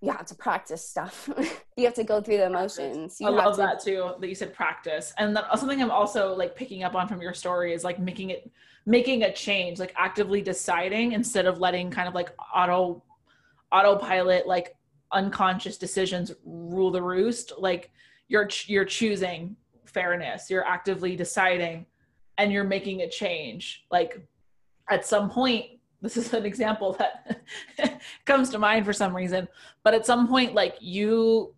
you 0.00 0.12
have 0.12 0.26
to 0.26 0.34
practice 0.34 0.86
stuff. 0.86 1.28
you 1.76 1.84
have 1.84 1.94
to 1.94 2.04
go 2.04 2.20
through 2.20 2.36
the 2.36 2.46
emotions. 2.46 3.16
You 3.20 3.28
I 3.28 3.30
love 3.30 3.56
to... 3.56 3.62
that 3.62 3.82
too. 3.82 4.12
That 4.20 4.28
you 4.28 4.34
said 4.34 4.54
practice, 4.54 5.14
and 5.18 5.34
then 5.34 5.44
something 5.56 5.82
I'm 5.82 5.90
also 5.90 6.34
like 6.34 6.54
picking 6.54 6.84
up 6.84 6.94
on 6.94 7.08
from 7.08 7.20
your 7.20 7.34
story 7.34 7.72
is 7.72 7.82
like 7.82 7.98
making 7.98 8.30
it, 8.30 8.50
making 8.84 9.22
a 9.22 9.32
change, 9.32 9.78
like 9.78 9.94
actively 9.96 10.42
deciding 10.42 11.12
instead 11.12 11.46
of 11.46 11.60
letting 11.60 11.90
kind 11.90 12.08
of 12.08 12.14
like 12.14 12.30
auto, 12.54 13.02
autopilot, 13.72 14.46
like 14.46 14.76
unconscious 15.12 15.78
decisions 15.78 16.32
rule 16.44 16.90
the 16.90 17.02
roost. 17.02 17.52
Like 17.58 17.90
you're 18.28 18.48
you're 18.66 18.84
choosing 18.84 19.56
fairness. 19.86 20.50
You're 20.50 20.66
actively 20.66 21.16
deciding, 21.16 21.86
and 22.38 22.52
you're 22.52 22.64
making 22.64 23.02
a 23.02 23.08
change. 23.08 23.84
Like 23.90 24.26
at 24.88 25.06
some 25.06 25.30
point 25.30 25.66
this 26.02 26.16
is 26.16 26.32
an 26.34 26.44
example 26.44 26.94
that 26.98 27.42
comes 28.26 28.50
to 28.50 28.58
mind 28.58 28.84
for 28.84 28.92
some 28.92 29.16
reason 29.16 29.48
but 29.82 29.94
at 29.94 30.04
some 30.04 30.28
point 30.28 30.54
like 30.54 30.76
you 30.80 31.54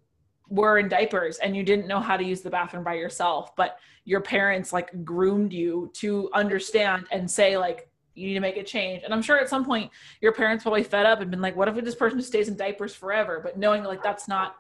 were 0.49 0.79
in 0.79 0.89
diapers 0.89 1.39
and 1.39 1.57
you 1.57 1.63
didn't 1.63 1.87
know 1.87 2.01
how 2.01 2.17
to 2.17 2.25
use 2.25 2.41
the 2.41 2.49
bathroom 2.49 2.85
by 2.85 2.95
yourself 2.95 3.55
but 3.57 3.79
your 4.05 4.21
parents 4.21 4.73
like 4.73 5.05
groomed 5.05 5.53
you 5.53 5.91
to 5.93 6.31
understand 6.33 7.05
and 7.11 7.29
say 7.31 7.59
like 7.59 7.91
you 8.15 8.29
need 8.29 8.35
to 8.35 8.41
make 8.41 8.57
a 8.57 8.63
change 8.63 9.03
and 9.03 9.13
i'm 9.13 9.21
sure 9.21 9.39
at 9.39 9.49
some 9.49 9.65
point 9.65 9.91
your 10.21 10.33
parents 10.33 10.63
probably 10.63 10.85
fed 10.85 11.05
up 11.05 11.21
and 11.21 11.31
been 11.31 11.43
like 11.43 11.57
what 11.57 11.69
if 11.69 11.85
this 11.85 11.95
person 11.95 12.23
stays 12.23 12.49
in 12.49 12.57
diapers 12.57 12.95
forever 12.95 13.41
but 13.43 13.59
knowing 13.59 13.83
like 13.83 14.03
that's 14.03 14.29
not 14.29 14.57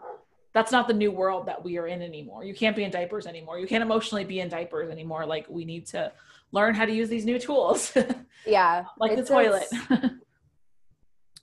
that's 0.52 0.72
not 0.72 0.88
the 0.88 0.94
new 0.94 1.10
world 1.10 1.46
that 1.46 1.62
we 1.64 1.78
are 1.78 1.86
in 1.86 2.02
anymore 2.02 2.44
you 2.44 2.54
can't 2.54 2.76
be 2.76 2.84
in 2.84 2.90
diapers 2.90 3.26
anymore 3.26 3.58
you 3.58 3.66
can't 3.66 3.82
emotionally 3.82 4.24
be 4.24 4.40
in 4.40 4.48
diapers 4.48 4.90
anymore 4.90 5.26
like 5.26 5.46
we 5.48 5.64
need 5.64 5.86
to 5.86 6.12
learn 6.52 6.74
how 6.74 6.84
to 6.84 6.92
use 6.92 7.08
these 7.08 7.24
new 7.24 7.38
tools. 7.38 7.96
yeah. 8.46 8.84
like 8.98 9.16
the 9.16 9.24
toilet. 9.24 9.66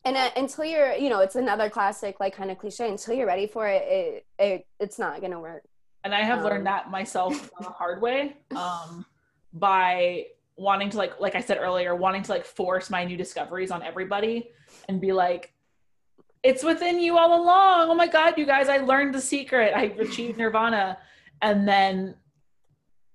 and 0.05 0.17
uh, 0.17 0.29
until 0.35 0.65
you're, 0.65 0.93
you 0.93 1.09
know, 1.09 1.19
it's 1.19 1.35
another 1.35 1.69
classic, 1.69 2.19
like 2.19 2.35
kind 2.35 2.51
of 2.51 2.57
cliche, 2.57 2.89
until 2.89 3.15
you're 3.15 3.27
ready 3.27 3.47
for 3.47 3.67
it, 3.67 3.83
it, 3.83 4.25
it 4.39 4.67
it's 4.79 4.99
not 4.99 5.19
going 5.19 5.31
to 5.31 5.39
work. 5.39 5.63
And 6.03 6.13
I 6.13 6.23
have 6.23 6.39
um, 6.39 6.45
learned 6.45 6.67
that 6.67 6.91
myself 6.91 7.49
the 7.59 7.69
hard 7.69 8.01
way. 8.01 8.37
Um, 8.55 9.05
by 9.53 10.25
wanting 10.57 10.89
to 10.89 10.97
like 10.97 11.19
like 11.19 11.35
I 11.35 11.41
said 11.41 11.57
earlier, 11.59 11.95
wanting 11.95 12.23
to 12.23 12.31
like 12.31 12.45
force 12.45 12.89
my 12.89 13.05
new 13.05 13.17
discoveries 13.17 13.71
on 13.71 13.81
everybody 13.83 14.49
and 14.89 14.99
be 14.99 15.11
like 15.11 15.53
it's 16.45 16.63
within 16.63 16.99
you 16.99 17.17
all 17.17 17.41
along. 17.41 17.89
Oh 17.89 17.95
my 17.95 18.05
god, 18.05 18.37
you 18.37 18.45
guys, 18.45 18.69
I 18.69 18.77
learned 18.77 19.15
the 19.15 19.19
secret. 19.19 19.73
I 19.75 19.85
achieved 19.99 20.37
nirvana. 20.37 20.99
And 21.41 21.67
then 21.67 22.15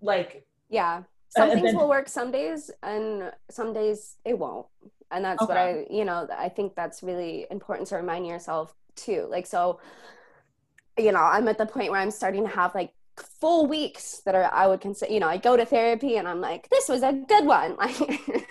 like 0.03 0.45
yeah. 0.69 1.03
Some 1.29 1.51
things 1.51 1.63
then, 1.63 1.77
will 1.77 1.89
work 1.89 2.09
some 2.09 2.33
days 2.33 2.73
and 2.83 3.31
some 3.49 3.73
days 3.73 4.17
it 4.25 4.37
won't. 4.37 4.67
And 5.13 5.25
that's 5.25 5.41
okay. 5.43 5.49
what 5.49 5.57
I, 5.57 5.87
you 5.89 6.05
know, 6.05 6.27
I 6.37 6.49
think 6.49 6.75
that's 6.75 7.05
really 7.05 7.47
important 7.53 7.87
to 7.89 7.97
remind 7.97 8.27
yourself 8.27 8.75
too. 8.97 9.29
Like 9.31 9.47
so 9.47 9.79
you 10.99 11.13
know, 11.13 11.21
I'm 11.21 11.47
at 11.47 11.57
the 11.57 11.67
point 11.67 11.93
where 11.93 12.01
I'm 12.01 12.11
starting 12.11 12.43
to 12.43 12.51
have 12.51 12.75
like 12.75 12.93
full 13.23 13.67
weeks 13.67 14.23
that 14.25 14.35
are 14.35 14.53
I 14.53 14.67
would 14.67 14.81
consider 14.81 15.13
you 15.13 15.21
know 15.21 15.29
I 15.29 15.37
go 15.37 15.57
to 15.57 15.65
therapy 15.65 16.17
and 16.17 16.29
I'm 16.29 16.41
like 16.41 16.69
this 16.71 16.89
was 16.89 17.03
a 17.03 17.13
good 17.13 17.47
one. 17.47 17.77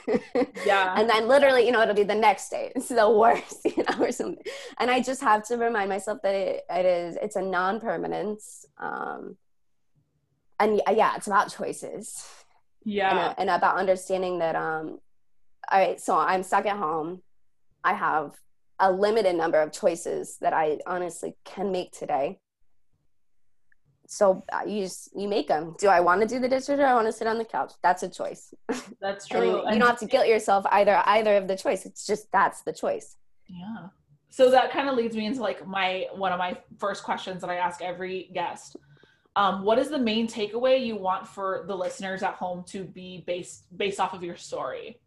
Like 0.09 0.65
yeah. 0.65 0.95
and 0.97 1.07
then 1.07 1.27
literally 1.27 1.65
you 1.65 1.71
know 1.71 1.81
it'll 1.81 1.93
be 1.95 2.03
the 2.03 2.15
next 2.15 2.49
day. 2.49 2.71
It's 2.75 2.87
the 2.87 3.09
worst 3.09 3.61
you 3.65 3.83
know 3.83 4.03
or 4.03 4.11
something. 4.11 4.43
And 4.79 4.89
I 4.89 5.01
just 5.01 5.21
have 5.21 5.45
to 5.47 5.57
remind 5.57 5.89
myself 5.89 6.19
that 6.23 6.33
it, 6.33 6.63
it 6.69 6.85
is 6.85 7.17
it's 7.21 7.35
a 7.35 7.41
non-permanence 7.41 8.65
um 8.77 9.37
and 10.59 10.81
yeah 10.91 11.15
it's 11.15 11.27
about 11.27 11.53
choices. 11.53 12.25
Yeah. 12.83 13.29
And, 13.29 13.39
and 13.39 13.49
about 13.49 13.77
understanding 13.77 14.39
that 14.39 14.55
um 14.55 14.99
all 15.71 15.79
right 15.79 15.99
so 15.99 16.17
I'm 16.17 16.43
stuck 16.43 16.65
at 16.65 16.77
home. 16.77 17.21
I 17.83 17.93
have 17.93 18.33
a 18.79 18.91
limited 18.91 19.35
number 19.35 19.61
of 19.61 19.71
choices 19.71 20.37
that 20.41 20.53
I 20.53 20.79
honestly 20.85 21.35
can 21.45 21.71
make 21.71 21.91
today 21.91 22.39
so 24.11 24.43
uh, 24.51 24.61
you 24.65 24.81
just 24.85 25.09
you 25.15 25.27
make 25.27 25.47
them 25.47 25.75
do 25.77 25.87
i 25.87 25.99
want 25.99 26.19
to 26.19 26.27
do 26.27 26.39
the 26.39 26.49
dishes 26.49 26.79
or 26.79 26.85
i 26.85 26.95
want 26.95 27.05
to 27.05 27.11
sit 27.11 27.27
on 27.27 27.37
the 27.37 27.45
couch? 27.45 27.73
That's 27.83 28.01
a 28.01 28.09
choice. 28.09 28.55
That's 29.01 29.27
true 29.27 29.45
you, 29.45 29.57
you 29.71 29.77
don't 29.79 29.87
have 29.87 29.99
to 29.99 30.07
guilt 30.07 30.27
yourself 30.27 30.65
either 30.71 31.01
either 31.05 31.37
of 31.37 31.47
the 31.47 31.55
choice. 31.55 31.85
It's 31.85 32.07
just 32.07 32.31
that's 32.31 32.61
the 32.63 32.73
choice. 32.73 33.17
Yeah. 33.47 33.89
So 34.31 34.49
that 34.49 34.71
kind 34.71 34.89
of 34.89 34.95
leads 34.95 35.15
me 35.15 35.27
into 35.27 35.41
like 35.41 35.67
my 35.67 36.07
one 36.15 36.31
of 36.31 36.39
my 36.39 36.57
first 36.79 37.03
questions 37.03 37.41
that 37.41 37.51
i 37.51 37.55
ask 37.55 37.83
every 37.83 38.31
guest. 38.33 38.77
Um, 39.35 39.63
what 39.63 39.77
is 39.77 39.89
the 39.89 39.99
main 39.99 40.27
takeaway 40.27 40.83
you 40.83 40.95
want 40.95 41.27
for 41.27 41.65
the 41.67 41.75
listeners 41.75 42.23
at 42.23 42.33
home 42.33 42.63
to 42.69 42.83
be 42.83 43.23
based 43.27 43.65
based 43.77 43.99
off 43.99 44.13
of 44.13 44.23
your 44.23 44.37
story? 44.37 44.99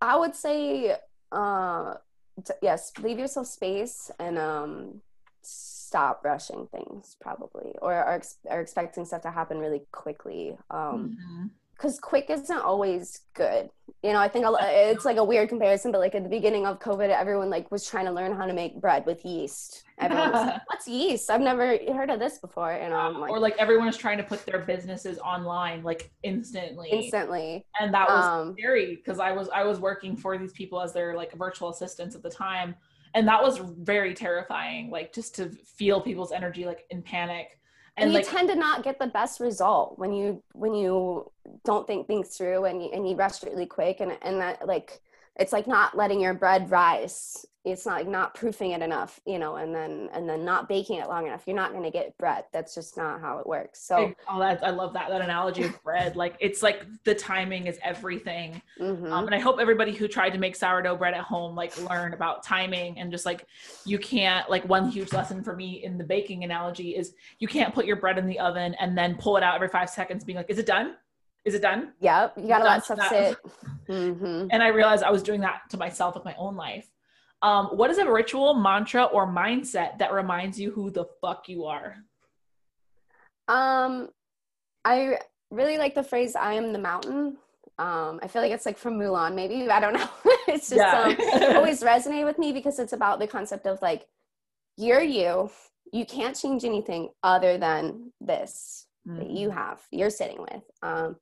I 0.00 0.16
would 0.16 0.34
say 0.34 0.96
uh, 1.30 1.94
t- 2.42 2.54
yes 2.62 2.90
leave 3.02 3.18
yourself 3.18 3.48
space 3.48 4.10
and 4.18 4.38
um 4.38 5.02
stop 5.94 6.24
rushing 6.24 6.66
things 6.72 7.16
probably 7.20 7.72
or 7.80 7.94
are, 7.94 8.20
are 8.50 8.60
expecting 8.60 9.04
stuff 9.04 9.22
to 9.22 9.30
happen 9.30 9.58
really 9.58 9.82
quickly 9.92 10.56
um 10.72 11.16
because 11.72 11.94
mm-hmm. 11.94 12.08
quick 12.08 12.30
isn't 12.30 12.58
always 12.58 13.20
good. 13.32 13.70
You 14.02 14.12
know 14.12 14.18
i 14.18 14.26
think 14.26 14.44
it's 14.60 15.04
like 15.04 15.18
a 15.18 15.24
weird 15.24 15.48
comparison 15.48 15.92
but 15.92 16.00
like 16.00 16.16
at 16.16 16.24
the 16.24 16.28
beginning 16.28 16.66
of 16.66 16.80
covid 16.80 17.10
everyone 17.10 17.48
like 17.48 17.70
was 17.70 17.88
trying 17.88 18.06
to 18.06 18.10
learn 18.10 18.34
how 18.34 18.44
to 18.44 18.52
make 18.52 18.80
bread 18.80 19.06
with 19.06 19.24
yeast. 19.24 19.84
Everyone 20.00 20.32
was 20.32 20.46
like 20.46 20.60
what's 20.66 20.88
yeast? 20.88 21.30
I've 21.30 21.40
never 21.40 21.78
heard 21.92 22.10
of 22.10 22.18
this 22.18 22.38
before. 22.38 22.72
And 22.72 22.92
like, 23.20 23.30
or 23.30 23.38
like 23.38 23.54
everyone 23.58 23.86
was 23.86 23.96
trying 23.96 24.18
to 24.18 24.24
put 24.24 24.44
their 24.44 24.58
businesses 24.58 25.18
online 25.20 25.84
like 25.84 26.10
instantly. 26.24 26.88
Instantly. 26.90 27.64
And 27.80 27.94
that 27.94 28.08
was 28.08 28.24
um, 28.24 28.54
scary 28.58 28.96
because 28.96 29.20
i 29.20 29.30
was 29.30 29.48
i 29.54 29.62
was 29.62 29.78
working 29.78 30.16
for 30.16 30.36
these 30.36 30.52
people 30.52 30.80
as 30.80 30.92
their 30.92 31.14
like 31.14 31.32
virtual 31.34 31.70
assistants 31.70 32.16
at 32.16 32.22
the 32.24 32.30
time 32.30 32.74
and 33.14 33.28
that 33.28 33.42
was 33.42 33.58
very 33.58 34.12
terrifying 34.12 34.90
like 34.90 35.12
just 35.12 35.34
to 35.36 35.48
feel 35.48 36.00
people's 36.00 36.32
energy 36.32 36.64
like 36.64 36.84
in 36.90 37.02
panic. 37.02 37.58
And, 37.96 38.06
and 38.06 38.12
you 38.12 38.18
like, 38.18 38.28
tend 38.28 38.48
to 38.48 38.56
not 38.56 38.82
get 38.82 38.98
the 38.98 39.06
best 39.06 39.38
result 39.38 39.98
when 39.98 40.12
you 40.12 40.42
when 40.52 40.74
you 40.74 41.30
don't 41.64 41.86
think 41.86 42.08
things 42.08 42.36
through 42.36 42.64
and 42.64 42.82
you, 42.82 42.90
and 42.92 43.08
you 43.08 43.14
rush 43.14 43.42
really 43.44 43.66
quick. 43.66 44.00
And 44.00 44.18
and 44.22 44.40
that 44.40 44.66
like 44.66 45.00
it's 45.36 45.52
like 45.52 45.68
not 45.68 45.96
letting 45.96 46.20
your 46.20 46.34
bread 46.34 46.70
rise 46.70 47.46
it's 47.64 47.86
not 47.86 47.94
like 47.94 48.08
not 48.08 48.34
proofing 48.34 48.72
it 48.72 48.82
enough 48.82 49.20
you 49.26 49.38
know 49.38 49.56
and 49.56 49.74
then 49.74 50.08
and 50.12 50.28
then 50.28 50.44
not 50.44 50.68
baking 50.68 50.98
it 50.98 51.08
long 51.08 51.26
enough 51.26 51.42
you're 51.46 51.56
not 51.56 51.72
going 51.72 51.82
to 51.82 51.90
get 51.90 52.16
bread 52.18 52.44
that's 52.52 52.74
just 52.74 52.96
not 52.96 53.20
how 53.20 53.38
it 53.38 53.46
works 53.46 53.80
so 53.80 54.14
oh 54.28 54.38
that 54.38 54.62
i 54.64 54.70
love 54.70 54.92
that 54.92 55.08
that 55.08 55.20
analogy 55.20 55.64
of 55.64 55.82
bread 55.82 56.14
like 56.24 56.36
it's 56.40 56.62
like 56.62 56.84
the 57.04 57.14
timing 57.14 57.66
is 57.66 57.78
everything 57.82 58.60
mm-hmm. 58.78 59.12
um, 59.12 59.26
and 59.26 59.34
i 59.34 59.38
hope 59.38 59.58
everybody 59.58 59.92
who 59.92 60.06
tried 60.06 60.30
to 60.30 60.38
make 60.38 60.54
sourdough 60.54 60.96
bread 60.96 61.14
at 61.14 61.24
home 61.24 61.54
like 61.54 61.76
learn 61.88 62.12
about 62.12 62.42
timing 62.42 62.98
and 62.98 63.10
just 63.10 63.24
like 63.24 63.46
you 63.84 63.98
can't 63.98 64.48
like 64.50 64.64
one 64.68 64.88
huge 64.88 65.12
lesson 65.12 65.42
for 65.42 65.56
me 65.56 65.82
in 65.84 65.96
the 65.96 66.04
baking 66.04 66.44
analogy 66.44 66.96
is 66.96 67.14
you 67.38 67.48
can't 67.48 67.74
put 67.74 67.86
your 67.86 67.96
bread 67.96 68.18
in 68.18 68.26
the 68.26 68.38
oven 68.38 68.74
and 68.78 68.96
then 68.96 69.16
pull 69.16 69.36
it 69.36 69.42
out 69.42 69.54
every 69.54 69.68
five 69.68 69.88
seconds 69.88 70.24
being 70.24 70.36
like 70.36 70.50
is 70.50 70.58
it 70.58 70.66
done 70.66 70.96
is 71.44 71.54
it 71.54 71.60
done? 71.60 71.92
Yep. 72.00 72.38
You 72.38 72.48
gotta 72.48 72.64
let 72.64 72.84
stuff 72.84 73.08
sit. 73.08 73.36
Mm-hmm. 73.86 74.46
And 74.50 74.62
I 74.62 74.68
realized 74.68 75.04
I 75.04 75.10
was 75.10 75.22
doing 75.22 75.42
that 75.42 75.68
to 75.68 75.76
myself 75.76 76.14
with 76.14 76.24
my 76.24 76.34
own 76.38 76.56
life. 76.56 76.88
Um, 77.42 77.66
what 77.76 77.90
is 77.90 77.98
a 77.98 78.10
ritual, 78.10 78.54
mantra, 78.54 79.04
or 79.04 79.26
mindset 79.26 79.98
that 79.98 80.12
reminds 80.12 80.58
you 80.58 80.70
who 80.70 80.90
the 80.90 81.04
fuck 81.20 81.48
you 81.48 81.64
are? 81.64 81.96
Um, 83.48 84.08
I 84.84 85.18
really 85.50 85.78
like 85.78 85.94
the 85.94 86.02
phrase 86.02 86.36
"I 86.36 86.54
am 86.54 86.72
the 86.72 86.78
mountain." 86.78 87.36
Um, 87.78 88.20
I 88.22 88.28
feel 88.28 88.40
like 88.40 88.52
it's 88.52 88.66
like 88.66 88.78
from 88.78 88.98
Mulan, 88.98 89.34
maybe 89.34 89.68
I 89.68 89.80
don't 89.80 89.94
know. 89.94 90.08
it's 90.48 90.70
just 90.70 90.76
yeah. 90.76 91.02
um, 91.02 91.56
always 91.56 91.82
resonated 91.82 92.24
with 92.24 92.38
me 92.38 92.52
because 92.52 92.78
it's 92.78 92.92
about 92.92 93.18
the 93.18 93.26
concept 93.26 93.66
of 93.66 93.82
like 93.82 94.06
you're 94.76 95.02
you. 95.02 95.50
You 95.92 96.06
can't 96.06 96.36
change 96.36 96.64
anything 96.64 97.10
other 97.22 97.58
than 97.58 98.12
this 98.20 98.86
mm-hmm. 99.06 99.18
that 99.18 99.30
you 99.30 99.50
have. 99.50 99.80
You're 99.90 100.10
sitting 100.10 100.40
with. 100.40 100.62
Um, 100.82 101.16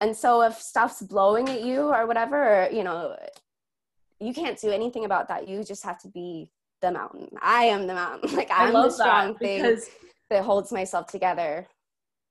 and 0.00 0.16
so 0.16 0.42
if 0.42 0.54
stuff's 0.54 1.02
blowing 1.02 1.48
at 1.48 1.62
you 1.62 1.92
or 1.92 2.06
whatever 2.06 2.64
or, 2.64 2.70
you 2.70 2.84
know 2.84 3.16
you 4.20 4.32
can't 4.32 4.60
do 4.60 4.70
anything 4.70 5.04
about 5.04 5.28
that. 5.28 5.48
You 5.48 5.62
just 5.64 5.84
have 5.84 5.98
to 6.02 6.08
be 6.08 6.50
the 6.80 6.90
mountain. 6.90 7.28
I 7.40 7.64
am 7.64 7.86
the 7.86 7.94
mountain. 7.94 8.30
Like 8.36 8.50
i'm 8.52 8.72
the 8.72 8.90
strong 8.90 9.36
thing 9.36 9.78
that 10.30 10.44
holds 10.44 10.72
myself 10.72 11.06
together. 11.06 11.66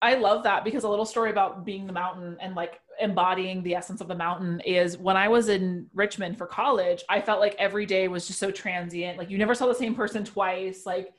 I 0.02 0.14
love 0.14 0.44
that 0.44 0.64
because 0.64 0.84
a 0.84 0.90
little 0.90 1.06
story 1.06 1.32
about 1.32 1.66
being 1.66 1.88
the 1.88 1.94
mountain 1.94 2.38
and 2.40 2.56
like 2.56 2.80
embodying 3.00 3.64
the 3.64 3.76
essence 3.76 4.00
of 4.00 4.08
the 4.08 4.16
mountain 4.16 4.60
is 4.62 4.98
when 4.98 5.16
i 5.16 5.28
was 5.28 5.50
in 5.50 5.88
richmond 5.94 6.36
for 6.36 6.48
college 6.48 7.04
i 7.10 7.22
felt 7.22 7.40
like 7.40 7.56
every 7.60 7.86
day 7.86 8.08
was 8.08 8.26
just 8.26 8.40
so 8.40 8.50
transient. 8.50 9.18
Like 9.20 9.30
you 9.30 9.38
never 9.38 9.54
saw 9.54 9.68
the 9.68 9.76
same 9.76 9.94
person 9.94 10.24
twice. 10.24 10.86
Like 10.86 11.14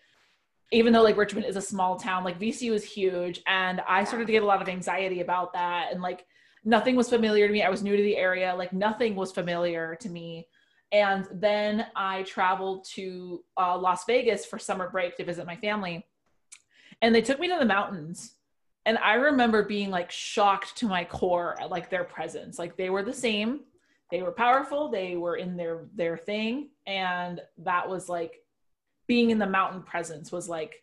even 0.73 0.93
though 0.93 1.03
like 1.03 1.17
richmond 1.17 1.47
is 1.47 1.57
a 1.57 1.61
small 1.61 1.97
town 1.97 2.25
like 2.25 2.39
vcu 2.39 2.73
is 2.73 2.85
huge 2.85 3.41
and 3.47 3.81
i 3.89 4.05
started 4.05 4.27
to 4.27 4.33
get 4.33 4.43
a 4.43 4.47
lot 4.47 4.63
of 4.63 4.69
anxiety 4.69 5.21
about 5.21 5.53
that. 5.53 5.89
And 5.93 6.01
like 6.03 6.27
nothing 6.65 6.97
was 6.97 7.09
familiar 7.09 7.47
to 7.47 7.53
me. 7.53 7.63
I 7.63 7.71
was 7.71 7.83
new 7.83 7.97
to 7.97 8.03
the 8.03 8.17
area, 8.17 8.55
like 8.57 8.73
nothing 8.73 9.15
was 9.15 9.33
familiar 9.33 9.97
to 10.01 10.09
me. 10.09 10.47
And 10.93 11.27
then 11.33 11.87
I 11.95 12.23
traveled 12.23 12.87
to 12.95 13.45
uh, 13.57 13.77
Las 13.77 14.05
Vegas 14.07 14.47
for 14.47 14.59
summer 14.59 14.89
break 14.89 15.17
to 15.17 15.25
visit 15.25 15.47
my 15.47 15.57
family. 15.57 16.07
And 17.03 17.15
they 17.15 17.23
took 17.23 17.39
me 17.39 17.49
to 17.49 17.57
the 17.59 17.67
mountains. 17.67 18.35
And 18.87 18.97
I 18.99 19.15
remember 19.15 19.63
being 19.63 19.91
like 19.91 20.11
shocked 20.11 20.77
to 20.79 20.87
my 20.87 21.05
core 21.05 21.61
at 21.61 21.71
like 21.71 21.91
their 21.91 22.05
presence. 22.05 22.59
Like 22.59 22.77
they 22.77 22.91
were 22.91 23.03
the 23.03 23.13
same. 23.13 23.61
They 24.11 24.23
were 24.23 24.33
powerful. 24.33 24.91
They 24.91 25.17
were 25.17 25.37
in 25.37 25.57
their 25.57 25.85
their 25.95 26.17
thing. 26.17 26.71
And 26.87 27.41
that 27.59 27.89
was 27.89 28.09
like 28.09 28.41
being 29.07 29.31
in 29.31 29.39
the 29.39 29.47
mountain 29.47 29.83
presence 29.83 30.33
was 30.33 30.49
like 30.49 30.83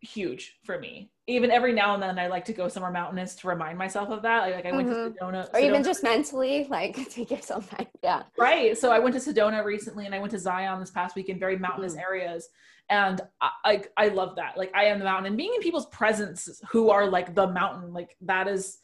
huge 0.00 0.58
for 0.64 0.78
me. 0.78 1.10
Even 1.26 1.50
every 1.50 1.72
now 1.72 1.94
and 1.94 2.02
then, 2.02 2.18
I 2.18 2.28
like 2.28 2.44
to 2.46 2.52
go 2.52 2.68
somewhere 2.68 2.92
mountainous 2.92 3.34
to 3.36 3.48
remind 3.48 3.76
myself 3.76 4.10
of 4.10 4.22
that. 4.22 4.42
Like, 4.42 4.54
like 4.54 4.66
I 4.66 4.72
went 4.72 4.88
mm-hmm. 4.88 5.14
to 5.14 5.24
Sedona, 5.24 5.52
or 5.52 5.60
even 5.60 5.82
just 5.82 6.02
mentally, 6.02 6.66
like 6.70 6.96
take 7.10 7.30
yourself 7.30 7.70
back. 7.70 7.88
Yeah, 8.02 8.22
right. 8.38 8.78
So 8.78 8.92
I 8.92 9.00
went 9.00 9.14
to 9.14 9.20
Sedona 9.20 9.64
recently, 9.64 10.06
and 10.06 10.14
I 10.14 10.18
went 10.18 10.30
to 10.32 10.38
Zion 10.38 10.78
this 10.78 10.90
past 10.90 11.16
week 11.16 11.28
in 11.28 11.38
very 11.38 11.58
mountainous 11.58 11.92
mm-hmm. 11.92 12.02
areas, 12.02 12.48
and 12.88 13.20
I, 13.40 13.50
I 13.64 13.82
I 13.96 14.08
love 14.08 14.36
that. 14.36 14.56
Like 14.56 14.70
I 14.74 14.84
am 14.84 14.98
the 14.98 15.04
mountain, 15.04 15.26
and 15.26 15.36
being 15.36 15.52
in 15.54 15.60
people's 15.60 15.86
presence 15.86 16.60
who 16.70 16.90
are 16.90 17.08
like 17.08 17.34
the 17.34 17.48
mountain, 17.48 17.92
like 17.92 18.16
that 18.22 18.46
is 18.46 18.78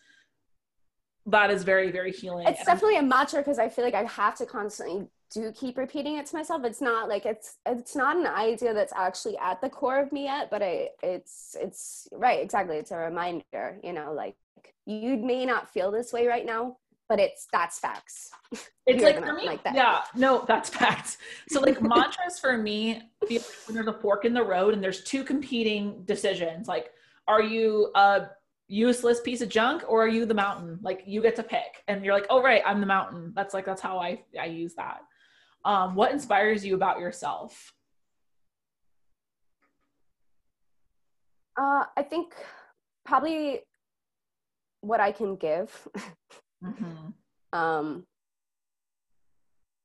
that 1.27 1.51
is 1.51 1.63
very 1.63 1.93
very 1.93 2.11
healing. 2.11 2.49
It's 2.49 2.65
definitely 2.65 2.97
a 2.97 3.03
mantra 3.03 3.41
because 3.41 3.61
I 3.61 3.69
feel 3.69 3.85
like 3.85 3.95
I 3.95 4.05
have 4.05 4.35
to 4.37 4.47
constantly 4.47 5.07
do 5.33 5.53
keep 5.53 5.79
repeating 5.79 6.17
it 6.17 6.27
to 6.27 6.37
myself. 6.37 6.65
It's 6.65 6.81
not 6.81 7.09
like 7.09 7.27
it's 7.27 7.57
it's 7.67 7.97
not 7.97 8.17
an 8.17 8.27
idea 8.27 8.75
that's 8.75 8.93
actually 8.95 9.37
at 9.39 9.61
the 9.61 9.69
core 9.69 10.01
of 10.01 10.13
me 10.13 10.25
yet 10.25 10.51
but 10.51 10.63
i 10.63 10.89
it's 11.03 11.57
it's 11.61 12.09
right 12.13 12.43
exactly 12.43 12.77
it's 12.77 12.91
a 12.91 12.97
reminder 12.97 13.79
you 13.83 13.93
know 13.93 14.13
like 14.13 14.37
you 14.87 15.17
may 15.17 15.45
not 15.45 15.71
feel 15.71 15.91
this 15.91 16.13
way 16.13 16.27
right 16.27 16.47
now 16.47 16.77
but 17.09 17.21
it's 17.21 17.47
that's 17.53 17.79
facts. 17.79 18.31
It's 18.85 19.05
like 19.05 19.25
for 19.25 19.33
me 19.35 19.47
like 19.47 19.63
that. 19.63 19.77
yeah 19.77 20.01
no 20.17 20.45
that's 20.49 20.69
facts. 20.69 21.19
So 21.49 21.61
like 21.61 21.81
mantras 21.95 22.41
for 22.41 22.59
me 22.59 23.03
feel 23.29 23.43
like 23.43 23.53
when 23.67 23.75
there's 23.77 23.87
a 23.87 23.93
fork 23.93 24.25
in 24.25 24.35
the 24.35 24.43
road 24.43 24.75
and 24.75 24.83
there's 24.83 25.05
two 25.05 25.23
competing 25.23 26.03
decisions 26.05 26.67
like 26.67 26.91
are 27.29 27.43
you 27.43 27.93
a 27.95 28.29
useless 28.67 29.21
piece 29.21 29.41
of 29.41 29.49
junk 29.49 29.85
or 29.87 30.03
are 30.03 30.09
you 30.09 30.27
the 30.27 30.35
mountain? 30.35 30.81
Like 30.83 31.05
you 31.07 31.23
get 31.23 31.37
to 31.37 31.45
pick 31.45 31.85
and 31.87 32.05
you're 32.05 32.15
like 32.15 32.27
oh 32.29 32.43
right 32.43 32.63
i'm 32.67 32.81
the 32.81 32.87
mountain. 32.87 33.33
That's 33.37 33.55
like 33.55 33.67
that's 33.67 33.83
how 33.83 33.99
i 33.99 34.21
i 34.41 34.47
use 34.47 34.75
that 34.75 35.03
um, 35.65 35.95
what 35.95 36.13
inspires 36.13 36.65
you 36.65 36.75
about 36.75 36.99
yourself? 37.01 37.73
Uh, 41.57 41.85
I 41.97 42.03
think 42.03 42.35
probably 43.05 43.61
what 44.81 45.01
I 45.01 45.13
can 45.13 45.37
give. 45.37 45.89
Mm-hmm. 46.65 47.11
um, 47.59 48.07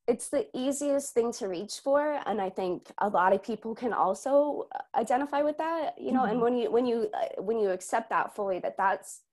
it's 0.07 0.29
the 0.29 0.47
easiest 0.55 1.13
thing 1.13 1.33
to 1.33 1.49
reach 1.49 1.79
for 1.83 2.17
and 2.25 2.39
i 2.39 2.49
think 2.49 2.89
a 2.99 3.09
lot 3.09 3.33
of 3.33 3.43
people 3.43 3.75
can 3.75 3.91
also 3.91 4.69
identify 4.95 5.41
with 5.41 5.57
that 5.57 5.99
you 5.99 6.13
know 6.13 6.21
Mhm. 6.21 6.31
and 6.31 6.41
when 6.41 6.55
you 6.57 6.71
when 6.71 6.85
you 6.85 7.09
uh, 7.13 7.41
when 7.41 7.59
you 7.59 7.71
accept 7.71 8.09
that 8.09 8.33
fully 8.33 8.59
that 8.59 8.77
that's 8.77 9.23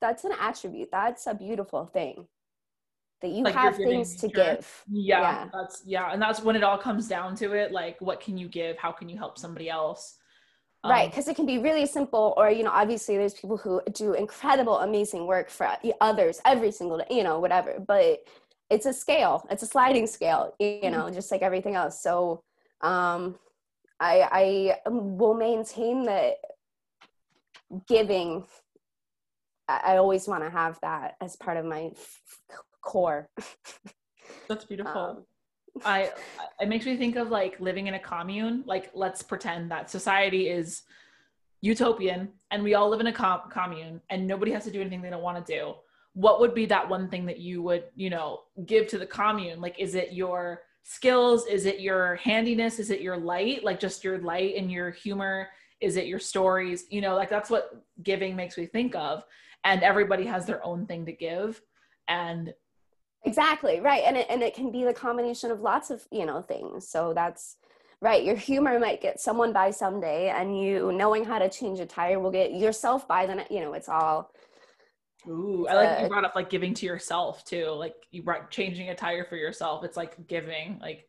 that's 0.00 0.22
an 0.24 0.30
attribute 0.40 0.88
that's 0.92 1.26
a 1.26 1.34
beautiful 1.34 1.84
thing 1.86 2.28
that 3.22 3.30
you 3.30 3.44
Like 3.44 3.54
have 3.54 3.76
things 3.76 4.16
to 4.16 4.28
give 4.28 4.84
Yeah, 4.88 5.20
Yeah. 5.20 5.48
that's 5.52 5.82
yeah, 5.84 6.12
and 6.12 6.20
that's 6.20 6.42
when 6.42 6.56
it 6.56 6.62
all 6.62 6.78
comes 6.78 7.08
down 7.08 7.34
to 7.36 7.52
it. 7.52 7.72
Like, 7.72 8.00
what 8.00 8.20
can 8.20 8.38
you 8.38 8.48
give? 8.48 8.78
How 8.78 8.92
can 8.92 9.08
you 9.08 9.18
help 9.18 9.38
somebody 9.38 9.68
else? 9.68 10.16
right 10.84 11.04
Um, 11.04 11.10
because 11.10 11.28
it 11.28 11.36
can 11.36 11.46
be 11.46 11.58
really 11.58 11.84
simple 11.84 12.32
or 12.36 12.50
you 12.50 12.62
know 12.62 12.70
obviously 12.70 13.16
there's 13.16 13.34
people 13.34 13.58
who 13.58 13.82
do 13.92 14.14
incredible 14.14 14.78
amazing 14.78 15.26
work 15.26 15.50
for 15.50 15.68
others 16.00 16.40
every 16.46 16.72
single 16.72 16.98
day 16.98 17.04
you 17.10 17.22
know 17.22 17.38
whatever 17.38 17.76
but 17.86 18.20
it's 18.70 18.86
a 18.86 18.92
scale 18.92 19.46
it's 19.50 19.62
a 19.62 19.66
sliding 19.66 20.06
scale 20.06 20.54
you 20.58 20.90
know 20.90 21.10
just 21.10 21.30
like 21.30 21.42
everything 21.42 21.74
else 21.74 22.02
so 22.02 22.42
um 22.80 23.38
i 24.00 24.74
i 24.86 24.90
will 24.90 25.34
maintain 25.34 26.04
that 26.04 26.36
giving 27.86 28.44
i, 29.68 29.96
always 29.98 30.26
want 30.26 30.42
to 30.42 30.50
have 30.50 30.78
that 30.80 31.16
as 31.20 31.36
part 31.36 31.58
of 31.58 31.64
my 31.66 31.90
core 32.82 33.28
That's 34.48 34.64
beautiful. 34.64 35.00
Um, 35.00 35.24
I 35.84 36.10
it 36.58 36.68
makes 36.68 36.84
me 36.84 36.96
think 36.96 37.16
of 37.16 37.30
like 37.30 37.60
living 37.60 37.86
in 37.86 37.94
a 37.94 37.98
commune. 37.98 38.64
Like 38.66 38.90
let's 38.94 39.22
pretend 39.22 39.70
that 39.70 39.90
society 39.90 40.48
is 40.48 40.82
utopian 41.60 42.30
and 42.50 42.62
we 42.62 42.74
all 42.74 42.88
live 42.88 43.00
in 43.00 43.06
a 43.06 43.12
com- 43.12 43.42
commune 43.50 44.00
and 44.10 44.26
nobody 44.26 44.50
has 44.50 44.64
to 44.64 44.70
do 44.70 44.80
anything 44.80 45.02
they 45.02 45.10
don't 45.10 45.22
want 45.22 45.44
to 45.44 45.52
do. 45.52 45.74
What 46.14 46.40
would 46.40 46.54
be 46.54 46.66
that 46.66 46.88
one 46.88 47.08
thing 47.08 47.24
that 47.26 47.38
you 47.38 47.62
would, 47.62 47.84
you 47.94 48.10
know, 48.10 48.40
give 48.66 48.88
to 48.88 48.98
the 48.98 49.06
commune? 49.06 49.60
Like 49.60 49.78
is 49.78 49.94
it 49.94 50.12
your 50.12 50.62
skills? 50.82 51.46
Is 51.46 51.66
it 51.66 51.80
your 51.80 52.16
handiness? 52.16 52.78
Is 52.78 52.90
it 52.90 53.00
your 53.00 53.16
light? 53.16 53.62
Like 53.62 53.78
just 53.78 54.02
your 54.02 54.18
light 54.18 54.56
and 54.56 54.72
your 54.72 54.90
humor? 54.90 55.48
Is 55.80 55.96
it 55.96 56.06
your 56.06 56.18
stories? 56.18 56.86
You 56.90 57.00
know, 57.00 57.14
like 57.14 57.30
that's 57.30 57.50
what 57.50 57.84
giving 58.02 58.34
makes 58.34 58.58
me 58.58 58.66
think 58.66 58.96
of. 58.96 59.22
And 59.62 59.82
everybody 59.82 60.26
has 60.26 60.46
their 60.46 60.64
own 60.64 60.86
thing 60.86 61.06
to 61.06 61.12
give. 61.12 61.60
And 62.08 62.52
exactly 63.24 63.80
right 63.80 64.02
and 64.06 64.16
it, 64.16 64.26
and 64.30 64.42
it 64.42 64.54
can 64.54 64.70
be 64.70 64.84
the 64.84 64.94
combination 64.94 65.50
of 65.50 65.60
lots 65.60 65.90
of 65.90 66.06
you 66.10 66.24
know 66.24 66.40
things 66.42 66.88
so 66.88 67.12
that's 67.12 67.56
right 68.00 68.24
your 68.24 68.36
humor 68.36 68.78
might 68.78 69.00
get 69.02 69.20
someone 69.20 69.52
by 69.52 69.70
someday 69.70 70.30
and 70.30 70.58
you 70.58 70.90
knowing 70.92 71.24
how 71.24 71.38
to 71.38 71.48
change 71.48 71.80
a 71.80 71.86
tire 71.86 72.18
will 72.18 72.30
get 72.30 72.54
yourself 72.54 73.06
by 73.06 73.26
then 73.26 73.44
you 73.50 73.60
know 73.60 73.74
it's 73.74 73.88
all 73.88 74.30
Ooh, 75.28 75.66
I 75.68 75.74
like 75.74 75.98
you 76.00 76.06
Uh, 76.06 76.08
brought 76.08 76.24
up 76.24 76.34
like 76.34 76.48
giving 76.48 76.72
to 76.74 76.86
yourself 76.86 77.44
too. 77.44 77.66
Like 77.66 77.94
you 78.10 78.22
brought 78.22 78.50
changing 78.50 78.88
a 78.88 78.94
tire 78.94 79.24
for 79.26 79.36
yourself. 79.36 79.84
It's 79.84 79.96
like 79.96 80.26
giving. 80.26 80.78
Like 80.80 81.06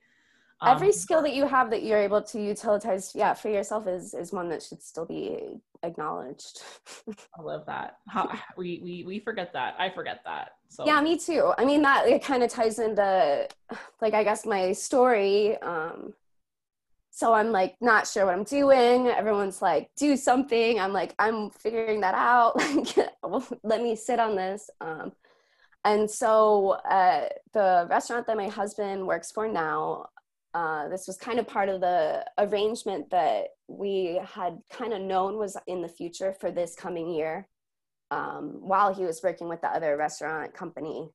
um, 0.61 0.75
every 0.75 0.91
skill 0.91 1.21
that 1.21 1.33
you 1.33 1.45
have 1.47 1.69
that 1.71 1.83
you're 1.83 1.99
able 1.99 2.21
to 2.21 2.41
utilize 2.41 3.13
yeah 3.15 3.33
for 3.33 3.49
yourself 3.49 3.87
is 3.87 4.13
is 4.13 4.31
one 4.31 4.49
that 4.49 4.61
should 4.61 4.81
still 4.81 5.05
be 5.05 5.59
acknowledged 5.83 6.61
I 7.37 7.41
love 7.41 7.65
that. 7.65 7.97
How, 8.07 8.31
we 8.57 8.79
we 8.83 9.03
we 9.03 9.19
forget 9.19 9.51
that. 9.53 9.75
I 9.79 9.89
forget 9.89 10.21
that. 10.25 10.51
So 10.71 10.85
yeah 10.85 11.01
me 11.01 11.17
too 11.17 11.53
i 11.57 11.65
mean 11.65 11.81
that 11.81 12.07
it 12.07 12.23
kind 12.23 12.43
of 12.43 12.49
ties 12.49 12.79
into 12.79 13.45
like 13.99 14.13
i 14.13 14.23
guess 14.23 14.45
my 14.45 14.71
story 14.71 15.57
um 15.57 16.13
so 17.09 17.33
i'm 17.33 17.51
like 17.51 17.75
not 17.81 18.07
sure 18.07 18.25
what 18.25 18.33
i'm 18.33 18.45
doing 18.45 19.07
everyone's 19.07 19.61
like 19.61 19.89
do 19.97 20.15
something 20.15 20.79
i'm 20.79 20.93
like 20.93 21.13
i'm 21.19 21.49
figuring 21.49 21.99
that 21.99 22.15
out 22.15 22.55
like 23.25 23.59
let 23.63 23.81
me 23.81 23.97
sit 23.97 24.17
on 24.17 24.33
this 24.37 24.69
um 24.79 25.11
and 25.83 26.09
so 26.09 26.77
uh 26.89 27.27
the 27.51 27.85
restaurant 27.89 28.25
that 28.25 28.37
my 28.37 28.47
husband 28.47 29.05
works 29.05 29.29
for 29.29 29.49
now 29.49 30.07
uh, 30.53 30.89
this 30.89 31.07
was 31.07 31.17
kind 31.17 31.39
of 31.39 31.47
part 31.47 31.69
of 31.69 31.79
the 31.81 32.25
arrangement 32.37 33.09
that 33.11 33.47
we 33.67 34.19
had 34.33 34.59
kind 34.69 34.93
of 34.93 35.01
known 35.01 35.37
was 35.37 35.55
in 35.67 35.81
the 35.81 35.87
future 35.87 36.33
for 36.39 36.51
this 36.51 36.75
coming 36.75 37.09
year 37.09 37.47
um, 38.11 38.57
while 38.59 38.93
he 38.93 39.03
was 39.05 39.21
working 39.23 39.47
with 39.47 39.61
the 39.61 39.69
other 39.69 39.95
restaurant 39.95 40.53
company. 40.53 41.09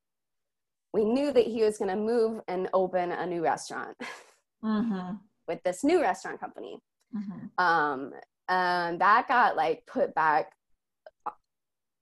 We 0.94 1.04
knew 1.04 1.32
that 1.32 1.46
he 1.46 1.62
was 1.62 1.76
going 1.76 1.90
to 1.90 1.96
move 1.96 2.40
and 2.48 2.68
open 2.72 3.12
a 3.12 3.26
new 3.26 3.42
restaurant 3.42 3.96
Mm-hmm. 4.64 5.16
with 5.46 5.62
this 5.64 5.84
new 5.84 6.00
restaurant 6.00 6.40
company. 6.40 6.78
Mm-hmm. 7.14 7.62
Um, 7.64 8.12
and 8.48 9.00
that 9.00 9.28
got 9.28 9.54
like 9.54 9.84
put 9.86 10.14
back 10.14 10.50
a- 11.26 11.30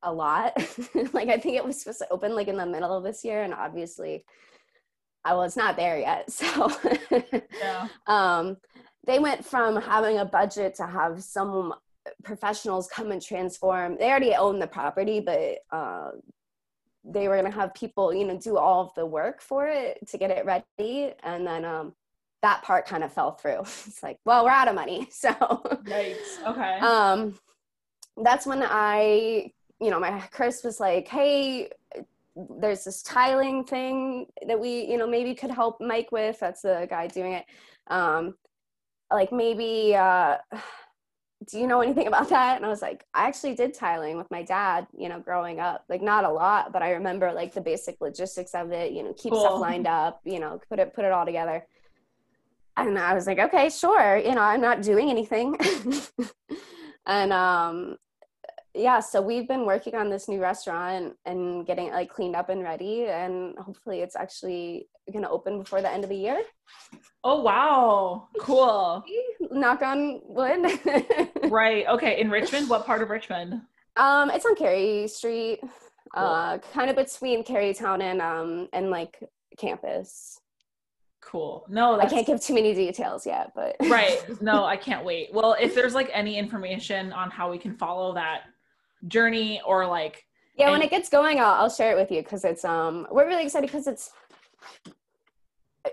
a 0.05 0.13
lot. 0.13 0.57
like 1.13 1.29
I 1.29 1.39
think 1.39 1.57
it 1.57 1.65
was 1.65 1.81
supposed 1.81 1.99
to 1.99 2.13
open 2.13 2.35
like 2.37 2.49
in 2.49 2.57
the 2.57 2.65
middle 2.65 2.97
of 2.97 3.03
this 3.05 3.25
year, 3.25 3.43
and 3.43 3.53
obviously, 3.53 4.25
I 5.25 5.35
was 5.35 5.57
not 5.57 5.77
there 5.77 5.99
yet. 5.99 6.31
So, 6.31 6.71
Yeah. 7.59 7.89
um, 8.07 8.57
they 9.07 9.19
went 9.19 9.45
from 9.45 9.77
having 9.77 10.19
a 10.19 10.25
budget 10.25 10.75
to 10.77 10.87
have 10.87 11.23
some 11.23 11.75
professionals 12.23 12.89
come 12.89 13.11
and 13.13 13.21
transform. 13.23 13.97
They 13.99 14.11
already 14.11 14.35
own 14.35 14.59
the 14.59 14.67
property, 14.67 15.21
but 15.21 15.59
uh, 15.71 16.11
they 17.05 17.29
were 17.29 17.37
gonna 17.37 17.51
have 17.51 17.75
people, 17.75 18.15
you 18.15 18.27
know, 18.27 18.39
do 18.39 18.57
all 18.57 18.83
of 18.83 18.95
the 18.95 19.07
work 19.07 19.41
for 19.43 19.67
it 19.67 19.99
to 20.09 20.19
get 20.19 20.31
it 20.31 20.45
ready, 20.45 21.13
and 21.23 21.47
then 21.47 21.65
um, 21.65 21.95
that 22.43 22.63
part 22.63 22.87
kind 22.87 23.05
of 23.05 23.13
fell 23.13 23.33
through. 23.33 23.61
It's 23.87 24.03
like, 24.03 24.19
well, 24.25 24.45
we're 24.45 24.51
out 24.51 24.69
of 24.69 24.75
money, 24.75 25.09
so 25.11 25.31
Yikes. 25.85 26.47
Okay. 26.47 26.79
um, 26.81 27.39
that's 28.23 28.47
when 28.47 28.63
I, 28.63 29.51
you 29.81 29.91
know, 29.91 29.99
my 30.01 30.21
Chris 30.31 30.63
was 30.65 30.81
like, 30.81 31.09
hey. 31.09 31.71
There's 32.37 32.85
this 32.85 33.03
tiling 33.03 33.65
thing 33.65 34.27
that 34.47 34.59
we, 34.59 34.85
you 34.87 34.99
know, 34.99 35.07
maybe 35.07 35.35
could 35.35 35.51
help 35.51 35.81
Mike 35.81 36.11
with. 36.11 36.41
That's 36.41 36.63
the 36.63 36.87
guy 36.91 37.07
doing 37.07 37.35
it. 37.35 37.45
Um, 37.89 38.35
like 39.15 39.33
maybe 39.33 39.95
uh 39.95 40.37
do 41.51 41.59
you 41.59 41.67
know 41.67 41.83
anything 41.83 42.07
about 42.07 42.31
that 42.31 42.57
and 42.57 42.65
i 42.65 42.69
was 42.69 42.81
like 42.81 43.05
i 43.13 43.27
actually 43.27 43.55
did 43.55 43.75
tiling 43.75 44.17
with 44.17 44.31
my 44.31 44.43
dad 44.43 44.87
you 44.97 45.11
know 45.11 45.21
growing 45.21 45.61
up 45.61 45.85
like 45.91 46.01
not 46.01 46.25
a 46.25 46.29
lot 46.29 46.73
but 46.73 46.83
i 46.83 46.93
remember 46.93 47.33
like 47.33 47.53
the 47.53 47.61
basic 47.61 48.01
logistics 48.01 48.55
of 48.55 48.73
it 48.73 48.93
you 48.93 49.03
know 49.03 49.13
keep 49.13 49.33
Cool. 49.33 49.41
stuff 49.41 49.61
lined 49.61 49.87
up 49.87 50.21
you 50.25 50.41
know 50.41 50.59
put 50.71 50.79
it 50.79 50.95
put 50.95 51.05
it 51.05 51.13
all 51.13 51.27
together 51.27 51.67
and 52.79 52.99
i 52.99 53.13
was 53.13 53.27
like 53.27 53.39
okay 53.39 53.69
sure 53.69 54.17
you 54.17 54.35
know 54.35 54.41
i'm 54.41 54.61
not 54.61 54.81
doing 54.81 55.11
anything 55.11 55.59
and 57.07 57.33
um 57.33 57.97
yeah 58.75 59.01
so 59.01 59.21
we've 59.23 59.47
been 59.49 59.65
working 59.67 59.95
on 59.95 60.11
this 60.11 60.29
new 60.29 60.41
restaurant 60.41 61.15
and 61.27 61.67
getting 61.67 61.87
it 61.89 61.93
like 61.93 62.11
cleaned 62.11 62.35
up 62.37 62.49
and 62.49 62.63
ready 62.63 63.05
and 63.07 63.57
hopefully 63.59 64.01
it's 64.01 64.17
actually 64.17 64.89
going 65.13 65.23
to 65.23 65.31
open 65.31 65.59
before 65.59 65.81
the 65.83 65.91
end 65.91 66.03
of 66.05 66.11
the 66.11 66.17
year 66.17 66.43
oh 67.25 67.41
wow. 67.43 68.29
Cool. 68.39 69.03
knock 69.51 69.83
on 69.83 70.21
wood. 70.25 70.67
Right. 71.51 71.87
Okay. 71.87 72.21
In 72.21 72.31
Richmond, 72.31 72.69
what 72.71 72.87
part 72.87 73.03
of 73.03 73.11
Richmond? 73.11 73.61
um, 73.97 74.31
it's 74.31 74.47
on 74.47 74.57
Cary 74.57 75.07
Street, 75.09 75.61
Cool. 75.61 75.71
uh, 76.25 76.59
kind 76.73 76.89
of 76.91 76.97
between 76.97 77.45
Carytown 77.45 78.01
and 78.03 78.21
um 78.23 78.69
and 78.73 78.91
like 78.91 79.23
campus. 79.59 80.41
Cool. 81.21 81.65
No, 81.69 81.99
I 82.01 82.07
can't 82.07 82.27
give 82.27 82.41
too 82.41 82.55
many 82.55 82.75
details 82.75 83.27
yet, 83.27 83.53
but 83.55 83.77
right. 83.89 84.21
No, 84.43 84.65
I 84.65 84.77
can't 84.77 85.05
wait. 85.05 85.33
Well, 85.33 85.55
if 85.61 85.75
there's 85.75 85.95
like 85.95 86.11
any 86.13 86.39
information 86.39 87.13
on 87.13 87.31
how 87.31 87.51
we 87.51 87.59
can 87.59 87.77
follow 87.77 88.15
that 88.15 88.43
journey 89.09 89.61
or 89.65 89.87
like 89.87 90.25
yeah, 90.57 90.71
when 90.71 90.83
it 90.83 90.91
gets 90.91 91.09
going, 91.09 91.41
I'll, 91.41 91.63
I'll 91.63 91.71
share 91.71 91.93
it 91.93 91.97
with 91.97 92.11
you 92.13 92.23
because 92.23 92.45
it's 92.45 92.65
um 92.65 93.07
we're 93.11 93.27
really 93.27 93.45
excited 93.45 93.67
because 93.67 93.87
it's 93.87 94.11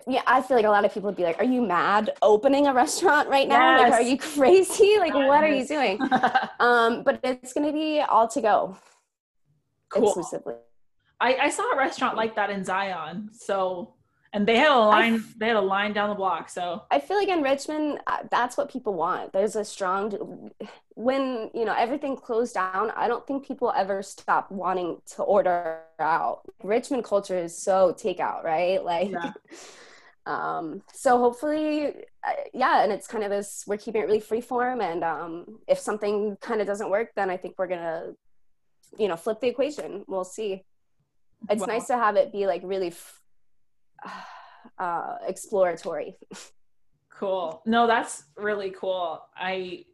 yeah 0.07 0.21
I 0.27 0.41
feel 0.41 0.55
like 0.55 0.65
a 0.65 0.69
lot 0.69 0.85
of 0.85 0.93
people 0.93 1.07
would 1.07 1.17
be 1.17 1.23
like, 1.23 1.39
"Are 1.39 1.45
you 1.45 1.61
mad 1.61 2.11
opening 2.21 2.67
a 2.67 2.73
restaurant 2.73 3.27
right 3.27 3.47
now? 3.47 3.81
Like, 3.81 3.93
are 3.93 4.01
you 4.01 4.17
crazy? 4.17 4.95
Like, 4.99 5.13
what 5.13 5.43
are 5.43 5.49
you 5.49 5.65
doing?" 5.65 5.99
Um, 6.59 7.03
but 7.03 7.19
it's 7.23 7.53
gonna 7.53 7.73
be 7.73 8.01
all 8.01 8.27
to 8.27 8.41
go 8.41 8.77
cool. 9.89 10.07
exclusively. 10.07 10.55
I, 11.19 11.35
I 11.35 11.49
saw 11.49 11.71
a 11.71 11.77
restaurant 11.77 12.17
like 12.17 12.35
that 12.35 12.49
in 12.49 12.63
Zion. 12.63 13.29
So, 13.31 13.93
and 14.33 14.47
they 14.47 14.57
had 14.57 14.71
a 14.71 14.77
line. 14.77 15.23
they 15.37 15.47
had 15.47 15.55
a 15.55 15.61
line 15.61 15.93
down 15.93 16.09
the 16.09 16.15
block. 16.15 16.49
So, 16.49 16.83
I 16.89 16.99
feel 16.99 17.17
like 17.17 17.29
in 17.29 17.43
Richmond, 17.43 17.99
uh, 18.07 18.19
that's 18.29 18.57
what 18.57 18.71
people 18.71 18.95
want. 18.95 19.31
There's 19.31 19.55
a 19.55 19.63
strong, 19.63 20.51
when 20.95 21.49
you 21.53 21.65
know 21.65 21.73
everything 21.77 22.15
closed 22.17 22.53
down. 22.53 22.91
I 22.95 23.07
don't 23.07 23.25
think 23.25 23.45
people 23.45 23.71
ever 23.75 24.01
stop 24.03 24.51
wanting 24.51 25.01
to 25.15 25.23
order 25.23 25.81
out. 25.99 26.41
Richmond 26.63 27.03
culture 27.03 27.37
is 27.37 27.57
so 27.57 27.93
takeout, 27.93 28.43
right? 28.43 28.83
Like, 28.91 29.11
Yeah. 29.11 29.31
um, 30.25 30.81
so 30.93 31.17
hopefully, 31.17 31.87
uh, 32.23 32.31
yeah. 32.53 32.83
And 32.83 32.91
it's 32.91 33.07
kind 33.07 33.23
of 33.23 33.29
this. 33.29 33.63
We're 33.67 33.77
keeping 33.77 34.01
it 34.01 34.05
really 34.05 34.19
free 34.19 34.41
form, 34.41 34.81
and 34.81 35.03
um, 35.03 35.59
if 35.67 35.79
something 35.79 36.37
kind 36.41 36.61
of 36.61 36.67
doesn't 36.67 36.89
work, 36.89 37.09
then 37.15 37.29
I 37.29 37.37
think 37.37 37.55
we're 37.57 37.67
gonna, 37.67 38.13
you 38.97 39.07
know, 39.07 39.15
flip 39.15 39.39
the 39.39 39.47
equation. 39.47 40.03
We'll 40.07 40.23
see. 40.25 40.63
It's 41.49 41.61
Wow. 41.61 41.67
nice 41.67 41.87
to 41.87 41.97
have 41.97 42.15
it 42.17 42.31
be 42.31 42.45
like 42.47 42.61
really. 42.63 42.87
F- 42.89 43.21
uh 44.77 45.15
exploratory 45.27 46.15
cool. 47.09 47.61
No, 47.65 47.87
that's 47.87 48.23
really 48.37 48.69
cool. 48.71 49.21
I 49.35 49.85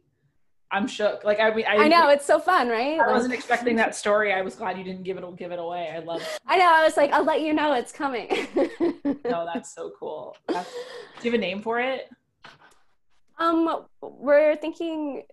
I'm 0.70 0.86
shook. 0.86 1.24
Like 1.24 1.40
I 1.40 1.54
mean, 1.54 1.64
I, 1.66 1.76
I 1.76 1.88
know 1.88 2.08
it's 2.10 2.26
so 2.26 2.38
fun, 2.38 2.68
right? 2.68 3.00
I 3.00 3.06
like, 3.06 3.14
wasn't 3.14 3.32
expecting 3.32 3.76
that 3.76 3.94
story. 3.94 4.32
I 4.32 4.42
was 4.42 4.54
glad 4.54 4.76
you 4.76 4.84
didn't 4.84 5.02
give 5.02 5.16
it 5.16 5.36
give 5.36 5.52
it 5.52 5.58
away. 5.58 5.90
I 5.94 6.00
love. 6.00 6.20
It. 6.20 6.28
I 6.46 6.58
know. 6.58 6.70
I 6.70 6.84
was 6.84 6.96
like, 6.96 7.10
I'll 7.12 7.24
let 7.24 7.40
you 7.40 7.54
know 7.54 7.72
it's 7.74 7.92
coming. 7.92 8.28
no, 9.24 9.48
that's 9.52 9.74
so 9.74 9.92
cool. 9.98 10.36
That's, 10.46 10.70
do 10.70 10.78
you 11.22 11.30
have 11.32 11.34
a 11.34 11.40
name 11.40 11.62
for 11.62 11.80
it? 11.80 12.10
Um, 13.38 13.86
we're 14.02 14.56
thinking. 14.56 15.24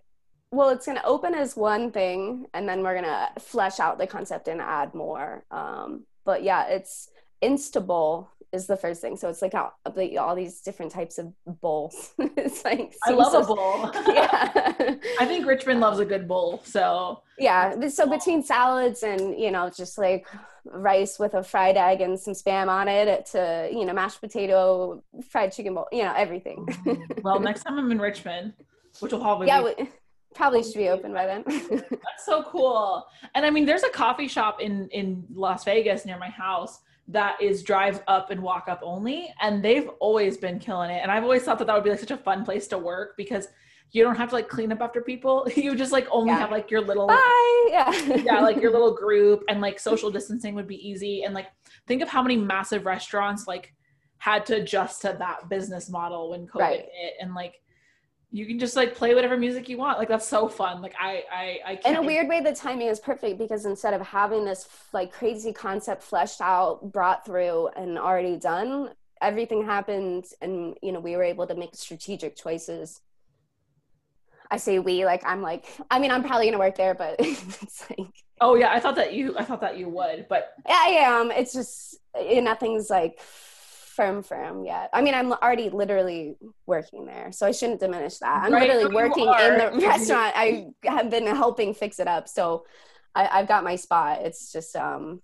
Well, 0.52 0.70
it's 0.70 0.86
going 0.86 0.96
to 0.96 1.04
open 1.04 1.34
as 1.34 1.56
one 1.56 1.90
thing, 1.90 2.46
and 2.54 2.68
then 2.68 2.82
we're 2.82 2.94
going 2.94 3.04
to 3.04 3.28
flesh 3.40 3.80
out 3.80 3.98
the 3.98 4.06
concept 4.06 4.48
and 4.48 4.60
add 4.60 4.94
more. 4.94 5.44
Um, 5.50 6.04
but 6.24 6.44
yeah, 6.44 6.68
it's 6.68 7.10
Instabowl 7.42 8.28
is 8.52 8.66
the 8.66 8.76
first 8.76 9.00
thing. 9.00 9.16
So 9.16 9.28
it's 9.28 9.42
like 9.42 9.54
all, 9.54 10.34
these 10.34 10.60
different 10.60 10.92
types 10.92 11.18
of 11.18 11.32
bowls. 11.60 12.14
it's 12.18 12.64
like 12.64 12.94
I 13.04 13.10
love 13.10 13.32
so, 13.32 13.40
a 13.42 13.46
bowl. 13.46 13.90
yeah. 14.14 14.94
I 15.20 15.26
think 15.26 15.46
Richmond 15.46 15.80
loves 15.80 15.98
a 15.98 16.04
good 16.04 16.28
bowl. 16.28 16.62
So 16.64 17.22
yeah. 17.38 17.88
So 17.88 18.08
between 18.08 18.42
salads 18.42 19.02
and 19.02 19.38
you 19.38 19.50
know 19.50 19.70
just 19.70 19.98
like 19.98 20.26
rice 20.64 21.18
with 21.18 21.34
a 21.34 21.42
fried 21.42 21.76
egg 21.76 22.00
and 22.00 22.18
some 22.18 22.34
spam 22.34 22.68
on 22.68 22.88
it 22.88 23.26
to 23.26 23.68
you 23.72 23.84
know 23.84 23.92
mashed 23.92 24.20
potato, 24.20 25.02
fried 25.28 25.52
chicken 25.52 25.74
bowl, 25.74 25.88
you 25.92 26.02
know 26.02 26.14
everything. 26.16 26.66
Mm-hmm. 26.66 27.20
well, 27.22 27.40
next 27.40 27.62
time 27.62 27.78
I'm 27.78 27.90
in 27.90 27.98
Richmond, 27.98 28.54
which 29.00 29.12
will 29.12 29.20
probably 29.20 29.48
yeah. 29.48 29.62
Be- 29.62 29.74
we- 29.78 29.90
probably 30.34 30.62
should 30.62 30.74
be 30.74 30.90
open 30.90 31.14
by 31.14 31.24
then. 31.24 31.42
That's 31.46 32.26
so 32.26 32.42
cool. 32.42 33.06
And 33.34 33.46
I 33.46 33.50
mean, 33.50 33.64
there's 33.64 33.84
a 33.84 33.88
coffee 33.88 34.28
shop 34.28 34.60
in 34.60 34.86
in 34.90 35.24
Las 35.32 35.64
Vegas 35.64 36.04
near 36.04 36.18
my 36.18 36.28
house 36.28 36.80
that 37.08 37.40
is 37.40 37.62
drive 37.62 38.02
up 38.08 38.30
and 38.30 38.40
walk 38.40 38.64
up 38.68 38.80
only 38.82 39.32
and 39.40 39.62
they've 39.62 39.88
always 40.00 40.36
been 40.36 40.58
killing 40.58 40.90
it 40.90 41.00
and 41.02 41.10
i've 41.10 41.22
always 41.22 41.42
thought 41.42 41.58
that 41.58 41.66
that 41.66 41.74
would 41.74 41.84
be 41.84 41.90
like 41.90 42.00
such 42.00 42.10
a 42.10 42.16
fun 42.16 42.44
place 42.44 42.66
to 42.66 42.78
work 42.78 43.16
because 43.16 43.48
you 43.92 44.02
don't 44.02 44.16
have 44.16 44.30
to 44.30 44.34
like 44.34 44.48
clean 44.48 44.72
up 44.72 44.80
after 44.80 45.00
people 45.00 45.46
you 45.56 45.74
just 45.74 45.92
like 45.92 46.06
only 46.10 46.30
yeah. 46.30 46.38
have 46.38 46.50
like 46.50 46.70
your 46.70 46.80
little 46.80 47.06
Bye. 47.06 47.68
yeah 47.68 47.92
yeah 48.16 48.40
like 48.40 48.56
your 48.56 48.72
little 48.76 48.94
group 48.94 49.44
and 49.48 49.60
like 49.60 49.78
social 49.78 50.10
distancing 50.10 50.54
would 50.54 50.66
be 50.66 50.88
easy 50.88 51.22
and 51.22 51.34
like 51.34 51.46
think 51.86 52.02
of 52.02 52.08
how 52.08 52.22
many 52.22 52.36
massive 52.36 52.86
restaurants 52.86 53.46
like 53.46 53.72
had 54.18 54.44
to 54.46 54.56
adjust 54.56 55.02
to 55.02 55.14
that 55.18 55.48
business 55.48 55.88
model 55.88 56.30
when 56.30 56.46
covid 56.46 56.60
right. 56.60 56.88
hit 56.92 57.14
and 57.20 57.34
like 57.34 57.60
you 58.30 58.44
can 58.46 58.58
just 58.58 58.76
like 58.76 58.94
play 58.94 59.14
whatever 59.14 59.36
music 59.36 59.68
you 59.68 59.78
want. 59.78 59.98
Like 59.98 60.08
that's 60.08 60.26
so 60.26 60.48
fun. 60.48 60.82
Like 60.82 60.94
I, 60.98 61.24
I, 61.32 61.58
I 61.64 61.76
can't. 61.76 61.98
In 61.98 62.04
a 62.04 62.06
weird 62.06 62.28
way, 62.28 62.40
the 62.40 62.52
timing 62.52 62.88
is 62.88 63.00
perfect 63.00 63.38
because 63.38 63.64
instead 63.64 63.94
of 63.94 64.00
having 64.02 64.44
this 64.44 64.68
like 64.92 65.12
crazy 65.12 65.52
concept 65.52 66.02
fleshed 66.02 66.40
out, 66.40 66.92
brought 66.92 67.24
through, 67.24 67.68
and 67.76 67.98
already 67.98 68.36
done, 68.36 68.90
everything 69.22 69.64
happened, 69.64 70.26
and 70.42 70.76
you 70.82 70.92
know 70.92 71.00
we 71.00 71.16
were 71.16 71.22
able 71.22 71.46
to 71.46 71.54
make 71.54 71.74
strategic 71.74 72.36
choices. 72.36 73.00
I 74.50 74.58
say 74.58 74.78
we, 74.78 75.04
like 75.04 75.22
I'm 75.24 75.42
like, 75.42 75.66
I 75.90 75.98
mean, 75.98 76.10
I'm 76.10 76.22
probably 76.22 76.46
gonna 76.46 76.58
work 76.58 76.76
there, 76.76 76.94
but 76.94 77.16
it's 77.18 77.88
like. 77.90 78.08
Oh 78.40 78.54
yeah, 78.54 78.70
I 78.70 78.80
thought 78.80 78.96
that 78.96 79.14
you, 79.14 79.36
I 79.38 79.44
thought 79.44 79.60
that 79.62 79.78
you 79.78 79.88
would, 79.88 80.26
but. 80.28 80.52
Yeah, 80.68 80.78
I 80.78 80.88
am. 80.88 81.30
It's 81.30 81.52
just 81.52 81.96
nothing's 82.14 82.90
like 82.90 83.20
firm 83.96 84.22
firm 84.22 84.64
yet. 84.64 84.90
I 84.92 85.00
mean, 85.00 85.14
I'm 85.14 85.32
already 85.32 85.70
literally 85.70 86.36
working 86.66 87.06
there, 87.06 87.32
so 87.32 87.46
I 87.46 87.52
shouldn't 87.52 87.80
diminish 87.80 88.18
that. 88.18 88.44
I'm 88.44 88.52
right, 88.52 88.68
literally 88.68 88.94
working 88.94 89.24
in 89.24 89.58
the 89.58 89.86
restaurant. 89.86 90.34
I 90.36 90.66
have 90.84 91.10
been 91.10 91.26
helping 91.26 91.72
fix 91.72 91.98
it 91.98 92.06
up, 92.06 92.28
so 92.28 92.66
I, 93.14 93.38
have 93.38 93.48
got 93.48 93.64
my 93.64 93.76
spot. 93.76 94.20
It's 94.20 94.52
just, 94.52 94.76
um, 94.76 95.22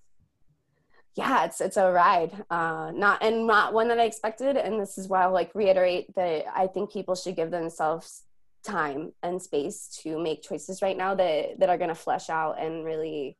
yeah, 1.15 1.44
it's 1.44 1.61
it's 1.61 1.77
a 1.77 1.93
ride, 1.93 2.32
uh, 2.51 2.90
not 2.94 3.23
and 3.23 3.47
not 3.47 3.74
one 3.74 3.89
that 3.89 4.01
I 4.01 4.05
expected. 4.05 4.57
And 4.57 4.81
this 4.81 4.97
is 4.97 5.07
why 5.07 5.24
I'll 5.24 5.32
like 5.32 5.55
reiterate 5.55 6.15
that 6.16 6.47
I 6.57 6.66
think 6.66 6.90
people 6.90 7.15
should 7.15 7.36
give 7.36 7.51
themselves 7.51 8.23
time 8.65 9.12
and 9.23 9.43
space 9.43 10.01
to 10.03 10.19
make 10.19 10.43
choices 10.43 10.81
right 10.81 10.97
now 10.97 11.15
that 11.15 11.59
that 11.59 11.69
are 11.69 11.77
going 11.77 11.89
to 11.89 11.94
flesh 11.94 12.31
out 12.31 12.59
and 12.59 12.85
really 12.85 13.36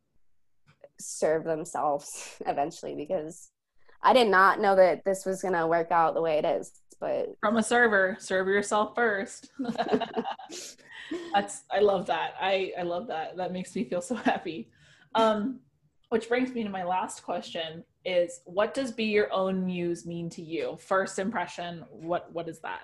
serve 1.01 1.45
themselves 1.45 2.37
eventually 2.47 2.95
because 2.95 3.49
I 4.03 4.13
did 4.13 4.29
not 4.29 4.61
know 4.61 4.75
that 4.77 5.05
this 5.05 5.25
was 5.25 5.43
going 5.43 5.55
to 5.55 5.67
work 5.67 5.93
out 5.93 6.15
the 6.15 6.23
way 6.23 6.39
it 6.39 6.45
is. 6.45 6.73
But 7.01 7.37
from 7.41 7.57
a 7.57 7.63
server, 7.63 8.17
serve 8.21 8.47
yourself 8.47 8.95
first. 8.95 9.51
That's 11.35 11.65
I 11.71 11.81
love 11.81 12.07
that. 12.07 12.35
I 12.41 12.73
I 12.79 12.83
love 12.83 13.09
that. 13.09 13.37
That 13.37 13.53
makes 13.53 13.75
me 13.75 13.85
feel 13.85 14.01
so 14.01 14.15
happy. 14.15 14.71
Um, 15.15 15.61
which 16.11 16.29
brings 16.29 16.53
me 16.55 16.63
to 16.63 16.71
my 16.71 16.85
last 16.85 17.25
question: 17.25 17.85
Is 18.05 18.41
what 18.45 18.73
does 18.73 18.93
be 18.93 19.05
your 19.07 19.33
own 19.33 19.67
muse 19.67 20.07
mean 20.07 20.31
to 20.31 20.43
you? 20.43 20.77
First 20.81 21.19
impression. 21.19 21.85
What 21.91 22.33
what 22.33 22.49
is 22.49 22.61
that? 22.61 22.83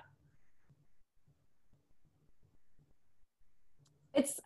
It's 4.13 4.39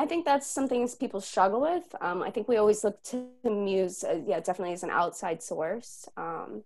I 0.00 0.06
think 0.06 0.24
that's 0.24 0.46
something 0.46 0.88
people 0.98 1.20
struggle 1.20 1.60
with. 1.60 1.94
Um, 2.00 2.22
I 2.22 2.30
think 2.30 2.48
we 2.48 2.56
always 2.56 2.82
look 2.84 3.02
to 3.02 3.26
Muse, 3.44 4.02
uh, 4.02 4.22
yeah, 4.26 4.40
definitely 4.40 4.72
as 4.72 4.82
an 4.82 4.88
outside 4.88 5.42
source. 5.42 6.08
Um, 6.16 6.62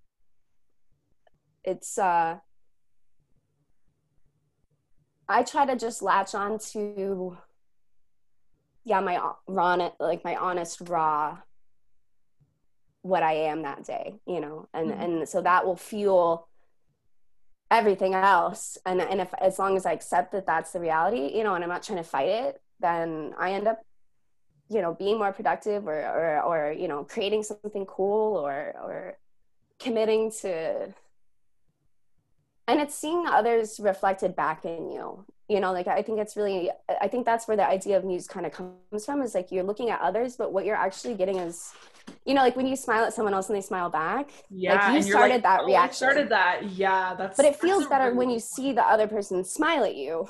it's, 1.65 1.99
uh, 1.99 2.37
I 5.29 5.43
try 5.43 5.67
to 5.67 5.75
just 5.75 6.01
latch 6.01 6.37
on 6.37 6.61
to, 6.71 7.37
yeah, 8.85 9.01
my 9.01 9.21
raw, 9.49 9.91
like 9.99 10.23
my 10.23 10.37
honest, 10.37 10.83
raw, 10.83 11.39
what 13.03 13.25
I 13.25 13.33
am 13.33 13.63
that 13.63 13.83
day, 13.85 14.15
you 14.29 14.41
know, 14.41 14.69
and 14.73 14.93
mm-hmm. 14.93 15.03
and 15.03 15.29
so 15.29 15.43
that 15.43 15.67
will 15.67 15.77
fuel 15.77 16.47
everything 17.69 18.15
else. 18.15 18.79
And 18.87 19.01
and 19.01 19.21
if 19.21 19.35
as 19.41 19.59
long 19.59 19.77
as 19.77 19.87
I 19.87 19.93
accept 19.93 20.31
that 20.33 20.47
that's 20.47 20.71
the 20.71 20.79
reality, 20.79 21.37
you 21.37 21.43
know, 21.43 21.55
and 21.55 21.65
I'm 21.65 21.71
not 21.71 21.83
trying 21.83 21.99
to 21.99 22.05
fight 22.05 22.29
it, 22.29 22.61
then 22.85 23.35
I 23.39 23.53
end 23.53 23.67
up, 23.67 23.81
you 24.69 24.83
know, 24.83 24.93
being 24.95 25.17
more 25.19 25.33
productive 25.33 25.89
or, 25.89 26.01
or, 26.19 26.43
or, 26.43 26.73
you 26.73 26.87
know, 26.87 27.05
creating 27.05 27.43
something 27.43 27.87
cool 27.87 28.37
or, 28.37 28.75
or 28.85 29.19
committing 29.79 30.31
to, 30.43 30.93
and 32.69 32.81
it's 32.81 32.95
seeing 32.95 33.27
others 33.27 33.81
reflected 33.81 34.37
back 34.37 34.65
in 34.65 34.91
you, 34.91 35.25
you 35.49 35.61
know, 35.61 35.73
like 35.73 35.87
I 35.87 36.03
think 36.03 36.19
it's 36.19 36.37
really, 36.37 36.71
I 37.01 37.09
think 37.09 37.27
that's 37.27 37.47
where 37.47 37.57
the 37.57 37.67
idea 37.67 37.97
of 37.97 38.05
muse 38.05 38.27
kind 38.27 38.47
of 38.47 38.53
comes 38.53 39.05
from 39.05 39.23
is 39.23 39.35
like 39.35 39.53
you're 39.53 39.69
looking 39.71 39.91
at 39.91 40.01
others, 40.01 40.37
but 40.37 40.53
what 40.53 40.65
you're 40.65 40.83
actually 40.89 41.15
getting 41.15 41.39
is, 41.39 41.73
you 42.25 42.35
know, 42.35 42.43
like 42.43 42.57
when 42.57 42.67
you 42.67 42.77
smile 42.77 43.05
at 43.05 43.13
someone 43.13 43.35
else 43.35 43.49
and 43.49 43.57
they 43.57 43.63
smile 43.63 43.91
back. 43.91 44.31
Yeah. 44.51 44.75
Like 44.75 44.97
you 44.97 45.03
started 45.03 45.35
like, 45.35 45.43
that 45.43 45.61
oh, 45.63 45.67
reaction. 45.67 46.09
I 46.09 46.11
started 46.13 46.29
that. 46.31 46.71
Yeah. 46.71 47.15
That's, 47.15 47.37
but 47.37 47.47
it 47.47 47.57
feels 47.57 47.87
better 47.87 48.07
really 48.07 48.17
when 48.19 48.31
you 48.31 48.41
see 48.41 48.73
the 48.73 48.83
other 48.83 49.07
person 49.07 49.45
smile 49.45 49.85
at 49.85 49.97
you, 49.97 50.29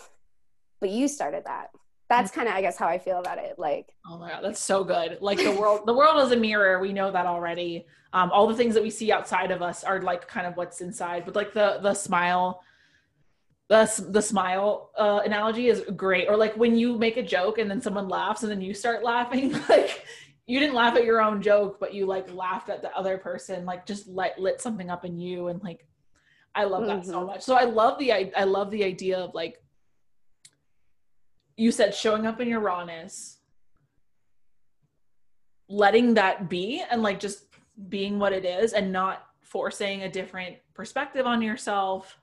but 0.81 0.91
you 0.91 1.09
started 1.09 1.45
that 1.47 1.71
that's 2.17 2.31
kind 2.31 2.49
of 2.49 2.55
i 2.55 2.61
guess 2.61 2.77
how 2.77 2.87
i 2.87 2.99
feel 2.99 3.19
about 3.19 3.39
it 3.39 3.59
like 3.59 3.95
oh 4.09 4.19
my 4.19 4.31
god 4.31 4.43
that's 4.43 4.61
so 4.61 4.85
good. 4.85 5.19
Like 5.21 5.39
the 5.39 5.53
world 5.53 5.83
the 5.87 5.95
world 5.95 6.23
is 6.25 6.33
a 6.33 6.37
mirror 6.37 6.81
we 6.81 6.93
know 6.93 7.11
that 7.11 7.27
already. 7.27 7.87
Um, 8.13 8.31
all 8.31 8.47
the 8.47 8.55
things 8.55 8.75
that 8.75 8.83
we 8.83 8.91
see 8.91 9.11
outside 9.11 9.51
of 9.51 9.61
us 9.61 9.83
are 9.83 10.01
like 10.01 10.29
kind 10.29 10.47
of 10.47 10.57
what's 10.57 10.81
inside 10.81 11.25
but 11.25 11.35
like 11.35 11.53
the 11.53 11.81
the 11.83 11.95
smile 11.95 12.63
the, 13.69 14.07
the 14.11 14.23
smile 14.23 14.91
uh, 14.97 15.21
analogy 15.25 15.69
is 15.69 15.83
great 15.97 16.29
or 16.29 16.37
like 16.37 16.55
when 16.57 16.77
you 16.77 16.97
make 16.97 17.17
a 17.17 17.23
joke 17.23 17.59
and 17.59 17.69
then 17.69 17.81
someone 17.81 18.09
laughs 18.09 18.43
and 18.43 18.53
then 18.53 18.61
you 18.61 18.73
start 18.73 19.03
laughing 19.03 19.53
like 19.69 20.05
you 20.47 20.61
didn't 20.61 20.77
laugh 20.77 20.95
at 20.97 21.05
your 21.05 21.21
own 21.21 21.43
joke 21.43 21.81
but 21.81 21.93
you 21.93 22.07
like 22.07 22.33
laughed 22.33 22.69
at 22.69 22.83
the 22.83 22.97
other 22.97 23.19
person 23.19 23.65
like 23.65 23.85
just 23.85 24.07
let 24.07 24.39
lit 24.39 24.61
something 24.61 24.91
up 24.91 25.05
in 25.05 25.19
you 25.19 25.49
and 25.49 25.61
like 25.65 25.87
i 26.55 26.63
love 26.63 26.87
that 26.87 27.01
mm-hmm. 27.01 27.11
so 27.11 27.27
much. 27.27 27.43
So 27.43 27.57
i 27.57 27.65
love 27.65 27.99
the 27.99 28.13
I, 28.13 28.31
I 28.37 28.45
love 28.45 28.71
the 28.71 28.85
idea 28.85 29.19
of 29.19 29.35
like 29.35 29.64
you 31.57 31.71
said 31.71 31.95
showing 31.95 32.27
up 32.27 32.41
in 32.41 32.49
your 32.49 32.61
rawness 32.61 33.39
letting 35.69 36.15
that 36.15 36.49
be 36.49 36.83
and 36.91 37.03
like 37.03 37.19
just 37.21 37.47
being 37.89 38.19
what 38.19 38.33
it 38.33 38.45
is 38.45 38.73
and 38.73 38.93
not 38.93 39.27
forcing 39.41 40.03
a 40.03 40.09
different 40.09 40.57
perspective 40.75 41.27
on 41.27 41.41
yourself 41.41 42.19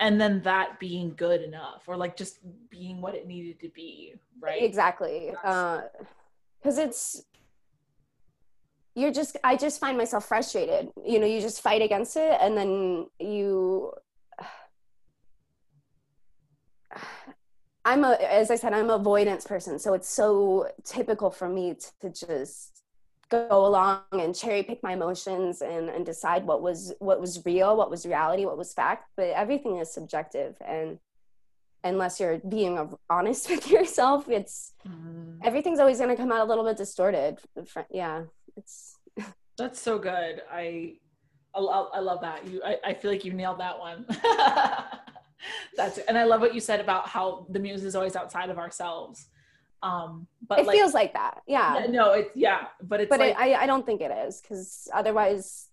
and 0.00 0.20
then 0.20 0.42
that 0.42 0.78
being 0.80 1.14
good 1.14 1.42
enough 1.42 1.84
or 1.86 1.96
like 1.96 2.16
just 2.16 2.38
being 2.70 3.00
what 3.00 3.14
it 3.14 3.26
needed 3.26 3.60
to 3.60 3.68
be 3.70 4.14
right? 4.40 4.62
Exactly. 4.62 5.30
Because 5.30 5.88
uh, 6.78 6.82
it's 6.82 7.22
you're 8.96 9.12
just 9.12 9.36
i 9.42 9.56
just 9.56 9.80
find 9.80 9.98
myself 9.98 10.26
frustrated. 10.26 10.90
You 11.04 11.18
know 11.18 11.26
you 11.26 11.40
just 11.40 11.60
fight 11.60 11.82
against 11.82 12.16
it 12.16 12.38
and 12.40 12.56
then 12.56 13.08
you 13.18 13.92
I'm 17.84 18.04
a, 18.04 18.12
as 18.12 18.50
I 18.50 18.56
said, 18.56 18.72
I'm 18.72 18.86
an 18.86 18.90
avoidance 18.90 19.44
person. 19.46 19.78
So 19.78 19.94
it's 19.94 20.08
so 20.08 20.68
typical 20.84 21.30
for 21.30 21.48
me 21.48 21.74
to, 21.74 22.10
to 22.10 22.26
just 22.26 22.82
go 23.30 23.66
along 23.66 24.00
and 24.12 24.34
cherry 24.34 24.62
pick 24.62 24.82
my 24.82 24.92
emotions 24.92 25.60
and, 25.60 25.88
and 25.88 26.06
decide 26.06 26.46
what 26.46 26.62
was 26.62 26.94
what 26.98 27.20
was 27.20 27.44
real, 27.44 27.76
what 27.76 27.90
was 27.90 28.06
reality, 28.06 28.44
what 28.46 28.56
was 28.56 28.72
fact. 28.72 29.08
But 29.16 29.28
everything 29.28 29.78
is 29.78 29.92
subjective, 29.92 30.56
and 30.66 30.98
unless 31.82 32.18
you're 32.20 32.38
being 32.38 32.96
honest 33.10 33.50
with 33.50 33.70
yourself, 33.70 34.28
it's 34.28 34.72
mm. 34.88 35.38
everything's 35.42 35.78
always 35.78 35.98
going 35.98 36.10
to 36.10 36.16
come 36.16 36.32
out 36.32 36.40
a 36.40 36.48
little 36.48 36.64
bit 36.64 36.76
distorted. 36.76 37.38
Yeah, 37.90 38.24
it's. 38.56 38.96
That's 39.56 39.80
so 39.80 39.98
good. 39.98 40.42
I, 40.50 40.94
I, 41.54 41.60
I 41.60 42.00
love 42.00 42.22
that. 42.22 42.44
You, 42.44 42.60
I, 42.64 42.76
I 42.84 42.94
feel 42.94 43.12
like 43.12 43.24
you 43.24 43.32
nailed 43.32 43.60
that 43.60 43.78
one. 43.78 44.04
That's 45.76 45.98
it. 45.98 46.04
And 46.08 46.16
I 46.16 46.24
love 46.24 46.40
what 46.40 46.54
you 46.54 46.60
said 46.60 46.80
about 46.80 47.08
how 47.08 47.46
the 47.50 47.58
muse 47.58 47.84
is 47.84 47.94
always 47.94 48.16
outside 48.16 48.50
of 48.50 48.58
ourselves. 48.58 49.28
Um, 49.82 50.26
but 50.48 50.60
it 50.60 50.66
like, 50.66 50.76
feels 50.76 50.94
like 50.94 51.12
that. 51.12 51.42
Yeah. 51.46 51.80
yeah, 51.80 51.86
no, 51.90 52.12
it's 52.12 52.30
yeah, 52.34 52.68
but 52.82 53.02
it's 53.02 53.10
but 53.10 53.20
like 53.20 53.32
it, 53.32 53.38
I, 53.38 53.54
I 53.62 53.66
don't 53.66 53.84
think 53.84 54.00
it 54.00 54.10
is 54.10 54.40
because 54.40 54.88
otherwise, 54.94 55.68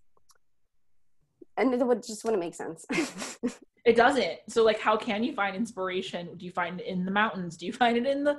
and 1.55 1.73
it 1.73 1.85
would 1.85 2.03
just 2.03 2.25
wouldn't 2.25 2.41
make 2.41 2.53
sense. 2.53 2.85
it 3.85 3.95
doesn't. 3.95 4.39
So 4.49 4.63
like, 4.63 4.79
how 4.79 4.97
can 4.97 5.23
you 5.23 5.33
find 5.33 5.55
inspiration? 5.55 6.35
Do 6.35 6.45
you 6.45 6.51
find 6.51 6.81
it 6.81 6.87
in 6.87 7.05
the 7.05 7.11
mountains? 7.11 7.55
Do 7.55 7.65
you 7.65 7.71
find 7.71 7.95
it 7.95 8.05
in 8.05 8.25
the 8.25 8.37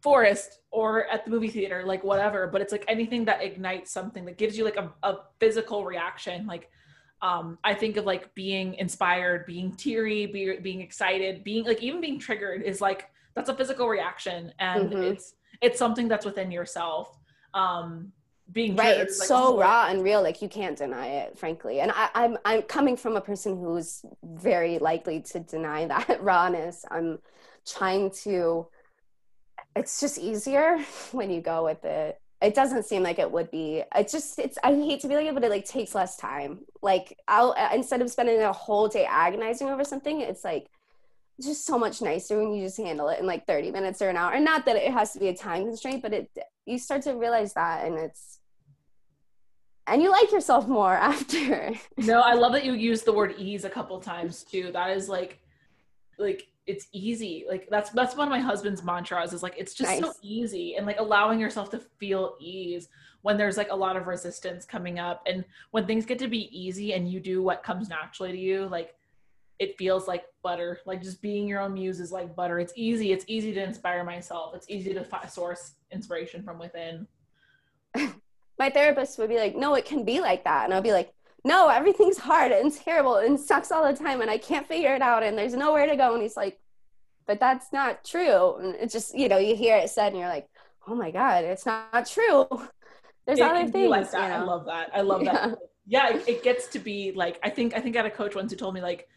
forest 0.00 0.60
or 0.70 1.06
at 1.08 1.26
the 1.26 1.30
movie 1.30 1.48
theater? 1.48 1.84
Like 1.84 2.02
whatever. 2.02 2.46
But 2.46 2.62
it's 2.62 2.72
like 2.72 2.86
anything 2.88 3.26
that 3.26 3.42
ignites 3.42 3.90
something 3.90 4.24
that 4.24 4.38
gives 4.38 4.56
you 4.56 4.64
like 4.64 4.76
a, 4.76 4.90
a 5.02 5.18
physical 5.38 5.84
reaction. 5.84 6.46
Like 6.46 6.70
um, 7.22 7.58
I 7.64 7.72
think 7.74 7.96
of 7.96 8.04
like 8.04 8.34
being 8.34 8.74
inspired, 8.74 9.46
being 9.46 9.72
teary, 9.72 10.26
be, 10.26 10.56
being 10.60 10.80
excited, 10.80 11.44
being 11.44 11.64
like 11.64 11.82
even 11.82 12.00
being 12.00 12.18
triggered 12.18 12.62
is 12.62 12.80
like 12.80 13.10
that's 13.34 13.48
a 13.48 13.54
physical 13.54 13.88
reaction, 13.88 14.52
and 14.58 14.92
Mhm. 14.92 15.12
it's 15.12 15.34
it's 15.60 15.78
something 15.78 16.08
that's 16.08 16.26
within 16.26 16.50
yourself. 16.50 17.18
Um, 17.54 18.12
being 18.50 18.76
right 18.76 18.98
it's 18.98 19.18
like, 19.18 19.28
so 19.28 19.58
raw 19.58 19.86
and 19.88 20.02
real 20.02 20.22
like 20.22 20.42
you 20.42 20.48
can't 20.48 20.76
deny 20.76 21.06
it 21.06 21.38
frankly 21.38 21.80
and 21.80 21.92
I, 21.94 22.10
i'm 22.14 22.36
i'm 22.44 22.62
coming 22.62 22.96
from 22.96 23.16
a 23.16 23.20
person 23.20 23.56
who's 23.58 24.04
very 24.22 24.78
likely 24.78 25.20
to 25.20 25.40
deny 25.40 25.86
that 25.94 26.22
rawness 26.22 26.84
i'm 26.90 27.18
trying 27.64 28.10
to 28.24 28.66
it's 29.76 30.00
just 30.00 30.18
easier 30.18 30.78
when 31.12 31.30
you 31.30 31.40
go 31.40 31.64
with 31.64 31.84
it 31.84 32.20
it 32.42 32.54
doesn't 32.54 32.84
seem 32.84 33.02
like 33.02 33.18
it 33.18 33.30
would 33.30 33.50
be. 33.50 33.82
It's 33.94 34.12
just 34.12 34.38
it's 34.38 34.58
i 34.62 34.72
hate 34.72 35.00
to 35.00 35.08
be 35.08 35.14
like 35.14 35.26
it 35.26 35.34
but 35.34 35.44
it 35.44 35.50
like 35.50 35.64
takes 35.64 35.94
less 35.94 36.16
time. 36.16 36.60
Like 36.82 37.18
i'll 37.28 37.54
uh, 37.56 37.70
instead 37.74 38.02
of 38.02 38.10
spending 38.10 38.42
a 38.42 38.52
whole 38.52 38.88
day 38.88 39.04
agonizing 39.04 39.68
over 39.68 39.84
something 39.84 40.20
it's 40.20 40.44
like 40.44 40.66
just 41.40 41.64
so 41.64 41.78
much 41.78 42.02
nicer 42.02 42.38
when 42.38 42.52
you 42.52 42.64
just 42.64 42.76
handle 42.76 43.08
it 43.08 43.18
in 43.18 43.26
like 43.26 43.46
30 43.46 43.70
minutes 43.70 44.02
or 44.02 44.10
an 44.10 44.16
hour. 44.16 44.32
And 44.32 44.44
not 44.44 44.66
that 44.66 44.76
it 44.76 44.92
has 44.92 45.12
to 45.12 45.18
be 45.18 45.28
a 45.28 45.36
time 45.36 45.64
constraint 45.64 46.02
but 46.02 46.12
it 46.12 46.30
you 46.66 46.78
start 46.78 47.02
to 47.02 47.12
realize 47.12 47.54
that 47.54 47.86
and 47.86 47.96
it's 47.96 48.40
and 49.86 50.02
you 50.02 50.10
like 50.10 50.30
yourself 50.32 50.68
more 50.68 50.94
after. 51.12 51.72
No, 51.96 52.20
I 52.20 52.34
love 52.34 52.52
that 52.52 52.64
you 52.64 52.72
use 52.74 53.02
the 53.02 53.12
word 53.12 53.34
ease 53.38 53.64
a 53.64 53.70
couple 53.70 54.00
times 54.00 54.42
too. 54.42 54.70
That 54.72 54.96
is 54.96 55.08
like 55.08 55.38
like 56.18 56.48
it's 56.66 56.86
easy. 56.92 57.44
Like 57.48 57.68
that's 57.70 57.90
that's 57.90 58.16
one 58.16 58.28
of 58.28 58.30
my 58.30 58.38
husband's 58.38 58.82
mantras 58.82 59.32
is 59.32 59.42
like 59.42 59.54
it's 59.58 59.74
just 59.74 59.98
so 59.98 60.12
easy. 60.22 60.76
And 60.76 60.86
like 60.86 61.00
allowing 61.00 61.40
yourself 61.40 61.70
to 61.70 61.78
feel 61.78 62.36
ease 62.40 62.88
when 63.22 63.36
there's 63.36 63.56
like 63.56 63.70
a 63.70 63.76
lot 63.76 63.96
of 63.96 64.06
resistance 64.06 64.64
coming 64.64 64.98
up. 64.98 65.22
And 65.26 65.44
when 65.72 65.86
things 65.86 66.06
get 66.06 66.18
to 66.20 66.28
be 66.28 66.48
easy 66.56 66.92
and 66.92 67.10
you 67.10 67.20
do 67.20 67.42
what 67.42 67.62
comes 67.62 67.88
naturally 67.88 68.32
to 68.32 68.38
you 68.38 68.66
like 68.68 68.94
it 69.58 69.78
feels 69.78 70.08
like 70.08 70.24
butter. 70.42 70.80
Like 70.86 71.02
just 71.02 71.22
being 71.22 71.46
your 71.46 71.60
own 71.60 71.74
muse 71.74 72.00
is 72.00 72.10
like 72.10 72.34
butter. 72.34 72.58
It's 72.58 72.72
easy. 72.74 73.12
It's 73.12 73.24
easy 73.28 73.52
to 73.52 73.62
inspire 73.62 74.02
myself. 74.02 74.56
It's 74.56 74.66
easy 74.68 74.92
to 74.94 75.04
fi- 75.04 75.26
source 75.26 75.74
inspiration 75.92 76.42
from 76.42 76.58
within. 76.58 77.06
My 78.58 78.70
therapist 78.70 79.18
would 79.18 79.28
be 79.28 79.36
like 79.36 79.56
no 79.56 79.74
it 79.74 79.84
can 79.84 80.04
be 80.04 80.20
like 80.20 80.44
that. 80.44 80.64
And 80.64 80.74
i'll 80.74 80.82
be 80.82 80.92
like 80.92 81.12
no 81.44 81.68
everything's 81.68 82.18
hard 82.18 82.52
and 82.52 82.72
terrible 82.72 83.16
and 83.16 83.38
sucks 83.38 83.72
all 83.72 83.90
the 83.90 83.96
time 83.96 84.20
and 84.20 84.30
i 84.30 84.38
can't 84.38 84.66
figure 84.66 84.94
it 84.94 85.02
out 85.02 85.22
and 85.22 85.36
there's 85.36 85.54
nowhere 85.54 85.86
to 85.86 85.96
go 85.96 86.14
and 86.14 86.22
he's 86.22 86.36
like 86.36 86.58
but 87.26 87.40
that's 87.40 87.72
not 87.72 88.04
true 88.04 88.56
and 88.56 88.74
it's 88.76 88.92
just 88.92 89.14
you 89.16 89.28
know 89.28 89.38
you 89.38 89.54
hear 89.56 89.76
it 89.76 89.90
said 89.90 90.08
and 90.08 90.18
you're 90.18 90.28
like 90.28 90.48
oh 90.88 90.94
my 90.94 91.10
god 91.10 91.44
it's 91.44 91.66
not 91.66 92.06
true 92.06 92.46
there's 93.26 93.38
It 93.38 93.42
other 93.42 93.66
things 93.70 93.88
like 93.90 94.10
that. 94.12 94.30
you 94.30 94.34
I 94.36 94.44
love 94.44 94.66
that. 94.66 94.90
I 94.94 95.00
love 95.02 95.22
Yeah. 95.22 95.32
that. 95.32 95.58
Yeah, 95.84 96.10
it, 96.14 96.28
it 96.28 96.42
gets 96.44 96.68
to 96.68 96.78
be 96.78 97.10
like 97.10 97.40
I 97.42 97.50
think 97.50 97.74
I 97.74 97.80
think 97.80 97.96
I 97.96 98.00
had 98.02 98.06
a 98.06 98.10
coach 98.14 98.36
once 98.36 98.52
who 98.52 98.56
told 98.56 98.72
me 98.72 98.80
like 98.80 99.08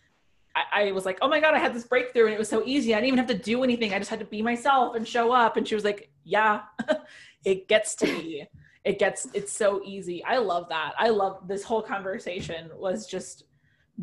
I, 0.55 0.87
I 0.87 0.91
was 0.93 1.05
like, 1.05 1.19
oh 1.21 1.27
my 1.27 1.39
god, 1.39 1.53
I 1.53 1.59
had 1.59 1.75
this 1.75 1.83
breakthrough 1.83 2.25
and 2.25 2.33
it 2.33 2.39
was 2.39 2.49
so 2.49 2.63
easy. 2.65 2.93
I 2.95 2.97
didn't 2.97 3.07
even 3.09 3.19
have 3.19 3.27
to 3.27 3.37
do 3.37 3.63
anything. 3.63 3.93
I 3.93 3.99
just 3.99 4.09
had 4.09 4.19
to 4.19 4.25
be 4.25 4.41
myself 4.41 4.95
and 4.95 5.07
show 5.07 5.31
up. 5.31 5.57
And 5.57 5.67
she 5.67 5.75
was 5.75 5.83
like, 5.83 6.09
yeah, 6.23 6.61
it 7.45 7.67
gets 7.67 7.93
to 7.97 8.05
be. 8.07 8.47
It 8.85 8.99
gets. 8.99 9.27
It's 9.33 9.51
so 9.51 9.81
easy. 9.83 10.23
I 10.23 10.37
love 10.37 10.69
that. 10.69 10.93
I 10.97 11.09
love 11.09 11.47
this 11.47 11.63
whole 11.63 11.81
conversation 11.81 12.69
was 12.75 13.07
just 13.07 13.45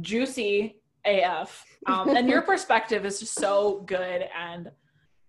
juicy 0.00 0.80
AF. 1.04 1.64
Um, 1.86 2.16
and 2.16 2.28
your 2.28 2.42
perspective 2.52 3.06
is 3.06 3.20
just 3.20 3.34
so 3.34 3.82
good. 3.86 4.24
And 4.36 4.70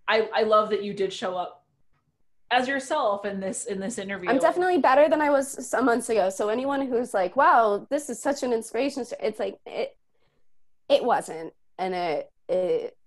I 0.07 0.27
I 0.34 0.43
love 0.43 0.69
that 0.71 0.84
you 0.84 0.93
did 0.93 1.13
show 1.13 1.38
up 1.38 1.63
as 2.51 2.67
yourself 2.67 3.25
in 3.25 3.39
this 3.39 3.65
in 3.65 3.80
this 3.80 3.97
interview. 3.97 4.30
I'm 4.30 4.38
definitely 4.38 4.77
better 4.77 5.09
than 5.09 5.21
I 5.21 5.30
was 5.30 5.67
some 5.67 5.85
months 5.85 6.09
ago. 6.09 6.30
So 6.30 6.49
anyone 6.49 6.88
who's 6.88 7.13
like, 7.13 7.35
"Wow, 7.35 7.88
this 7.89 8.09
is 8.09 8.21
such 8.21 8.43
an 8.43 8.53
inspiration," 8.53 9.05
it's 9.19 9.39
like 9.39 9.59
it. 9.65 9.95
It 10.89 11.03
wasn't, 11.03 11.53
and 11.80 11.95
it, 11.95 12.30
it, 12.49 12.97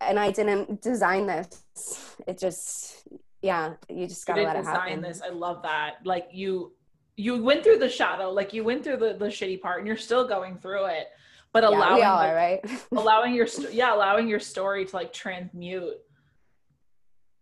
and 0.00 0.18
I 0.18 0.30
didn't 0.30 0.82
design 0.82 1.26
this. 1.26 2.16
It 2.28 2.38
just, 2.38 3.08
yeah, 3.44 3.74
you 3.90 4.06
just 4.06 4.26
gotta 4.26 4.40
did 4.40 4.46
let 4.46 4.56
it 4.56 4.60
design 4.60 4.76
happen. 4.76 5.02
this. 5.02 5.20
I 5.20 5.28
love 5.28 5.62
that. 5.64 5.96
Like 6.04 6.28
you 6.32 6.72
you 7.16 7.42
went 7.42 7.62
through 7.62 7.78
the 7.78 7.90
shadow, 7.90 8.30
like 8.30 8.54
you 8.54 8.64
went 8.64 8.82
through 8.82 8.96
the, 8.96 9.14
the 9.18 9.26
shitty 9.26 9.60
part 9.60 9.80
and 9.80 9.86
you're 9.86 9.98
still 9.98 10.26
going 10.26 10.56
through 10.56 10.86
it. 10.86 11.08
But 11.52 11.62
Yeah, 11.62 11.68
allowing 11.68 12.02
all 12.04 12.18
are, 12.20 12.34
right? 12.34 12.60
allowing 12.92 13.34
your 13.34 13.46
yeah, 13.70 13.94
allowing 13.94 14.28
your 14.28 14.40
story 14.40 14.86
to 14.86 14.96
like 14.96 15.12
transmute 15.12 15.98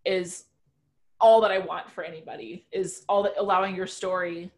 is 0.04 0.44
all 1.20 1.40
that 1.42 1.52
I 1.52 1.58
want 1.60 1.88
for 1.88 2.02
anybody 2.02 2.66
is 2.72 3.04
all 3.08 3.22
that 3.22 3.34
allowing 3.38 3.76
your 3.76 3.86
story 3.86 4.50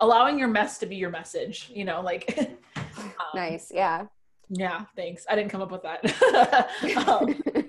allowing 0.00 0.38
your 0.38 0.48
mess 0.48 0.78
to 0.78 0.86
be 0.86 0.96
your 0.96 1.10
message, 1.10 1.70
you 1.74 1.84
know, 1.84 2.00
like 2.00 2.38
um, 2.76 3.14
nice, 3.34 3.70
yeah. 3.72 4.06
Yeah, 4.48 4.84
thanks. 4.94 5.26
I 5.28 5.34
didn't 5.34 5.50
come 5.50 5.60
up 5.60 5.72
with 5.72 5.82
that. 5.82 6.68
um, 7.06 7.65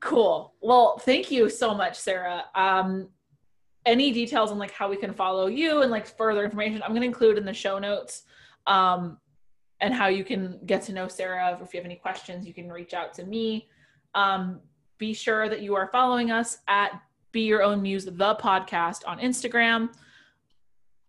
cool. 0.00 0.54
Well, 0.60 0.98
thank 0.98 1.30
you 1.30 1.48
so 1.48 1.74
much, 1.74 1.96
Sarah. 1.96 2.44
Um, 2.54 3.08
any 3.84 4.12
details 4.12 4.50
on 4.50 4.58
like 4.58 4.72
how 4.72 4.88
we 4.88 4.96
can 4.96 5.12
follow 5.12 5.46
you 5.46 5.82
and 5.82 5.90
like 5.90 6.06
further 6.06 6.44
information, 6.44 6.82
I'm 6.82 6.92
gonna 6.92 7.06
include 7.06 7.38
in 7.38 7.44
the 7.44 7.54
show 7.54 7.78
notes. 7.78 8.24
Um, 8.66 9.18
and 9.80 9.92
how 9.92 10.06
you 10.06 10.24
can 10.24 10.58
get 10.66 10.82
to 10.82 10.92
know 10.92 11.08
Sarah. 11.08 11.58
If 11.62 11.74
you 11.74 11.78
have 11.78 11.84
any 11.84 11.96
questions, 11.96 12.46
you 12.46 12.54
can 12.54 12.70
reach 12.70 12.94
out 12.94 13.12
to 13.14 13.24
me. 13.24 13.68
Um, 14.14 14.60
be 14.98 15.12
sure 15.12 15.48
that 15.48 15.60
you 15.60 15.74
are 15.74 15.88
following 15.92 16.30
us 16.30 16.58
at 16.68 17.00
Be 17.32 17.42
Your 17.42 17.62
Own 17.62 17.82
Muse, 17.82 18.06
the 18.06 18.36
podcast 18.36 19.02
on 19.06 19.18
Instagram. 19.18 19.90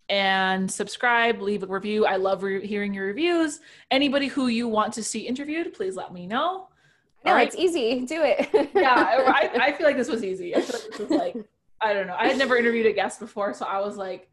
And 0.10 0.70
subscribe, 0.70 1.42
leave 1.42 1.64
a 1.64 1.68
review. 1.68 2.06
I 2.06 2.16
love 2.16 2.44
re- 2.44 2.66
hearing 2.66 2.94
your 2.94 3.08
reviews. 3.08 3.60
Anybody 3.92 4.28
who 4.28 4.48
you 4.48 4.68
want 4.68 4.94
to 4.94 5.04
see 5.04 5.20
interviewed, 5.20 5.74
please 5.74 5.96
let 5.96 6.14
me 6.14 6.28
know. 6.28 6.70
No, 7.28 7.34
right. 7.34 7.48
it's 7.48 7.56
easy. 7.56 8.06
Do 8.06 8.24
it. 8.24 8.50
Yeah, 8.74 8.94
I, 8.96 9.50
I 9.62 9.72
feel 9.74 9.88
like 9.88 9.98
this 9.98 10.08
was 10.08 10.24
easy. 10.24 10.56
I 10.56 10.62
feel 10.62 10.80
like 10.80 10.90
this 10.90 11.00
was 11.00 11.10
like, 11.10 11.36
I 11.82 11.94
don't 11.94 12.08
know. 12.08 12.16
I 12.18 12.28
had 12.28 12.38
never 12.38 12.58
interviewed 12.58 12.86
a 12.86 12.94
guest 12.94 13.20
before, 13.20 13.54
so 13.54 13.66
I 13.66 13.80
was 13.80 13.98
like, 13.98 14.30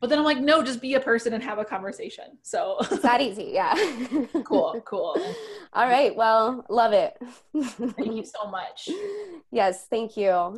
but 0.00 0.10
then 0.10 0.18
I'm 0.18 0.24
like, 0.24 0.38
no, 0.38 0.62
just 0.62 0.80
be 0.80 0.94
a 0.94 1.00
person 1.00 1.32
and 1.32 1.42
have 1.42 1.58
a 1.58 1.64
conversation. 1.64 2.38
So 2.42 2.76
it's 2.80 3.02
that 3.02 3.20
easy. 3.20 3.50
Yeah. 3.54 3.74
cool, 4.44 4.80
cool. 4.84 5.16
All 5.72 5.86
right. 5.88 6.14
Well, 6.14 6.66
love 6.68 6.92
it. 6.92 7.16
Thank 7.96 8.14
you 8.14 8.24
so 8.24 8.50
much. 8.50 8.88
yes. 9.50 9.86
Thank 9.88 10.16
you. 10.16 10.54